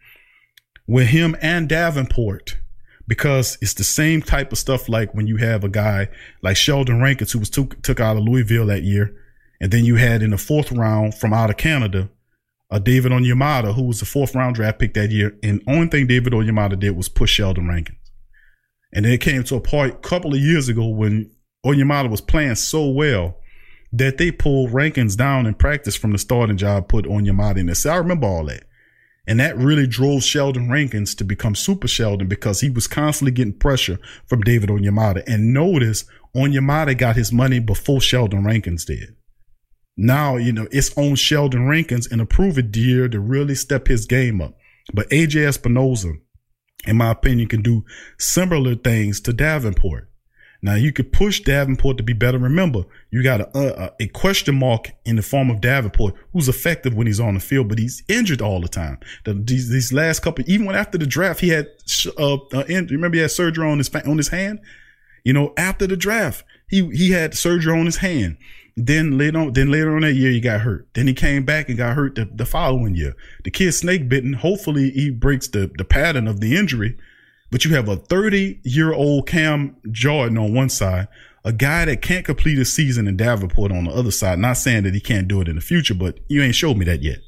with 0.86 1.09
him 1.09 1.36
and 1.40 1.68
Davenport 1.68 2.57
because 3.07 3.59
it's 3.61 3.74
the 3.74 3.84
same 3.84 4.22
type 4.22 4.53
of 4.53 4.59
stuff 4.59 4.88
like 4.88 5.14
when 5.14 5.26
you 5.26 5.36
have 5.36 5.64
a 5.64 5.68
guy 5.68 6.09
like 6.42 6.57
Sheldon 6.57 7.01
Rankins 7.03 7.32
who 7.32 7.38
was 7.40 7.51
took 7.51 7.80
took 7.82 8.01
out 8.01 8.16
of 8.16 8.22
Louisville 8.22 8.66
that 8.66 8.82
year, 8.82 9.14
and 9.61 9.70
then 9.70 9.84
you 9.84 9.96
had 9.96 10.22
in 10.22 10.30
the 10.30 10.38
fourth 10.38 10.72
round 10.72 11.14
from 11.14 11.32
out 11.32 11.51
of 11.51 11.57
Canada, 11.57 12.09
uh, 12.70 12.78
David 12.78 13.12
Onyemata 13.12 13.74
who 13.74 13.82
was 13.82 14.01
the 14.01 14.07
fourth 14.07 14.34
round 14.34 14.55
draft 14.55 14.78
pick 14.78 14.94
that 14.94 15.11
year, 15.11 15.36
and 15.42 15.62
only 15.66 15.88
thing 15.88 16.07
David 16.07 16.32
Onyemata 16.32 16.78
did 16.78 16.96
was 16.96 17.09
push 17.09 17.32
Sheldon 17.32 17.68
Rankins, 17.68 17.98
and 18.92 19.05
then 19.05 19.12
it 19.12 19.20
came 19.20 19.44
to 19.44 19.57
a 19.57 19.61
point 19.61 19.94
a 19.94 19.98
couple 19.98 20.32
of 20.32 20.40
years 20.40 20.68
ago 20.68 20.86
when 20.86 21.30
Onyemata 21.66 22.09
was 22.09 22.20
playing 22.20 22.55
so 22.55 22.88
well 22.88 23.39
that 23.93 24.18
they 24.18 24.30
pulled 24.30 24.72
Rankins 24.72 25.16
down 25.16 25.47
in 25.47 25.55
practice 25.55 25.97
from 25.97 26.12
the 26.12 26.18
starting 26.18 26.57
job, 26.57 26.88
put 26.88 27.07
on 27.07 27.26
in 27.26 27.66
there. 27.66 27.93
I 27.93 27.97
remember 27.97 28.26
all 28.26 28.45
that. 28.47 28.64
And 29.26 29.38
that 29.38 29.57
really 29.57 29.86
drove 29.86 30.24
Sheldon 30.24 30.70
Rankins 30.70 31.14
to 31.16 31.24
become 31.24 31.55
Super 31.55 31.86
Sheldon 31.86 32.26
because 32.26 32.61
he 32.61 32.70
was 32.70 32.86
constantly 32.86 33.32
getting 33.32 33.53
pressure 33.53 33.99
from 34.26 34.41
David 34.41 34.70
Onyemata. 34.70 35.22
And 35.26 35.53
notice 35.53 36.05
Onyemata 36.34 36.97
got 36.97 37.16
his 37.16 37.32
money 37.32 37.61
before 37.61 38.01
Sheldon 38.01 38.45
Rankins 38.45 38.84
did. 38.84 39.16
Now, 39.97 40.36
you 40.36 40.53
know, 40.53 40.66
it's 40.72 40.97
on 40.97 41.14
Sheldon 41.16 41.68
Rankins 41.68 42.07
and 42.07 42.20
a 42.20 42.26
prove 42.26 42.59
it 42.59 42.72
dear 42.72 43.09
to 43.09 43.20
really 43.20 43.55
step 43.55 43.86
his 43.86 44.07
game 44.07 44.41
up. 44.41 44.57
But 44.95 45.11
AJ 45.11 45.47
Epenesa, 45.47 46.14
in 46.86 46.97
my 46.97 47.11
opinion, 47.11 47.49
can 47.49 47.62
do 47.62 47.84
similar 48.18 48.74
things 48.74 49.20
to 49.20 49.32
Davenport. 49.32 50.09
Now 50.62 50.74
you 50.74 50.92
could 50.92 51.12
push 51.12 51.40
Davenport 51.40 51.96
to 51.96 52.02
be 52.02 52.12
better. 52.12 52.38
Remember, 52.38 52.84
you 53.11 53.22
got 53.22 53.40
a, 53.40 53.84
a, 53.84 53.92
a, 54.00 54.06
question 54.08 54.58
mark 54.58 54.92
in 55.06 55.16
the 55.16 55.22
form 55.22 55.48
of 55.48 55.61
Davenport, 55.61 56.14
who's 56.32 56.48
effective 56.48 56.94
when 56.94 57.06
he's 57.06 57.20
on 57.20 57.34
the 57.34 57.40
field, 57.40 57.68
but 57.68 57.78
he's 57.78 58.02
injured 58.08 58.42
all 58.42 58.61
the 58.61 58.68
time. 58.68 58.98
The, 59.24 59.34
these, 59.34 59.70
these 59.70 59.92
last 59.92 60.20
couple, 60.20 60.44
even 60.46 60.66
when 60.66 60.76
after 60.76 60.98
the 60.98 61.06
draft, 61.06 61.40
he 61.40 61.48
had, 61.48 61.68
uh, 62.18 62.34
uh 62.34 62.64
remember 62.68 63.16
he 63.16 63.22
had 63.22 63.30
surgery 63.30 63.66
on 63.66 63.78
his, 63.78 63.94
on 63.94 64.18
his 64.18 64.28
hand? 64.28 64.61
You 65.24 65.32
know, 65.32 65.54
after 65.56 65.86
the 65.86 65.96
draft, 65.96 66.44
he, 66.68 66.88
he 66.90 67.11
had 67.11 67.34
surgery 67.34 67.78
on 67.78 67.86
his 67.86 67.96
hand. 67.96 68.36
Then 68.76 69.18
later 69.18 69.38
on, 69.38 69.52
then 69.52 69.70
later 69.70 69.94
on 69.94 70.02
that 70.02 70.14
year, 70.14 70.30
he 70.30 70.41
got 70.41 70.61
hurt. 70.61 70.88
Then 70.95 71.07
he 71.07 71.14
came 71.14 71.45
back 71.45 71.68
and 71.68 71.76
got 71.76 71.96
hurt 71.96 72.14
the, 72.14 72.28
the 72.32 72.46
following 72.46 72.95
year. 72.95 73.14
The 73.45 73.50
kid 73.50 73.72
snake 73.72 74.08
bitten. 74.08 74.34
Hopefully 74.34 74.91
he 74.91 75.11
breaks 75.11 75.49
the, 75.49 75.70
the 75.76 75.84
pattern 75.84 76.26
of 76.26 76.41
the 76.41 76.57
injury 76.57 76.96
but 77.50 77.64
you 77.64 77.74
have 77.74 77.88
a 77.88 77.96
30 77.96 78.60
year 78.62 78.92
old 78.92 79.26
Cam 79.26 79.76
Jordan 79.90 80.38
on 80.38 80.54
one 80.54 80.68
side, 80.68 81.08
a 81.44 81.52
guy 81.52 81.84
that 81.84 82.02
can't 82.02 82.24
complete 82.24 82.58
a 82.58 82.64
season 82.64 83.08
in 83.08 83.16
Davenport 83.16 83.72
on 83.72 83.84
the 83.84 83.90
other 83.90 84.10
side. 84.10 84.38
Not 84.38 84.54
saying 84.54 84.84
that 84.84 84.94
he 84.94 85.00
can't 85.00 85.28
do 85.28 85.40
it 85.40 85.48
in 85.48 85.56
the 85.56 85.60
future, 85.60 85.94
but 85.94 86.18
you 86.28 86.42
ain't 86.42 86.54
showed 86.54 86.76
me 86.76 86.84
that 86.86 87.02
yet. 87.02 87.18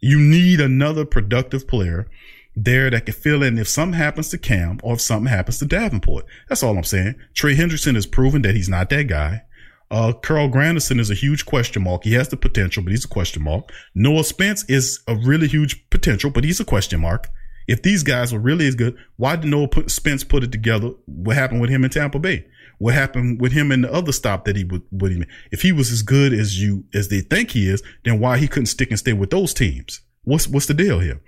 You 0.00 0.18
need 0.18 0.60
another 0.60 1.04
productive 1.04 1.68
player 1.68 2.08
there 2.54 2.90
that 2.90 3.06
can 3.06 3.14
fill 3.14 3.42
in 3.42 3.56
if 3.56 3.68
something 3.68 3.98
happens 3.98 4.28
to 4.28 4.38
Cam 4.38 4.78
or 4.82 4.94
if 4.94 5.00
something 5.00 5.30
happens 5.30 5.58
to 5.58 5.64
Davenport. 5.64 6.26
That's 6.48 6.62
all 6.62 6.76
I'm 6.76 6.84
saying. 6.84 7.14
Trey 7.34 7.54
Hendrickson 7.54 7.94
has 7.94 8.06
proven 8.06 8.42
that 8.42 8.54
he's 8.54 8.68
not 8.68 8.90
that 8.90 9.04
guy. 9.04 9.42
Uh, 9.90 10.12
Carl 10.12 10.48
Granderson 10.48 10.98
is 10.98 11.10
a 11.10 11.14
huge 11.14 11.44
question 11.44 11.84
mark. 11.84 12.04
He 12.04 12.14
has 12.14 12.28
the 12.28 12.36
potential, 12.36 12.82
but 12.82 12.92
he's 12.92 13.04
a 13.04 13.08
question 13.08 13.42
mark. 13.42 13.70
Noah 13.94 14.24
Spence 14.24 14.64
is 14.64 15.00
a 15.06 15.14
really 15.14 15.48
huge 15.48 15.88
potential, 15.90 16.30
but 16.30 16.44
he's 16.44 16.60
a 16.60 16.64
question 16.64 17.00
mark. 17.00 17.28
If 17.66 17.82
these 17.82 18.02
guys 18.02 18.32
were 18.32 18.38
really 18.38 18.66
as 18.66 18.74
good, 18.74 18.96
why 19.16 19.36
did 19.36 19.50
Noah 19.50 19.68
put, 19.68 19.90
Spence 19.90 20.24
put 20.24 20.44
it 20.44 20.52
together? 20.52 20.90
What 21.06 21.36
happened 21.36 21.60
with 21.60 21.70
him 21.70 21.84
in 21.84 21.90
Tampa 21.90 22.18
Bay? 22.18 22.46
What 22.78 22.94
happened 22.94 23.40
with 23.40 23.52
him 23.52 23.70
in 23.70 23.82
the 23.82 23.92
other 23.92 24.12
stop 24.12 24.44
that 24.44 24.56
he 24.56 24.64
would, 24.64 24.82
would 24.90 25.12
he, 25.12 25.24
if 25.52 25.62
he 25.62 25.72
was 25.72 25.92
as 25.92 26.02
good 26.02 26.32
as 26.32 26.60
you, 26.60 26.84
as 26.92 27.08
they 27.08 27.20
think 27.20 27.52
he 27.52 27.68
is, 27.68 27.82
then 28.04 28.18
why 28.18 28.38
he 28.38 28.48
couldn't 28.48 28.66
stick 28.66 28.90
and 28.90 28.98
stay 28.98 29.12
with 29.12 29.30
those 29.30 29.54
teams? 29.54 30.00
What's, 30.24 30.48
what's 30.48 30.66
the 30.66 30.74
deal 30.74 30.98
here? 30.98 31.20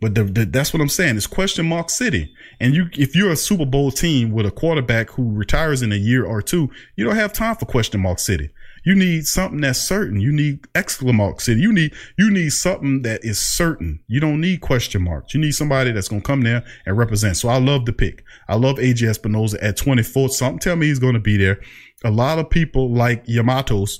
But 0.00 0.14
the, 0.14 0.24
the, 0.24 0.44
that's 0.44 0.72
what 0.72 0.82
I'm 0.82 0.88
saying. 0.88 1.16
It's 1.16 1.26
question 1.26 1.66
mark 1.66 1.90
city. 1.90 2.32
And 2.60 2.74
you, 2.74 2.88
if 2.92 3.16
you're 3.16 3.32
a 3.32 3.36
Super 3.36 3.64
Bowl 3.64 3.90
team 3.90 4.30
with 4.32 4.46
a 4.46 4.50
quarterback 4.50 5.10
who 5.10 5.32
retires 5.32 5.82
in 5.82 5.92
a 5.92 5.96
year 5.96 6.24
or 6.24 6.42
two, 6.42 6.70
you 6.96 7.04
don't 7.04 7.16
have 7.16 7.32
time 7.32 7.56
for 7.56 7.64
question 7.64 8.00
mark 8.00 8.18
city. 8.18 8.50
You 8.84 8.94
need 8.94 9.26
something 9.26 9.60
that's 9.60 9.80
certain. 9.80 10.20
You 10.20 10.32
need 10.32 10.66
exclamation 10.74 11.38
city. 11.38 11.60
You 11.60 11.72
need, 11.72 11.92
you 12.18 12.30
need 12.30 12.50
something 12.50 13.02
that 13.02 13.24
is 13.24 13.38
certain. 13.38 14.00
You 14.06 14.20
don't 14.20 14.40
need 14.40 14.60
question 14.60 15.02
marks. 15.02 15.34
You 15.34 15.40
need 15.40 15.52
somebody 15.52 15.92
that's 15.92 16.08
to 16.22 16.26
come 16.26 16.42
there 16.42 16.64
and 16.86 16.96
represent. 16.96 17.36
So 17.36 17.48
I 17.48 17.58
love 17.58 17.86
the 17.86 17.92
pick. 17.92 18.24
I 18.48 18.56
love 18.56 18.76
AJ 18.76 19.18
Espinoza 19.18 19.58
at 19.60 19.76
24. 19.76 20.30
Something 20.30 20.58
tell 20.58 20.76
me 20.76 20.86
he's 20.86 20.98
to 21.14 21.20
be 21.20 21.36
there. 21.36 21.60
A 22.04 22.10
lot 22.10 22.38
of 22.38 22.50
people 22.50 22.92
like 22.92 23.26
Yamatos, 23.26 23.98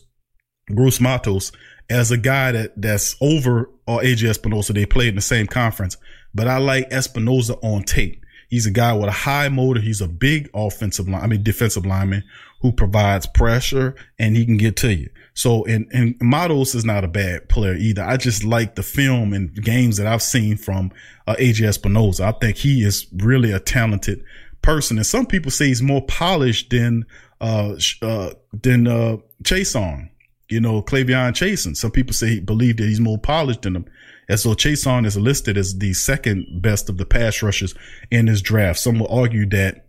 Gross-Matos, 0.74 1.52
as 1.90 2.10
a 2.10 2.18
guy 2.18 2.52
that 2.52 2.72
that's 2.80 3.16
over 3.20 3.70
uh, 3.86 3.94
or 3.94 4.00
AJ 4.00 4.30
Espinoza. 4.30 4.74
They 4.74 4.86
played 4.86 5.10
in 5.10 5.14
the 5.16 5.20
same 5.20 5.46
conference, 5.46 5.96
but 6.34 6.46
I 6.48 6.58
like 6.58 6.90
Espinoza 6.90 7.58
on 7.62 7.82
tape. 7.82 8.22
He's 8.48 8.66
a 8.66 8.70
guy 8.70 8.94
with 8.94 9.08
a 9.08 9.12
high 9.12 9.48
motor. 9.48 9.80
He's 9.80 10.00
a 10.00 10.08
big 10.08 10.48
offensive 10.54 11.08
line, 11.08 11.22
I 11.22 11.26
mean, 11.26 11.42
defensive 11.42 11.84
lineman 11.84 12.24
who 12.60 12.72
provides 12.72 13.26
pressure 13.26 13.94
and 14.18 14.36
he 14.36 14.44
can 14.44 14.56
get 14.56 14.76
to 14.76 14.94
you. 14.94 15.08
So, 15.34 15.64
and, 15.64 15.86
and 15.92 16.16
Matos 16.20 16.74
is 16.74 16.84
not 16.84 17.04
a 17.04 17.08
bad 17.08 17.48
player 17.48 17.74
either. 17.74 18.02
I 18.02 18.16
just 18.16 18.44
like 18.44 18.74
the 18.74 18.82
film 18.82 19.32
and 19.32 19.54
games 19.54 19.96
that 19.98 20.06
I've 20.06 20.22
seen 20.22 20.56
from 20.56 20.90
uh, 21.26 21.36
AJ 21.36 21.68
Espinoza. 21.68 22.20
I 22.20 22.32
think 22.32 22.56
he 22.56 22.82
is 22.82 23.06
really 23.16 23.52
a 23.52 23.60
talented 23.60 24.24
person. 24.62 24.98
And 24.98 25.06
some 25.06 25.26
people 25.26 25.52
say 25.52 25.66
he's 25.66 25.82
more 25.82 26.04
polished 26.04 26.70
than, 26.70 27.06
uh, 27.40 27.76
uh, 28.02 28.30
than, 28.52 28.88
uh, 28.88 29.18
Chaisson 29.44 30.10
you 30.48 30.60
know, 30.60 30.82
K'Lavon 30.82 31.32
Chaisson. 31.32 31.76
Some 31.76 31.90
people 31.90 32.14
say 32.14 32.28
he 32.28 32.40
believe 32.40 32.78
that 32.78 32.84
he's 32.84 33.00
more 33.00 33.18
polished 33.18 33.62
than 33.62 33.76
him. 33.76 33.84
And 34.28 34.38
so 34.38 34.50
Chaisson 34.50 35.06
is 35.06 35.16
listed 35.16 35.56
as 35.56 35.78
the 35.78 35.94
second 35.94 36.60
best 36.60 36.88
of 36.88 36.98
the 36.98 37.06
pass 37.06 37.42
rushers 37.42 37.74
in 38.10 38.26
this 38.26 38.40
draft. 38.40 38.78
Some 38.78 38.98
will 38.98 39.08
argue 39.08 39.46
that 39.50 39.86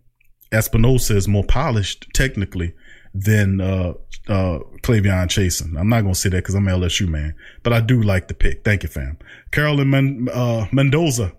Espinoza 0.52 1.16
is 1.16 1.28
more 1.28 1.44
polished 1.44 2.08
technically 2.14 2.74
than 3.14 3.62
uh 3.62 3.94
uh 4.28 4.60
K'Lavon 4.84 5.28
Chaisson. 5.28 5.80
I'm 5.80 5.90
not 5.90 6.02
gonna 6.02 6.16
say 6.16 6.30
that 6.30 6.38
because 6.38 6.56
I'm 6.56 6.66
LSU 6.66 7.08
man, 7.08 7.36
but 7.64 7.74
I 7.74 7.82
do 7.82 8.02
like 8.02 8.28
the 8.28 8.34
pick. 8.34 8.64
Thank 8.64 8.84
you, 8.84 8.90
fam. 8.90 9.18
Carolyn 9.52 9.90
Men- 9.90 10.28
uh, 10.32 10.68
Mendoza. 10.72 11.34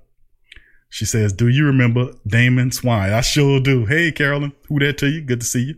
She 0.89 1.05
says, 1.05 1.33
"Do 1.33 1.49
you 1.49 1.67
remember 1.67 2.13
Damon 2.27 2.73
Swann?" 2.73 3.13
I 3.13 3.21
sure 3.21 3.61
do. 3.61 3.87
Hey, 3.87 4.11
Carolyn, 4.11 4.53
who 4.69 4.81
that 4.81 4.99
to 4.99 5.09
you? 5.09 5.23
Good 5.23 5.41
to 5.41 5.47
see 5.47 5.63
you. 5.63 5.75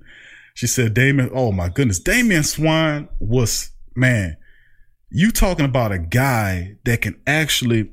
She 0.55 0.67
said, 0.67 0.95
Damon, 0.95 1.31
oh 1.33 1.53
my 1.53 1.69
goodness, 1.69 1.99
Damon 1.99 2.43
Swann 2.43 3.09
was, 3.19 3.71
man, 3.95 4.37
you 5.11 5.31
talking 5.31 5.65
about 5.65 5.93
a 5.93 5.99
guy 5.99 6.77
that 6.85 7.01
can 7.01 7.21
actually, 7.27 7.91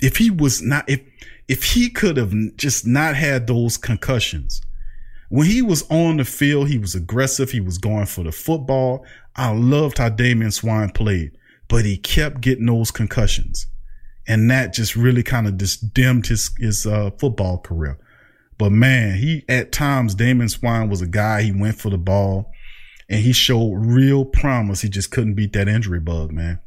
if 0.00 0.16
he 0.16 0.30
was 0.30 0.62
not, 0.62 0.88
if, 0.88 1.00
if 1.48 1.64
he 1.64 1.90
could 1.90 2.16
have 2.16 2.32
just 2.56 2.86
not 2.86 3.16
had 3.16 3.46
those 3.46 3.76
concussions, 3.76 4.62
when 5.28 5.46
he 5.46 5.62
was 5.62 5.88
on 5.90 6.18
the 6.18 6.24
field, 6.24 6.68
he 6.68 6.78
was 6.78 6.94
aggressive. 6.94 7.50
He 7.50 7.60
was 7.60 7.78
going 7.78 8.06
for 8.06 8.22
the 8.22 8.32
football. 8.32 9.04
I 9.34 9.50
loved 9.52 9.98
how 9.98 10.10
Damian 10.10 10.50
Swann 10.50 10.90
played, 10.90 11.32
but 11.68 11.84
he 11.84 11.96
kept 11.96 12.42
getting 12.42 12.66
those 12.66 12.90
concussions. 12.90 13.66
And 14.28 14.50
that 14.50 14.74
just 14.74 14.94
really 14.94 15.22
kind 15.22 15.46
of 15.46 15.56
just 15.56 15.94
dimmed 15.94 16.26
his, 16.26 16.50
his, 16.58 16.86
uh, 16.86 17.10
football 17.18 17.58
career. 17.58 17.98
But 18.58 18.72
man, 18.72 19.16
he 19.16 19.44
at 19.48 19.72
times 19.72 20.14
Damon 20.14 20.48
Swann 20.48 20.88
was 20.88 21.00
a 21.00 21.06
guy. 21.06 21.42
He 21.42 21.50
went 21.50 21.78
for 21.78 21.90
the 21.90 21.98
ball, 21.98 22.52
and 23.08 23.20
he 23.20 23.32
showed 23.32 23.74
real 23.74 24.24
promise. 24.24 24.82
He 24.82 24.88
just 24.88 25.10
couldn't 25.10 25.34
beat 25.34 25.52
that 25.54 25.66
injury 25.66 25.98
bug, 25.98 26.30
man. 26.30 26.60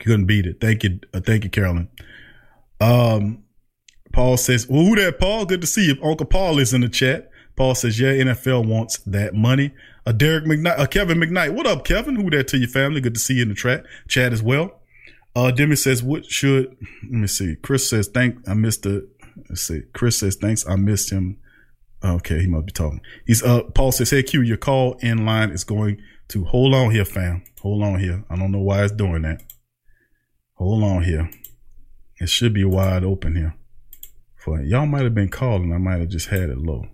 Couldn't 0.00 0.26
beat 0.26 0.46
it. 0.46 0.60
Thank 0.60 0.84
you, 0.84 1.00
uh, 1.12 1.20
thank 1.20 1.44
you, 1.44 1.50
Carolyn. 1.50 1.88
Um, 2.80 3.44
Paul 4.16 4.36
says, 4.36 4.68
well, 4.68 4.84
"Who 4.84 4.96
that, 4.96 5.18
Paul? 5.20 5.46
Good 5.46 5.60
to 5.60 5.66
see 5.66 5.86
you." 5.86 5.96
Uncle 6.02 6.26
Paul 6.26 6.58
is 6.58 6.74
in 6.74 6.80
the 6.80 6.88
chat. 6.88 7.30
Paul 7.54 7.74
says, 7.74 8.00
"Yeah, 8.00 8.12
NFL 8.12 8.66
wants 8.66 8.98
that 8.98 9.34
money." 9.34 9.72
Uh, 10.04 10.12
Derek 10.12 10.44
McKnight, 10.44 10.78
uh, 10.78 10.86
Kevin 10.86 11.18
McKnight. 11.18 11.54
What 11.54 11.66
up, 11.66 11.84
Kevin? 11.84 12.16
Who 12.16 12.30
that 12.30 12.48
to 12.48 12.58
your 12.58 12.68
family? 12.68 13.00
Good 13.00 13.14
to 13.14 13.20
see 13.20 13.34
you 13.34 13.42
in 13.42 13.50
the 13.50 13.54
chat, 13.54 13.84
chat 14.08 14.32
as 14.32 14.42
well. 14.42 14.80
Uh, 15.34 15.50
Demi 15.50 15.76
says, 15.76 16.02
"What 16.02 16.26
should?" 16.26 16.76
Let 17.04 17.12
me 17.12 17.26
see. 17.26 17.56
Chris 17.56 17.88
says, 17.88 18.08
"Thank 18.08 18.36
I 18.48 18.54
missed 18.54 18.82
the 18.82 19.06
Let's 19.48 19.62
see. 19.62 19.82
Chris 19.92 20.18
says, 20.18 20.36
thanks. 20.36 20.66
I 20.66 20.76
missed 20.76 21.10
him. 21.10 21.38
Okay. 22.04 22.40
He 22.40 22.46
must 22.46 22.66
be 22.66 22.72
talking. 22.72 23.00
He's, 23.26 23.42
uh, 23.42 23.62
Paul 23.74 23.92
says, 23.92 24.10
Hey, 24.10 24.22
Q, 24.22 24.42
your 24.42 24.56
call 24.56 24.94
in 25.00 25.24
line 25.24 25.50
is 25.50 25.64
going 25.64 25.98
to 26.28 26.44
hold 26.44 26.74
on 26.74 26.90
here, 26.90 27.04
fam. 27.04 27.44
Hold 27.60 27.82
on 27.82 28.00
here. 28.00 28.24
I 28.30 28.36
don't 28.36 28.52
know 28.52 28.60
why 28.60 28.82
it's 28.82 28.92
doing 28.92 29.22
that. 29.22 29.42
Hold 30.54 30.82
on 30.82 31.02
here. 31.02 31.30
It 32.18 32.28
should 32.28 32.54
be 32.54 32.64
wide 32.64 33.04
open 33.04 33.36
here. 33.36 33.54
Y'all 34.46 34.86
might 34.86 35.04
have 35.04 35.14
been 35.14 35.28
calling. 35.28 35.72
I 35.72 35.78
might 35.78 36.00
have 36.00 36.08
just 36.08 36.28
had 36.28 36.50
it 36.50 36.58
low. 36.58 36.86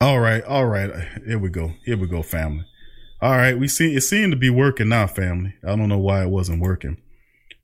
All 0.00 0.20
right. 0.20 0.44
All 0.44 0.66
right. 0.66 0.90
Here 1.26 1.38
we 1.38 1.50
go. 1.50 1.72
Here 1.84 1.96
we 1.96 2.06
go, 2.06 2.22
family. 2.22 2.64
All 3.20 3.36
right. 3.36 3.58
We 3.58 3.68
see 3.68 3.94
it 3.94 4.02
seemed 4.02 4.32
to 4.32 4.38
be 4.38 4.50
working 4.50 4.88
now, 4.88 5.06
family. 5.06 5.54
I 5.64 5.76
don't 5.76 5.88
know 5.88 5.98
why 5.98 6.22
it 6.22 6.30
wasn't 6.30 6.62
working, 6.62 6.98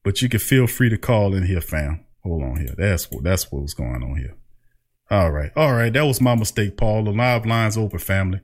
but 0.03 0.21
you 0.21 0.29
can 0.29 0.41
feel 0.41 0.67
free 0.67 0.89
to 0.91 0.99
call 0.99 1.35
in 1.35 1.47
here, 1.47 1.61
fam. 1.61 2.05
Hold 2.23 2.43
on 2.43 2.57
here. 2.57 2.75
That's 2.77 3.11
what 3.11 3.23
that's 3.23 3.53
what 3.53 3.63
was 3.63 3.75
going 3.75 4.03
on 4.03 4.17
here. 4.17 4.37
All 5.11 5.31
right. 5.31 5.53
All 5.55 5.73
right. 5.73 5.93
That 5.93 6.07
was 6.07 6.21
my 6.21 6.35
mistake, 6.35 6.77
Paul. 6.77 7.05
The 7.05 7.13
live 7.13 7.47
lines 7.47 7.77
open, 7.77 7.99
family. 7.99 8.41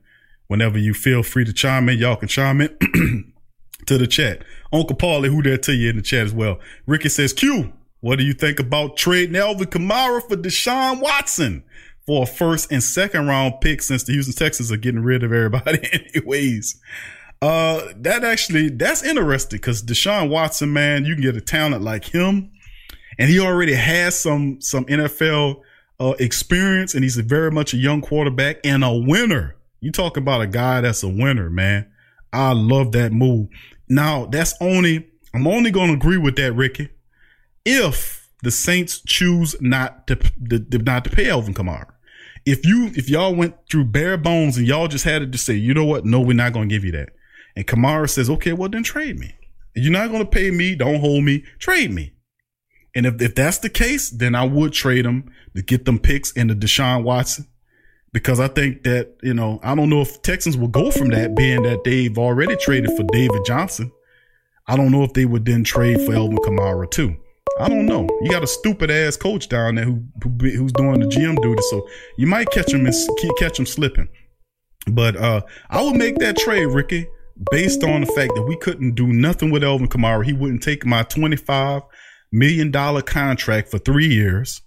Whenever 0.47 0.79
you 0.79 0.95
feel 0.95 1.23
free 1.23 1.45
to 1.45 1.53
chime 1.53 1.89
in, 1.89 1.99
y'all 1.99 2.17
can 2.17 2.29
chime 2.29 2.61
in 2.61 2.77
to 3.87 3.99
the 3.99 4.07
chat. 4.07 4.43
Uncle 4.73 4.97
Paulie, 4.97 5.29
who 5.29 5.43
there 5.43 5.59
to 5.59 5.73
you 5.73 5.91
in 5.91 5.97
the 5.97 6.03
chat 6.03 6.27
as 6.27 6.35
well. 6.35 6.59
Ricky 6.87 7.09
says, 7.09 7.33
Q, 7.33 7.73
what 8.01 8.19
do 8.19 8.25
you 8.25 8.33
think 8.33 8.59
about 8.59 8.97
trading 8.97 9.37
Alvin 9.37 9.67
Kamara 9.67 10.27
for 10.27 10.37
Deshaun 10.37 11.01
Watson 11.01 11.63
for 12.07 12.23
a 12.23 12.27
first 12.27 12.73
and 12.73 12.83
second 12.83 13.27
round 13.27 13.55
pick 13.61 13.83
since 13.83 14.05
the 14.05 14.13
Houston 14.13 14.35
Texans 14.35 14.73
are 14.73 14.77
getting 14.77 15.03
rid 15.03 15.23
of 15.23 15.33
everybody 15.33 15.89
anyways? 16.15 16.81
Uh, 17.43 17.81
that 17.97 18.23
actually, 18.25 18.69
that's 18.69 19.03
interesting 19.03 19.59
because 19.59 19.83
Deshaun 19.83 20.29
Watson, 20.29 20.73
man, 20.73 21.05
you 21.05 21.15
can 21.15 21.23
get 21.23 21.37
a 21.37 21.41
talent 21.41 21.83
like 21.83 22.05
him 22.05 22.51
and 23.21 23.29
he 23.29 23.39
already 23.39 23.75
has 23.75 24.19
some 24.19 24.61
some 24.63 24.87
NFL 24.87 25.61
uh, 26.01 26.15
experience, 26.19 26.95
and 26.95 27.05
he's 27.05 27.19
a 27.19 27.23
very 27.23 27.51
much 27.51 27.75
a 27.75 27.77
young 27.77 28.01
quarterback 28.01 28.57
and 28.65 28.83
a 28.83 28.93
winner. 28.93 29.57
You 29.81 29.93
talk 29.93 30.17
about 30.17 30.41
a 30.41 30.47
guy 30.47 30.81
that's 30.81 31.03
a 31.03 31.09
winner, 31.09 31.51
man. 31.51 31.87
I 32.33 32.53
love 32.53 32.93
that 32.93 33.13
move. 33.13 33.49
Now 33.91 34.25
that's 34.25 34.55
only 34.63 35.07
I'm 35.35 35.47
only 35.47 35.71
going 35.71 35.89
to 35.89 35.95
agree 35.95 36.17
with 36.17 36.37
that, 36.37 36.55
Ricky, 36.55 36.89
if 37.71 38.29
the 38.43 38.51
Saints 38.51 39.01
choose 39.01 39.55
not 39.61 40.07
to, 40.07 40.17
to 40.17 40.79
not 40.79 41.05
to 41.05 41.11
pay 41.11 41.31
Alvin 41.31 41.55
Kamara. 41.55 41.93
If 42.47 42.65
you 42.65 42.87
if 42.95 43.09
y'all 43.11 43.35
went 43.35 43.55
through 43.71 43.85
bare 43.87 44.17
bones 44.17 44.57
and 44.57 44.67
y'all 44.67 44.89
just 44.89 45.05
had 45.05 45.19
to 45.21 45.27
just 45.27 45.45
say, 45.45 45.55
you 45.55 45.75
know 45.75 45.85
what, 45.85 46.05
no, 46.05 46.21
we're 46.21 46.33
not 46.33 46.53
going 46.53 46.69
to 46.69 46.75
give 46.75 46.85
you 46.85 46.93
that, 46.93 47.11
and 47.55 47.67
Kamara 47.67 48.09
says, 48.09 48.31
okay, 48.31 48.53
well 48.53 48.69
then 48.69 48.83
trade 48.83 49.19
me. 49.19 49.35
You're 49.75 49.93
not 49.93 50.11
going 50.11 50.23
to 50.23 50.29
pay 50.29 50.51
me, 50.51 50.75
don't 50.75 51.01
hold 51.01 51.25
me, 51.25 51.45
trade 51.59 51.93
me. 51.93 52.13
And 52.95 53.07
if, 53.07 53.21
if 53.23 53.35
that's 53.35 53.59
the 53.59 53.69
case, 53.69 54.11
then 54.11 54.35
I 54.35 54.45
would 54.45 54.73
trade 54.73 55.07
him 55.07 55.31
to 55.55 55.63
get 55.63 55.85
them 55.85 55.99
picks 55.99 56.33
and 56.37 56.51
the 56.51 56.55
Deshaun 56.55 57.05
Watson. 57.05 57.47
Because 58.13 58.41
I 58.41 58.49
think 58.49 58.83
that, 58.83 59.15
you 59.23 59.35
know, 59.35 59.61
I 59.63 59.77
don't 59.77 59.89
know 59.89 60.01
if 60.01 60.21
Texans 60.23 60.57
will 60.57 60.69
go 60.69 60.91
from 60.91 61.11
that 61.11 61.37
being 61.37 61.63
that 61.63 61.85
they've 61.85 62.19
already 62.19 62.57
traded 62.57 62.91
for 62.97 63.05
David 63.05 63.45
Johnson. 63.47 63.93
I 64.67 64.77
don't 64.77 64.91
know 64.91 65.05
if 65.05 65.13
they 65.13 65.25
would 65.25 65.45
then 65.45 65.63
trade 65.63 66.01
for 66.01 66.15
Alvin 66.15 66.39
Kamara 66.39 66.91
too. 66.91 67.17
I 67.59 67.69
don't 67.69 67.87
know. 67.87 68.07
You 68.23 68.31
got 68.31 68.43
a 68.43 68.47
stupid 68.47 68.91
ass 68.91 69.17
coach 69.17 69.49
down 69.49 69.75
there 69.75 69.85
who, 69.85 70.03
who 70.23 70.31
who's 70.39 70.73
doing 70.73 71.01
the 71.01 71.07
GM 71.07 71.41
duty, 71.43 71.63
so 71.71 71.87
you 72.17 72.27
might 72.27 72.51
catch 72.51 72.73
him 72.73 72.87
and 72.87 72.95
catch 73.39 73.59
him 73.59 73.67
slipping. 73.67 74.09
But 74.87 75.17
uh, 75.17 75.43
I 75.69 75.83
would 75.83 75.97
make 75.97 76.17
that 76.19 76.37
trade, 76.37 76.67
Ricky, 76.67 77.07
based 77.51 77.85
on 77.85 78.03
the 78.03 78.07
fact 78.07 78.35
that 78.35 78.43
we 78.43 78.57
couldn't 78.57 78.95
do 78.95 79.09
nothing 79.09 79.51
with 79.51 79.65
Alvin 79.65 79.89
Kamara. 79.89 80.25
He 80.25 80.33
wouldn't 80.33 80.63
take 80.63 80.87
my 80.87 81.03
twenty 81.03 81.37
five 81.37 81.83
million 82.33 82.71
dollar 82.71 83.03
contract 83.03 83.71
for 83.71 83.79
three 83.79 84.09
years. 84.09 84.63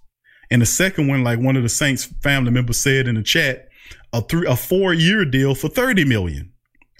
And 0.50 0.62
the 0.62 0.66
second 0.66 1.08
one, 1.08 1.24
like 1.24 1.40
one 1.40 1.56
of 1.56 1.62
the 1.62 1.68
Saints 1.68 2.04
family 2.22 2.50
members 2.50 2.78
said 2.78 3.08
in 3.08 3.14
the 3.14 3.22
chat, 3.22 3.68
a 4.12 4.20
three, 4.22 4.46
a 4.46 4.56
four 4.56 4.94
year 4.94 5.24
deal 5.24 5.54
for 5.54 5.68
30 5.68 6.04
million. 6.04 6.52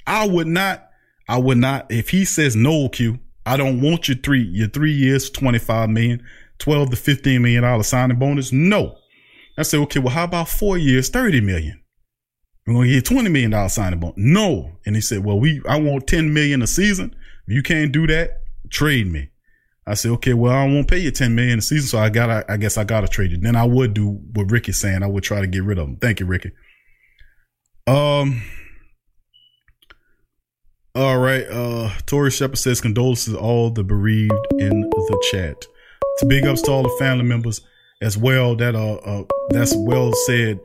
I 0.07 0.27
would 0.27 0.47
not, 0.47 0.89
I 1.29 1.39
would 1.39 1.59
not, 1.59 1.91
if 1.91 2.11
he 2.11 2.25
says 2.25 2.57
no, 2.57 2.89
Q, 2.89 3.19
I 3.47 3.57
don't 3.57 3.81
want 3.81 4.09
your 4.09 4.17
three, 4.17 4.43
your 4.43 4.69
three 4.69 4.93
years, 4.93 5.31
25 5.31 5.91
million, 5.91 6.25
12 6.59 6.91
to 6.91 6.97
15 6.97 7.43
million 7.43 7.63
dollar 7.63 7.83
signing 7.83 8.19
bonus. 8.19 8.53
No. 8.53 8.97
I 9.57 9.63
said, 9.63 9.81
okay, 9.81 10.01
well, 10.01 10.15
how 10.15 10.25
about 10.25 10.49
four 10.49 10.79
years, 10.79 11.09
30 11.11 11.41
million? 11.41 11.81
We're 12.67 12.75
going 12.75 12.89
to 12.89 12.95
get 12.95 13.05
20 13.05 13.29
million 13.29 13.51
dollar 13.51 13.69
signing 13.69 14.01
bonus. 14.01 14.17
No. 14.17 14.79
And 14.87 14.95
he 14.95 15.01
said, 15.01 15.25
well, 15.25 15.39
we, 15.39 15.63
I 15.69 15.79
want 15.79 16.07
10 16.07 16.33
million 16.33 16.63
a 16.63 16.67
season. 16.67 17.15
If 17.47 17.55
you 17.55 17.63
can't 17.63 17.93
do 17.93 18.07
that, 18.07 18.41
trade 18.71 19.07
me. 19.07 19.31
I 19.87 19.95
said, 19.95 20.13
okay, 20.13 20.33
well, 20.33 20.53
I 20.55 20.65
won't 20.65 20.89
pay 20.89 20.99
you 20.99 21.11
10 21.11 21.35
million 21.35 21.59
a 21.59 21.63
season. 21.63 21.89
So 21.89 21.99
I 21.99 22.09
gotta, 22.09 22.51
I 22.51 22.57
guess 22.57 22.79
I 22.79 22.85
gotta 22.85 23.07
trade 23.07 23.33
you. 23.33 23.39
Then 23.39 23.55
I 23.55 23.65
would 23.65 23.93
do 23.93 24.19
what 24.33 24.51
Ricky's 24.51 24.81
saying. 24.81 25.03
I 25.03 25.07
would 25.07 25.25
try 25.25 25.43
to 25.43 25.47
get 25.47 25.63
rid 25.63 25.79
of 25.79 25.89
him. 25.89 25.97
Thank 25.97 26.21
you, 26.21 26.27
Ricky. 26.27 26.53
Um. 27.87 28.43
All 30.97 31.19
right. 31.19 31.45
Uh, 31.51 31.91
Tori 32.07 32.31
Shepard 32.31 32.59
says 32.59 32.81
condolences 32.81 33.35
to 33.35 33.39
all 33.39 33.71
the 33.71 33.83
bereaved 33.83 34.33
in 34.59 34.81
the 34.81 35.29
chat. 35.33 35.67
To 36.19 36.27
big 36.27 36.47
ups 36.47 36.63
to 36.63 36.71
all 36.71 36.85
the 36.85 36.97
family 37.01 37.25
members 37.25 37.61
as 38.01 38.17
well. 38.17 38.55
That 38.55 38.77
uh, 38.77 38.95
uh 38.95 39.25
that's 39.49 39.75
well 39.77 40.13
said. 40.27 40.61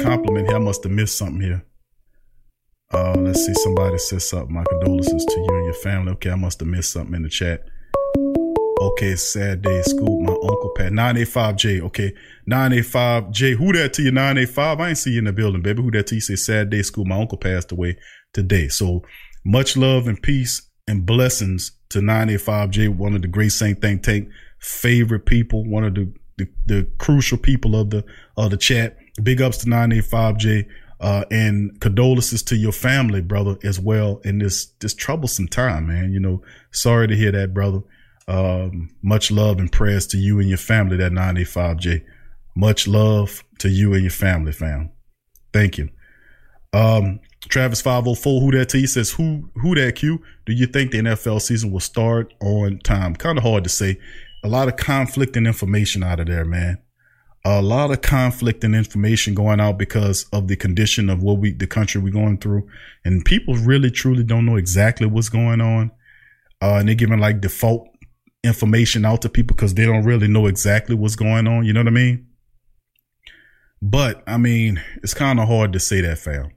Compliment 0.00 0.46
here. 0.46 0.56
I 0.56 0.60
must 0.60 0.84
have 0.84 0.92
missed 0.92 1.18
something 1.18 1.40
here. 1.40 1.64
Uh, 2.94 3.16
let's 3.18 3.44
see. 3.44 3.54
Somebody 3.54 3.98
says 3.98 4.28
something. 4.28 4.54
My 4.54 4.64
condolences 4.68 5.24
to 5.24 5.40
you 5.40 5.48
and 5.50 5.64
your 5.64 5.74
family. 5.74 6.12
Okay, 6.12 6.30
I 6.30 6.36
must 6.36 6.60
have 6.60 6.68
missed 6.68 6.92
something 6.92 7.16
in 7.16 7.22
the 7.22 7.28
chat. 7.28 7.64
Okay, 8.80 9.16
sad 9.16 9.62
day 9.62 9.82
school. 9.82 10.22
My 10.22 10.32
uncle 10.32 10.72
Pat. 10.76 10.92
985J. 10.92 11.80
Okay. 11.80 12.14
985J. 12.48 13.56
Who 13.56 13.72
that 13.72 13.92
to 13.94 14.02
you? 14.02 14.12
985. 14.12 14.80
I 14.80 14.88
ain't 14.90 14.98
see 14.98 15.10
you 15.10 15.18
in 15.18 15.24
the 15.24 15.32
building, 15.32 15.62
baby. 15.62 15.82
Who 15.82 15.90
that 15.90 16.06
to 16.08 16.14
you? 16.14 16.20
Say 16.20 16.36
sad 16.36 16.70
day 16.70 16.82
school. 16.82 17.04
My 17.04 17.18
uncle 17.18 17.38
passed 17.38 17.72
away 17.72 17.98
today. 18.32 18.68
So 18.68 19.02
much 19.48 19.78
love 19.78 20.06
and 20.06 20.22
peace 20.22 20.60
and 20.86 21.06
blessings 21.06 21.72
to 21.88 22.00
985J, 22.00 22.94
one 22.94 23.14
of 23.14 23.22
the 23.22 23.28
great 23.28 23.50
Saint 23.50 23.80
Think 23.80 24.02
Tank 24.02 24.28
favorite 24.58 25.24
people, 25.24 25.64
one 25.64 25.84
of 25.84 25.94
the, 25.94 26.12
the, 26.36 26.48
the 26.66 26.90
crucial 26.98 27.38
people 27.38 27.74
of 27.74 27.88
the, 27.88 28.04
of 28.36 28.50
the 28.50 28.58
chat. 28.58 28.98
Big 29.22 29.40
ups 29.40 29.58
to 29.58 29.66
985J. 29.66 30.68
Uh, 31.00 31.24
and 31.30 31.80
condolences 31.80 32.42
to 32.42 32.56
your 32.56 32.72
family, 32.72 33.20
brother, 33.20 33.56
as 33.62 33.78
well 33.78 34.20
in 34.24 34.38
this, 34.38 34.66
this 34.80 34.92
troublesome 34.92 35.46
time, 35.46 35.86
man. 35.86 36.12
You 36.12 36.18
know, 36.18 36.42
sorry 36.72 37.06
to 37.06 37.14
hear 37.14 37.30
that, 37.30 37.54
brother. 37.54 37.82
Um, 38.26 38.90
much 39.00 39.30
love 39.30 39.60
and 39.60 39.70
prayers 39.70 40.08
to 40.08 40.18
you 40.18 40.40
and 40.40 40.48
your 40.48 40.58
family, 40.58 40.96
that 40.96 41.12
985J. 41.12 42.04
Much 42.56 42.88
love 42.88 43.44
to 43.60 43.68
you 43.68 43.94
and 43.94 44.02
your 44.02 44.10
family, 44.10 44.50
fam. 44.50 44.90
Thank 45.52 45.78
you. 45.78 45.88
Um, 46.72 47.20
Travis 47.48 47.80
504, 47.80 48.40
who 48.40 48.50
that 48.52 48.68
T 48.68 48.86
says, 48.86 49.12
who, 49.12 49.50
who 49.54 49.74
that 49.74 49.94
Q? 49.96 50.22
Do 50.46 50.52
you 50.52 50.66
think 50.66 50.90
the 50.90 50.98
NFL 50.98 51.40
season 51.40 51.70
will 51.70 51.80
start 51.80 52.34
on 52.40 52.78
time? 52.80 53.16
Kind 53.16 53.38
of 53.38 53.44
hard 53.44 53.64
to 53.64 53.70
say. 53.70 53.98
A 54.44 54.48
lot 54.48 54.68
of 54.68 54.76
conflicting 54.76 55.46
information 55.46 56.02
out 56.02 56.20
of 56.20 56.26
there, 56.26 56.44
man. 56.44 56.78
A 57.44 57.62
lot 57.62 57.90
of 57.90 58.02
conflicting 58.02 58.74
information 58.74 59.34
going 59.34 59.60
out 59.60 59.78
because 59.78 60.26
of 60.32 60.48
the 60.48 60.56
condition 60.56 61.08
of 61.08 61.22
what 61.22 61.38
we, 61.38 61.52
the 61.52 61.66
country 61.66 62.00
we're 62.00 62.12
going 62.12 62.38
through. 62.38 62.68
And 63.04 63.24
people 63.24 63.54
really 63.54 63.90
truly 63.90 64.24
don't 64.24 64.44
know 64.44 64.56
exactly 64.56 65.06
what's 65.06 65.28
going 65.28 65.60
on. 65.60 65.90
Uh, 66.60 66.74
and 66.74 66.88
they're 66.88 66.94
giving 66.94 67.18
like 67.18 67.40
default 67.40 67.88
information 68.44 69.04
out 69.04 69.22
to 69.22 69.28
people 69.28 69.56
because 69.56 69.74
they 69.74 69.86
don't 69.86 70.04
really 70.04 70.28
know 70.28 70.46
exactly 70.46 70.94
what's 70.94 71.16
going 71.16 71.46
on. 71.46 71.64
You 71.64 71.72
know 71.72 71.80
what 71.80 71.88
I 71.88 71.90
mean? 71.90 72.26
But 73.80 74.22
I 74.26 74.36
mean, 74.36 74.82
it's 75.02 75.14
kind 75.14 75.38
of 75.40 75.48
hard 75.48 75.72
to 75.72 75.80
say 75.80 76.00
that, 76.00 76.18
fam. 76.18 76.50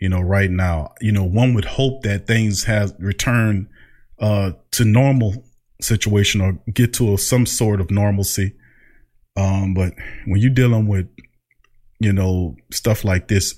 You 0.00 0.08
know, 0.08 0.20
right 0.20 0.50
now, 0.50 0.94
you 1.00 1.12
know, 1.12 1.24
one 1.24 1.54
would 1.54 1.64
hope 1.64 2.02
that 2.02 2.26
things 2.26 2.64
have 2.64 2.94
returned 2.98 3.68
uh, 4.20 4.52
to 4.72 4.84
normal 4.84 5.44
situation 5.80 6.40
or 6.40 6.58
get 6.72 6.94
to 6.94 7.14
a, 7.14 7.18
some 7.18 7.46
sort 7.46 7.80
of 7.80 7.90
normalcy. 7.90 8.54
Um, 9.36 9.74
but 9.74 9.94
when 10.26 10.40
you're 10.40 10.50
dealing 10.50 10.86
with, 10.86 11.08
you 12.00 12.12
know, 12.12 12.56
stuff 12.72 13.04
like 13.04 13.28
this, 13.28 13.54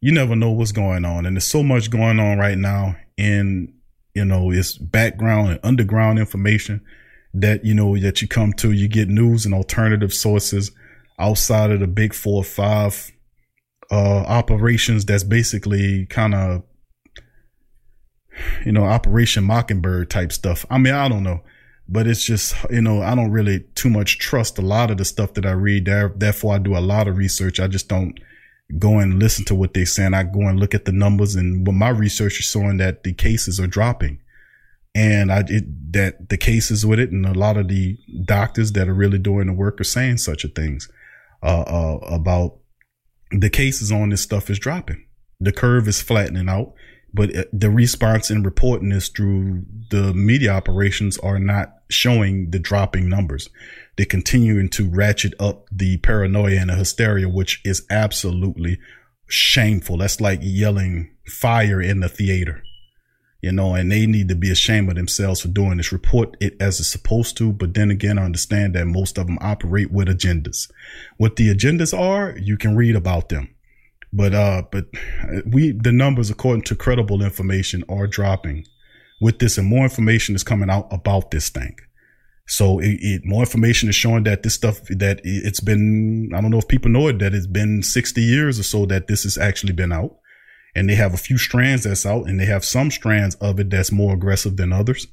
you 0.00 0.12
never 0.12 0.36
know 0.36 0.50
what's 0.50 0.72
going 0.72 1.04
on. 1.04 1.26
And 1.26 1.36
there's 1.36 1.46
so 1.46 1.62
much 1.62 1.90
going 1.90 2.20
on 2.20 2.38
right 2.38 2.58
now 2.58 2.96
in, 3.16 3.72
you 4.14 4.24
know, 4.24 4.50
it's 4.50 4.78
background 4.78 5.50
and 5.50 5.60
underground 5.62 6.18
information 6.18 6.80
that, 7.34 7.64
you 7.64 7.74
know, 7.74 7.96
that 7.98 8.22
you 8.22 8.28
come 8.28 8.52
to, 8.54 8.72
you 8.72 8.88
get 8.88 9.08
news 9.08 9.44
and 9.44 9.54
alternative 9.54 10.14
sources 10.14 10.70
outside 11.18 11.70
of 11.70 11.80
the 11.80 11.86
big 11.86 12.14
four 12.14 12.40
or 12.40 12.44
five 12.44 13.10
uh, 13.90 14.24
operations 14.26 15.04
that's 15.04 15.24
basically 15.24 16.06
kind 16.06 16.34
of, 16.34 16.62
you 18.64 18.72
know, 18.72 18.84
Operation 18.84 19.44
Mockingbird 19.44 20.10
type 20.10 20.32
stuff. 20.32 20.64
I 20.70 20.78
mean, 20.78 20.94
I 20.94 21.08
don't 21.08 21.22
know, 21.22 21.40
but 21.88 22.06
it's 22.06 22.24
just, 22.24 22.54
you 22.70 22.82
know, 22.82 23.02
I 23.02 23.14
don't 23.14 23.30
really 23.30 23.60
too 23.74 23.90
much 23.90 24.18
trust 24.18 24.58
a 24.58 24.62
lot 24.62 24.90
of 24.90 24.98
the 24.98 25.04
stuff 25.04 25.34
that 25.34 25.46
I 25.46 25.52
read 25.52 25.86
there. 25.86 26.12
Therefore, 26.14 26.54
I 26.54 26.58
do 26.58 26.76
a 26.76 26.80
lot 26.80 27.08
of 27.08 27.16
research. 27.16 27.60
I 27.60 27.66
just 27.66 27.88
don't 27.88 28.18
go 28.78 28.98
and 28.98 29.18
listen 29.18 29.44
to 29.46 29.54
what 29.54 29.74
they're 29.74 29.86
saying. 29.86 30.14
I 30.14 30.24
go 30.24 30.40
and 30.40 30.60
look 30.60 30.74
at 30.74 30.84
the 30.84 30.92
numbers 30.92 31.34
and 31.34 31.66
what 31.66 31.74
my 31.74 31.88
research 31.88 32.38
is 32.38 32.46
showing 32.46 32.76
that 32.76 33.02
the 33.02 33.14
cases 33.14 33.58
are 33.58 33.66
dropping 33.66 34.20
and 34.94 35.32
I 35.32 35.44
it, 35.46 35.92
that 35.92 36.28
the 36.28 36.36
cases 36.36 36.84
with 36.84 36.98
it 36.98 37.12
and 37.12 37.24
a 37.24 37.32
lot 37.32 37.56
of 37.56 37.68
the 37.68 37.96
doctors 38.24 38.72
that 38.72 38.88
are 38.88 38.94
really 38.94 39.18
doing 39.18 39.46
the 39.46 39.52
work 39.52 39.80
are 39.80 39.84
saying 39.84 40.18
such 40.18 40.44
a 40.44 40.48
things 40.48 40.90
uh, 41.42 41.60
uh, 41.60 41.98
about 42.08 42.56
the 43.30 43.50
cases 43.50 43.92
on 43.92 44.10
this 44.10 44.22
stuff 44.22 44.50
is 44.50 44.58
dropping. 44.58 45.04
The 45.40 45.52
curve 45.52 45.86
is 45.88 46.02
flattening 46.02 46.48
out, 46.48 46.74
but 47.12 47.34
uh, 47.36 47.44
the 47.52 47.70
response 47.70 48.30
and 48.30 48.44
reporting 48.44 48.92
is 48.92 49.08
through 49.08 49.64
the 49.90 50.12
media 50.14 50.50
operations 50.50 51.18
are 51.18 51.38
not 51.38 51.74
showing 51.88 52.50
the 52.50 52.58
dropping 52.58 53.08
numbers. 53.08 53.48
They're 53.96 54.06
continuing 54.06 54.68
to 54.70 54.88
ratchet 54.88 55.34
up 55.38 55.66
the 55.70 55.98
paranoia 55.98 56.60
and 56.60 56.70
the 56.70 56.74
hysteria, 56.74 57.28
which 57.28 57.60
is 57.64 57.86
absolutely 57.90 58.78
shameful. 59.28 59.98
That's 59.98 60.20
like 60.20 60.40
yelling 60.42 61.10
fire 61.26 61.80
in 61.80 62.00
the 62.00 62.08
theater 62.08 62.62
you 63.40 63.52
know, 63.52 63.74
and 63.74 63.90
they 63.90 64.06
need 64.06 64.28
to 64.28 64.34
be 64.34 64.50
ashamed 64.50 64.88
of 64.88 64.96
themselves 64.96 65.40
for 65.40 65.48
doing 65.48 65.76
this. 65.76 65.92
Report 65.92 66.36
it 66.40 66.56
as 66.60 66.80
it's 66.80 66.88
supposed 66.88 67.36
to, 67.36 67.52
but 67.52 67.74
then 67.74 67.90
again, 67.90 68.18
I 68.18 68.24
understand 68.24 68.74
that 68.74 68.86
most 68.86 69.16
of 69.16 69.26
them 69.26 69.38
operate 69.40 69.92
with 69.92 70.08
agendas. 70.08 70.70
What 71.18 71.36
the 71.36 71.54
agendas 71.54 71.96
are, 71.96 72.36
you 72.38 72.56
can 72.56 72.76
read 72.76 72.96
about 72.96 73.28
them. 73.28 73.54
But, 74.12 74.34
uh, 74.34 74.62
but 74.72 74.86
we, 75.46 75.72
the 75.72 75.92
numbers 75.92 76.30
according 76.30 76.62
to 76.62 76.74
credible 76.74 77.22
information 77.22 77.84
are 77.88 78.06
dropping 78.06 78.66
with 79.20 79.38
this 79.38 79.58
and 79.58 79.68
more 79.68 79.84
information 79.84 80.34
is 80.34 80.42
coming 80.42 80.70
out 80.70 80.88
about 80.90 81.30
this 81.30 81.48
thing. 81.48 81.76
So 82.46 82.78
it, 82.78 82.98
it, 83.00 83.22
more 83.24 83.42
information 83.42 83.88
is 83.88 83.94
showing 83.94 84.24
that 84.24 84.42
this 84.42 84.54
stuff 84.54 84.80
that 84.88 85.20
it's 85.22 85.60
been, 85.60 86.30
I 86.34 86.40
don't 86.40 86.50
know 86.50 86.58
if 86.58 86.66
people 86.66 86.90
know 86.90 87.08
it, 87.08 87.18
that 87.18 87.34
it's 87.34 87.46
been 87.46 87.82
60 87.82 88.22
years 88.22 88.58
or 88.58 88.62
so 88.62 88.86
that 88.86 89.06
this 89.06 89.24
has 89.24 89.36
actually 89.36 89.74
been 89.74 89.92
out 89.92 90.16
and 90.78 90.88
they 90.88 90.94
have 90.94 91.12
a 91.12 91.18
few 91.18 91.36
strands 91.38 91.82
that's 91.82 92.06
out 92.06 92.28
and 92.28 92.38
they 92.38 92.46
have 92.46 92.64
some 92.64 92.88
strands 92.88 93.34
of 93.36 93.58
it 93.58 93.68
that's 93.68 93.90
more 93.90 94.14
aggressive 94.14 94.56
than 94.56 94.72
others. 94.72 95.08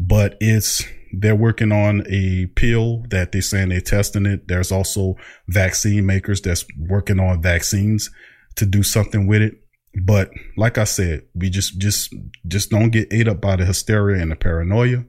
But 0.00 0.38
it's, 0.40 0.82
they're 1.12 1.36
working 1.36 1.72
on 1.72 2.06
a 2.08 2.46
pill 2.56 3.04
that 3.10 3.32
they're 3.32 3.42
saying 3.42 3.68
they're 3.68 3.82
testing 3.82 4.24
it. 4.24 4.48
There's 4.48 4.72
also 4.72 5.16
vaccine 5.46 6.06
makers 6.06 6.40
that's 6.40 6.64
working 6.78 7.20
on 7.20 7.42
vaccines 7.42 8.10
to 8.56 8.64
do 8.64 8.82
something 8.82 9.26
with 9.26 9.42
it. 9.42 9.60
But 10.02 10.30
like 10.56 10.78
I 10.78 10.84
said, 10.84 11.26
we 11.34 11.50
just, 11.50 11.78
just, 11.78 12.14
just 12.46 12.70
don't 12.70 12.90
get 12.90 13.12
ate 13.12 13.28
up 13.28 13.42
by 13.42 13.56
the 13.56 13.66
hysteria 13.66 14.22
and 14.22 14.30
the 14.30 14.36
paranoia. 14.36 15.04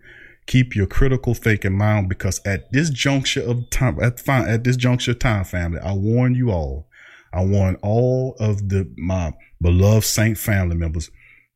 Keep 0.46 0.76
your 0.76 0.88
critical 0.88 1.36
thinking 1.36 1.78
mind 1.78 2.10
because 2.10 2.42
at 2.44 2.70
this 2.74 2.90
juncture 2.90 3.44
of 3.44 3.70
time, 3.70 3.98
at, 4.02 4.28
at 4.28 4.66
this 4.66 4.76
juncture 4.76 5.12
of 5.12 5.20
time, 5.20 5.46
family, 5.46 5.80
I 5.80 5.94
warn 5.94 6.36
you 6.36 6.52
all, 6.52 6.90
I 7.32 7.46
warn 7.46 7.76
all 7.82 8.36
of 8.40 8.68
the, 8.68 8.92
my, 8.98 9.34
beloved 9.62 10.06
saint 10.06 10.38
family 10.38 10.76
members, 10.76 11.10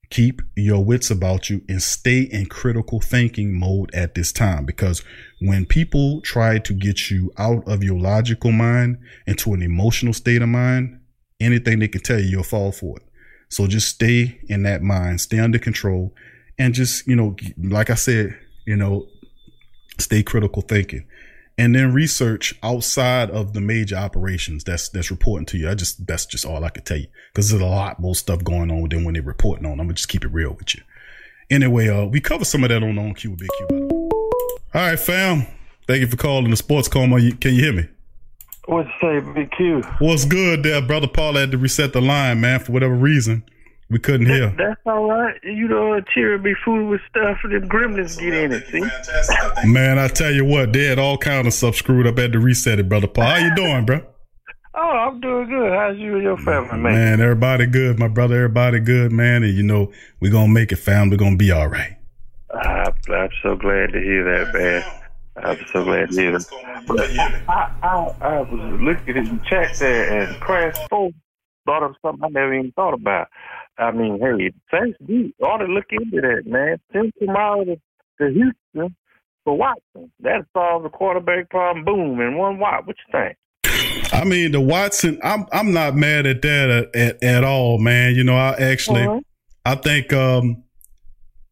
keep 0.09 0.41
your 0.55 0.83
wits 0.83 1.09
about 1.09 1.49
you 1.49 1.63
and 1.67 1.81
stay 1.81 2.21
in 2.21 2.45
critical 2.45 3.01
thinking 3.01 3.57
mode 3.57 3.93
at 3.95 4.13
this 4.13 4.31
time 4.31 4.65
because 4.65 5.03
when 5.41 5.65
people 5.65 6.21
try 6.21 6.59
to 6.59 6.73
get 6.73 7.09
you 7.09 7.31
out 7.37 7.67
of 7.67 7.83
your 7.83 7.99
logical 7.99 8.51
mind 8.51 8.97
into 9.25 9.53
an 9.53 9.61
emotional 9.61 10.13
state 10.13 10.41
of 10.41 10.49
mind, 10.49 10.99
anything 11.39 11.79
they 11.79 11.87
can 11.87 12.01
tell 12.01 12.19
you, 12.19 12.27
you'll 12.27 12.43
fall 12.43 12.71
for 12.71 12.97
it. 12.97 13.03
So 13.49 13.67
just 13.67 13.89
stay 13.89 14.39
in 14.47 14.63
that 14.63 14.81
mind, 14.81 15.21
stay 15.21 15.39
under 15.39 15.59
control, 15.59 16.13
and 16.59 16.73
just, 16.73 17.07
you 17.07 17.15
know, 17.15 17.35
like 17.57 17.89
I 17.89 17.95
said, 17.95 18.37
you 18.65 18.75
know, 18.75 19.07
stay 19.99 20.23
critical 20.23 20.61
thinking 20.61 21.05
and 21.57 21.75
then 21.75 21.93
research 21.93 22.55
outside 22.63 23.29
of 23.29 23.53
the 23.53 23.61
major 23.61 23.95
operations 23.95 24.63
that's 24.63 24.89
that's 24.89 25.11
reporting 25.11 25.45
to 25.47 25.57
you. 25.57 25.69
I 25.69 25.75
just 25.75 26.05
that's 26.05 26.25
just 26.25 26.45
all 26.45 26.63
I 26.63 26.69
could 26.69 26.85
tell 26.85 26.97
you 26.97 27.07
because 27.31 27.49
there's 27.49 27.61
a 27.61 27.65
lot 27.65 27.99
more 27.99 28.15
stuff 28.15 28.43
going 28.43 28.71
on 28.71 28.89
than 28.89 29.03
when 29.03 29.13
they're 29.13 29.23
reporting 29.23 29.65
on. 29.65 29.73
I'm 29.73 29.87
gonna 29.87 29.93
just 29.93 30.09
keep 30.09 30.25
it 30.25 30.29
real 30.29 30.53
with 30.53 30.75
you. 30.75 30.81
Anyway, 31.49 31.89
uh, 31.89 32.05
we 32.05 32.19
cover 32.19 32.45
some 32.45 32.63
of 32.63 32.69
that 32.69 32.83
on 32.83 32.97
on 32.97 33.13
Q 33.13 33.31
with 33.31 33.39
Big 33.39 33.49
Q. 33.57 33.67
By 33.67 33.75
the 33.75 33.85
way. 33.85 34.09
All 34.75 34.89
right, 34.89 34.99
fam. 34.99 35.45
Thank 35.87 36.01
you 36.01 36.07
for 36.07 36.17
calling 36.17 36.49
the 36.49 36.55
Sports 36.55 36.87
Coma. 36.87 37.19
Can 37.33 37.53
you 37.53 37.61
hear 37.61 37.73
me? 37.73 37.87
What's 38.65 38.89
say, 39.01 39.19
Big 39.19 39.51
Q? 39.51 39.81
What's 39.99 40.25
good 40.25 40.63
there, 40.63 40.81
brother? 40.81 41.07
Paul 41.07 41.33
had 41.33 41.51
to 41.51 41.57
reset 41.57 41.93
the 41.93 42.01
line, 42.01 42.39
man, 42.41 42.61
for 42.61 42.71
whatever 42.71 42.95
reason. 42.95 43.43
We 43.93 43.99
couldn't 43.99 44.25
hear. 44.25 44.49
That's 44.57 44.81
all 44.87 45.07
right. 45.07 45.39
You 45.43 45.67
know, 45.67 46.01
Cheer 46.15 46.39
be 46.39 46.55
food 46.65 46.89
with 46.89 47.01
stuff 47.07 47.37
and 47.43 47.53
the 47.53 47.67
gremlins 47.67 48.19
get 48.19 48.33
in 48.33 48.51
it. 48.51 48.65
See, 48.65 49.69
man, 49.69 49.99
I 49.99 50.07
tell 50.07 50.31
you 50.31 50.45
what, 50.45 50.73
they 50.73 50.85
had 50.85 50.97
all 50.97 51.15
kind 51.15 51.45
of 51.45 51.53
stuff 51.53 51.75
screwed 51.75 52.07
up. 52.07 52.17
Had 52.17 52.33
to 52.33 52.39
reset 52.39 52.79
it, 52.79 52.89
brother 52.89 53.05
Paul. 53.05 53.25
How 53.25 53.37
you 53.37 53.53
doing, 53.53 53.85
bro? 53.85 54.01
Oh, 54.73 54.79
I'm 54.79 55.21
doing 55.21 55.47
good. 55.47 55.71
How's 55.73 55.95
you 55.99 56.15
and 56.15 56.23
your 56.23 56.39
family, 56.39 56.71
man? 56.71 56.81
Man, 56.81 57.21
everybody 57.21 57.67
good, 57.67 57.99
my 57.99 58.07
brother. 58.07 58.33
Everybody 58.37 58.79
good, 58.79 59.11
man. 59.11 59.43
And 59.43 59.53
you 59.53 59.61
know, 59.61 59.91
we're 60.19 60.31
gonna 60.31 60.51
make 60.51 60.71
it, 60.71 60.77
fam. 60.77 61.11
We're 61.11 61.17
gonna 61.17 61.37
be 61.37 61.51
all 61.51 61.67
right. 61.67 61.95
I, 62.51 62.91
I'm 63.09 63.29
so 63.43 63.55
glad 63.55 63.91
to 63.93 64.01
hear 64.01 64.23
that, 64.23 64.55
man. 64.55 64.83
I'm 65.35 65.65
so 65.71 65.83
glad 65.83 66.09
to 66.09 66.15
hear 66.15 66.31
that. 66.31 67.43
I, 67.47 67.71
I, 67.83 68.15
I 68.21 68.41
was 68.41 68.81
looking 68.81 69.17
at 69.17 69.25
the 69.25 69.39
chat 69.47 69.77
there 69.77 70.23
and 70.23 70.41
press 70.41 70.79
four 70.89 71.11
brought 71.65 71.83
up 71.83 71.93
something 72.01 72.23
I 72.23 72.29
never 72.29 72.53
even 72.53 72.71
thought 72.73 72.93
about. 72.93 73.27
I 73.77 73.91
mean, 73.91 74.19
hey, 74.19 74.51
thanks, 74.71 74.97
we 75.07 75.33
ought 75.43 75.57
to 75.57 75.65
look 75.65 75.85
into 75.91 76.21
that, 76.21 76.43
man. 76.45 76.77
Send 76.91 77.11
Kamara 77.21 77.65
to, 77.65 77.75
to 78.19 78.33
Houston 78.33 78.95
for 79.43 79.57
Watson. 79.57 80.11
That 80.19 80.45
solves 80.53 80.83
the 80.83 80.89
quarterback 80.89 81.49
problem. 81.49 81.83
Boom, 81.85 82.19
in 82.21 82.37
one 82.37 82.59
Watt. 82.59 82.85
What 82.85 82.95
you 83.07 83.11
think? 83.11 83.37
I 84.13 84.23
mean, 84.25 84.51
the 84.51 84.61
Watson, 84.61 85.19
I'm 85.23 85.45
I'm 85.51 85.73
not 85.73 85.95
mad 85.95 86.27
at 86.27 86.41
that 86.43 86.69
at, 86.69 86.95
at, 86.95 87.23
at 87.23 87.43
all, 87.43 87.79
man. 87.79 88.15
You 88.15 88.23
know, 88.23 88.35
I 88.35 88.53
actually, 88.53 89.03
uh-huh. 89.03 89.19
I 89.65 89.75
think 89.75 90.13
um, 90.13 90.63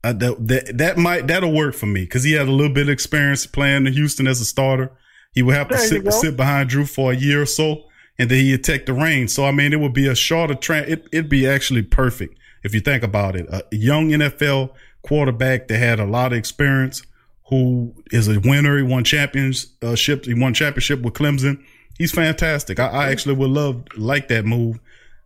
I, 0.03 0.13
that, 0.13 0.47
that 0.47 0.77
that 0.77 0.97
might 0.97 1.27
that'll 1.27 1.53
work 1.53 1.73
for 1.73 1.87
me 1.87 2.01
because 2.01 2.23
he 2.23 2.33
had 2.33 2.47
a 2.47 2.51
little 2.51 2.73
bit 2.73 2.83
of 2.83 2.89
experience 2.89 3.45
playing 3.47 3.87
in 3.87 3.93
Houston 3.93 4.27
as 4.27 4.41
a 4.41 4.45
starter. 4.45 4.91
He 5.33 5.41
would 5.41 5.55
have 5.55 5.69
to 5.69 5.77
sit 5.77 6.11
sit 6.13 6.37
behind 6.37 6.69
Drew 6.69 6.85
for 6.85 7.11
a 7.11 7.15
year 7.15 7.41
or 7.41 7.45
so, 7.45 7.85
and 8.19 8.29
then 8.29 8.39
he'd 8.39 8.63
take 8.63 8.85
the 8.85 8.93
reins. 8.93 9.33
So 9.33 9.45
I 9.45 9.51
mean, 9.51 9.73
it 9.73 9.79
would 9.79 9.93
be 9.93 10.07
a 10.07 10.15
shorter 10.15 10.55
train. 10.55 10.85
It, 10.87 11.07
it'd 11.11 11.29
be 11.29 11.47
actually 11.47 11.83
perfect 11.83 12.37
if 12.63 12.73
you 12.73 12.79
think 12.79 13.03
about 13.03 13.35
it. 13.35 13.47
A 13.49 13.63
young 13.71 14.09
NFL 14.09 14.71
quarterback 15.01 15.67
that 15.67 15.77
had 15.77 15.99
a 15.99 16.05
lot 16.05 16.31
of 16.31 16.37
experience, 16.37 17.03
who 17.49 17.93
is 18.11 18.27
a 18.27 18.39
winner. 18.39 18.77
He 18.77 18.83
won 18.83 19.03
championship. 19.03 20.25
He 20.25 20.33
won 20.33 20.53
championship 20.53 21.01
with 21.01 21.13
Clemson 21.13 21.63
he's 22.01 22.11
fantastic. 22.11 22.79
I, 22.79 22.87
I 22.87 23.09
actually 23.11 23.35
would 23.35 23.49
love 23.49 23.83
like 23.95 24.27
that 24.29 24.45
move, 24.45 24.79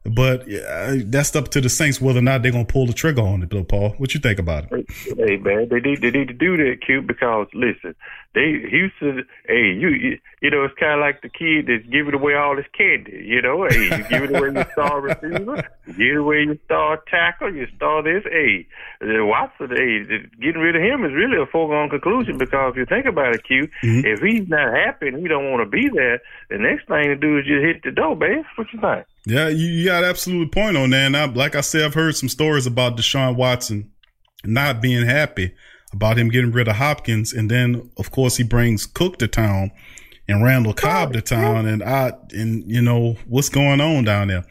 but 0.03 0.48
yeah, 0.48 0.98
that's 1.06 1.36
up 1.36 1.49
to 1.49 1.62
the 1.62 1.70
Saints 1.70 1.99
whether 1.99 2.20
or 2.20 2.22
not 2.22 2.44
they're 2.44 2.52
gonna 2.52 2.66
pull 2.66 2.86
the 2.86 2.94
trigger 2.94 3.22
on 3.22 3.41
it, 3.44 3.49
Bill 3.49 3.64
Paul. 3.64 3.95
What 3.98 4.14
you 4.14 4.20
think 4.20 4.40
about 4.40 4.72
it? 4.72 4.86
Hey 4.90 5.38
man, 5.38 5.70
they 5.70 5.80
need 5.80 6.02
they 6.02 6.12
need 6.12 6.28
to 6.28 6.34
do 6.34 6.57
that, 6.57 6.82
Q, 6.86 7.02
because 7.02 7.48
listen, 7.53 7.95
they 8.36 8.68
Houston. 8.70 9.26
Hey, 9.48 9.72
you 9.74 10.20
you 10.41 10.52
know 10.52 10.66
it's 10.66 10.76
kind 10.78 10.94
of 10.94 10.99
like 10.99 11.22
the 11.24 11.30
kid 11.30 11.66
that's 11.66 11.88
giving 11.90 12.14
away 12.14 12.36
all 12.36 12.57
his 12.57 12.68
candy. 12.78 13.24
You 13.26 13.41
know, 13.41 13.66
hey, 13.68 13.84
you 13.86 14.03
give 14.10 14.24
it 14.24 14.36
away 14.36 14.52
your 14.52 14.68
star 14.74 15.02
receiver, 15.02 15.64
you 15.88 15.94
give 15.94 16.18
away 16.20 16.44
your 16.44 16.57
star 16.66 17.02
tackle, 17.10 17.56
your 17.56 17.68
star 17.76 18.03
this. 18.03 18.24
Hey, 18.30 18.68
Watson, 19.02 19.70
hey, 19.72 20.03
getting 20.40 20.62
rid 20.62 20.76
of 20.76 20.84
him 20.84 21.06
is 21.06 21.14
really 21.16 21.41
a 21.41 21.48
foregone 21.48 21.90
conclusion 21.90 22.38
because 22.38 22.74
if 22.74 22.78
you 22.78 22.86
think 22.86 23.06
about 23.06 23.34
it, 23.34 23.44
Q, 23.45 23.68
mm-hmm. 23.82 24.06
if 24.06 24.20
he's 24.20 24.48
not 24.48 24.76
happy 24.76 25.07
and 25.07 25.18
he 25.18 25.28
don't 25.28 25.49
want 25.49 25.64
to 25.64 25.70
be 25.70 25.90
there, 25.90 26.20
the 26.49 26.57
next 26.57 26.88
thing 26.88 27.06
to 27.06 27.16
do 27.16 27.40
is 27.40 27.45
just 27.45 27.64
hit 27.64 27.82
the 27.84 27.91
door, 27.91 28.16
babe. 28.16 28.44
What 28.56 28.68
you 28.74 28.82
think? 28.82 29.07
Yeah, 29.26 29.48
you, 29.48 29.66
you 29.66 29.86
got 29.86 30.03
absolute 30.03 30.52
point 30.52 30.78
on 30.78 30.91
that. 30.91 31.06
And 31.07 31.18
I, 31.18 31.26
like 31.26 31.56
I 31.56 31.62
said, 31.62 31.84
I've 31.84 31.94
heard 31.94 32.16
some 32.16 32.30
stories 32.30 32.68
about 32.68 32.98
Deshaun 32.98 33.36
Watson 33.36 33.91
not 34.44 34.82
being 34.82 35.06
happy 35.06 35.56
about 35.95 36.17
him 36.17 36.30
getting 36.30 36.51
rid 36.51 36.67
of 36.67 36.76
Hopkins. 36.76 37.34
And 37.34 37.49
then, 37.49 37.89
of 37.97 38.11
course, 38.11 38.38
he 38.38 38.43
brings 38.43 38.85
Cook 38.85 39.17
to 39.19 39.27
town 39.27 39.72
and 40.27 40.43
Randall 40.43 40.73
Cobb 40.73 41.13
to 41.13 41.22
town. 41.22 41.65
And 41.65 41.84
I, 41.84 42.13
and 42.31 42.69
you 42.69 42.81
know, 42.81 43.15
what's 43.27 43.49
going 43.49 43.81
on 43.81 44.03
down 44.03 44.27
there. 44.27 44.45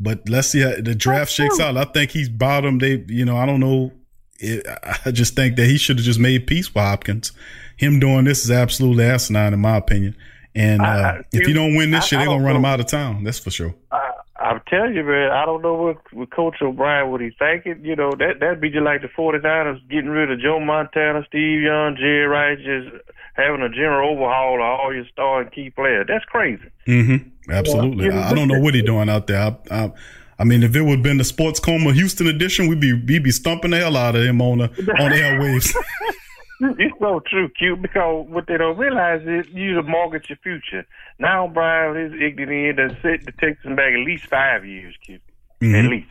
But 0.00 0.28
let's 0.28 0.48
see 0.48 0.60
how 0.60 0.74
the 0.80 0.94
draft 0.94 1.30
shakes 1.30 1.58
out. 1.58 1.76
I 1.76 1.84
think 1.84 2.10
he's 2.10 2.28
bottom. 2.28 2.78
They, 2.78 3.04
you 3.08 3.24
know, 3.24 3.36
I 3.36 3.46
don't 3.46 3.60
know. 3.60 3.92
It, 4.38 4.64
I 5.04 5.10
just 5.10 5.34
think 5.34 5.56
that 5.56 5.66
he 5.66 5.76
should 5.76 5.96
have 5.98 6.04
just 6.04 6.20
made 6.20 6.46
peace 6.46 6.72
with 6.72 6.82
Hopkins. 6.82 7.32
Him 7.76 7.98
doing 7.98 8.24
this 8.24 8.44
is 8.44 8.50
absolutely 8.50 9.04
asinine, 9.04 9.52
in 9.54 9.60
my 9.60 9.76
opinion. 9.76 10.16
And 10.54 10.82
uh, 10.82 10.84
I, 10.84 11.24
if 11.32 11.46
you 11.48 11.54
don't 11.54 11.74
win 11.76 11.90
this 11.90 12.04
I, 12.04 12.06
shit, 12.06 12.18
they're 12.18 12.26
gonna 12.26 12.44
run 12.44 12.54
know. 12.54 12.60
him 12.60 12.64
out 12.64 12.80
of 12.80 12.86
town. 12.86 13.24
That's 13.24 13.38
for 13.38 13.50
sure. 13.50 13.74
I, 13.90 14.07
I'm 14.48 14.62
telling 14.66 14.94
you, 14.94 15.04
man, 15.04 15.30
I 15.30 15.44
don't 15.44 15.60
know 15.60 15.74
what, 15.74 15.98
what 16.12 16.30
Coach 16.30 16.56
O'Brien 16.62 17.10
what 17.10 17.20
he's 17.20 17.34
thinking. 17.38 17.84
You 17.84 17.96
know, 17.96 18.12
that 18.12 18.40
that'd 18.40 18.60
be 18.60 18.70
just 18.70 18.82
like 18.82 19.02
the 19.02 19.08
49ers 19.08 19.86
getting 19.90 20.08
rid 20.08 20.30
of 20.30 20.40
Joe 20.40 20.58
Montana, 20.58 21.22
Steve 21.28 21.60
Young, 21.60 21.96
Jerry 21.96 22.26
Rice, 22.26 22.58
just 22.58 23.04
having 23.34 23.60
a 23.60 23.68
general 23.68 24.10
overhaul 24.10 24.54
of 24.54 24.60
all 24.62 24.94
your 24.94 25.06
star 25.12 25.42
and 25.42 25.52
key 25.52 25.68
players. 25.68 26.06
That's 26.08 26.24
crazy. 26.24 26.64
Mm-hmm. 26.86 27.50
Absolutely. 27.50 28.10
I, 28.10 28.30
I, 28.30 28.34
don't 28.34 28.48
know 28.48 28.58
what 28.58 28.74
he's 28.74 28.84
doing 28.84 29.10
out 29.10 29.26
there. 29.26 29.40
I, 29.40 29.56
I, 29.70 29.92
I 30.38 30.44
mean, 30.44 30.62
if 30.62 30.74
it 30.74 30.82
would 30.82 30.96
have 30.96 31.02
been 31.02 31.18
the 31.18 31.24
Sports 31.24 31.60
Coma 31.60 31.92
Houston 31.92 32.26
edition, 32.26 32.68
we'd 32.68 32.80
be 32.80 32.94
we'd 32.94 33.22
be 33.22 33.30
stumping 33.30 33.72
the 33.72 33.78
hell 33.78 33.96
out 33.96 34.16
of 34.16 34.22
him 34.22 34.40
on 34.40 34.58
the 34.58 34.64
on 34.98 35.10
the 35.10 35.18
airwaves. 35.18 35.74
it's 36.60 36.98
so 36.98 37.20
true, 37.26 37.48
cute, 37.50 37.80
because 37.80 38.26
what 38.28 38.46
they 38.46 38.56
don't 38.56 38.76
realize 38.76 39.22
is 39.22 39.46
you 39.52 39.74
to 39.74 39.82
mortgage 39.82 40.28
your 40.28 40.38
future. 40.38 40.86
Now 41.18 41.46
Brian 41.46 41.96
is 41.96 42.12
ignorant 42.20 42.78
to 42.78 42.88
sit 43.02 43.26
the 43.26 43.32
Texans 43.32 43.76
back 43.76 43.92
at 43.92 44.04
least 44.04 44.26
five 44.26 44.64
years, 44.64 44.94
cute. 45.04 45.22
Mm-hmm. 45.60 45.74
At 45.74 45.90
least. 45.90 46.08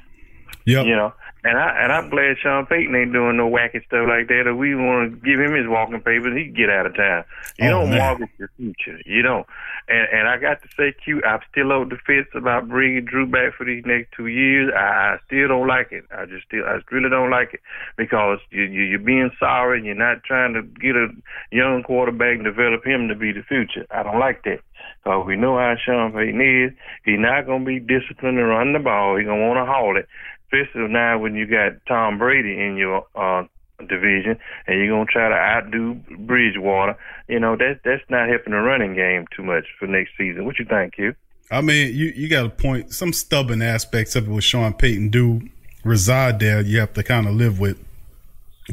Yeah. 0.66 0.84
You 0.84 0.96
know. 0.96 1.14
And 1.48 1.58
I 1.58 1.82
and 1.82 1.94
I'm 1.94 2.10
glad 2.10 2.36
Sean 2.44 2.66
Payton 2.66 2.94
ain't 2.94 3.14
doing 3.14 3.38
no 3.38 3.50
wacky 3.50 3.80
stuff 3.86 4.04
like 4.06 4.28
that. 4.28 4.48
Or 4.48 4.56
we 4.56 4.76
want 4.76 5.12
to 5.12 5.16
give 5.24 5.40
him 5.40 5.56
his 5.56 5.66
walking 5.66 6.02
papers, 6.02 6.36
he 6.36 6.52
can 6.52 6.54
get 6.54 6.70
out 6.70 6.86
of 6.86 6.96
town. 6.98 7.24
You 7.58 7.68
oh, 7.68 7.72
don't 7.72 7.90
man. 7.90 8.00
mortgage 8.00 8.36
your 8.38 8.52
future. 8.58 9.00
You 9.06 9.22
don't. 9.22 9.48
And 9.88 10.08
and 10.12 10.28
I 10.28 10.36
got 10.40 10.62
to 10.64 10.68
say, 10.76 10.92
Q, 10.92 11.24
I'm 11.24 11.40
still 11.50 11.72
on 11.72 11.88
the 11.88 11.96
fence 12.06 12.28
about 12.36 12.68
bringing 12.68 13.06
Drew 13.06 13.26
back 13.26 13.54
for 13.56 13.66
these 13.66 13.86
next 13.86 14.12
two 14.12 14.28
years. 14.28 14.74
I, 14.76 15.16
I 15.16 15.18
still 15.26 15.48
don't 15.48 15.68
like 15.68 15.94
it. 15.94 16.04
I 16.12 16.26
just 16.26 16.48
still, 16.48 16.66
I 16.66 16.80
really 16.92 17.10
don't 17.10 17.32
like 17.32 17.54
it 17.54 17.62
because 17.96 18.40
you, 18.52 18.64
you 18.64 18.84
you're 18.84 19.00
being 19.00 19.32
sorry 19.40 19.78
and 19.78 19.86
you're 19.86 19.96
not 19.96 20.26
trying 20.26 20.54
to 20.54 20.64
get 20.64 20.98
a 20.98 21.08
young 21.54 21.82
quarterback 21.82 22.36
and 22.36 22.44
develop 22.44 22.86
him 22.86 23.08
to 23.08 23.16
be 23.16 23.32
the 23.32 23.44
future. 23.44 23.88
I 23.90 24.04
don't 24.04 24.20
like 24.20 24.44
that. 24.44 24.60
Because 25.04 25.26
we 25.26 25.38
know 25.38 25.58
how 25.58 25.76
Sean 25.80 26.12
Payton 26.12 26.42
is. 26.42 26.72
He's 27.06 27.20
not 27.20 27.46
going 27.46 27.64
to 27.64 27.66
be 27.66 27.80
disciplined 27.80 28.38
to 28.38 28.44
run 28.44 28.74
the 28.74 28.80
ball. 28.80 29.16
He's 29.16 29.26
going 29.26 29.40
to 29.40 29.48
want 29.48 29.58
to 29.58 29.66
haul 29.66 29.96
it 29.98 30.08
especially 30.52 30.88
now 30.88 31.20
when 31.20 31.36
you 31.36 31.46
got 31.46 31.74
Tom 31.88 32.18
Brady 32.18 32.54
in 32.60 32.78
your 32.78 33.06
uh, 33.16 33.44
division 33.80 34.38
and 34.66 34.80
you're 34.80 34.90
gonna 34.90 35.06
try 35.06 35.30
to 35.30 35.36
outdo 35.36 35.96
Bridgewater. 36.20 36.98
You 37.28 37.40
know 37.40 37.56
that 37.58 37.82
that's 37.84 38.04
not 38.10 38.30
helping 38.30 38.54
the 38.54 38.60
running 38.60 38.96
game 38.96 39.26
too 39.36 39.44
much 39.44 39.66
for 39.80 39.88
next 39.88 40.12
season. 40.18 40.46
What 40.46 40.60
you 40.60 40.66
think, 40.66 40.96
Q? 40.96 41.16
I 41.52 41.62
mean, 41.62 41.96
you 41.96 42.08
you 42.16 42.30
got 42.30 42.46
a 42.46 42.50
point. 42.50 42.94
Some 42.94 43.14
stubborn 43.14 43.62
aspects 43.62 44.16
of 44.16 44.28
it 44.28 44.32
with 44.32 44.44
Sean 44.44 44.74
Payton 44.74 45.10
do 45.10 45.42
reside 45.84 46.40
there. 46.40 46.62
You 46.62 46.80
have 46.80 46.94
to 46.94 47.04
kind 47.04 47.28
of 47.28 47.36
live 47.36 47.60
with, 47.60 47.78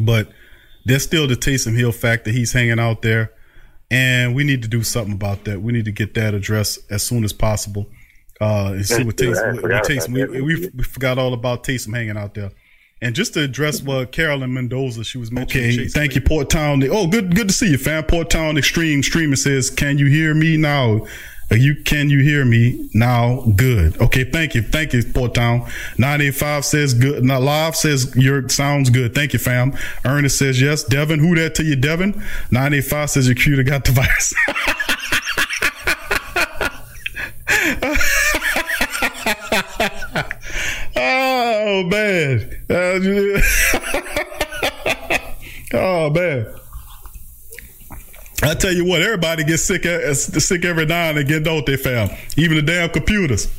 but 0.01 0.29
there's 0.85 1.03
still 1.05 1.27
the 1.27 1.35
Taysom 1.35 1.77
Hill 1.77 1.93
fact 1.93 2.25
that 2.25 2.35
he's 2.35 2.53
hanging 2.53 2.79
out 2.79 3.03
there, 3.03 3.33
and 3.91 4.35
we 4.35 4.45
need 4.45 4.63
to 4.63 4.69
do 4.69 4.83
something 4.83 5.15
about 5.15 5.45
that. 5.45 5.63
We 5.63 5.73
need 5.73 5.85
to 5.85 5.93
get 5.93 6.15
that 6.15 6.35
addressed 6.35 6.81
as 6.91 7.03
soon 7.03 7.25
as 7.25 7.33
possible. 7.33 7.87
Uh, 8.45 8.73
and 8.73 8.87
see 8.87 9.05
what 9.05 9.17
Taysom. 9.17 9.63
What, 9.63 9.71
what 9.71 9.85
Taysom 9.85 10.13
we, 10.13 10.41
we, 10.43 10.71
we, 10.75 10.83
forgot 10.85 11.17
all 11.17 11.33
about 11.33 11.65
Taysom 11.65 11.95
hanging 11.95 12.19
out 12.19 12.35
there. 12.35 12.51
And 13.01 13.15
just 13.15 13.33
to 13.35 13.43
address 13.43 13.83
what 13.83 14.13
Carolyn 14.13 14.53
Mendoza, 14.53 15.03
she 15.03 15.17
was 15.17 15.33
mentioning. 15.33 15.67
Okay, 15.67 15.77
Chase 15.77 15.95
thank 15.95 16.15
you, 16.15 16.21
Port 16.21 16.51
Town. 16.51 16.83
Oh, 16.91 17.07
good, 17.07 17.35
good 17.35 17.49
to 17.49 17.55
see 17.55 17.71
you, 17.71 17.79
fam. 17.79 18.05
Port 18.05 18.29
Town 18.29 18.59
Extreme 18.59 19.03
Streaming 19.03 19.37
says, 19.37 19.71
"Can 19.71 19.97
you 19.97 20.07
hear 20.07 20.35
me 20.35 20.59
now?" 20.59 21.07
Uh, 21.51 21.57
you 21.57 21.83
can 21.85 22.11
you 22.11 22.21
hear 22.21 22.45
me 22.45 22.89
now? 22.93 23.43
Good. 23.57 24.01
Okay, 24.01 24.25
thank 24.25 24.55
you, 24.55 24.63
thank 24.63 24.93
you, 24.93 25.03
Port 25.03 25.35
Town. 25.35 25.67
Nine 25.97 26.21
eight 26.21 26.35
five 26.35 26.67
says 26.67 26.93
good. 26.93 27.25
Now 27.25 27.41
live 27.41 27.77
says 27.77 28.15
your 28.15 28.47
sounds 28.51 28.91
good. 28.91 29.15
Thank 29.15 29.33
you, 29.33 29.39
fam. 29.39 29.75
Ernest 30.05 30.39
says 30.39 30.61
yes. 30.61 30.85
Devin, 30.85 31.19
who 31.19 31.35
that 31.37 31.55
to 31.57 31.65
you, 31.65 31.77
Devin? 31.77 32.23
Nine 32.51 32.75
eight 32.75 32.85
five 32.85 33.11
says 33.11 33.27
your 33.27 33.35
computer 33.35 33.63
got 33.63 33.85
the 33.85 33.93
virus. 33.93 34.35
oh 40.97 41.85
man. 41.85 42.57
oh 45.73 46.11
man. 46.11 46.55
I 48.43 48.55
tell 48.55 48.73
you 48.73 48.85
what, 48.85 49.01
everybody 49.01 49.45
gets 49.45 49.65
sick 49.65 49.87
eh, 49.87 50.13
sick 50.13 50.65
every 50.65 50.87
now 50.87 51.11
and 51.11 51.19
again, 51.19 51.43
don't 51.43 51.65
they, 51.65 51.77
fam? 51.77 52.11
Even 52.37 52.57
the 52.57 52.63
damn 52.63 52.91
computers. 52.91 53.51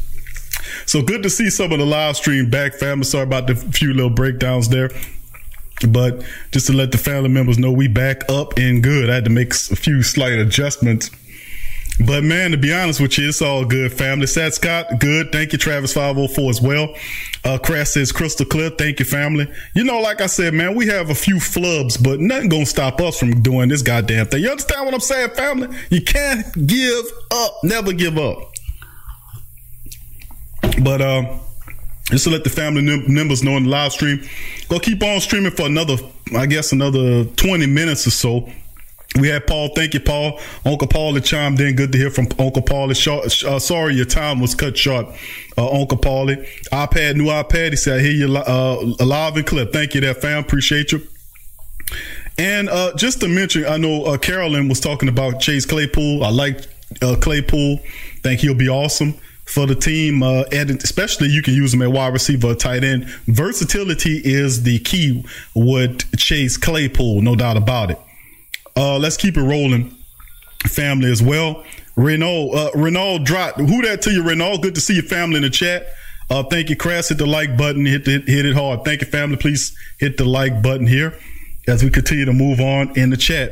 So 0.85 1.01
good 1.01 1.23
to 1.23 1.29
see 1.29 1.49
some 1.49 1.71
of 1.71 1.79
the 1.79 1.85
live 1.85 2.17
stream 2.17 2.49
back, 2.49 2.75
fam. 2.75 3.03
Sorry 3.03 3.23
about 3.23 3.47
the 3.47 3.55
few 3.55 3.93
little 3.93 4.11
breakdowns 4.11 4.69
there. 4.69 4.91
But 5.89 6.23
just 6.51 6.67
to 6.67 6.73
let 6.73 6.91
the 6.91 6.97
family 6.97 7.29
members 7.29 7.57
know 7.57 7.71
we 7.71 7.87
back 7.87 8.29
up 8.29 8.57
and 8.57 8.81
good. 8.81 9.09
I 9.09 9.15
had 9.15 9.25
to 9.25 9.31
make 9.31 9.53
a 9.53 9.75
few 9.75 10.03
slight 10.03 10.33
adjustments 10.33 11.09
but 11.99 12.23
man, 12.23 12.51
to 12.51 12.57
be 12.57 12.73
honest 12.73 12.99
with 12.99 13.17
you, 13.17 13.29
it's 13.29 13.41
all 13.41 13.63
good, 13.63 13.93
family. 13.93 14.27
Sad 14.27 14.53
Scott, 14.53 14.99
good. 14.99 15.31
Thank 15.31 15.53
you, 15.53 15.57
Travis 15.57 15.93
504 15.93 16.49
as 16.49 16.61
well. 16.61 16.93
Uh, 17.43 17.57
Crash 17.57 17.89
says 17.89 18.11
crystal 18.11 18.45
clear. 18.45 18.69
Thank 18.69 18.99
you, 18.99 19.05
family. 19.05 19.49
You 19.75 19.85
know, 19.85 19.99
like 20.01 20.19
I 20.19 20.25
said, 20.25 20.53
man, 20.53 20.75
we 20.75 20.87
have 20.87 21.09
a 21.09 21.15
few 21.15 21.35
flubs, 21.35 22.01
but 22.01 22.19
nothing 22.19 22.49
gonna 22.49 22.65
stop 22.65 22.99
us 22.99 23.17
from 23.17 23.41
doing 23.41 23.69
this 23.69 23.81
goddamn 23.81 24.27
thing. 24.27 24.43
You 24.43 24.51
understand 24.51 24.85
what 24.85 24.93
I'm 24.93 24.99
saying, 24.99 25.29
family? 25.31 25.75
You 25.89 26.01
can't 26.01 26.67
give 26.67 27.05
up. 27.31 27.63
Never 27.63 27.93
give 27.93 28.17
up. 28.17 28.51
But, 30.83 31.01
um, 31.01 31.39
just 32.11 32.25
to 32.25 32.29
let 32.29 32.43
the 32.43 32.49
family 32.49 32.81
members 33.07 33.41
know 33.41 33.57
in 33.57 33.63
the 33.63 33.69
live 33.69 33.91
stream, 33.91 34.21
go 34.69 34.79
keep 34.79 35.01
on 35.01 35.19
streaming 35.21 35.51
for 35.51 35.65
another, 35.65 35.95
I 36.35 36.45
guess, 36.45 36.71
another 36.71 37.23
20 37.23 37.65
minutes 37.65 38.05
or 38.05 38.11
so. 38.11 38.49
We 39.17 39.29
had 39.29 39.47
Paul. 39.47 39.69
Thank 39.75 39.93
you, 39.93 40.01
Paul. 40.01 40.39
Uncle 40.65 40.87
Paul 40.87 41.13
that 41.13 41.23
chimed 41.23 41.59
in. 41.61 41.75
Good 41.75 41.91
to 41.93 41.97
hear 41.97 42.09
from 42.09 42.27
Uncle 42.37 42.61
Paul. 42.61 42.91
Uh, 42.91 43.59
sorry, 43.59 43.95
your 43.95 44.05
time 44.05 44.41
was 44.41 44.55
cut 44.55 44.77
short, 44.77 45.05
uh, 45.57 45.71
Uncle 45.71 45.97
Paulie. 45.97 46.45
iPad, 46.71 47.15
new 47.15 47.27
iPad. 47.27 47.69
He 47.69 47.75
said, 47.77 47.99
I 47.99 48.01
hear 48.03 48.11
you 48.11 48.35
uh, 48.35 48.81
live 48.99 49.37
and 49.37 49.45
clip. 49.45 49.71
Thank 49.71 49.95
you, 49.95 50.01
there, 50.01 50.13
fam. 50.13 50.43
Appreciate 50.43 50.91
you. 50.91 51.01
And 52.37 52.67
uh, 52.67 52.93
just 52.97 53.21
to 53.21 53.29
mention, 53.29 53.65
I 53.65 53.77
know 53.77 54.03
uh, 54.03 54.17
Carolyn 54.17 54.67
was 54.67 54.81
talking 54.81 55.07
about 55.07 55.39
Chase 55.39 55.65
Claypool. 55.65 56.23
I 56.23 56.29
like 56.29 56.67
uh, 57.01 57.15
Claypool. 57.21 57.79
Think 58.21 58.41
he'll 58.41 58.53
be 58.53 58.67
awesome. 58.67 59.13
for 59.45 59.67
the 59.67 59.75
team, 59.75 60.23
uh, 60.23 60.43
and 60.51 60.71
especially 60.83 61.27
you 61.27 61.41
can 61.41 61.53
use 61.53 61.73
him 61.73 61.81
at 61.81 61.91
wide 61.91 62.11
receiver, 62.13 62.55
tight 62.55 62.83
end. 62.83 63.05
Versatility 63.27 64.21
is 64.23 64.63
the 64.63 64.79
key 64.79 65.23
with 65.53 66.17
Chase 66.17 66.57
Claypool, 66.57 67.21
no 67.21 67.35
doubt 67.35 67.55
about 67.57 67.91
it. 67.91 67.99
Uh, 68.75 68.97
let's 68.97 69.17
keep 69.17 69.37
it 69.37 69.43
rolling, 69.43 69.95
family 70.67 71.11
as 71.11 71.21
well. 71.21 71.63
Renault, 71.95 72.49
uh, 72.51 72.71
Renault. 72.75 73.19
Who 73.19 73.81
that 73.83 74.01
to 74.03 74.11
you, 74.11 74.23
Renault? 74.23 74.57
Good 74.57 74.75
to 74.75 74.81
see 74.81 74.95
your 74.95 75.03
family 75.03 75.37
in 75.37 75.43
the 75.43 75.49
chat. 75.49 75.87
Uh, 76.29 76.43
thank 76.43 76.69
you, 76.69 76.75
Crass. 76.75 77.09
Hit 77.09 77.19
the 77.19 77.25
like 77.25 77.57
button. 77.57 77.85
Hit 77.85 78.05
hit 78.05 78.27
it 78.27 78.55
hard. 78.55 78.83
Thank 78.83 79.01
you, 79.01 79.07
family. 79.07 79.37
Please 79.37 79.77
hit 79.99 80.17
the 80.17 80.25
like 80.25 80.61
button 80.61 80.87
here 80.87 81.17
as 81.67 81.83
we 81.83 81.89
continue 81.89 82.25
to 82.25 82.33
move 82.33 82.59
on 82.59 82.97
in 82.97 83.09
the 83.09 83.17
chat. 83.17 83.51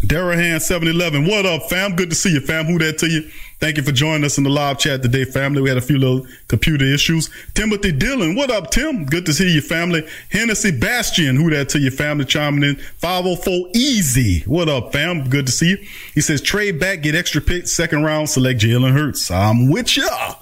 Darahan 0.00 0.62
711. 0.62 1.26
What 1.26 1.44
up, 1.44 1.68
fam? 1.68 1.94
Good 1.94 2.08
to 2.08 2.16
see 2.16 2.32
you, 2.32 2.40
fam. 2.40 2.64
Who 2.64 2.78
that 2.78 2.96
to 2.98 3.06
you? 3.06 3.30
Thank 3.58 3.76
you 3.76 3.82
for 3.82 3.92
joining 3.92 4.24
us 4.24 4.38
in 4.38 4.44
the 4.44 4.50
live 4.50 4.78
chat 4.78 5.02
today, 5.02 5.26
family. 5.26 5.60
We 5.60 5.68
had 5.68 5.76
a 5.76 5.82
few 5.82 5.98
little 5.98 6.26
computer 6.48 6.86
issues. 6.86 7.28
Timothy 7.52 7.92
Dillon. 7.92 8.34
What 8.34 8.50
up, 8.50 8.70
Tim? 8.70 9.04
Good 9.04 9.26
to 9.26 9.34
see 9.34 9.52
you, 9.52 9.60
family. 9.60 10.08
Hennessy 10.30 10.70
Bastion. 10.70 11.36
Who 11.36 11.50
that 11.50 11.68
to 11.70 11.78
you, 11.78 11.90
family? 11.90 12.24
Chiming 12.24 12.62
in. 12.62 12.76
504 12.76 13.68
Easy. 13.74 14.40
What 14.46 14.70
up, 14.70 14.90
fam? 14.90 15.28
Good 15.28 15.44
to 15.44 15.52
see 15.52 15.68
you. 15.68 15.76
He 16.14 16.22
says, 16.22 16.40
trade 16.40 16.80
back, 16.80 17.02
get 17.02 17.14
extra 17.14 17.42
picks, 17.42 17.70
second 17.70 18.02
round, 18.02 18.30
select 18.30 18.58
Jalen 18.58 18.94
Hurts. 18.94 19.30
I'm 19.30 19.70
with 19.70 19.98
ya. 19.98 20.34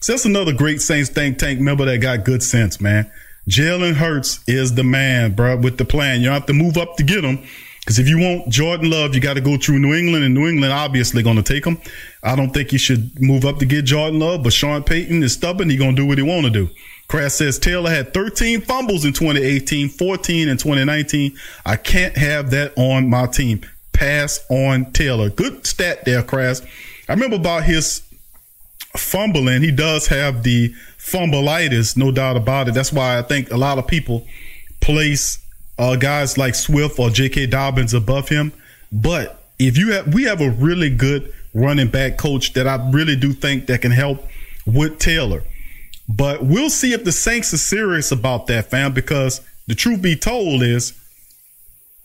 So 0.00 0.12
that's 0.12 0.24
another 0.24 0.52
great 0.52 0.82
Saints 0.82 1.08
think 1.08 1.38
tank 1.38 1.60
member 1.60 1.84
that 1.84 1.98
got 1.98 2.24
good 2.24 2.42
sense, 2.42 2.80
man. 2.80 3.08
Jalen 3.48 3.94
Hurts 3.94 4.42
is 4.48 4.74
the 4.74 4.82
man, 4.82 5.34
bro, 5.34 5.56
with 5.56 5.78
the 5.78 5.84
plan. 5.84 6.20
You 6.20 6.26
don't 6.26 6.34
have 6.34 6.46
to 6.46 6.52
move 6.52 6.76
up 6.76 6.96
to 6.96 7.04
get 7.04 7.22
him. 7.22 7.44
Because 7.84 7.98
if 7.98 8.08
you 8.08 8.18
want 8.18 8.48
Jordan 8.48 8.90
Love, 8.90 9.14
you 9.14 9.20
got 9.20 9.34
to 9.34 9.42
go 9.42 9.58
through 9.58 9.78
New 9.78 9.92
England, 9.92 10.24
and 10.24 10.34
New 10.34 10.48
England 10.48 10.72
obviously 10.72 11.22
going 11.22 11.36
to 11.36 11.42
take 11.42 11.66
him. 11.66 11.78
I 12.22 12.34
don't 12.34 12.50
think 12.50 12.70
he 12.70 12.78
should 12.78 13.20
move 13.20 13.44
up 13.44 13.58
to 13.58 13.66
get 13.66 13.84
Jordan 13.84 14.20
Love, 14.20 14.42
but 14.42 14.54
Sean 14.54 14.82
Payton 14.82 15.22
is 15.22 15.34
stubborn. 15.34 15.68
He 15.68 15.76
going 15.76 15.94
to 15.94 16.02
do 16.02 16.06
what 16.06 16.16
he 16.16 16.24
want 16.24 16.44
to 16.44 16.50
do. 16.50 16.70
Crash 17.08 17.32
says 17.32 17.58
Taylor 17.58 17.90
had 17.90 18.14
13 18.14 18.62
fumbles 18.62 19.04
in 19.04 19.12
2018, 19.12 19.90
14 19.90 20.48
in 20.48 20.56
2019. 20.56 21.36
I 21.66 21.76
can't 21.76 22.16
have 22.16 22.50
that 22.52 22.72
on 22.76 23.10
my 23.10 23.26
team. 23.26 23.60
Pass 23.92 24.44
on 24.48 24.90
Taylor. 24.92 25.28
Good 25.28 25.66
stat 25.66 26.06
there, 26.06 26.22
Crash. 26.22 26.60
I 27.06 27.12
remember 27.12 27.36
about 27.36 27.64
his 27.64 28.00
fumbling. 28.96 29.62
He 29.62 29.70
does 29.70 30.06
have 30.06 30.42
the 30.42 30.74
fumbleitis, 30.96 31.98
no 31.98 32.10
doubt 32.10 32.38
about 32.38 32.68
it. 32.68 32.74
That's 32.74 32.92
why 32.92 33.18
I 33.18 33.22
think 33.22 33.50
a 33.50 33.58
lot 33.58 33.76
of 33.76 33.86
people 33.86 34.26
place 34.80 35.43
uh, 35.78 35.96
guys 35.96 36.38
like 36.38 36.54
Swift 36.54 36.98
or 36.98 37.10
J.K. 37.10 37.46
Dobbins 37.46 37.94
above 37.94 38.28
him. 38.28 38.52
But 38.92 39.42
if 39.58 39.76
you 39.76 39.92
have, 39.92 40.12
we 40.14 40.24
have 40.24 40.40
a 40.40 40.50
really 40.50 40.90
good 40.90 41.32
running 41.52 41.88
back 41.88 42.16
coach 42.16 42.52
that 42.54 42.66
I 42.66 42.90
really 42.90 43.16
do 43.16 43.32
think 43.32 43.66
that 43.66 43.82
can 43.82 43.92
help 43.92 44.26
with 44.66 44.98
Taylor. 44.98 45.42
But 46.08 46.44
we'll 46.44 46.70
see 46.70 46.92
if 46.92 47.04
the 47.04 47.12
Saints 47.12 47.54
are 47.54 47.58
serious 47.58 48.12
about 48.12 48.46
that, 48.48 48.70
fam, 48.70 48.92
because 48.92 49.40
the 49.66 49.74
truth 49.74 50.02
be 50.02 50.16
told 50.16 50.62
is 50.62 50.92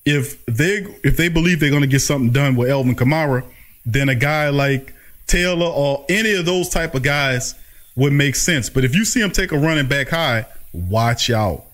if 0.06 0.44
they 0.46 0.86
if 1.04 1.18
they 1.18 1.30
believe 1.30 1.60
they're 1.60 1.70
going 1.70 1.82
to 1.82 1.88
get 1.88 2.00
something 2.00 2.32
done 2.32 2.56
with 2.56 2.70
Alvin 2.70 2.96
Kamara, 2.96 3.44
then 3.86 4.10
a 4.10 4.16
guy 4.16 4.50
like 4.50 4.94
Taylor 5.28 5.68
or 5.68 6.06
any 6.10 6.34
of 6.34 6.46
those 6.46 6.70
type 6.70 6.96
of 6.96 7.04
guys 7.04 7.56
would 7.96 8.14
make 8.14 8.36
sense. 8.36 8.70
But 8.70 8.86
if 8.86 8.96
you 8.96 9.04
see 9.06 9.22
him 9.22 9.32
take 9.32 9.52
a 9.52 9.58
running 9.58 9.88
back 9.88 10.10
high, 10.10 10.46
watch 10.74 11.30
out. 11.30 11.66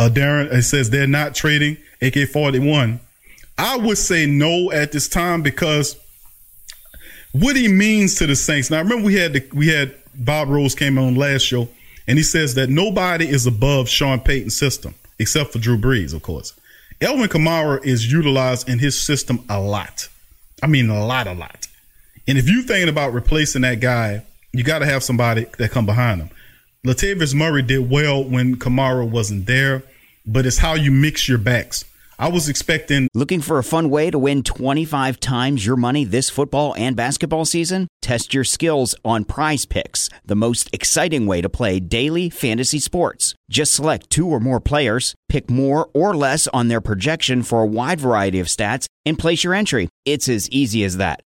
Uh, 0.00 0.08
Darren, 0.08 0.50
it 0.50 0.62
says 0.62 0.88
they're 0.88 1.06
not 1.06 1.34
trading 1.34 1.76
AK 2.00 2.30
41. 2.30 3.00
I 3.58 3.76
would 3.76 3.98
say 3.98 4.24
no 4.24 4.72
at 4.72 4.92
this 4.92 5.10
time 5.10 5.42
because 5.42 5.94
what 7.32 7.54
he 7.54 7.68
means 7.68 8.14
to 8.14 8.26
the 8.26 8.34
Saints. 8.34 8.70
Now, 8.70 8.78
remember 8.78 9.04
we 9.04 9.16
had 9.16 9.34
the, 9.34 9.46
we 9.52 9.68
had 9.68 9.94
Bob 10.14 10.48
Rose 10.48 10.74
came 10.74 10.96
on 10.96 11.16
last 11.16 11.42
show, 11.42 11.68
and 12.06 12.16
he 12.16 12.24
says 12.24 12.54
that 12.54 12.70
nobody 12.70 13.28
is 13.28 13.46
above 13.46 13.90
Sean 13.90 14.20
Payton's 14.20 14.56
system 14.56 14.94
except 15.18 15.52
for 15.52 15.58
Drew 15.58 15.76
Brees, 15.76 16.14
of 16.14 16.22
course. 16.22 16.54
Alvin 17.02 17.28
Kamara 17.28 17.84
is 17.84 18.10
utilized 18.10 18.70
in 18.70 18.78
his 18.78 18.98
system 18.98 19.44
a 19.50 19.60
lot. 19.60 20.08
I 20.62 20.66
mean, 20.66 20.88
a 20.88 21.04
lot, 21.04 21.26
a 21.26 21.34
lot. 21.34 21.66
And 22.26 22.38
if 22.38 22.48
you're 22.48 22.62
thinking 22.62 22.88
about 22.88 23.12
replacing 23.12 23.60
that 23.62 23.80
guy, 23.80 24.24
you 24.52 24.64
got 24.64 24.78
to 24.78 24.86
have 24.86 25.02
somebody 25.02 25.44
that 25.58 25.72
come 25.72 25.84
behind 25.84 26.22
him. 26.22 26.30
Latavius 26.86 27.34
Murray 27.34 27.60
did 27.60 27.90
well 27.90 28.24
when 28.24 28.56
Kamara 28.56 29.06
wasn't 29.06 29.44
there, 29.44 29.82
but 30.24 30.46
it's 30.46 30.58
how 30.58 30.72
you 30.72 30.90
mix 30.90 31.28
your 31.28 31.36
backs. 31.36 31.84
I 32.18 32.28
was 32.28 32.48
expecting. 32.48 33.08
Looking 33.12 33.42
for 33.42 33.58
a 33.58 33.62
fun 33.62 33.90
way 33.90 34.10
to 34.10 34.18
win 34.18 34.42
25 34.42 35.20
times 35.20 35.66
your 35.66 35.76
money 35.76 36.04
this 36.04 36.30
football 36.30 36.74
and 36.78 36.96
basketball 36.96 37.44
season? 37.44 37.86
Test 38.00 38.32
your 38.32 38.44
skills 38.44 38.94
on 39.04 39.26
prize 39.26 39.66
picks, 39.66 40.08
the 40.24 40.34
most 40.34 40.70
exciting 40.72 41.26
way 41.26 41.42
to 41.42 41.50
play 41.50 41.80
daily 41.80 42.30
fantasy 42.30 42.78
sports. 42.78 43.34
Just 43.50 43.74
select 43.74 44.08
two 44.08 44.28
or 44.28 44.40
more 44.40 44.60
players, 44.60 45.14
pick 45.28 45.50
more 45.50 45.90
or 45.92 46.16
less 46.16 46.46
on 46.48 46.68
their 46.68 46.80
projection 46.80 47.42
for 47.42 47.60
a 47.60 47.66
wide 47.66 48.00
variety 48.00 48.40
of 48.40 48.46
stats, 48.46 48.86
and 49.04 49.18
place 49.18 49.44
your 49.44 49.52
entry. 49.52 49.90
It's 50.06 50.30
as 50.30 50.48
easy 50.48 50.82
as 50.84 50.96
that. 50.96 51.20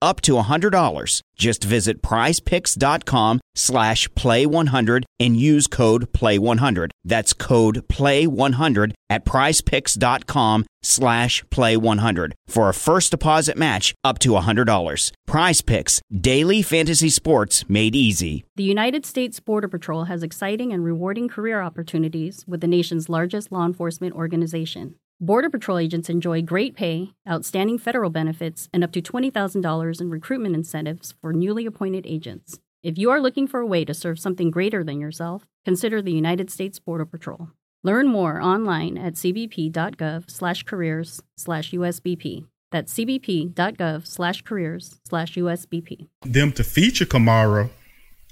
up 0.00 0.20
to 0.22 0.32
$100. 0.32 1.22
Just 1.36 1.64
visit 1.64 2.02
prizepicks.com 2.02 3.40
slash 3.54 4.08
play100 4.10 5.04
and 5.20 5.36
use 5.36 5.66
code 5.66 6.12
play100. 6.12 6.90
That's 7.04 7.32
code 7.32 7.86
play100 7.88 8.92
at 9.10 9.24
prizepicks.com 9.24 10.66
slash 10.82 11.44
play100 11.44 12.32
for 12.46 12.68
a 12.68 12.74
first 12.74 13.10
deposit 13.10 13.56
match 13.56 13.94
up 14.04 14.18
to 14.20 14.30
$100. 14.30 15.12
Prize 15.26 15.60
Picks, 15.60 16.00
daily 16.20 16.62
fantasy 16.62 17.08
sports 17.08 17.68
made 17.68 17.94
easy. 17.96 18.44
The 18.56 18.64
United 18.64 19.04
States 19.06 19.40
Border 19.40 19.68
Patrol 19.68 20.04
has 20.04 20.22
exciting 20.22 20.72
and 20.72 20.84
rewarding 20.84 21.28
career 21.28 21.60
opportunities 21.60 22.44
with 22.46 22.60
the 22.60 22.66
nation's 22.66 23.08
largest 23.08 23.50
law 23.52 23.64
enforcement 23.64 24.14
organization. 24.14 24.94
Border 25.20 25.50
Patrol 25.50 25.78
agents 25.78 26.08
enjoy 26.08 26.42
great 26.42 26.76
pay, 26.76 27.10
outstanding 27.28 27.76
federal 27.76 28.08
benefits, 28.08 28.68
and 28.72 28.84
up 28.84 28.92
to 28.92 29.02
$20,000 29.02 30.00
in 30.00 30.10
recruitment 30.10 30.54
incentives 30.54 31.12
for 31.20 31.32
newly 31.32 31.66
appointed 31.66 32.06
agents. 32.06 32.60
If 32.84 32.96
you 32.98 33.10
are 33.10 33.20
looking 33.20 33.48
for 33.48 33.58
a 33.58 33.66
way 33.66 33.84
to 33.84 33.92
serve 33.92 34.20
something 34.20 34.52
greater 34.52 34.84
than 34.84 35.00
yourself, 35.00 35.44
consider 35.64 36.00
the 36.00 36.12
United 36.12 36.52
States 36.52 36.78
Border 36.78 37.04
Patrol. 37.04 37.48
Learn 37.82 38.06
more 38.06 38.40
online 38.40 38.96
at 38.96 39.14
cbp.gov/careers 39.14 41.20
USBP. 41.40 42.44
That's 42.70 42.94
cbp.gov/careers 42.94 45.00
USBP. 45.10 46.08
Them 46.22 46.52
to 46.52 46.62
feature 46.62 47.06
Kamara, 47.06 47.70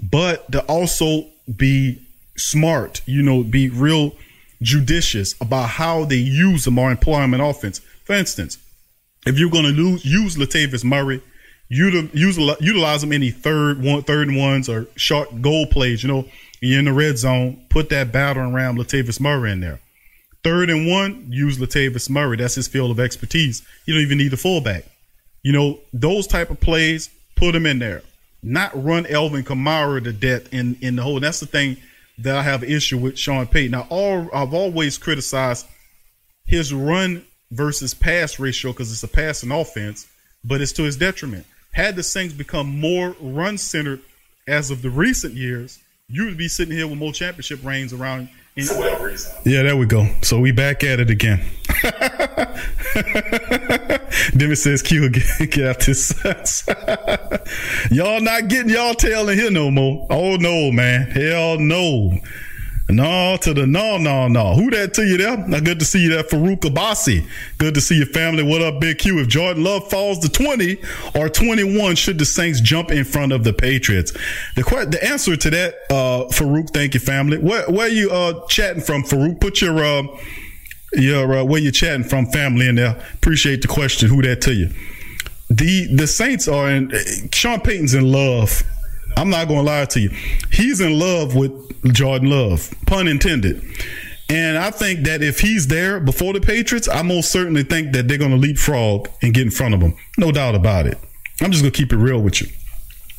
but 0.00 0.52
to 0.52 0.60
also 0.66 1.32
be 1.56 2.00
smart, 2.36 3.02
you 3.06 3.22
know, 3.22 3.42
be 3.42 3.70
real 3.70 4.14
judicious 4.62 5.34
about 5.40 5.68
how 5.70 6.04
they 6.04 6.16
use 6.16 6.64
the 6.64 6.70
more 6.70 6.90
employment 6.90 7.42
offense. 7.42 7.80
For 8.04 8.14
instance, 8.14 8.58
if 9.26 9.38
you're 9.38 9.50
going 9.50 9.74
to 9.74 9.98
use 10.08 10.36
Latavius 10.36 10.84
Murray, 10.84 11.22
use, 11.68 12.10
utilize 12.60 13.00
them 13.00 13.12
any 13.12 13.30
third 13.30 13.82
one, 13.82 14.02
third 14.02 14.28
and 14.28 14.36
ones 14.36 14.68
or 14.68 14.86
short 14.96 15.42
goal 15.42 15.66
plays. 15.66 16.02
You 16.02 16.08
know, 16.08 16.24
you're 16.60 16.78
in 16.78 16.84
the 16.84 16.92
red 16.92 17.18
zone, 17.18 17.64
put 17.68 17.88
that 17.90 18.12
battering 18.12 18.52
ram 18.52 18.76
Latavius 18.76 19.20
Murray 19.20 19.52
in 19.52 19.60
there. 19.60 19.80
Third 20.44 20.70
and 20.70 20.86
one, 20.86 21.26
use 21.28 21.58
Latavius 21.58 22.08
Murray. 22.08 22.36
That's 22.36 22.54
his 22.54 22.68
field 22.68 22.92
of 22.92 23.00
expertise. 23.00 23.62
You 23.84 23.94
don't 23.94 24.02
even 24.02 24.18
need 24.18 24.32
a 24.32 24.36
fullback. 24.36 24.84
You 25.42 25.52
know, 25.52 25.80
those 25.92 26.26
type 26.26 26.50
of 26.50 26.60
plays, 26.60 27.10
put 27.34 27.54
him 27.54 27.66
in 27.66 27.78
there. 27.78 28.02
Not 28.42 28.70
run 28.80 29.06
Alvin 29.06 29.42
Kamara 29.42 30.02
to 30.04 30.12
death 30.12 30.52
in, 30.52 30.76
in 30.80 30.96
the 30.96 31.02
hole. 31.02 31.18
That's 31.18 31.40
the 31.40 31.46
thing 31.46 31.78
that 32.18 32.36
I 32.36 32.42
have 32.42 32.64
issue 32.64 32.98
with 32.98 33.18
Sean 33.18 33.46
Payton. 33.46 33.72
Now, 33.72 33.86
all 33.90 34.28
I've 34.32 34.54
always 34.54 34.98
criticized 34.98 35.66
his 36.46 36.72
run 36.72 37.24
versus 37.50 37.94
pass 37.94 38.38
ratio 38.38 38.72
because 38.72 38.90
it's 38.92 39.02
a 39.02 39.08
passing 39.08 39.50
offense, 39.50 40.06
but 40.44 40.60
it's 40.60 40.72
to 40.72 40.82
his 40.84 40.96
detriment. 40.96 41.46
Had 41.72 41.96
the 41.96 42.02
Saints 42.02 42.32
become 42.34 42.80
more 42.80 43.14
run 43.20 43.58
centered 43.58 44.00
as 44.48 44.70
of 44.70 44.80
the 44.82 44.90
recent 44.90 45.34
years, 45.34 45.78
you 46.08 46.24
would 46.24 46.38
be 46.38 46.48
sitting 46.48 46.74
here 46.74 46.86
with 46.86 46.98
more 46.98 47.12
championship 47.12 47.62
reigns 47.64 47.92
around. 47.92 48.28
In- 48.56 48.64
For 48.64 48.78
whatever 48.78 49.06
reason. 49.08 49.32
Yeah, 49.44 49.62
there 49.64 49.76
we 49.76 49.84
go. 49.86 50.08
So 50.22 50.38
we 50.40 50.52
back 50.52 50.82
at 50.84 51.00
it 51.00 51.10
again. 51.10 51.44
Demi 54.36 54.54
says 54.54 54.82
Q 54.82 55.08
get, 55.10 55.58
out 55.58 55.80
this. 55.80 56.14
y'all 57.90 58.20
not 58.20 58.48
getting 58.48 58.70
y'all 58.70 58.94
tail 58.94 59.28
in 59.28 59.38
here 59.38 59.50
no 59.50 59.70
more. 59.70 60.06
Oh 60.10 60.36
no, 60.36 60.72
man. 60.72 61.10
Hell 61.10 61.58
no. 61.58 62.18
No 62.88 63.36
to 63.42 63.52
the 63.52 63.66
no, 63.66 63.98
no, 63.98 64.28
no. 64.28 64.54
Who 64.54 64.70
that 64.70 64.94
to 64.94 65.04
you 65.04 65.16
there? 65.16 65.36
Now 65.36 65.58
good 65.58 65.80
to 65.80 65.84
see 65.84 66.04
you 66.04 66.10
there, 66.10 66.22
Farouk 66.22 66.60
Abasi. 66.60 67.26
Good 67.58 67.74
to 67.74 67.80
see 67.80 67.96
your 67.96 68.06
family. 68.06 68.44
What 68.44 68.62
up, 68.62 68.80
Big 68.80 68.98
Q? 68.98 69.18
If 69.18 69.26
Jordan 69.26 69.64
Love 69.64 69.90
falls 69.90 70.20
to 70.20 70.28
20 70.28 70.78
or 71.16 71.28
21, 71.28 71.96
should 71.96 72.18
the 72.18 72.24
Saints 72.24 72.60
jump 72.60 72.92
in 72.92 73.04
front 73.04 73.32
of 73.32 73.42
the 73.42 73.52
Patriots? 73.52 74.12
The 74.54 74.62
the 74.88 75.04
answer 75.04 75.36
to 75.36 75.50
that, 75.50 75.74
uh, 75.90 76.30
Farouk, 76.30 76.70
thank 76.70 76.94
you, 76.94 77.00
family. 77.00 77.38
Where 77.38 77.68
where 77.68 77.88
you 77.88 78.10
uh 78.10 78.46
chatting 78.46 78.82
from, 78.82 79.02
Farouk? 79.02 79.40
Put 79.40 79.60
your 79.60 79.82
uh 79.82 80.04
your 80.92 81.38
uh, 81.38 81.44
where 81.44 81.60
you're 81.60 81.72
chatting 81.72 82.04
from, 82.04 82.26
family 82.26 82.68
in 82.68 82.76
there. 82.76 83.00
Appreciate 83.14 83.62
the 83.62 83.68
question. 83.68 84.08
Who 84.08 84.22
that 84.22 84.40
to 84.42 84.54
you? 84.54 84.70
The 85.48 85.94
the 85.94 86.06
Saints 86.06 86.48
are 86.48 86.70
in 86.70 86.92
Sean 87.32 87.60
Payton's 87.60 87.94
in 87.94 88.10
love 88.10 88.64
I'm 89.16 89.30
not 89.30 89.48
going 89.48 89.64
to 89.64 89.70
lie 89.70 89.84
to 89.86 90.00
you. 90.00 90.10
He's 90.52 90.80
in 90.80 90.98
love 90.98 91.34
with 91.34 91.94
Jordan 91.94 92.28
Love, 92.28 92.72
pun 92.86 93.08
intended. 93.08 93.62
And 94.28 94.58
I 94.58 94.70
think 94.70 95.06
that 95.06 95.22
if 95.22 95.40
he's 95.40 95.68
there 95.68 96.00
before 96.00 96.32
the 96.32 96.40
Patriots, 96.40 96.88
I 96.88 97.02
most 97.02 97.30
certainly 97.30 97.62
think 97.62 97.92
that 97.92 98.08
they're 98.08 98.18
going 98.18 98.32
to 98.32 98.36
leapfrog 98.36 99.08
and 99.22 99.32
get 99.32 99.44
in 99.44 99.50
front 99.50 99.74
of 99.74 99.80
him. 99.80 99.94
No 100.18 100.32
doubt 100.32 100.54
about 100.54 100.86
it. 100.86 100.98
I'm 101.40 101.50
just 101.50 101.62
going 101.62 101.72
to 101.72 101.78
keep 101.78 101.92
it 101.92 101.96
real 101.96 102.20
with 102.20 102.42
you. 102.42 102.48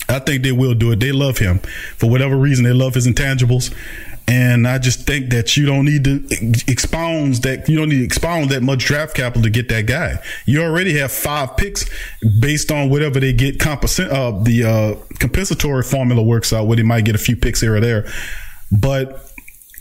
I 0.09 0.19
think 0.19 0.43
they 0.43 0.51
will 0.51 0.73
do 0.73 0.91
it. 0.91 0.99
They 0.99 1.11
love 1.11 1.37
him 1.37 1.59
for 1.97 2.09
whatever 2.09 2.37
reason. 2.37 2.63
They 2.63 2.73
love 2.73 2.93
his 2.93 3.07
intangibles. 3.07 3.73
And 4.29 4.67
I 4.67 4.77
just 4.77 5.07
think 5.07 5.29
that 5.29 5.55
you 5.55 5.65
don't 5.65 5.85
need 5.85 6.03
to 6.03 6.15
expound 6.69 7.35
that 7.43 7.69
you 7.69 7.77
don't 7.77 7.87
need 7.87 7.99
to 7.99 8.03
expound 8.03 8.49
that 8.49 8.61
much 8.61 8.83
draft 8.83 9.15
capital 9.15 9.43
to 9.43 9.49
get 9.49 9.69
that 9.69 9.85
guy. 9.85 10.19
You 10.45 10.63
already 10.63 10.97
have 10.99 11.13
five 11.13 11.55
picks 11.55 11.85
based 12.41 12.69
on 12.69 12.89
whatever 12.89 13.21
they 13.21 13.31
get 13.31 13.57
compensate 13.57 14.09
uh, 14.09 14.31
the 14.43 14.63
uh, 14.65 15.15
compensatory 15.19 15.83
formula 15.83 16.21
works 16.21 16.51
out 16.51 16.67
where 16.67 16.75
they 16.75 16.83
might 16.83 17.05
get 17.05 17.15
a 17.15 17.19
few 17.19 17.37
picks 17.37 17.61
here 17.61 17.77
or 17.77 17.79
there. 17.79 18.05
But 18.69 19.31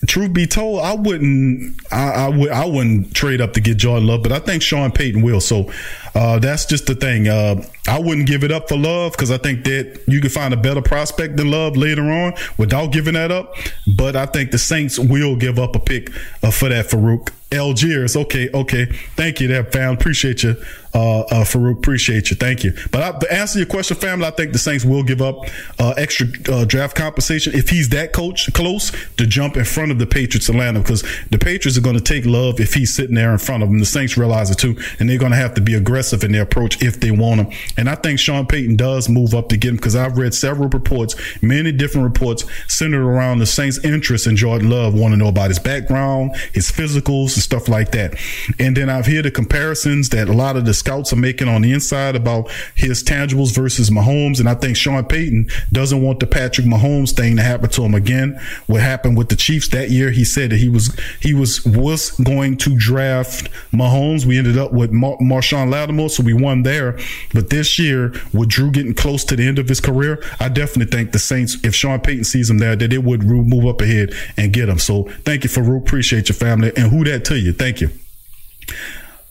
truth 0.06 0.32
be 0.32 0.46
told, 0.46 0.80
I 0.80 0.94
wouldn't 0.94 1.80
I, 1.92 2.10
I 2.10 2.28
would 2.28 2.50
I 2.50 2.66
wouldn't 2.66 3.14
trade 3.14 3.40
up 3.40 3.54
to 3.54 3.60
get 3.60 3.78
Jordan 3.78 4.06
Love, 4.06 4.22
but 4.22 4.30
I 4.30 4.38
think 4.38 4.62
Sean 4.62 4.92
Payton 4.92 5.22
will. 5.22 5.40
So 5.40 5.72
uh, 6.16 6.38
that's 6.38 6.64
just 6.64 6.86
the 6.86 6.94
thing. 6.94 7.28
Uh, 7.28 7.62
I 7.86 7.98
wouldn't 7.98 8.26
give 8.26 8.42
it 8.42 8.50
up 8.50 8.70
for 8.70 8.76
Love 8.78 9.12
because 9.12 9.30
I 9.30 9.36
think 9.36 9.64
that 9.64 10.02
you 10.06 10.20
can 10.22 10.30
find 10.30 10.54
a 10.54 10.56
better 10.56 10.80
prospect 10.80 11.36
than 11.36 11.50
Love 11.50 11.76
later 11.76 12.10
on 12.10 12.32
without 12.56 12.90
giving 12.90 13.14
that 13.14 13.30
up. 13.30 13.54
But 13.86 14.16
I 14.16 14.24
think 14.24 14.50
the 14.50 14.58
Saints 14.58 14.98
will 14.98 15.36
give 15.36 15.58
up 15.58 15.76
a 15.76 15.78
pick 15.78 16.10
uh, 16.42 16.50
for 16.50 16.70
that 16.70 16.86
Farouk. 16.86 17.32
Algiers. 17.52 18.16
Okay, 18.16 18.50
okay. 18.52 18.86
Thank 19.14 19.40
you, 19.40 19.46
there, 19.46 19.62
fam. 19.62 19.94
Appreciate 19.94 20.42
you, 20.42 20.56
uh, 20.92 21.20
uh, 21.20 21.44
Farouk. 21.44 21.78
Appreciate 21.78 22.28
you. 22.28 22.36
Thank 22.36 22.64
you. 22.64 22.72
But 22.90 23.02
I, 23.04 23.18
to 23.20 23.32
answer 23.32 23.60
your 23.60 23.68
question, 23.68 23.96
family, 23.96 24.26
I 24.26 24.32
think 24.32 24.52
the 24.52 24.58
Saints 24.58 24.84
will 24.84 25.04
give 25.04 25.22
up 25.22 25.36
uh, 25.78 25.94
extra 25.96 26.26
uh, 26.48 26.64
draft 26.64 26.96
compensation 26.96 27.54
if 27.54 27.68
he's 27.68 27.90
that 27.90 28.12
coach 28.12 28.52
close 28.52 28.90
to 29.14 29.26
jump 29.28 29.56
in 29.56 29.64
front 29.64 29.92
of 29.92 30.00
the 30.00 30.06
Patriots 30.06 30.48
Atlanta 30.48 30.80
because 30.80 31.02
the 31.30 31.38
Patriots 31.38 31.78
are 31.78 31.82
going 31.82 31.96
to 31.96 32.02
take 32.02 32.26
love 32.26 32.58
if 32.58 32.74
he's 32.74 32.92
sitting 32.92 33.14
there 33.14 33.30
in 33.30 33.38
front 33.38 33.62
of 33.62 33.68
them. 33.68 33.78
The 33.78 33.86
Saints 33.86 34.16
realize 34.16 34.50
it 34.50 34.58
too, 34.58 34.76
and 34.98 35.08
they're 35.08 35.16
going 35.16 35.32
to 35.32 35.38
have 35.38 35.54
to 35.54 35.60
be 35.60 35.74
aggressive 35.74 36.05
in 36.12 36.32
their 36.32 36.42
approach 36.42 36.82
if 36.82 37.00
they 37.00 37.10
want 37.10 37.40
him. 37.40 37.58
And 37.76 37.88
I 37.88 37.94
think 37.94 38.18
Sean 38.18 38.46
Payton 38.46 38.76
does 38.76 39.08
move 39.08 39.34
up 39.34 39.48
to 39.50 39.56
get 39.56 39.70
him 39.70 39.76
because 39.76 39.96
I've 39.96 40.18
read 40.18 40.34
several 40.34 40.68
reports, 40.68 41.14
many 41.42 41.72
different 41.72 42.04
reports 42.04 42.44
centered 42.68 43.04
around 43.04 43.38
the 43.38 43.46
Saints' 43.46 43.82
interest 43.84 44.26
in 44.26 44.36
Jordan 44.36 44.70
Love, 44.70 44.94
want 44.94 45.12
to 45.12 45.16
know 45.16 45.28
about 45.28 45.48
his 45.48 45.58
background, 45.58 46.36
his 46.52 46.70
physicals, 46.70 47.34
and 47.34 47.42
stuff 47.42 47.68
like 47.68 47.92
that. 47.92 48.14
And 48.58 48.76
then 48.76 48.90
I've 48.90 49.06
heard 49.06 49.24
the 49.24 49.30
comparisons 49.30 50.10
that 50.10 50.28
a 50.28 50.32
lot 50.32 50.56
of 50.56 50.64
the 50.64 50.74
scouts 50.74 51.12
are 51.12 51.16
making 51.16 51.48
on 51.48 51.62
the 51.62 51.72
inside 51.72 52.16
about 52.16 52.50
his 52.74 53.02
tangibles 53.02 53.54
versus 53.54 53.90
Mahomes. 53.90 54.40
And 54.40 54.48
I 54.48 54.54
think 54.54 54.76
Sean 54.76 55.04
Payton 55.04 55.48
doesn't 55.72 56.02
want 56.02 56.20
the 56.20 56.26
Patrick 56.26 56.66
Mahomes 56.66 57.12
thing 57.12 57.36
to 57.36 57.42
happen 57.42 57.70
to 57.70 57.84
him 57.84 57.94
again. 57.94 58.40
What 58.66 58.82
happened 58.82 59.16
with 59.16 59.28
the 59.28 59.36
Chiefs 59.36 59.68
that 59.68 59.90
year, 59.90 60.10
he 60.10 60.24
said 60.24 60.50
that 60.50 60.58
he 60.58 60.68
was 60.68 60.96
he 61.20 61.34
was 61.34 61.64
was 61.64 62.10
going 62.12 62.56
to 62.58 62.76
draft 62.76 63.50
Mahomes. 63.72 64.24
We 64.24 64.38
ended 64.38 64.58
up 64.58 64.72
with 64.72 64.92
Mar- 64.92 65.18
Marshon 65.18 65.70
Lattimore, 65.70 65.95
so 66.08 66.22
we 66.22 66.34
won 66.34 66.62
there. 66.62 66.98
But 67.32 67.50
this 67.50 67.78
year, 67.78 68.14
with 68.32 68.48
Drew 68.48 68.70
getting 68.70 68.94
close 68.94 69.24
to 69.24 69.36
the 69.36 69.46
end 69.46 69.58
of 69.58 69.68
his 69.68 69.80
career, 69.80 70.22
I 70.38 70.48
definitely 70.48 70.96
think 70.96 71.12
the 71.12 71.18
Saints, 71.18 71.56
if 71.64 71.74
Sean 71.74 72.00
Payton 72.00 72.24
sees 72.24 72.50
him 72.50 72.58
there, 72.58 72.76
that 72.76 72.92
it 72.92 73.02
would 73.02 73.24
move 73.24 73.66
up 73.66 73.80
ahead 73.80 74.12
and 74.36 74.52
get 74.52 74.68
him. 74.68 74.78
So 74.78 75.04
thank 75.24 75.44
you 75.44 75.50
for 75.50 75.76
appreciate 75.76 76.28
your 76.28 76.36
family 76.36 76.72
and 76.76 76.90
who 76.90 77.04
that 77.04 77.24
to 77.26 77.38
you. 77.38 77.52
Thank 77.52 77.80
you. 77.80 77.90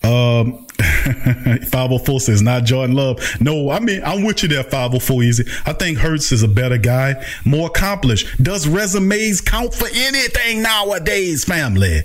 Um, 0.04 0.66
504 0.76 2.20
says 2.20 2.42
not 2.42 2.64
Jordan 2.64 2.96
Love. 2.96 3.20
No, 3.42 3.72
I 3.72 3.80
mean, 3.80 4.02
I'm 4.04 4.24
with 4.24 4.44
you 4.44 4.50
there, 4.50 4.64
504 4.64 5.24
Easy. 5.24 5.46
I 5.66 5.74
think 5.74 5.98
Hurts 5.98 6.32
is 6.32 6.44
a 6.44 6.48
better 6.48 6.78
guy, 6.78 7.26
more 7.46 7.68
accomplished. 7.68 8.44
Does 8.44 8.68
resumes 8.68 9.42
count 9.42 9.74
for 9.74 9.88
anything 9.94 10.62
nowadays, 10.62 11.46
family? 11.46 12.04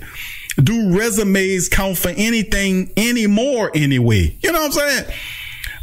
Do 0.57 0.97
resumes 0.97 1.69
count 1.69 1.97
for 1.97 2.09
anything 2.09 2.91
anymore 2.97 3.71
anyway? 3.73 4.35
You 4.41 4.51
know 4.51 4.59
what 4.61 4.65
I'm 4.65 5.05
saying? 5.05 5.13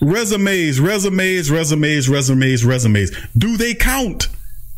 Resumes, 0.01 0.81
resumes, 0.81 1.51
resumes, 1.51 2.09
resumes, 2.09 2.65
resumes. 2.65 3.11
Do 3.37 3.57
they 3.57 3.75
count? 3.75 4.29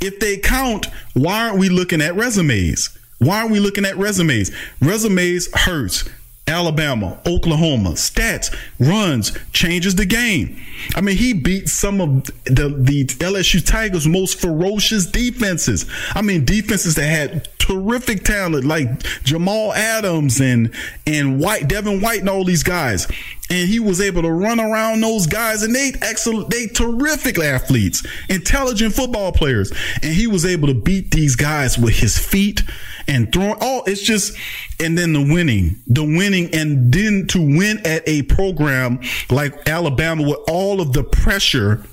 If 0.00 0.18
they 0.18 0.38
count, 0.38 0.86
why 1.14 1.48
aren't 1.48 1.58
we 1.58 1.68
looking 1.68 2.00
at 2.00 2.14
resumes? 2.14 2.96
Why 3.18 3.40
aren't 3.40 3.50
we 3.50 3.60
looking 3.60 3.84
at 3.84 3.98
resumes? 3.98 4.50
Resumes 4.80 5.52
hurts. 5.54 6.08
Alabama, 6.50 7.18
Oklahoma, 7.26 7.90
stats, 7.90 8.54
runs, 8.78 9.32
changes 9.52 9.94
the 9.94 10.06
game. 10.06 10.60
I 10.94 11.00
mean, 11.00 11.16
he 11.16 11.32
beat 11.32 11.68
some 11.68 12.00
of 12.00 12.24
the, 12.44 12.74
the 12.76 13.04
LSU 13.06 13.64
Tigers' 13.64 14.06
most 14.06 14.40
ferocious 14.40 15.06
defenses. 15.06 15.86
I 16.14 16.22
mean, 16.22 16.44
defenses 16.44 16.96
that 16.96 17.06
had 17.06 17.48
terrific 17.58 18.24
talent 18.24 18.64
like 18.64 19.02
Jamal 19.22 19.72
Adams 19.72 20.40
and 20.40 20.74
and 21.06 21.40
White, 21.40 21.68
Devin 21.68 22.00
White, 22.00 22.20
and 22.20 22.28
all 22.28 22.44
these 22.44 22.62
guys. 22.62 23.06
And 23.50 23.68
he 23.68 23.80
was 23.80 24.00
able 24.00 24.22
to 24.22 24.30
run 24.30 24.60
around 24.60 25.00
those 25.00 25.26
guys, 25.26 25.64
and 25.64 25.74
they 25.74 25.92
excellent, 26.02 26.50
they 26.50 26.68
terrific 26.68 27.38
athletes, 27.38 28.06
intelligent 28.28 28.94
football 28.94 29.32
players. 29.32 29.72
And 30.02 30.14
he 30.14 30.28
was 30.28 30.46
able 30.46 30.68
to 30.68 30.74
beat 30.74 31.10
these 31.10 31.34
guys 31.34 31.76
with 31.76 31.96
his 31.96 32.16
feet 32.16 32.62
and 33.08 33.32
throwing. 33.32 33.56
Oh, 33.60 33.82
it's 33.86 34.02
just, 34.02 34.38
and 34.78 34.96
then 34.96 35.12
the 35.12 35.34
winning, 35.34 35.82
the 35.88 36.04
winning, 36.04 36.54
and 36.54 36.92
then 36.92 37.26
to 37.28 37.40
win 37.40 37.84
at 37.84 38.08
a 38.08 38.22
program 38.22 39.00
like 39.30 39.68
Alabama 39.68 40.22
with 40.22 40.38
all 40.48 40.80
of 40.80 40.92
the 40.92 41.02
pressure 41.02 41.84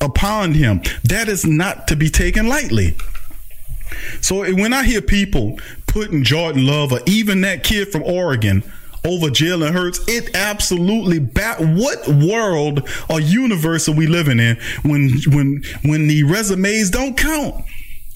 upon 0.00 0.54
him, 0.54 0.80
that 1.04 1.28
is 1.28 1.44
not 1.44 1.88
to 1.88 1.96
be 1.96 2.08
taken 2.08 2.46
lightly. 2.46 2.96
So 4.20 4.44
when 4.54 4.72
I 4.72 4.84
hear 4.84 5.02
people 5.02 5.58
putting 5.88 6.22
Jordan 6.22 6.66
Love 6.66 6.92
or 6.92 7.00
even 7.06 7.40
that 7.40 7.64
kid 7.64 7.88
from 7.88 8.04
Oregon 8.04 8.62
over 9.04 9.28
Jalen 9.28 9.72
Hurts, 9.72 10.00
it 10.08 10.34
absolutely 10.34 11.18
bat. 11.18 11.58
What 11.60 12.06
world 12.08 12.88
or 13.08 13.20
universe 13.20 13.88
are 13.88 13.94
we 13.94 14.06
living 14.06 14.38
in 14.38 14.56
when 14.82 15.10
when 15.28 15.62
when 15.82 16.06
the 16.06 16.24
resumes 16.24 16.90
don't 16.90 17.16
count? 17.16 17.64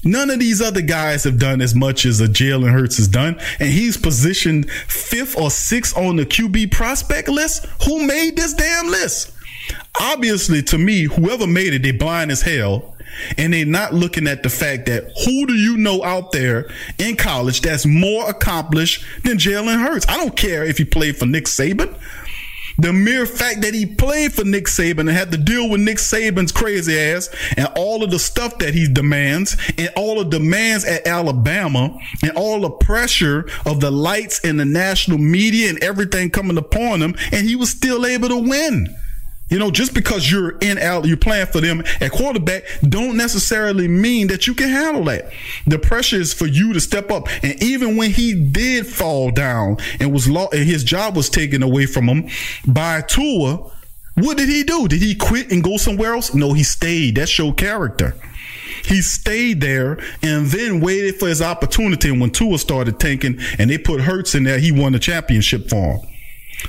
None 0.05 0.29
of 0.29 0.39
these 0.39 0.61
other 0.61 0.83
guys 0.83 1.25
have 1.25 1.39
done 1.39 1.63
as 1.63 1.75
much 1.75 2.05
as 2.05 2.21
a 2.21 2.27
Jalen 2.27 2.73
Hurts 2.73 2.99
has 2.99 3.09
done, 3.09 3.41
and 3.59 3.71
he's 3.71 3.97
positioned 3.97 4.71
fifth 4.71 5.39
or 5.39 5.51
sixth 5.51 5.97
on 5.97 6.17
the 6.17 6.27
QB 6.27 6.73
prospect 6.73 7.29
list. 7.29 7.65
Who 7.87 8.07
made 8.07 8.37
this 8.37 8.53
damn 8.53 8.89
list? 8.89 9.33
Obviously, 9.99 10.63
to 10.65 10.77
me, 10.77 11.05
whoever 11.05 11.47
made 11.47 11.73
it, 11.73 11.83
they 11.83 11.93
blind 11.93 12.31
as 12.31 12.43
hell 12.43 12.94
and 13.39 13.53
they're 13.53 13.67
not 13.67 13.95
looking 13.95 14.27
at 14.27 14.43
the 14.43 14.51
fact 14.51 14.87
that 14.87 15.05
who 15.25 15.47
do 15.47 15.55
you 15.55 15.77
know 15.77 16.03
out 16.05 16.33
there 16.33 16.71
in 16.99 17.17
college 17.17 17.61
that's 17.61 17.87
more 17.87 18.29
accomplished 18.29 19.05
than 19.23 19.39
Jalen 19.39 19.81
Hurts? 19.83 20.07
I 20.09 20.17
don't 20.17 20.37
care 20.37 20.65
if 20.65 20.79
he 20.79 20.85
played 20.85 21.17
for 21.17 21.27
Nick 21.27 21.45
Saban. 21.45 21.99
The 22.77 22.93
mere 22.93 23.25
fact 23.25 23.63
that 23.63 23.73
he 23.73 23.87
played 23.87 24.33
for 24.33 24.45
Nick 24.45 24.65
Saban 24.65 25.01
and 25.01 25.11
had 25.11 25.31
to 25.31 25.39
deal 25.39 25.71
with 25.71 25.81
Nick 25.81 25.99
Saban's 25.99 26.51
crazy 26.51 26.99
ass 26.99 27.29
and 27.57 27.69
all 27.77 28.03
of 28.03 28.11
the 28.11 28.19
stuff 28.19 28.59
that 28.59 28.75
he 28.75 28.93
demands 28.93 29.57
and 29.79 29.91
all 29.97 30.17
the 30.17 30.25
demands 30.25 30.85
at 30.85 31.07
Alabama 31.07 31.97
and 32.23 32.33
all 32.33 32.61
the 32.61 32.71
pressure 32.71 33.49
of 33.65 33.81
the 33.81 33.93
lights 33.93 34.41
and 34.43 34.59
the 34.59 34.65
national 34.65 35.19
media 35.19 35.69
and 35.69 35.83
everything 35.85 36.31
coming 36.31 36.59
upon 36.59 37.01
him, 37.01 37.15
and 37.31 37.47
he 37.47 37.55
was 37.55 37.71
still 37.71 38.05
able 38.05 38.29
to 38.29 38.39
win. 38.39 38.89
You 39.51 39.59
know, 39.59 39.71
just 39.71 39.95
because 39.95 40.31
you're 40.31 40.57
in 40.59 40.79
out, 40.79 41.05
you're 41.05 41.17
playing 41.17 41.47
for 41.47 41.61
them 41.61 41.85
at 42.01 42.13
quarterback, 42.13 42.65
don't 42.89 43.17
necessarily 43.17 43.87
mean 43.89 44.29
that 44.29 44.47
you 44.47 44.55
can 44.55 44.71
handle 44.71 45.05
that. 45.05 45.31
The 45.67 45.79
pressure 45.79 46.17
is 46.17 46.33
for 46.33 46.47
you 46.47 46.73
to 46.73 46.81
step 46.81 47.11
up. 47.11 47.29
And 47.43 47.63
even 47.63 47.97
when 47.97 48.11
he 48.11 48.35
did 48.35 48.87
fall 48.87 49.31
down 49.31 49.77
and 50.01 50.13
was 50.13 50.29
lost, 50.29 50.55
and 50.55 50.65
his 50.65 50.83
job 50.83 51.15
was 51.15 51.29
taken 51.29 51.63
away 51.63 51.87
from 51.87 52.09
him 52.09 52.31
by 52.67 53.03
Tua, 53.03 53.71
what 54.15 54.39
did 54.39 54.49
he 54.49 54.63
do? 54.63 54.89
Did 54.89 55.03
he 55.03 55.15
quit 55.15 55.53
and 55.53 55.63
go 55.63 55.77
somewhere 55.77 56.15
else? 56.15 56.35
No, 56.35 56.53
he 56.53 56.63
stayed. 56.63 57.17
That 57.17 57.29
showed 57.29 57.57
character. 57.57 58.17
He 58.85 59.03
stayed 59.03 59.61
there 59.61 59.99
and 60.23 60.47
then 60.47 60.81
waited 60.81 61.17
for 61.17 61.29
his 61.29 61.43
opportunity. 61.43 62.09
And 62.11 62.21
when 62.21 62.31
Tua 62.31 62.59
started 62.59 62.99
tanking 63.01 63.41
and 63.59 63.71
they 63.71 63.79
put 63.79 64.01
Hurts 64.01 64.35
in 64.35 64.45
there, 64.45 64.59
he 64.59 64.73
won 64.73 64.93
the 64.93 64.99
championship 64.99 65.69
for 65.69 65.99
him. 65.99 66.14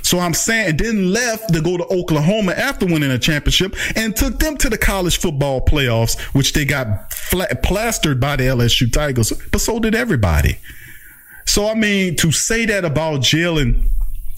So 0.02 0.18
I'm 0.18 0.34
saying, 0.34 0.76
then 0.76 1.12
left 1.12 1.52
to 1.52 1.60
go 1.60 1.76
to 1.76 1.84
Oklahoma 1.84 2.52
after 2.52 2.86
winning 2.86 3.10
a 3.10 3.18
championship 3.18 3.74
and 3.96 4.14
took 4.14 4.38
them 4.38 4.56
to 4.58 4.68
the 4.68 4.78
college 4.78 5.18
football 5.18 5.60
playoffs, 5.60 6.18
which 6.34 6.52
they 6.52 6.64
got 6.64 7.12
flat, 7.12 7.62
plastered 7.62 8.20
by 8.20 8.36
the 8.36 8.44
LSU 8.44 8.92
Tigers, 8.92 9.32
but 9.50 9.60
so 9.60 9.78
did 9.78 9.94
everybody. 9.94 10.58
So 11.46 11.68
I 11.68 11.74
mean, 11.74 12.16
to 12.16 12.32
say 12.32 12.66
that 12.66 12.84
about 12.84 13.20
Jalen 13.20 13.88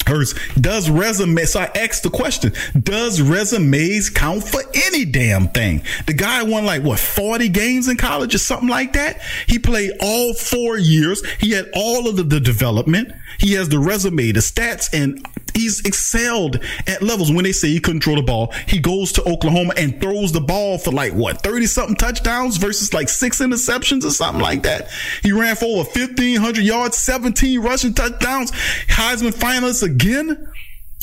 Hurts 0.09 0.35
does 0.55 0.89
resume. 0.89 1.45
So 1.45 1.61
I 1.61 1.71
asked 1.75 2.03
the 2.03 2.11
question: 2.11 2.53
Does 2.81 3.21
resumes 3.21 4.09
count 4.09 4.43
for 4.43 4.63
any 4.87 5.05
damn 5.05 5.49
thing? 5.49 5.83
The 6.07 6.15
guy 6.15 6.43
won 6.43 6.65
like 6.65 6.83
what 6.83 6.99
forty 6.99 7.49
games 7.49 7.89
in 7.89 7.97
college 7.97 8.35
or 8.35 8.39
something 8.39 8.69
like 8.69 8.95
that. 8.95 9.21
He 9.47 9.59
played 9.59 9.93
all 10.01 10.33
four 10.35 10.79
years. 10.79 11.25
He 11.41 11.51
had 11.53 11.71
all 11.75 12.09
of 12.09 12.17
the, 12.17 12.23
the 12.23 12.41
development. 12.41 13.13
He 13.39 13.53
has 13.53 13.69
the 13.69 13.79
resume, 13.79 14.33
the 14.33 14.41
stats, 14.41 14.89
and 14.93 15.25
he's 15.55 15.81
excelled 15.85 16.61
at 16.87 17.03
levels. 17.03 17.31
When 17.31 17.45
they 17.45 17.53
say 17.53 17.69
he 17.69 17.81
couldn't 17.81 18.03
throw 18.03 18.17
the 18.17 18.23
ball, 18.23 18.53
he 18.67 18.79
goes 18.79 19.13
to 19.13 19.29
Oklahoma 19.29 19.75
and 19.77 20.01
throws 20.01 20.33
the 20.33 20.41
ball 20.41 20.79
for 20.79 20.91
like 20.91 21.13
what 21.13 21.43
thirty 21.43 21.67
something 21.67 21.97
touchdowns 21.97 22.57
versus 22.57 22.95
like 22.95 23.09
six 23.09 23.41
interceptions 23.41 24.05
or 24.05 24.11
something 24.11 24.43
like 24.43 24.63
that. 24.63 24.89
He 25.23 25.33
ran 25.33 25.57
for 25.57 25.67
over 25.67 25.85
fifteen 25.85 26.41
hundred 26.41 26.65
yards, 26.65 26.97
seventeen 26.97 27.61
rushing 27.61 27.95
touchdowns, 27.95 28.53
Heisman 28.89 29.35
finalist 29.35 29.83
again. 29.83 30.49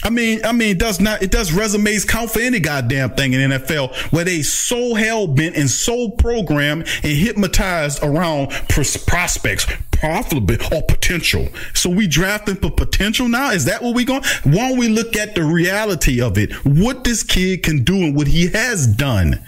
I 0.03 0.09
mean, 0.09 0.43
I 0.43 0.51
mean, 0.51 0.72
it 0.72 0.80
does 0.80 0.99
not, 0.99 1.23
it 1.23 1.31
does 1.31 1.53
resumes 1.53 2.05
count 2.05 2.30
for 2.30 2.39
any 2.39 2.59
goddamn 2.59 3.11
thing 3.11 3.34
in 3.34 3.51
NFL 3.51 3.95
where 4.11 4.26
they 4.26 4.41
so 4.41 4.93
hell 4.93 5.26
bent 5.26 5.55
and 5.55 5.69
so 5.69 6.09
programmed 6.09 6.88
and 7.01 7.11
hypnotized 7.13 8.03
around 8.03 8.51
pros- 8.69 8.97
prospects, 8.97 9.65
profitable 9.91 10.57
or 10.73 10.84
potential. 10.84 11.47
So 11.73 11.89
we 11.89 12.07
drafting 12.07 12.55
for 12.55 12.72
potential 12.72 13.27
now. 13.27 13.51
Is 13.51 13.65
that 13.65 13.81
what 13.81 13.95
we 13.95 14.03
going? 14.03 14.23
Why 14.43 14.69
don't 14.69 14.77
we 14.77 14.89
look 14.89 15.15
at 15.15 15.34
the 15.34 15.43
reality 15.43 16.22
of 16.22 16.38
it? 16.38 16.51
What 16.65 17.03
this 17.03 17.23
kid 17.23 17.63
can 17.63 17.84
do 17.84 17.95
and 17.95 18.15
what 18.15 18.27
he 18.27 18.47
has 18.47 18.85
done. 18.85 19.41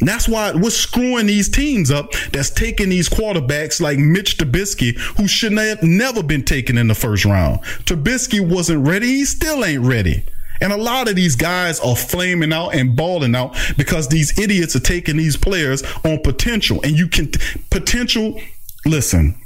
And 0.00 0.08
that's 0.08 0.28
why 0.28 0.52
we're 0.52 0.70
screwing 0.70 1.26
these 1.26 1.48
teams 1.48 1.90
up 1.90 2.12
that's 2.32 2.50
taking 2.50 2.88
these 2.88 3.08
quarterbacks 3.08 3.80
like 3.80 3.98
Mitch 3.98 4.38
Trubisky, 4.38 4.96
who 5.16 5.28
shouldn't 5.28 5.60
have 5.60 5.82
never 5.82 6.22
been 6.22 6.44
taken 6.44 6.76
in 6.78 6.88
the 6.88 6.94
first 6.94 7.24
round. 7.24 7.62
Trubisky 7.84 8.40
wasn't 8.40 8.86
ready. 8.86 9.06
He 9.06 9.24
still 9.24 9.64
ain't 9.64 9.84
ready. 9.84 10.24
And 10.60 10.72
a 10.72 10.76
lot 10.76 11.08
of 11.08 11.16
these 11.16 11.36
guys 11.36 11.80
are 11.80 11.96
flaming 11.96 12.52
out 12.52 12.70
and 12.70 12.96
balling 12.96 13.34
out 13.34 13.56
because 13.76 14.08
these 14.08 14.38
idiots 14.38 14.74
are 14.76 14.80
taking 14.80 15.16
these 15.16 15.36
players 15.36 15.82
on 16.04 16.20
potential. 16.20 16.80
And 16.82 16.96
you 16.96 17.08
can, 17.08 17.30
potential, 17.70 18.40
listen, 18.86 19.36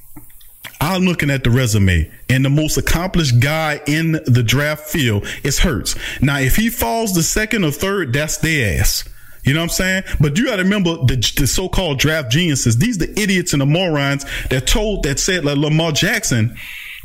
I'm 0.80 1.02
looking 1.02 1.30
at 1.30 1.44
the 1.44 1.50
resume, 1.50 2.10
and 2.28 2.44
the 2.44 2.50
most 2.50 2.76
accomplished 2.76 3.40
guy 3.40 3.80
in 3.86 4.12
the 4.26 4.44
draft 4.44 4.88
field 4.88 5.26
is 5.42 5.58
Hurts. 5.58 5.96
Now, 6.22 6.38
if 6.38 6.56
he 6.56 6.68
falls 6.70 7.14
the 7.14 7.22
second 7.22 7.64
or 7.64 7.72
third, 7.72 8.12
that's 8.12 8.36
their 8.38 8.80
ass. 8.80 9.08
You 9.48 9.54
know 9.54 9.60
what 9.60 9.64
I'm 9.64 9.70
saying? 9.70 10.02
But 10.20 10.36
you 10.36 10.44
got 10.44 10.56
to 10.56 10.62
remember 10.62 10.96
the, 11.06 11.16
the, 11.38 11.46
so-called 11.46 11.98
draft 11.98 12.30
geniuses. 12.30 12.76
These 12.76 12.98
the 12.98 13.10
idiots 13.18 13.54
and 13.54 13.62
the 13.62 13.66
morons 13.66 14.26
that 14.50 14.66
told 14.66 15.04
that 15.04 15.18
said 15.18 15.42
like 15.46 15.56
Lamar 15.56 15.90
Jackson 15.90 16.54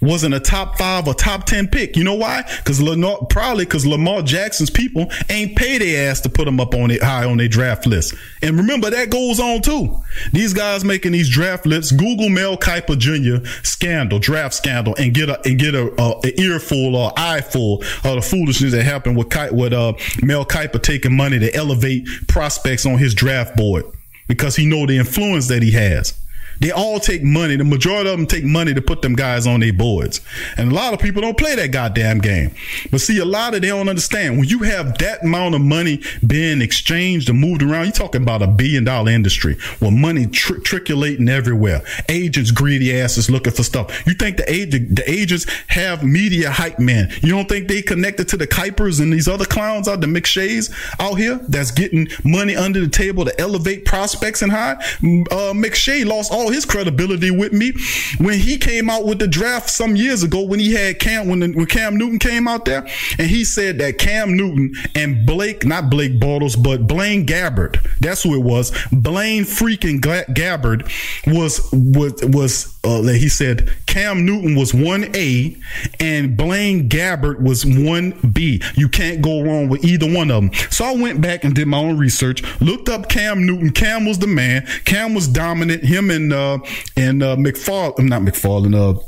wasn't 0.04 0.36
a 0.36 0.40
top 0.40 0.78
five 0.78 1.08
or 1.08 1.14
top 1.14 1.46
10 1.46 1.68
pick. 1.68 1.96
You 1.96 2.04
know 2.04 2.16
why? 2.16 2.44
Cause 2.66 2.82
Lamar, 2.82 3.26
probably 3.30 3.66
cause 3.66 3.86
Lamar 3.86 4.22
Jackson's 4.22 4.70
people 4.70 5.08
ain't 5.30 5.56
pay 5.56 5.78
their 5.78 6.12
ass 6.12 6.22
to 6.22 6.30
put 6.30 6.48
him 6.48 6.60
up 6.60 6.76
on 6.76 6.92
it 6.92 7.02
high 7.02 7.26
on 7.26 7.38
their 7.38 7.48
draft 7.48 7.86
list. 7.86 8.14
And 8.42 8.58
remember 8.58 8.90
that 8.90 9.10
goes 9.10 9.40
on 9.40 9.62
too. 9.62 10.04
These 10.32 10.54
guys 10.54 10.84
making 10.84 11.14
these 11.14 11.30
draft 11.30 11.66
lists, 11.66 11.92
Google 11.92 12.30
Mel 12.30 12.58
Kiper 12.58 12.98
Jr. 12.98 13.48
scandal, 13.64 14.20
draft 14.20 14.54
scandal 14.54 14.96
and 14.98 15.14
get 15.14 15.30
a, 15.30 15.40
and 15.48 15.58
get 15.58 15.76
a, 15.76 15.90
a, 16.02 16.22
a 16.26 16.42
earful 16.42 16.96
or 16.96 17.12
eyeful 17.18 17.82
of 18.04 18.16
the 18.16 18.22
foolishness 18.22 18.74
that 18.74 18.84
happened 18.84 19.18
with, 19.18 19.34
with, 19.52 19.74
uh, 19.74 19.94
Mel 20.22 20.46
Kiper 20.46 20.82
taking 20.82 21.16
money 21.16 21.40
to 21.40 21.54
elevate 21.56 22.06
prospects 22.28 22.86
on 22.86 22.98
his 22.98 23.14
draft 23.14 23.56
board 23.56 23.86
because 24.28 24.56
he 24.56 24.66
know 24.66 24.86
the 24.86 24.98
influence 24.98 25.48
that 25.48 25.62
he 25.62 25.72
has. 25.72 26.14
They 26.60 26.72
all 26.72 27.00
take 27.00 27.24
money. 27.24 27.56
The 27.56 27.64
majority 27.64 28.10
of 28.10 28.18
them 28.18 28.28
take 28.28 28.44
money 28.44 28.74
to 28.74 28.82
put 28.82 29.02
them 29.02 29.16
guys 29.16 29.48
on 29.48 29.60
their 29.60 29.74
boards. 29.74 30.22
And 30.58 30.72
a 30.72 30.76
lot 30.76 30.94
of 30.94 31.00
people 31.00 31.22
don't 31.22 31.38
play 31.38 31.56
that 31.56 31.72
goddamn 31.72 32.20
game. 32.20 32.56
But 32.92 33.02
see, 33.02 33.20
a 33.20 33.26
lot 33.26 33.54
of 33.54 33.62
they 33.62 33.70
don't 33.70 33.90
understand. 33.90 34.38
When 34.38 34.48
you 34.48 34.60
have 34.60 34.98
that 35.00 35.24
amount 35.24 35.56
of 35.56 35.62
money 35.62 36.02
being 36.26 36.62
exchanged 36.62 37.30
and 37.30 37.40
moved 37.40 37.64
around, 37.64 37.86
you're 37.86 37.94
talking 37.94 38.22
about 38.22 38.42
a 38.42 38.48
billion 38.48 38.84
dollar 38.84 39.12
industry 39.12 39.58
where 39.80 39.92
money 39.92 40.28
tr- 40.28 40.56
trickulating 40.56 41.30
everywhere. 41.30 41.82
Agents, 42.10 42.52
greedy 42.52 43.00
asses 43.00 43.30
looking 43.30 43.54
for 43.54 43.64
stuff. 43.64 44.06
You 44.08 44.14
think 44.14 44.38
the, 44.38 44.44
the 44.44 45.04
agents 45.10 45.46
have 45.68 46.04
media 46.04 46.50
hype 46.50 46.80
men? 46.80 47.12
You 47.22 47.30
don't 47.30 47.50
think 47.50 47.68
they 47.68 47.82
connected 47.82 48.28
to 48.30 48.38
the 48.38 48.48
Kipers 48.48 49.02
and 49.02 49.12
these 49.12 49.28
other 49.28 49.46
clowns 49.46 49.88
out, 49.88 50.02
the 50.02 50.08
McShays 50.08 50.72
out 51.00 51.16
here 51.16 51.40
that's 51.48 51.72
getting 51.72 52.08
money 52.24 52.56
under 52.56 52.80
the 52.80 52.88
table 52.88 53.26
to 53.26 53.42
elevate 53.42 53.86
prospects 53.86 54.42
and 54.42 54.52
high? 54.52 54.74
Uh, 54.74 55.54
McShay 55.54 56.06
lost 56.06 56.32
all 56.32 56.50
his 56.54 56.66
credibility 56.66 57.32
with 57.32 57.54
me 57.54 57.74
when 58.18 58.40
he 58.40 58.58
came 58.58 58.90
out 58.90 59.06
with 59.06 59.20
the 59.20 59.28
draft 59.28 59.70
some 59.70 59.96
years 59.96 60.24
ago 60.24 60.44
when 60.44 60.60
he 60.60 60.74
had 60.74 61.00
Cam 61.00 61.28
when, 61.28 61.40
the, 61.40 61.52
when 61.52 61.66
Cam 61.66 61.98
Newton 61.98 62.20
came 62.20 62.48
out 62.48 62.66
there. 62.66 62.88
And 63.18 63.28
he 63.28 63.44
said 63.44 63.80
that 63.80 63.98
Cam 63.98 64.36
Newton 64.36 64.74
and 64.96 65.26
Blake 65.26 65.66
not 65.66 65.90
Blake 65.90 66.20
Bortles 66.20 66.62
but 66.62 66.88
Blaine 66.88 67.26
Gabbert 67.26 67.86
that's 68.00 68.24
who 68.24 68.36
it 68.36 68.44
was 68.44 68.72
Blaine 68.92 69.44
freaking 69.44 70.00
Gabbert 70.00 70.84
was 71.28 71.70
was 71.72 72.24
was 72.24 72.73
uh, 72.84 73.02
he 73.04 73.30
said 73.30 73.72
Cam 73.86 74.26
Newton 74.26 74.56
was 74.56 74.74
1A 74.74 75.62
and 76.00 76.36
Blaine 76.36 76.90
Gabbert 76.90 77.42
was 77.42 77.64
1B. 77.64 78.78
You 78.78 78.90
can't 78.90 79.22
go 79.22 79.42
wrong 79.42 79.70
with 79.70 79.86
either 79.86 80.12
one 80.12 80.30
of 80.32 80.42
them. 80.44 80.54
So 80.70 80.86
I 80.86 80.96
went 80.96 81.22
back 81.22 81.44
and 81.44 81.54
did 81.54 81.68
my 81.68 81.78
own 81.78 81.98
research, 81.98 82.44
looked 82.60 82.90
up 82.90 83.10
Cam 83.10 83.46
Newton. 83.46 83.72
Cam 83.72 84.06
was 84.06 84.20
the 84.20 84.28
man. 84.28 84.68
Cam 84.86 85.14
was 85.14 85.28
dominant. 85.28 85.84
Him 85.84 86.10
and 86.10 86.34
uh, 86.34 86.60
and 86.96 87.24
uh, 87.24 87.36
McFarland, 87.36 88.10
not 88.10 88.22
McFarland, 88.22 88.76
uh, 88.76 89.02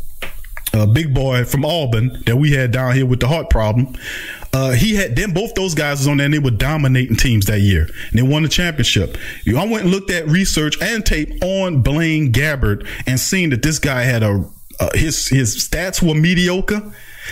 uh, 0.76 0.85
big 0.85 1.14
boy 1.14 1.45
from 1.45 1.64
Auburn 1.65 2.22
that 2.26 2.35
we 2.35 2.52
had 2.52 2.72
down 2.72 2.93
here 2.93 3.06
with 3.06 3.22
the 3.22 3.27
heart 3.27 3.49
problem. 3.49 3.95
Uh, 4.53 4.72
he 4.72 4.95
had 4.95 5.15
them 5.15 5.34
both 5.34 5.53
those 5.56 5.73
guys 5.73 5.99
was 5.99 6.07
on 6.07 6.18
there 6.18 6.26
and 6.26 6.34
they 6.34 6.39
were 6.39 6.52
dominating 6.52 7.15
teams 7.15 7.45
that 7.45 7.60
year. 7.60 7.89
And 8.10 8.19
they 8.19 8.22
won 8.22 8.43
the 8.43 8.49
championship. 8.49 9.18
I 9.47 9.65
went 9.65 9.84
and 9.84 9.91
looked 9.91 10.11
at 10.11 10.27
research 10.27 10.81
and 10.81 11.06
tape 11.06 11.43
on 11.43 11.81
Blaine 11.81 12.31
Gabbert 12.31 12.88
and 13.07 13.19
seen 13.19 13.49
that 13.49 13.64
this 13.64 13.80
guy 13.80 14.03
had 14.03 14.23
a 14.23 14.45
uh, 14.80 14.89
his 14.93 15.27
his 15.30 15.56
stats 15.56 16.06
were 16.06 16.15
mediocre. 16.15 16.81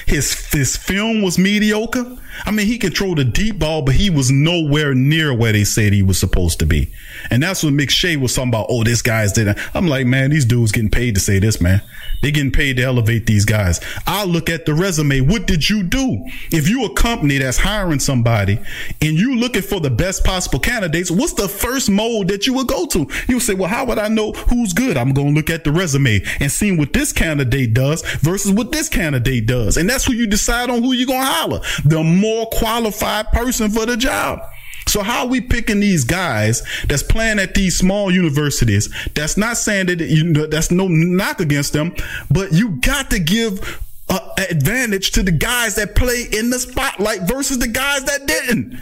His 0.05 0.51
his 0.51 0.75
film 0.77 1.21
was 1.21 1.37
mediocre. 1.37 2.17
I 2.45 2.51
mean, 2.51 2.65
he 2.65 2.77
controlled 2.77 3.19
a 3.19 3.23
deep 3.23 3.59
ball, 3.59 3.83
but 3.83 3.95
he 3.95 4.09
was 4.09 4.31
nowhere 4.31 4.93
near 4.95 5.33
where 5.33 5.51
they 5.53 5.63
said 5.63 5.93
he 5.93 6.01
was 6.01 6.19
supposed 6.19 6.59
to 6.59 6.65
be. 6.65 6.91
And 7.29 7.43
that's 7.43 7.63
what 7.63 7.73
McShay 7.73 8.17
was 8.17 8.33
talking 8.33 8.49
about. 8.49 8.67
Oh, 8.69 8.83
this 8.83 9.01
guy's 9.01 9.31
did. 9.31 9.55
I'm 9.73 9.87
like, 9.87 10.07
man, 10.07 10.31
these 10.31 10.45
dudes 10.45 10.71
getting 10.71 10.89
paid 10.89 11.15
to 11.15 11.21
say 11.21 11.39
this, 11.39 11.61
man. 11.61 11.81
They're 12.21 12.31
getting 12.31 12.51
paid 12.51 12.77
to 12.77 12.83
elevate 12.83 13.25
these 13.25 13.45
guys. 13.45 13.81
I 14.07 14.23
look 14.23 14.49
at 14.49 14.65
the 14.65 14.73
resume. 14.73 15.19
What 15.21 15.45
did 15.45 15.69
you 15.69 15.83
do? 15.83 16.25
If 16.51 16.69
you 16.69 16.85
a 16.85 16.93
company 16.93 17.37
that's 17.37 17.57
hiring 17.57 17.99
somebody 17.99 18.59
and 19.01 19.17
you 19.17 19.35
looking 19.35 19.61
for 19.61 19.79
the 19.79 19.89
best 19.89 20.23
possible 20.23 20.59
candidates, 20.59 21.11
what's 21.11 21.33
the 21.33 21.49
first 21.49 21.89
mode 21.89 22.29
that 22.29 22.47
you 22.47 22.53
would 22.53 22.67
go 22.67 22.87
to? 22.87 23.07
You 23.27 23.39
say, 23.41 23.53
well, 23.53 23.69
how 23.69 23.85
would 23.85 23.99
I 23.99 24.07
know 24.07 24.31
who's 24.31 24.73
good? 24.73 24.95
I'm 24.95 25.13
to 25.13 25.21
look 25.21 25.49
at 25.49 25.65
the 25.65 25.71
resume 25.71 26.21
and 26.39 26.51
see 26.51 26.75
what 26.75 26.93
this 26.93 27.11
candidate 27.11 27.73
does 27.73 28.01
versus 28.19 28.51
what 28.51 28.71
this 28.71 28.89
candidate 28.89 29.45
does. 29.45 29.77
And 29.83 29.89
that's 29.89 30.05
who 30.05 30.13
you 30.13 30.27
decide 30.27 30.69
on 30.69 30.81
who 30.81 30.93
you're 30.93 31.07
to 31.07 31.17
holler. 31.17 31.59
The 31.83 32.01
more 32.01 32.45
qualified 32.53 33.27
person 33.33 33.69
for 33.69 33.85
the 33.85 33.97
job. 33.97 34.39
So 34.87 35.03
how 35.03 35.25
are 35.25 35.27
we 35.27 35.41
picking 35.41 35.81
these 35.81 36.05
guys 36.05 36.63
that's 36.85 37.03
playing 37.03 37.37
at 37.39 37.53
these 37.53 37.77
small 37.77 38.09
universities? 38.09 38.87
That's 39.13 39.35
not 39.35 39.57
saying 39.57 39.87
that 39.87 39.99
you 39.99 40.47
that's 40.47 40.71
no 40.71 40.87
knock 40.87 41.41
against 41.41 41.73
them, 41.73 41.93
but 42.31 42.53
you 42.53 42.77
got 42.79 43.09
to 43.09 43.19
give 43.19 43.83
uh, 44.07 44.35
advantage 44.49 45.11
to 45.11 45.23
the 45.23 45.33
guys 45.33 45.75
that 45.75 45.95
play 45.95 46.27
in 46.31 46.49
the 46.49 46.59
spotlight 46.59 47.23
versus 47.23 47.59
the 47.59 47.67
guys 47.67 48.05
that 48.05 48.25
didn't. 48.25 48.81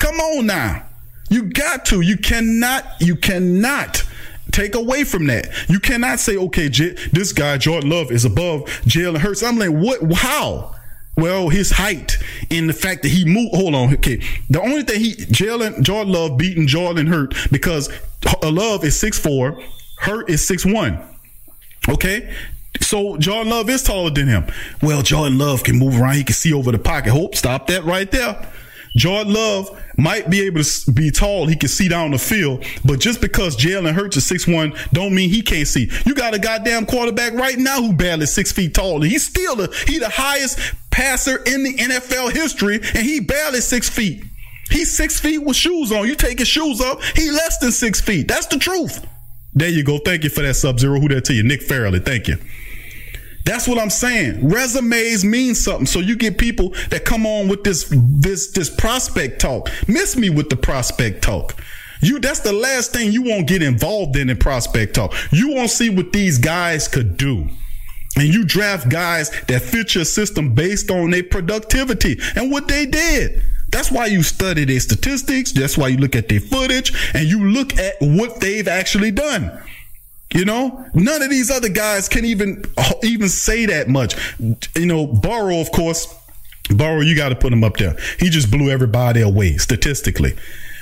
Come 0.00 0.20
on 0.20 0.44
now. 0.44 0.84
You 1.30 1.44
got 1.44 1.86
to. 1.86 2.02
You 2.02 2.18
cannot, 2.18 2.84
you 3.00 3.16
cannot 3.16 4.04
take 4.52 4.74
away 4.74 5.04
from 5.04 5.26
that. 5.26 5.48
You 5.68 5.80
cannot 5.80 6.20
say, 6.20 6.36
okay, 6.36 6.68
J- 6.68 6.96
this 7.12 7.32
guy, 7.32 7.58
Jordan 7.58 7.90
Love, 7.90 8.10
is 8.10 8.24
above 8.24 8.64
Jalen 8.84 9.18
Hurts. 9.18 9.42
I'm 9.42 9.58
like, 9.58 9.70
what, 9.70 10.12
how? 10.12 10.74
Well, 11.16 11.48
his 11.48 11.70
height 11.70 12.16
and 12.50 12.68
the 12.68 12.72
fact 12.72 13.02
that 13.02 13.08
he 13.08 13.24
moved. 13.24 13.54
Hold 13.54 13.74
on. 13.74 13.92
Okay. 13.94 14.22
The 14.48 14.60
only 14.60 14.82
thing 14.82 15.00
he, 15.00 15.14
Jalen, 15.14 15.82
Jordan 15.82 16.12
Love 16.12 16.38
beating 16.38 16.66
Jordan 16.66 17.06
Hurt 17.08 17.34
because 17.50 17.90
uh, 18.42 18.50
Love 18.50 18.84
is 18.84 18.98
six 18.98 19.18
four, 19.18 19.60
Hurt 19.98 20.30
is 20.30 20.46
six 20.46 20.64
one. 20.64 20.98
Okay. 21.88 22.32
So 22.80 23.18
Jordan 23.18 23.50
Love 23.50 23.68
is 23.68 23.82
taller 23.82 24.10
than 24.10 24.28
him. 24.28 24.46
Well, 24.80 25.02
Jordan 25.02 25.36
Love 25.36 25.64
can 25.64 25.78
move 25.78 26.00
around. 26.00 26.14
He 26.14 26.24
can 26.24 26.34
see 26.34 26.54
over 26.54 26.72
the 26.72 26.78
pocket. 26.78 27.10
Hope 27.10 27.34
stop 27.34 27.66
that 27.66 27.84
right 27.84 28.10
there. 28.10 28.50
Jordan 28.96 29.32
Love 29.32 29.82
might 29.96 30.30
be 30.30 30.42
able 30.42 30.62
to 30.62 30.92
be 30.92 31.10
tall. 31.10 31.46
He 31.46 31.56
can 31.56 31.68
see 31.68 31.88
down 31.88 32.10
the 32.10 32.18
field, 32.18 32.64
but 32.84 32.98
just 32.98 33.20
because 33.20 33.56
Jalen 33.56 33.94
Hurts 33.94 34.16
is 34.16 34.26
six 34.26 34.46
one, 34.46 34.74
don't 34.92 35.14
mean 35.14 35.30
he 35.30 35.42
can't 35.42 35.68
see. 35.68 35.90
You 36.04 36.14
got 36.14 36.34
a 36.34 36.38
goddamn 36.38 36.86
quarterback 36.86 37.34
right 37.34 37.58
now 37.58 37.80
who 37.80 37.92
barely 37.92 38.26
six 38.26 38.52
feet 38.52 38.74
tall. 38.74 39.00
He's 39.02 39.26
still 39.26 39.56
the 39.56 39.74
he 39.86 39.98
the 39.98 40.08
highest 40.08 40.58
passer 40.90 41.36
in 41.44 41.62
the 41.62 41.74
NFL 41.74 42.32
history, 42.32 42.76
and 42.76 43.04
he 43.06 43.20
barely 43.20 43.60
six 43.60 43.88
feet. 43.88 44.24
He's 44.70 44.96
six 44.96 45.18
feet 45.18 45.38
with 45.38 45.56
shoes 45.56 45.90
on. 45.92 46.06
You 46.06 46.14
take 46.14 46.38
his 46.38 46.48
shoes 46.48 46.80
off, 46.80 47.04
he 47.16 47.30
less 47.30 47.58
than 47.58 47.72
six 47.72 48.00
feet. 48.00 48.28
That's 48.28 48.46
the 48.46 48.58
truth. 48.58 49.04
There 49.52 49.68
you 49.68 49.82
go. 49.82 49.98
Thank 49.98 50.22
you 50.24 50.30
for 50.30 50.42
that 50.42 50.54
sub 50.54 50.78
zero. 50.78 51.00
Who 51.00 51.08
that 51.08 51.24
to 51.26 51.34
you? 51.34 51.42
Nick 51.42 51.62
Fairley. 51.62 51.98
Thank 51.98 52.28
you. 52.28 52.36
That's 53.44 53.66
what 53.66 53.78
I'm 53.78 53.90
saying. 53.90 54.48
Resumes 54.48 55.24
mean 55.24 55.54
something. 55.54 55.86
So 55.86 56.00
you 56.00 56.16
get 56.16 56.38
people 56.38 56.70
that 56.90 57.04
come 57.04 57.26
on 57.26 57.48
with 57.48 57.64
this 57.64 57.88
this 57.90 58.52
this 58.52 58.70
prospect 58.70 59.40
talk. 59.40 59.68
Miss 59.88 60.16
me 60.16 60.30
with 60.30 60.50
the 60.50 60.56
prospect 60.56 61.22
talk. 61.22 61.56
You 62.02 62.18
that's 62.18 62.40
the 62.40 62.52
last 62.52 62.92
thing 62.92 63.12
you 63.12 63.22
won't 63.22 63.46
get 63.48 63.62
involved 63.62 64.16
in 64.16 64.30
in 64.30 64.36
prospect 64.36 64.94
talk. 64.94 65.14
You 65.32 65.54
won't 65.54 65.70
see 65.70 65.90
what 65.90 66.12
these 66.12 66.38
guys 66.38 66.88
could 66.88 67.16
do. 67.16 67.48
And 68.16 68.28
you 68.28 68.44
draft 68.44 68.88
guys 68.88 69.30
that 69.48 69.62
fit 69.62 69.94
your 69.94 70.04
system 70.04 70.54
based 70.54 70.90
on 70.90 71.10
their 71.10 71.22
productivity 71.22 72.18
and 72.34 72.50
what 72.50 72.68
they 72.68 72.86
did. 72.86 73.42
That's 73.68 73.90
why 73.90 74.06
you 74.06 74.22
study 74.22 74.64
their 74.64 74.80
statistics. 74.80 75.52
That's 75.52 75.78
why 75.78 75.88
you 75.88 75.98
look 75.98 76.16
at 76.16 76.28
their 76.28 76.40
footage 76.40 76.92
and 77.14 77.28
you 77.28 77.50
look 77.50 77.78
at 77.78 77.94
what 78.00 78.40
they've 78.40 78.66
actually 78.66 79.12
done. 79.12 79.62
You 80.32 80.44
know, 80.44 80.86
none 80.94 81.22
of 81.22 81.30
these 81.30 81.50
other 81.50 81.68
guys 81.68 82.08
can 82.08 82.24
even 82.24 82.64
even 83.02 83.28
say 83.28 83.66
that 83.66 83.88
much. 83.88 84.14
You 84.38 84.86
know, 84.86 85.06
Burrow, 85.06 85.60
of 85.60 85.72
course, 85.72 86.06
Burrow, 86.68 87.00
you 87.00 87.16
got 87.16 87.30
to 87.30 87.36
put 87.36 87.52
him 87.52 87.64
up 87.64 87.76
there. 87.76 87.96
He 88.18 88.30
just 88.30 88.50
blew 88.50 88.70
everybody 88.70 89.22
away 89.22 89.56
statistically. 89.56 90.36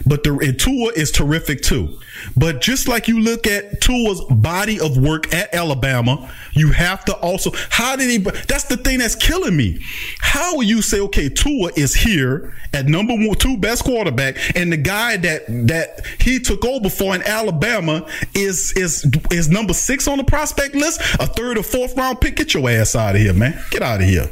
But 0.07 0.23
the 0.23 0.37
and 0.39 0.59
Tua 0.59 0.93
is 0.95 1.11
terrific 1.11 1.63
too. 1.63 1.99
But 2.37 2.61
just 2.61 2.89
like 2.89 3.09
you 3.09 3.21
look 3.21 3.47
at 3.47 3.81
Tua's 3.81 4.23
body 4.31 4.81
of 4.81 4.97
work 4.97 5.33
at 5.33 5.55
Alabama, 5.55 6.33
you 6.53 6.73
have 6.73 7.05
to 7.07 7.15
also 7.15 7.53
how 7.71 7.97
did 7.97 8.11
he? 8.11 8.19
That's 8.19 8.65
the 8.65 8.77
thing 8.77 8.99
that's 8.99 9.15
killing 9.15 9.57
me. 9.57 9.85
How 10.21 10.57
will 10.57 10.65
you 10.65 10.83
say 10.83 11.01
okay, 11.01 11.29
Tua 11.29 11.71
is 11.77 11.95
here 11.95 12.55
at 12.73 12.87
number 12.87 13.15
one, 13.15 13.35
two 13.37 13.57
best 13.57 13.85
quarterback, 13.85 14.37
and 14.57 14.73
the 14.73 14.77
guy 14.77 15.17
that 15.19 15.47
that 15.69 16.07
he 16.21 16.39
took 16.39 16.65
over 16.65 16.89
for 16.89 17.15
in 17.15 17.23
Alabama 17.23 18.07
is 18.35 18.73
is 18.73 19.07
is 19.31 19.49
number 19.49 19.73
six 19.73 20.07
on 20.09 20.19
the 20.19 20.25
prospect 20.25 20.75
list, 20.75 21.01
a 21.21 21.27
third 21.27 21.59
or 21.59 21.63
fourth 21.63 21.97
round 21.97 22.21
pick. 22.21 22.37
Get 22.37 22.55
your 22.55 22.69
ass 22.71 22.95
out 22.95 23.15
of 23.15 23.21
here, 23.21 23.33
man. 23.33 23.59
Get 23.71 23.83
out 23.83 24.01
of 24.01 24.07
here. 24.07 24.31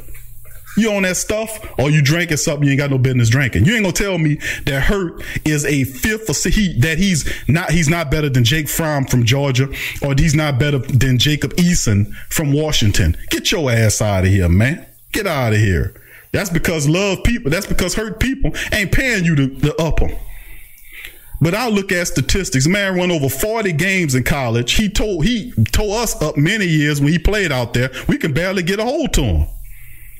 You 0.77 0.93
on 0.93 1.03
that 1.03 1.17
stuff 1.17 1.59
or 1.79 1.89
you 1.89 2.01
drinking 2.01 2.37
something 2.37 2.65
you 2.65 2.71
ain't 2.71 2.79
got 2.79 2.91
no 2.91 2.97
business 2.97 3.29
drinking. 3.29 3.65
You 3.65 3.73
ain't 3.73 3.83
gonna 3.83 3.93
tell 3.93 4.17
me 4.17 4.35
that 4.65 4.83
Hurt 4.83 5.23
is 5.45 5.65
a 5.65 5.83
fifth 5.83 6.29
or 6.29 6.49
he, 6.49 6.79
that 6.79 6.97
he's 6.97 7.29
not 7.47 7.71
he's 7.71 7.89
not 7.89 8.11
better 8.11 8.29
than 8.29 8.43
Jake 8.43 8.69
Fromm 8.69 9.05
from 9.05 9.25
Georgia 9.25 9.67
or 10.01 10.13
he's 10.17 10.35
not 10.35 10.59
better 10.59 10.77
than 10.77 11.17
Jacob 11.17 11.53
Eason 11.55 12.13
from 12.29 12.53
Washington. 12.53 13.17
Get 13.31 13.51
your 13.51 13.71
ass 13.71 14.01
out 14.01 14.25
of 14.25 14.29
here, 14.29 14.49
man. 14.49 14.85
Get 15.11 15.25
out 15.25 15.53
of 15.53 15.59
here. 15.59 15.93
That's 16.31 16.49
because 16.49 16.87
love 16.87 17.23
people. 17.23 17.49
That's 17.49 17.65
because 17.65 17.95
hurt 17.95 18.19
people 18.19 18.51
ain't 18.71 18.91
paying 18.91 19.25
you 19.25 19.35
to, 19.35 19.47
to 19.61 19.81
up 19.81 19.97
them. 19.97 20.11
But 21.39 21.53
I 21.53 21.69
look 21.69 21.91
at 21.91 22.07
statistics. 22.07 22.67
Man 22.67 22.97
won 22.97 23.11
over 23.11 23.29
40 23.29 23.71
games 23.73 24.15
in 24.15 24.23
college. 24.23 24.73
He 24.73 24.89
told 24.89 25.23
he 25.23 25.51
tore 25.71 26.01
us 26.01 26.19
up 26.21 26.35
many 26.35 26.65
years 26.65 26.99
when 26.99 27.11
he 27.11 27.19
played 27.19 27.51
out 27.51 27.73
there. 27.73 27.91
We 28.07 28.17
can 28.17 28.33
barely 28.33 28.63
get 28.63 28.79
a 28.79 28.83
hold 28.83 29.13
to 29.13 29.23
him. 29.23 29.47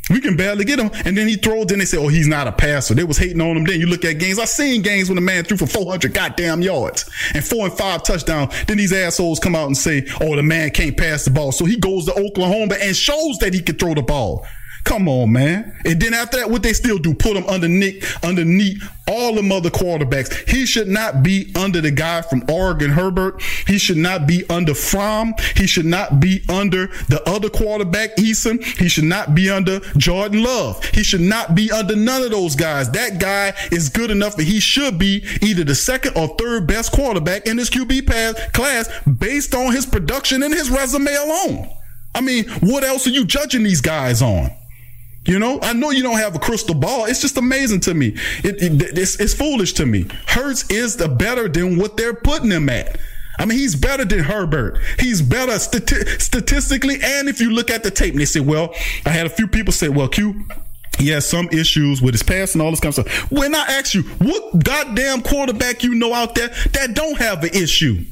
We 0.10 0.22
can 0.22 0.36
barely 0.36 0.66
get 0.66 0.80
him. 0.80 0.92
And 1.06 1.18
then 1.18 1.28
he 1.28 1.36
throws, 1.36 1.68
then 1.68 1.80
they 1.80 1.86
say, 1.86 1.98
oh, 1.98 2.08
he's 2.08 2.28
not 2.28 2.48
a 2.48 2.52
passer. 2.52 2.94
They 2.94 3.04
was 3.04 3.18
hating 3.18 3.42
on 3.42 3.58
him. 3.58 3.64
Then 3.66 3.80
you 3.80 3.88
look 3.88 4.06
at 4.06 4.20
games. 4.20 4.40
I 4.40 4.46
seen 4.46 4.82
games 4.82 5.10
when 5.10 5.18
a 5.18 5.22
man 5.22 5.44
threw 5.44 5.58
for 5.58 5.68
400 5.68 6.14
goddamn 6.14 6.62
yards 6.62 7.10
and 7.34 7.44
four 7.44 7.66
and 7.68 7.78
five 7.78 8.04
touchdowns. 8.04 8.54
Then 8.66 8.78
these 8.78 8.94
assholes 8.94 9.40
come 9.40 9.56
out 9.56 9.68
and 9.68 9.78
say, 9.78 10.08
oh, 10.22 10.36
the 10.36 10.44
man 10.44 10.72
can't 10.72 10.96
pass 10.96 11.26
the 11.26 11.32
ball. 11.32 11.52
So 11.52 11.66
he 11.66 11.78
goes 11.78 12.06
to 12.06 12.14
Oklahoma 12.14 12.76
and 12.80 12.96
shows 12.96 13.38
that 13.40 13.54
he 13.54 13.62
can 13.62 13.76
throw 13.76 13.94
the 13.94 14.02
ball. 14.02 14.46
Come 14.84 15.08
on, 15.08 15.32
man. 15.32 15.78
And 15.86 16.02
then 16.02 16.14
after 16.14 16.38
that, 16.38 16.50
what 16.50 16.64
they 16.64 16.74
still 16.74 16.98
do, 16.98 17.14
put 17.14 17.36
him 17.36 17.46
underneath, 17.46 18.24
underneath 18.24 18.82
all 19.08 19.36
the 19.36 19.56
other 19.56 19.70
quarterbacks. 19.70 20.48
He 20.50 20.66
should 20.66 20.88
not 20.88 21.24
be 21.24 21.52
under 21.56 21.82
the 21.82 21.92
guy 21.92 22.22
from 22.22 22.44
Oregon, 22.50 22.92
Herbert. 22.92 23.42
He 23.66 23.78
should 23.78 23.98
not 23.98 24.28
be 24.28 24.48
under 24.50 24.74
Fromm. 24.74 25.34
He 25.56 25.68
should 25.68 25.86
not 25.86 26.20
be 26.20 26.44
under 26.50 26.88
the 27.10 27.22
other 27.26 27.50
quarterback, 27.50 28.16
Eason. 28.18 28.64
He 28.64 28.90
should 28.90 29.06
not 29.06 29.34
be 29.34 29.50
under 29.50 29.80
Jordan 29.98 30.44
Love. 30.44 30.84
He 30.86 31.04
should 31.04 31.22
not 31.22 31.56
be 31.56 31.72
under 31.72 31.96
none 31.96 32.22
of 32.22 32.32
those 32.32 32.56
guys. 32.56 32.92
That 32.92 33.20
guy 33.20 33.54
is 33.72 33.90
good 33.90 34.12
enough 34.12 34.36
that 34.38 34.44
he 34.44 34.60
should 34.60 34.98
be 34.98 35.26
either 35.42 35.64
the 35.64 35.76
second 35.76 36.18
or 36.18 36.28
third 36.38 36.68
best 36.68 36.92
quarterback 36.92 37.46
in 37.48 37.58
this 37.58 37.70
QB 37.70 38.08
pass 38.08 38.52
class 38.52 38.90
based 39.06 39.56
on 39.56 39.72
his 39.74 39.86
production 39.86 40.44
and 40.44 40.54
his 40.54 40.70
resume 40.70 41.14
alone. 41.14 41.70
I 42.14 42.22
mean, 42.22 42.46
what 42.62 42.84
else 42.84 43.06
are 43.08 43.12
you 43.12 43.26
judging 43.26 43.64
these 43.64 43.82
guys 43.82 44.22
on? 44.22 44.50
You 45.28 45.40
know, 45.40 45.60
I 45.62 45.74
know 45.74 45.92
you 45.92 46.04
don't 46.04 46.18
have 46.18 46.36
a 46.36 46.40
crystal 46.40 46.74
ball. 46.74 47.06
It's 47.06 47.22
just 47.22 47.38
amazing 47.38 47.82
to 47.82 47.94
me. 47.94 48.16
It, 48.46 48.62
it, 48.62 48.98
it's, 48.98 49.20
it's 49.20 49.34
foolish 49.34 49.74
to 49.74 49.86
me. 49.86 50.06
Hurts 50.26 50.70
is 50.72 50.96
the 50.96 51.10
better 51.10 51.50
than 51.50 51.78
what 51.78 51.98
they're 51.98 52.14
putting 52.14 52.50
him 52.50 52.70
at. 52.70 52.98
I 53.38 53.46
mean, 53.46 53.58
he's 53.60 53.76
better 53.76 54.06
than 54.06 54.20
Herbert. 54.20 54.80
He's 55.00 55.22
better 55.22 55.52
stati- 55.52 56.20
statistically. 56.22 56.96
And 57.04 57.28
if 57.28 57.42
you 57.42 57.52
look 57.52 57.70
at 57.70 57.84
the 57.84 57.92
tape 57.92 58.14
and 58.14 58.22
they 58.22 58.26
say, 58.26 58.40
well, 58.40 58.74
I 59.06 59.10
had 59.10 59.26
a 59.26 59.30
few 59.30 59.48
people 59.48 59.74
say, 59.74 59.90
well, 59.90 60.08
Q, 60.08 60.46
he 60.98 61.10
has 61.10 61.28
some 61.28 61.50
issues 61.50 62.02
with 62.02 62.14
his 62.14 62.24
pass 62.24 62.54
and 62.54 62.62
all 62.62 62.72
this 62.72 62.80
kind 62.80 62.98
of 62.98 63.06
stuff. 63.06 63.32
When 63.32 63.54
I 63.54 63.66
ask 63.68 63.94
you, 63.94 64.04
what 64.04 64.64
goddamn 64.64 65.22
quarterback 65.22 65.84
you 65.84 65.94
know 65.94 66.14
out 66.14 66.36
there 66.36 66.48
that 66.72 66.94
don't 66.96 67.18
have 67.18 67.44
an 67.44 67.54
issue? 67.54 68.06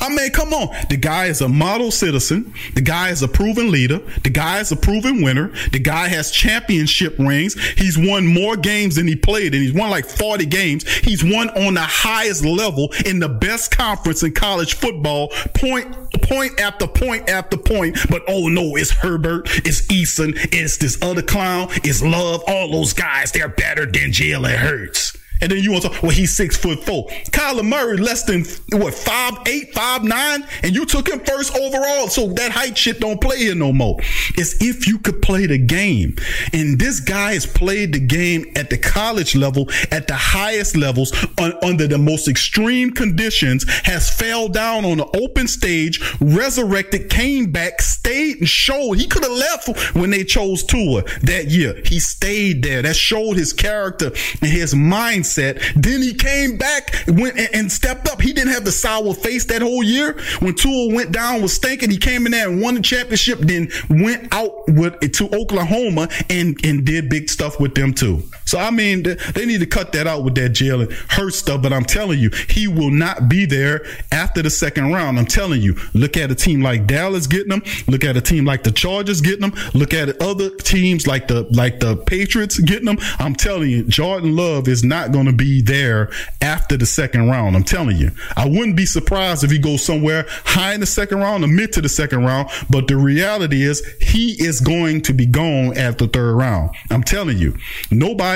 I 0.00 0.10
mean, 0.10 0.30
come 0.30 0.54
on. 0.54 0.74
The 0.90 0.96
guy 0.96 1.26
is 1.26 1.40
a 1.40 1.48
model 1.48 1.90
citizen. 1.90 2.54
The 2.74 2.80
guy 2.80 3.10
is 3.10 3.22
a 3.22 3.28
proven 3.28 3.70
leader. 3.72 3.98
The 4.22 4.30
guy 4.30 4.60
is 4.60 4.70
a 4.70 4.76
proven 4.76 5.22
winner. 5.22 5.48
The 5.72 5.80
guy 5.80 6.06
has 6.08 6.30
championship 6.30 7.18
rings. 7.18 7.54
He's 7.76 7.98
won 7.98 8.24
more 8.26 8.56
games 8.56 8.94
than 8.94 9.08
he 9.08 9.16
played, 9.16 9.54
and 9.54 9.62
he's 9.62 9.72
won 9.72 9.90
like 9.90 10.04
40 10.04 10.46
games. 10.46 10.88
He's 10.88 11.24
won 11.24 11.50
on 11.50 11.74
the 11.74 11.80
highest 11.80 12.44
level 12.44 12.92
in 13.06 13.18
the 13.18 13.28
best 13.28 13.76
conference 13.76 14.22
in 14.22 14.32
college 14.32 14.74
football, 14.74 15.28
point, 15.54 16.12
point 16.22 16.60
after 16.60 16.86
point 16.86 17.28
after 17.28 17.56
point. 17.56 17.98
But 18.08 18.22
oh 18.28 18.48
no, 18.48 18.76
it's 18.76 18.90
Herbert, 18.90 19.48
it's 19.66 19.82
Eason, 19.88 20.32
it's 20.52 20.76
this 20.76 20.96
other 21.02 21.22
clown, 21.22 21.68
it's 21.84 22.02
Love. 22.02 22.42
All 22.46 22.70
those 22.70 22.92
guys, 22.92 23.32
they're 23.32 23.48
better 23.48 23.84
than 23.84 24.12
Jalen 24.12 24.54
Hurts. 24.54 25.17
And 25.40 25.50
then 25.50 25.62
you 25.62 25.72
want 25.72 25.84
to 25.84 25.90
talk, 25.90 26.02
well, 26.02 26.12
he's 26.12 26.36
six 26.36 26.56
foot 26.56 26.84
four. 26.84 27.06
Kyler 27.30 27.64
Murray, 27.64 27.96
less 27.96 28.24
than 28.24 28.44
what, 28.80 28.94
five, 28.94 29.34
eight, 29.46 29.72
five, 29.74 30.02
nine, 30.04 30.44
and 30.62 30.74
you 30.74 30.84
took 30.84 31.08
him 31.08 31.20
first 31.20 31.54
overall. 31.56 32.08
So 32.08 32.28
that 32.28 32.52
height 32.52 32.76
shit 32.76 33.00
don't 33.00 33.20
play 33.20 33.38
here 33.38 33.54
no 33.54 33.72
more. 33.72 33.96
It's 34.36 34.60
if 34.60 34.86
you 34.86 34.98
could 34.98 35.22
play 35.22 35.46
the 35.46 35.58
game. 35.58 36.16
And 36.52 36.78
this 36.78 37.00
guy 37.00 37.34
has 37.34 37.46
played 37.46 37.92
the 37.92 38.00
game 38.00 38.46
at 38.56 38.70
the 38.70 38.78
college 38.78 39.36
level, 39.36 39.68
at 39.90 40.06
the 40.06 40.14
highest 40.14 40.76
levels, 40.76 41.12
un- 41.38 41.56
under 41.62 41.86
the 41.86 41.98
most 41.98 42.28
extreme 42.28 42.90
conditions, 42.90 43.64
has 43.84 44.10
fell 44.10 44.48
down 44.48 44.84
on 44.84 44.98
the 44.98 45.06
open 45.16 45.46
stage, 45.46 46.00
resurrected, 46.20 47.10
came 47.10 47.50
back, 47.52 47.80
stayed 47.80 48.38
and 48.38 48.48
showed. 48.48 48.94
He 48.94 49.06
could 49.06 49.22
have 49.22 49.32
left 49.32 49.94
when 49.94 50.10
they 50.10 50.24
chose 50.24 50.64
Tua 50.64 51.04
that 51.22 51.46
year. 51.48 51.80
He 51.84 52.00
stayed 52.00 52.62
there. 52.62 52.82
That 52.82 52.96
showed 52.96 53.36
his 53.36 53.52
character 53.52 54.12
and 54.40 54.50
his 54.50 54.74
mindset 54.74 55.27
mindset. 55.28 55.60
Then 55.74 56.02
he 56.02 56.14
came 56.14 56.56
back, 56.56 57.04
went 57.06 57.38
and, 57.38 57.48
and, 57.54 57.72
stepped 57.72 58.08
up. 58.08 58.20
He 58.20 58.32
didn't 58.32 58.52
have 58.52 58.64
the 58.64 58.72
sour 58.72 59.14
face 59.14 59.44
that 59.46 59.62
whole 59.62 59.82
year. 59.82 60.18
When 60.40 60.54
Tua 60.54 60.94
went 60.94 61.12
down, 61.12 61.42
was 61.42 61.52
stinking. 61.52 61.90
He 61.90 61.98
came 61.98 62.26
in 62.26 62.32
there 62.32 62.48
and 62.48 62.60
won 62.60 62.74
the 62.74 62.80
championship. 62.80 63.38
Then 63.40 63.70
went 63.88 64.32
out 64.32 64.52
with 64.68 65.00
to 65.12 65.34
Oklahoma 65.34 66.08
and 66.30 66.58
and 66.64 66.84
did 66.84 67.08
big 67.08 67.28
stuff 67.28 67.60
with 67.60 67.74
them 67.74 67.92
too. 67.92 68.22
So 68.48 68.58
I 68.58 68.70
mean, 68.70 69.02
they 69.02 69.44
need 69.44 69.60
to 69.60 69.66
cut 69.66 69.92
that 69.92 70.06
out 70.06 70.24
with 70.24 70.34
that 70.36 70.52
Jalen 70.52 70.90
Hurt 71.10 71.34
stuff. 71.34 71.60
But 71.60 71.74
I'm 71.74 71.84
telling 71.84 72.18
you, 72.18 72.30
he 72.48 72.66
will 72.66 72.90
not 72.90 73.28
be 73.28 73.44
there 73.44 73.84
after 74.10 74.40
the 74.40 74.48
second 74.48 74.90
round. 74.90 75.18
I'm 75.18 75.26
telling 75.26 75.60
you. 75.60 75.76
Look 75.92 76.16
at 76.16 76.30
a 76.30 76.34
team 76.34 76.62
like 76.62 76.86
Dallas 76.86 77.26
getting 77.26 77.50
them. 77.50 77.62
Look 77.88 78.04
at 78.04 78.16
a 78.16 78.22
team 78.22 78.46
like 78.46 78.62
the 78.62 78.72
Chargers 78.72 79.20
getting 79.20 79.42
them. 79.42 79.52
Look 79.74 79.92
at 79.92 80.22
other 80.22 80.48
teams 80.48 81.06
like 81.06 81.28
the 81.28 81.42
like 81.50 81.80
the 81.80 81.96
Patriots 81.96 82.58
getting 82.58 82.86
them. 82.86 82.96
I'm 83.18 83.34
telling 83.34 83.68
you, 83.68 83.84
Jordan 83.84 84.34
Love 84.34 84.66
is 84.66 84.82
not 84.82 85.12
going 85.12 85.26
to 85.26 85.32
be 85.32 85.60
there 85.60 86.10
after 86.40 86.78
the 86.78 86.86
second 86.86 87.28
round. 87.28 87.54
I'm 87.54 87.64
telling 87.64 87.98
you, 87.98 88.12
I 88.34 88.48
wouldn't 88.48 88.78
be 88.78 88.86
surprised 88.86 89.44
if 89.44 89.50
he 89.50 89.58
goes 89.58 89.84
somewhere 89.84 90.24
high 90.46 90.72
in 90.72 90.80
the 90.80 90.86
second 90.86 91.18
round 91.18 91.44
or 91.44 91.48
mid 91.48 91.74
to 91.74 91.82
the 91.82 91.88
second 91.90 92.24
round. 92.24 92.48
But 92.70 92.88
the 92.88 92.96
reality 92.96 93.62
is 93.62 93.86
he 94.00 94.42
is 94.42 94.62
going 94.62 95.02
to 95.02 95.12
be 95.12 95.26
gone 95.26 95.76
after 95.76 96.06
the 96.06 96.12
third 96.12 96.34
round. 96.34 96.70
I'm 96.90 97.02
telling 97.02 97.36
you, 97.36 97.54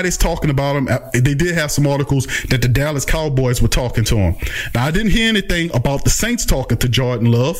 nobody's 0.03 0.17
talking 0.17 0.49
about 0.49 0.75
him. 0.75 0.89
They 1.13 1.33
did 1.33 1.55
have 1.55 1.71
some 1.71 1.87
articles 1.87 2.27
that 2.49 2.61
the 2.61 2.67
Dallas 2.67 3.05
Cowboys 3.05 3.61
were 3.61 3.69
talking 3.69 4.03
to 4.05 4.17
him. 4.17 4.35
Now 4.75 4.83
I 4.83 4.91
didn't 4.91 5.11
hear 5.11 5.29
anything 5.29 5.73
about 5.73 6.03
the 6.03 6.09
Saints 6.09 6.45
talking 6.45 6.77
to 6.79 6.89
Jordan 6.89 7.31
Love 7.31 7.57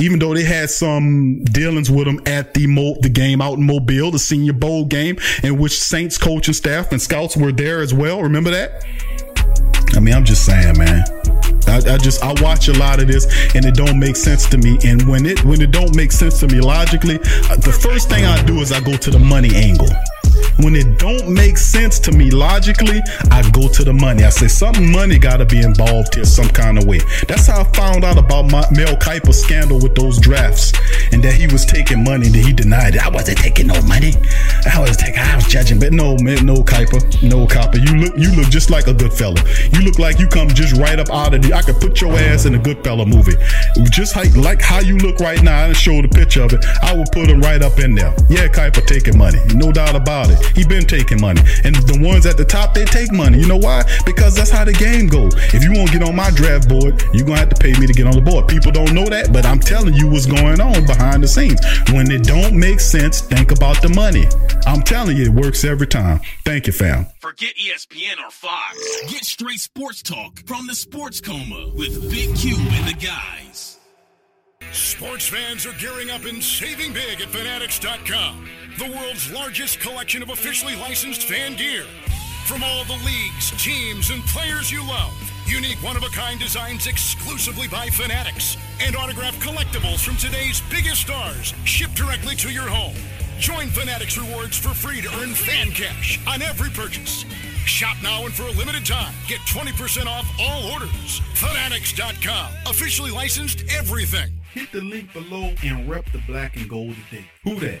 even 0.00 0.20
though 0.20 0.32
they 0.32 0.44
had 0.44 0.70
some 0.70 1.42
dealings 1.42 1.90
with 1.90 2.06
him 2.06 2.20
at 2.24 2.54
the 2.54 2.68
Mo- 2.68 2.96
the 3.00 3.08
game 3.08 3.42
out 3.42 3.58
in 3.58 3.66
Mobile, 3.66 4.12
the 4.12 4.18
Senior 4.20 4.52
Bowl 4.52 4.84
game, 4.84 5.18
in 5.42 5.58
which 5.58 5.76
Saints 5.76 6.16
coaching 6.16 6.54
staff 6.54 6.92
and 6.92 7.02
scouts 7.02 7.36
were 7.36 7.50
there 7.50 7.80
as 7.80 7.92
well. 7.92 8.22
Remember 8.22 8.50
that? 8.50 8.84
I 9.96 10.00
mean, 10.00 10.14
I'm 10.14 10.24
just 10.24 10.46
saying, 10.46 10.78
man. 10.78 11.02
I, 11.66 11.94
I, 11.94 11.98
just 11.98 12.22
I 12.22 12.32
watch 12.40 12.68
a 12.68 12.78
lot 12.78 13.02
of 13.02 13.08
this 13.08 13.26
and 13.56 13.64
it 13.64 13.74
don't 13.74 13.98
make 13.98 14.14
sense 14.14 14.48
to 14.50 14.58
me. 14.58 14.78
And 14.84 15.02
when 15.08 15.26
it 15.26 15.44
when 15.44 15.60
it 15.60 15.72
don't 15.72 15.96
make 15.96 16.12
sense 16.12 16.38
to 16.40 16.46
me 16.46 16.60
logically, 16.60 17.16
uh, 17.16 17.56
the 17.56 17.76
first 17.82 18.08
thing 18.08 18.24
I 18.24 18.40
do 18.44 18.60
is 18.60 18.70
I 18.70 18.78
go 18.80 18.96
to 18.96 19.10
the 19.10 19.18
money 19.18 19.50
angle. 19.56 19.88
When 20.60 20.74
it 20.74 20.98
don't 20.98 21.28
make 21.28 21.56
sense 21.56 21.98
to 22.00 22.12
me 22.12 22.30
logically, 22.30 23.00
I 23.30 23.48
go 23.50 23.68
to 23.68 23.84
the 23.84 23.92
money. 23.92 24.24
I 24.24 24.30
say 24.30 24.48
something 24.48 24.90
money 24.90 25.18
got 25.18 25.36
to 25.38 25.46
be 25.46 25.60
involved 25.62 26.14
here 26.14 26.24
some 26.24 26.48
kind 26.48 26.78
of 26.78 26.84
way. 26.86 27.00
That's 27.26 27.46
how 27.46 27.60
I 27.60 27.64
found 27.72 28.04
out 28.04 28.18
about 28.18 28.50
my 28.50 28.66
Mel 28.72 28.96
Kiper 28.96 29.32
scandal 29.32 29.78
with 29.80 29.94
those 29.94 30.18
drafts 30.18 30.72
and 31.12 31.22
that 31.22 31.34
he 31.34 31.46
was 31.46 31.64
taking 31.64 32.02
money 32.02 32.26
and 32.26 32.34
he 32.34 32.52
denied 32.52 32.96
it. 32.96 33.06
I 33.06 33.08
wasn't 33.08 33.38
taking 33.38 33.68
no 33.68 33.80
money. 33.82 34.12
I 34.66 34.80
was 34.80 34.96
taking, 34.96 35.20
I 35.20 35.36
was 35.36 35.46
judging, 35.46 35.78
but 35.78 35.92
no, 35.92 36.16
man, 36.18 36.44
no 36.44 36.56
Kiper, 36.56 37.00
no 37.22 37.46
Kiper. 37.46 37.78
You 37.78 37.96
look, 37.96 38.18
you 38.18 38.34
look 38.34 38.50
just 38.50 38.70
like 38.70 38.88
a 38.88 38.94
good 38.94 39.12
fella. 39.12 39.38
You 39.72 39.82
look 39.82 39.98
like 39.98 40.18
you 40.18 40.26
come 40.26 40.48
just 40.48 40.74
right 40.76 40.98
up 40.98 41.10
out 41.10 41.34
of 41.34 41.42
the. 41.42 41.52
I 41.52 41.62
could 41.62 41.80
put 41.80 42.00
your 42.00 42.12
ass 42.14 42.46
in 42.46 42.54
a 42.54 42.58
good 42.58 42.82
fella 42.82 43.06
movie, 43.06 43.34
just 43.90 44.16
like 44.16 44.34
like 44.36 44.60
how 44.60 44.80
you 44.80 44.96
look 44.98 45.20
right 45.20 45.42
now. 45.42 45.66
I 45.66 45.72
show 45.72 46.02
the 46.02 46.08
picture 46.08 46.42
of 46.42 46.52
it. 46.52 46.64
I 46.82 46.96
would 46.96 47.10
put 47.12 47.28
him 47.28 47.40
right 47.40 47.62
up 47.62 47.78
in 47.78 47.94
there. 47.94 48.14
Yeah, 48.28 48.48
Kiper 48.48 48.84
taking 48.86 49.16
money, 49.16 49.38
no 49.54 49.72
doubt 49.72 49.94
about 49.94 50.30
it. 50.30 50.47
He 50.54 50.64
been 50.64 50.86
taking 50.86 51.20
money, 51.20 51.42
and 51.64 51.74
the 51.74 51.98
ones 52.00 52.26
at 52.26 52.36
the 52.36 52.44
top 52.44 52.74
they 52.74 52.84
take 52.84 53.12
money. 53.12 53.38
You 53.38 53.46
know 53.46 53.56
why? 53.56 53.84
Because 54.04 54.34
that's 54.34 54.50
how 54.50 54.64
the 54.64 54.72
game 54.72 55.06
go. 55.06 55.28
If 55.54 55.64
you 55.64 55.72
won't 55.72 55.92
get 55.92 56.02
on 56.02 56.14
my 56.14 56.30
draft 56.30 56.68
board, 56.68 57.02
you're 57.12 57.26
gonna 57.26 57.38
have 57.38 57.50
to 57.50 57.56
pay 57.56 57.72
me 57.78 57.86
to 57.86 57.92
get 57.92 58.06
on 58.06 58.14
the 58.14 58.20
board. 58.20 58.48
People 58.48 58.72
don't 58.72 58.92
know 58.92 59.04
that, 59.06 59.32
but 59.32 59.46
I'm 59.46 59.60
telling 59.60 59.94
you 59.94 60.08
what's 60.08 60.26
going 60.26 60.60
on 60.60 60.86
behind 60.86 61.22
the 61.22 61.28
scenes. 61.28 61.60
When 61.92 62.10
it 62.10 62.24
don't 62.24 62.54
make 62.56 62.80
sense, 62.80 63.20
think 63.20 63.50
about 63.50 63.82
the 63.82 63.88
money. 63.88 64.26
I'm 64.66 64.82
telling 64.82 65.16
you, 65.16 65.24
it 65.24 65.34
works 65.34 65.64
every 65.64 65.86
time. 65.86 66.20
Thank 66.44 66.66
you, 66.66 66.72
fam. 66.72 67.06
Forget 67.20 67.54
ESPN 67.56 68.18
or 68.24 68.30
Fox. 68.30 68.78
Get 69.10 69.24
straight 69.24 69.60
sports 69.60 70.02
talk 70.02 70.46
from 70.46 70.66
the 70.66 70.74
Sports 70.74 71.20
Coma 71.20 71.70
with 71.74 72.10
Big 72.10 72.36
Q 72.36 72.56
and 72.56 72.88
the 72.88 73.06
guys. 73.06 73.77
Sports 74.98 75.28
fans 75.28 75.64
are 75.64 75.72
gearing 75.74 76.10
up 76.10 76.24
and 76.24 76.42
saving 76.42 76.92
big 76.92 77.20
at 77.20 77.28
Fanatics.com, 77.28 78.48
the 78.78 78.90
world's 78.96 79.30
largest 79.30 79.78
collection 79.78 80.22
of 80.22 80.30
officially 80.30 80.74
licensed 80.74 81.22
fan 81.22 81.56
gear. 81.56 81.84
From 82.46 82.62
all 82.64 82.84
the 82.84 83.00
leagues, 83.04 83.52
teams, 83.62 84.10
and 84.10 84.22
players 84.24 84.72
you 84.72 84.82
love, 84.86 85.14
unique 85.46 85.80
one 85.82 85.96
of 85.96 86.02
a 86.02 86.08
kind 86.08 86.40
designs 86.40 86.86
exclusively 86.86 87.68
by 87.68 87.88
Fanatics, 87.90 88.56
and 88.80 88.96
autographed 88.96 89.40
collectibles 89.40 90.04
from 90.04 90.16
today's 90.16 90.60
biggest 90.70 91.02
stars 91.02 91.54
shipped 91.64 91.94
directly 91.94 92.34
to 92.34 92.50
your 92.50 92.68
home. 92.68 92.96
Join 93.38 93.68
Fanatics 93.68 94.18
Rewards 94.18 94.58
for 94.58 94.70
free 94.70 95.00
to 95.00 95.08
earn 95.20 95.30
fan 95.34 95.70
cash 95.70 96.18
on 96.26 96.42
every 96.42 96.70
purchase. 96.70 97.24
Shop 97.66 97.96
now 98.02 98.24
and 98.24 98.34
for 98.34 98.44
a 98.44 98.52
limited 98.52 98.84
time, 98.84 99.14
get 99.28 99.38
20% 99.40 100.06
off 100.06 100.28
all 100.40 100.72
orders. 100.72 101.20
Fanatics.com, 101.34 102.52
officially 102.66 103.12
licensed 103.12 103.62
everything. 103.70 104.37
Hit 104.52 104.72
the 104.72 104.80
link 104.80 105.12
below 105.12 105.52
and 105.62 105.88
rep 105.88 106.10
the 106.10 106.18
black 106.26 106.56
and 106.56 106.68
gold 106.68 106.94
today. 107.10 107.24
Who 107.44 107.60
that? 107.60 107.80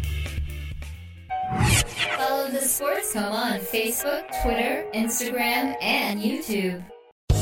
Follow 1.51 2.49
the 2.49 2.61
Sports 2.61 3.11
Coma 3.13 3.35
on 3.35 3.59
Facebook, 3.59 4.23
Twitter, 4.41 4.85
Instagram, 4.93 5.75
and 5.81 6.21
YouTube. 6.21 6.83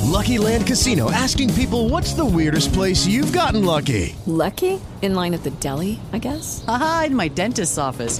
Lucky 0.06 0.40
Land 0.40 0.65
Casino 0.65 1.11
asking 1.11 1.53
people 1.53 1.90
what's 1.90 2.14
the 2.14 2.26
weirdest 2.26 2.73
place 2.73 3.06
you've 3.06 3.31
gotten 3.31 3.64
lucky? 3.64 4.15
Lucky? 4.26 4.81
In 5.02 5.14
line 5.14 5.34
at 5.34 5.44
the 5.44 5.52
deli, 5.52 5.99
I 6.11 6.18
guess? 6.18 6.64
Aha, 6.68 7.06
in 7.07 7.15
my 7.15 7.27
dentist's 7.27 7.77
office. 7.77 8.19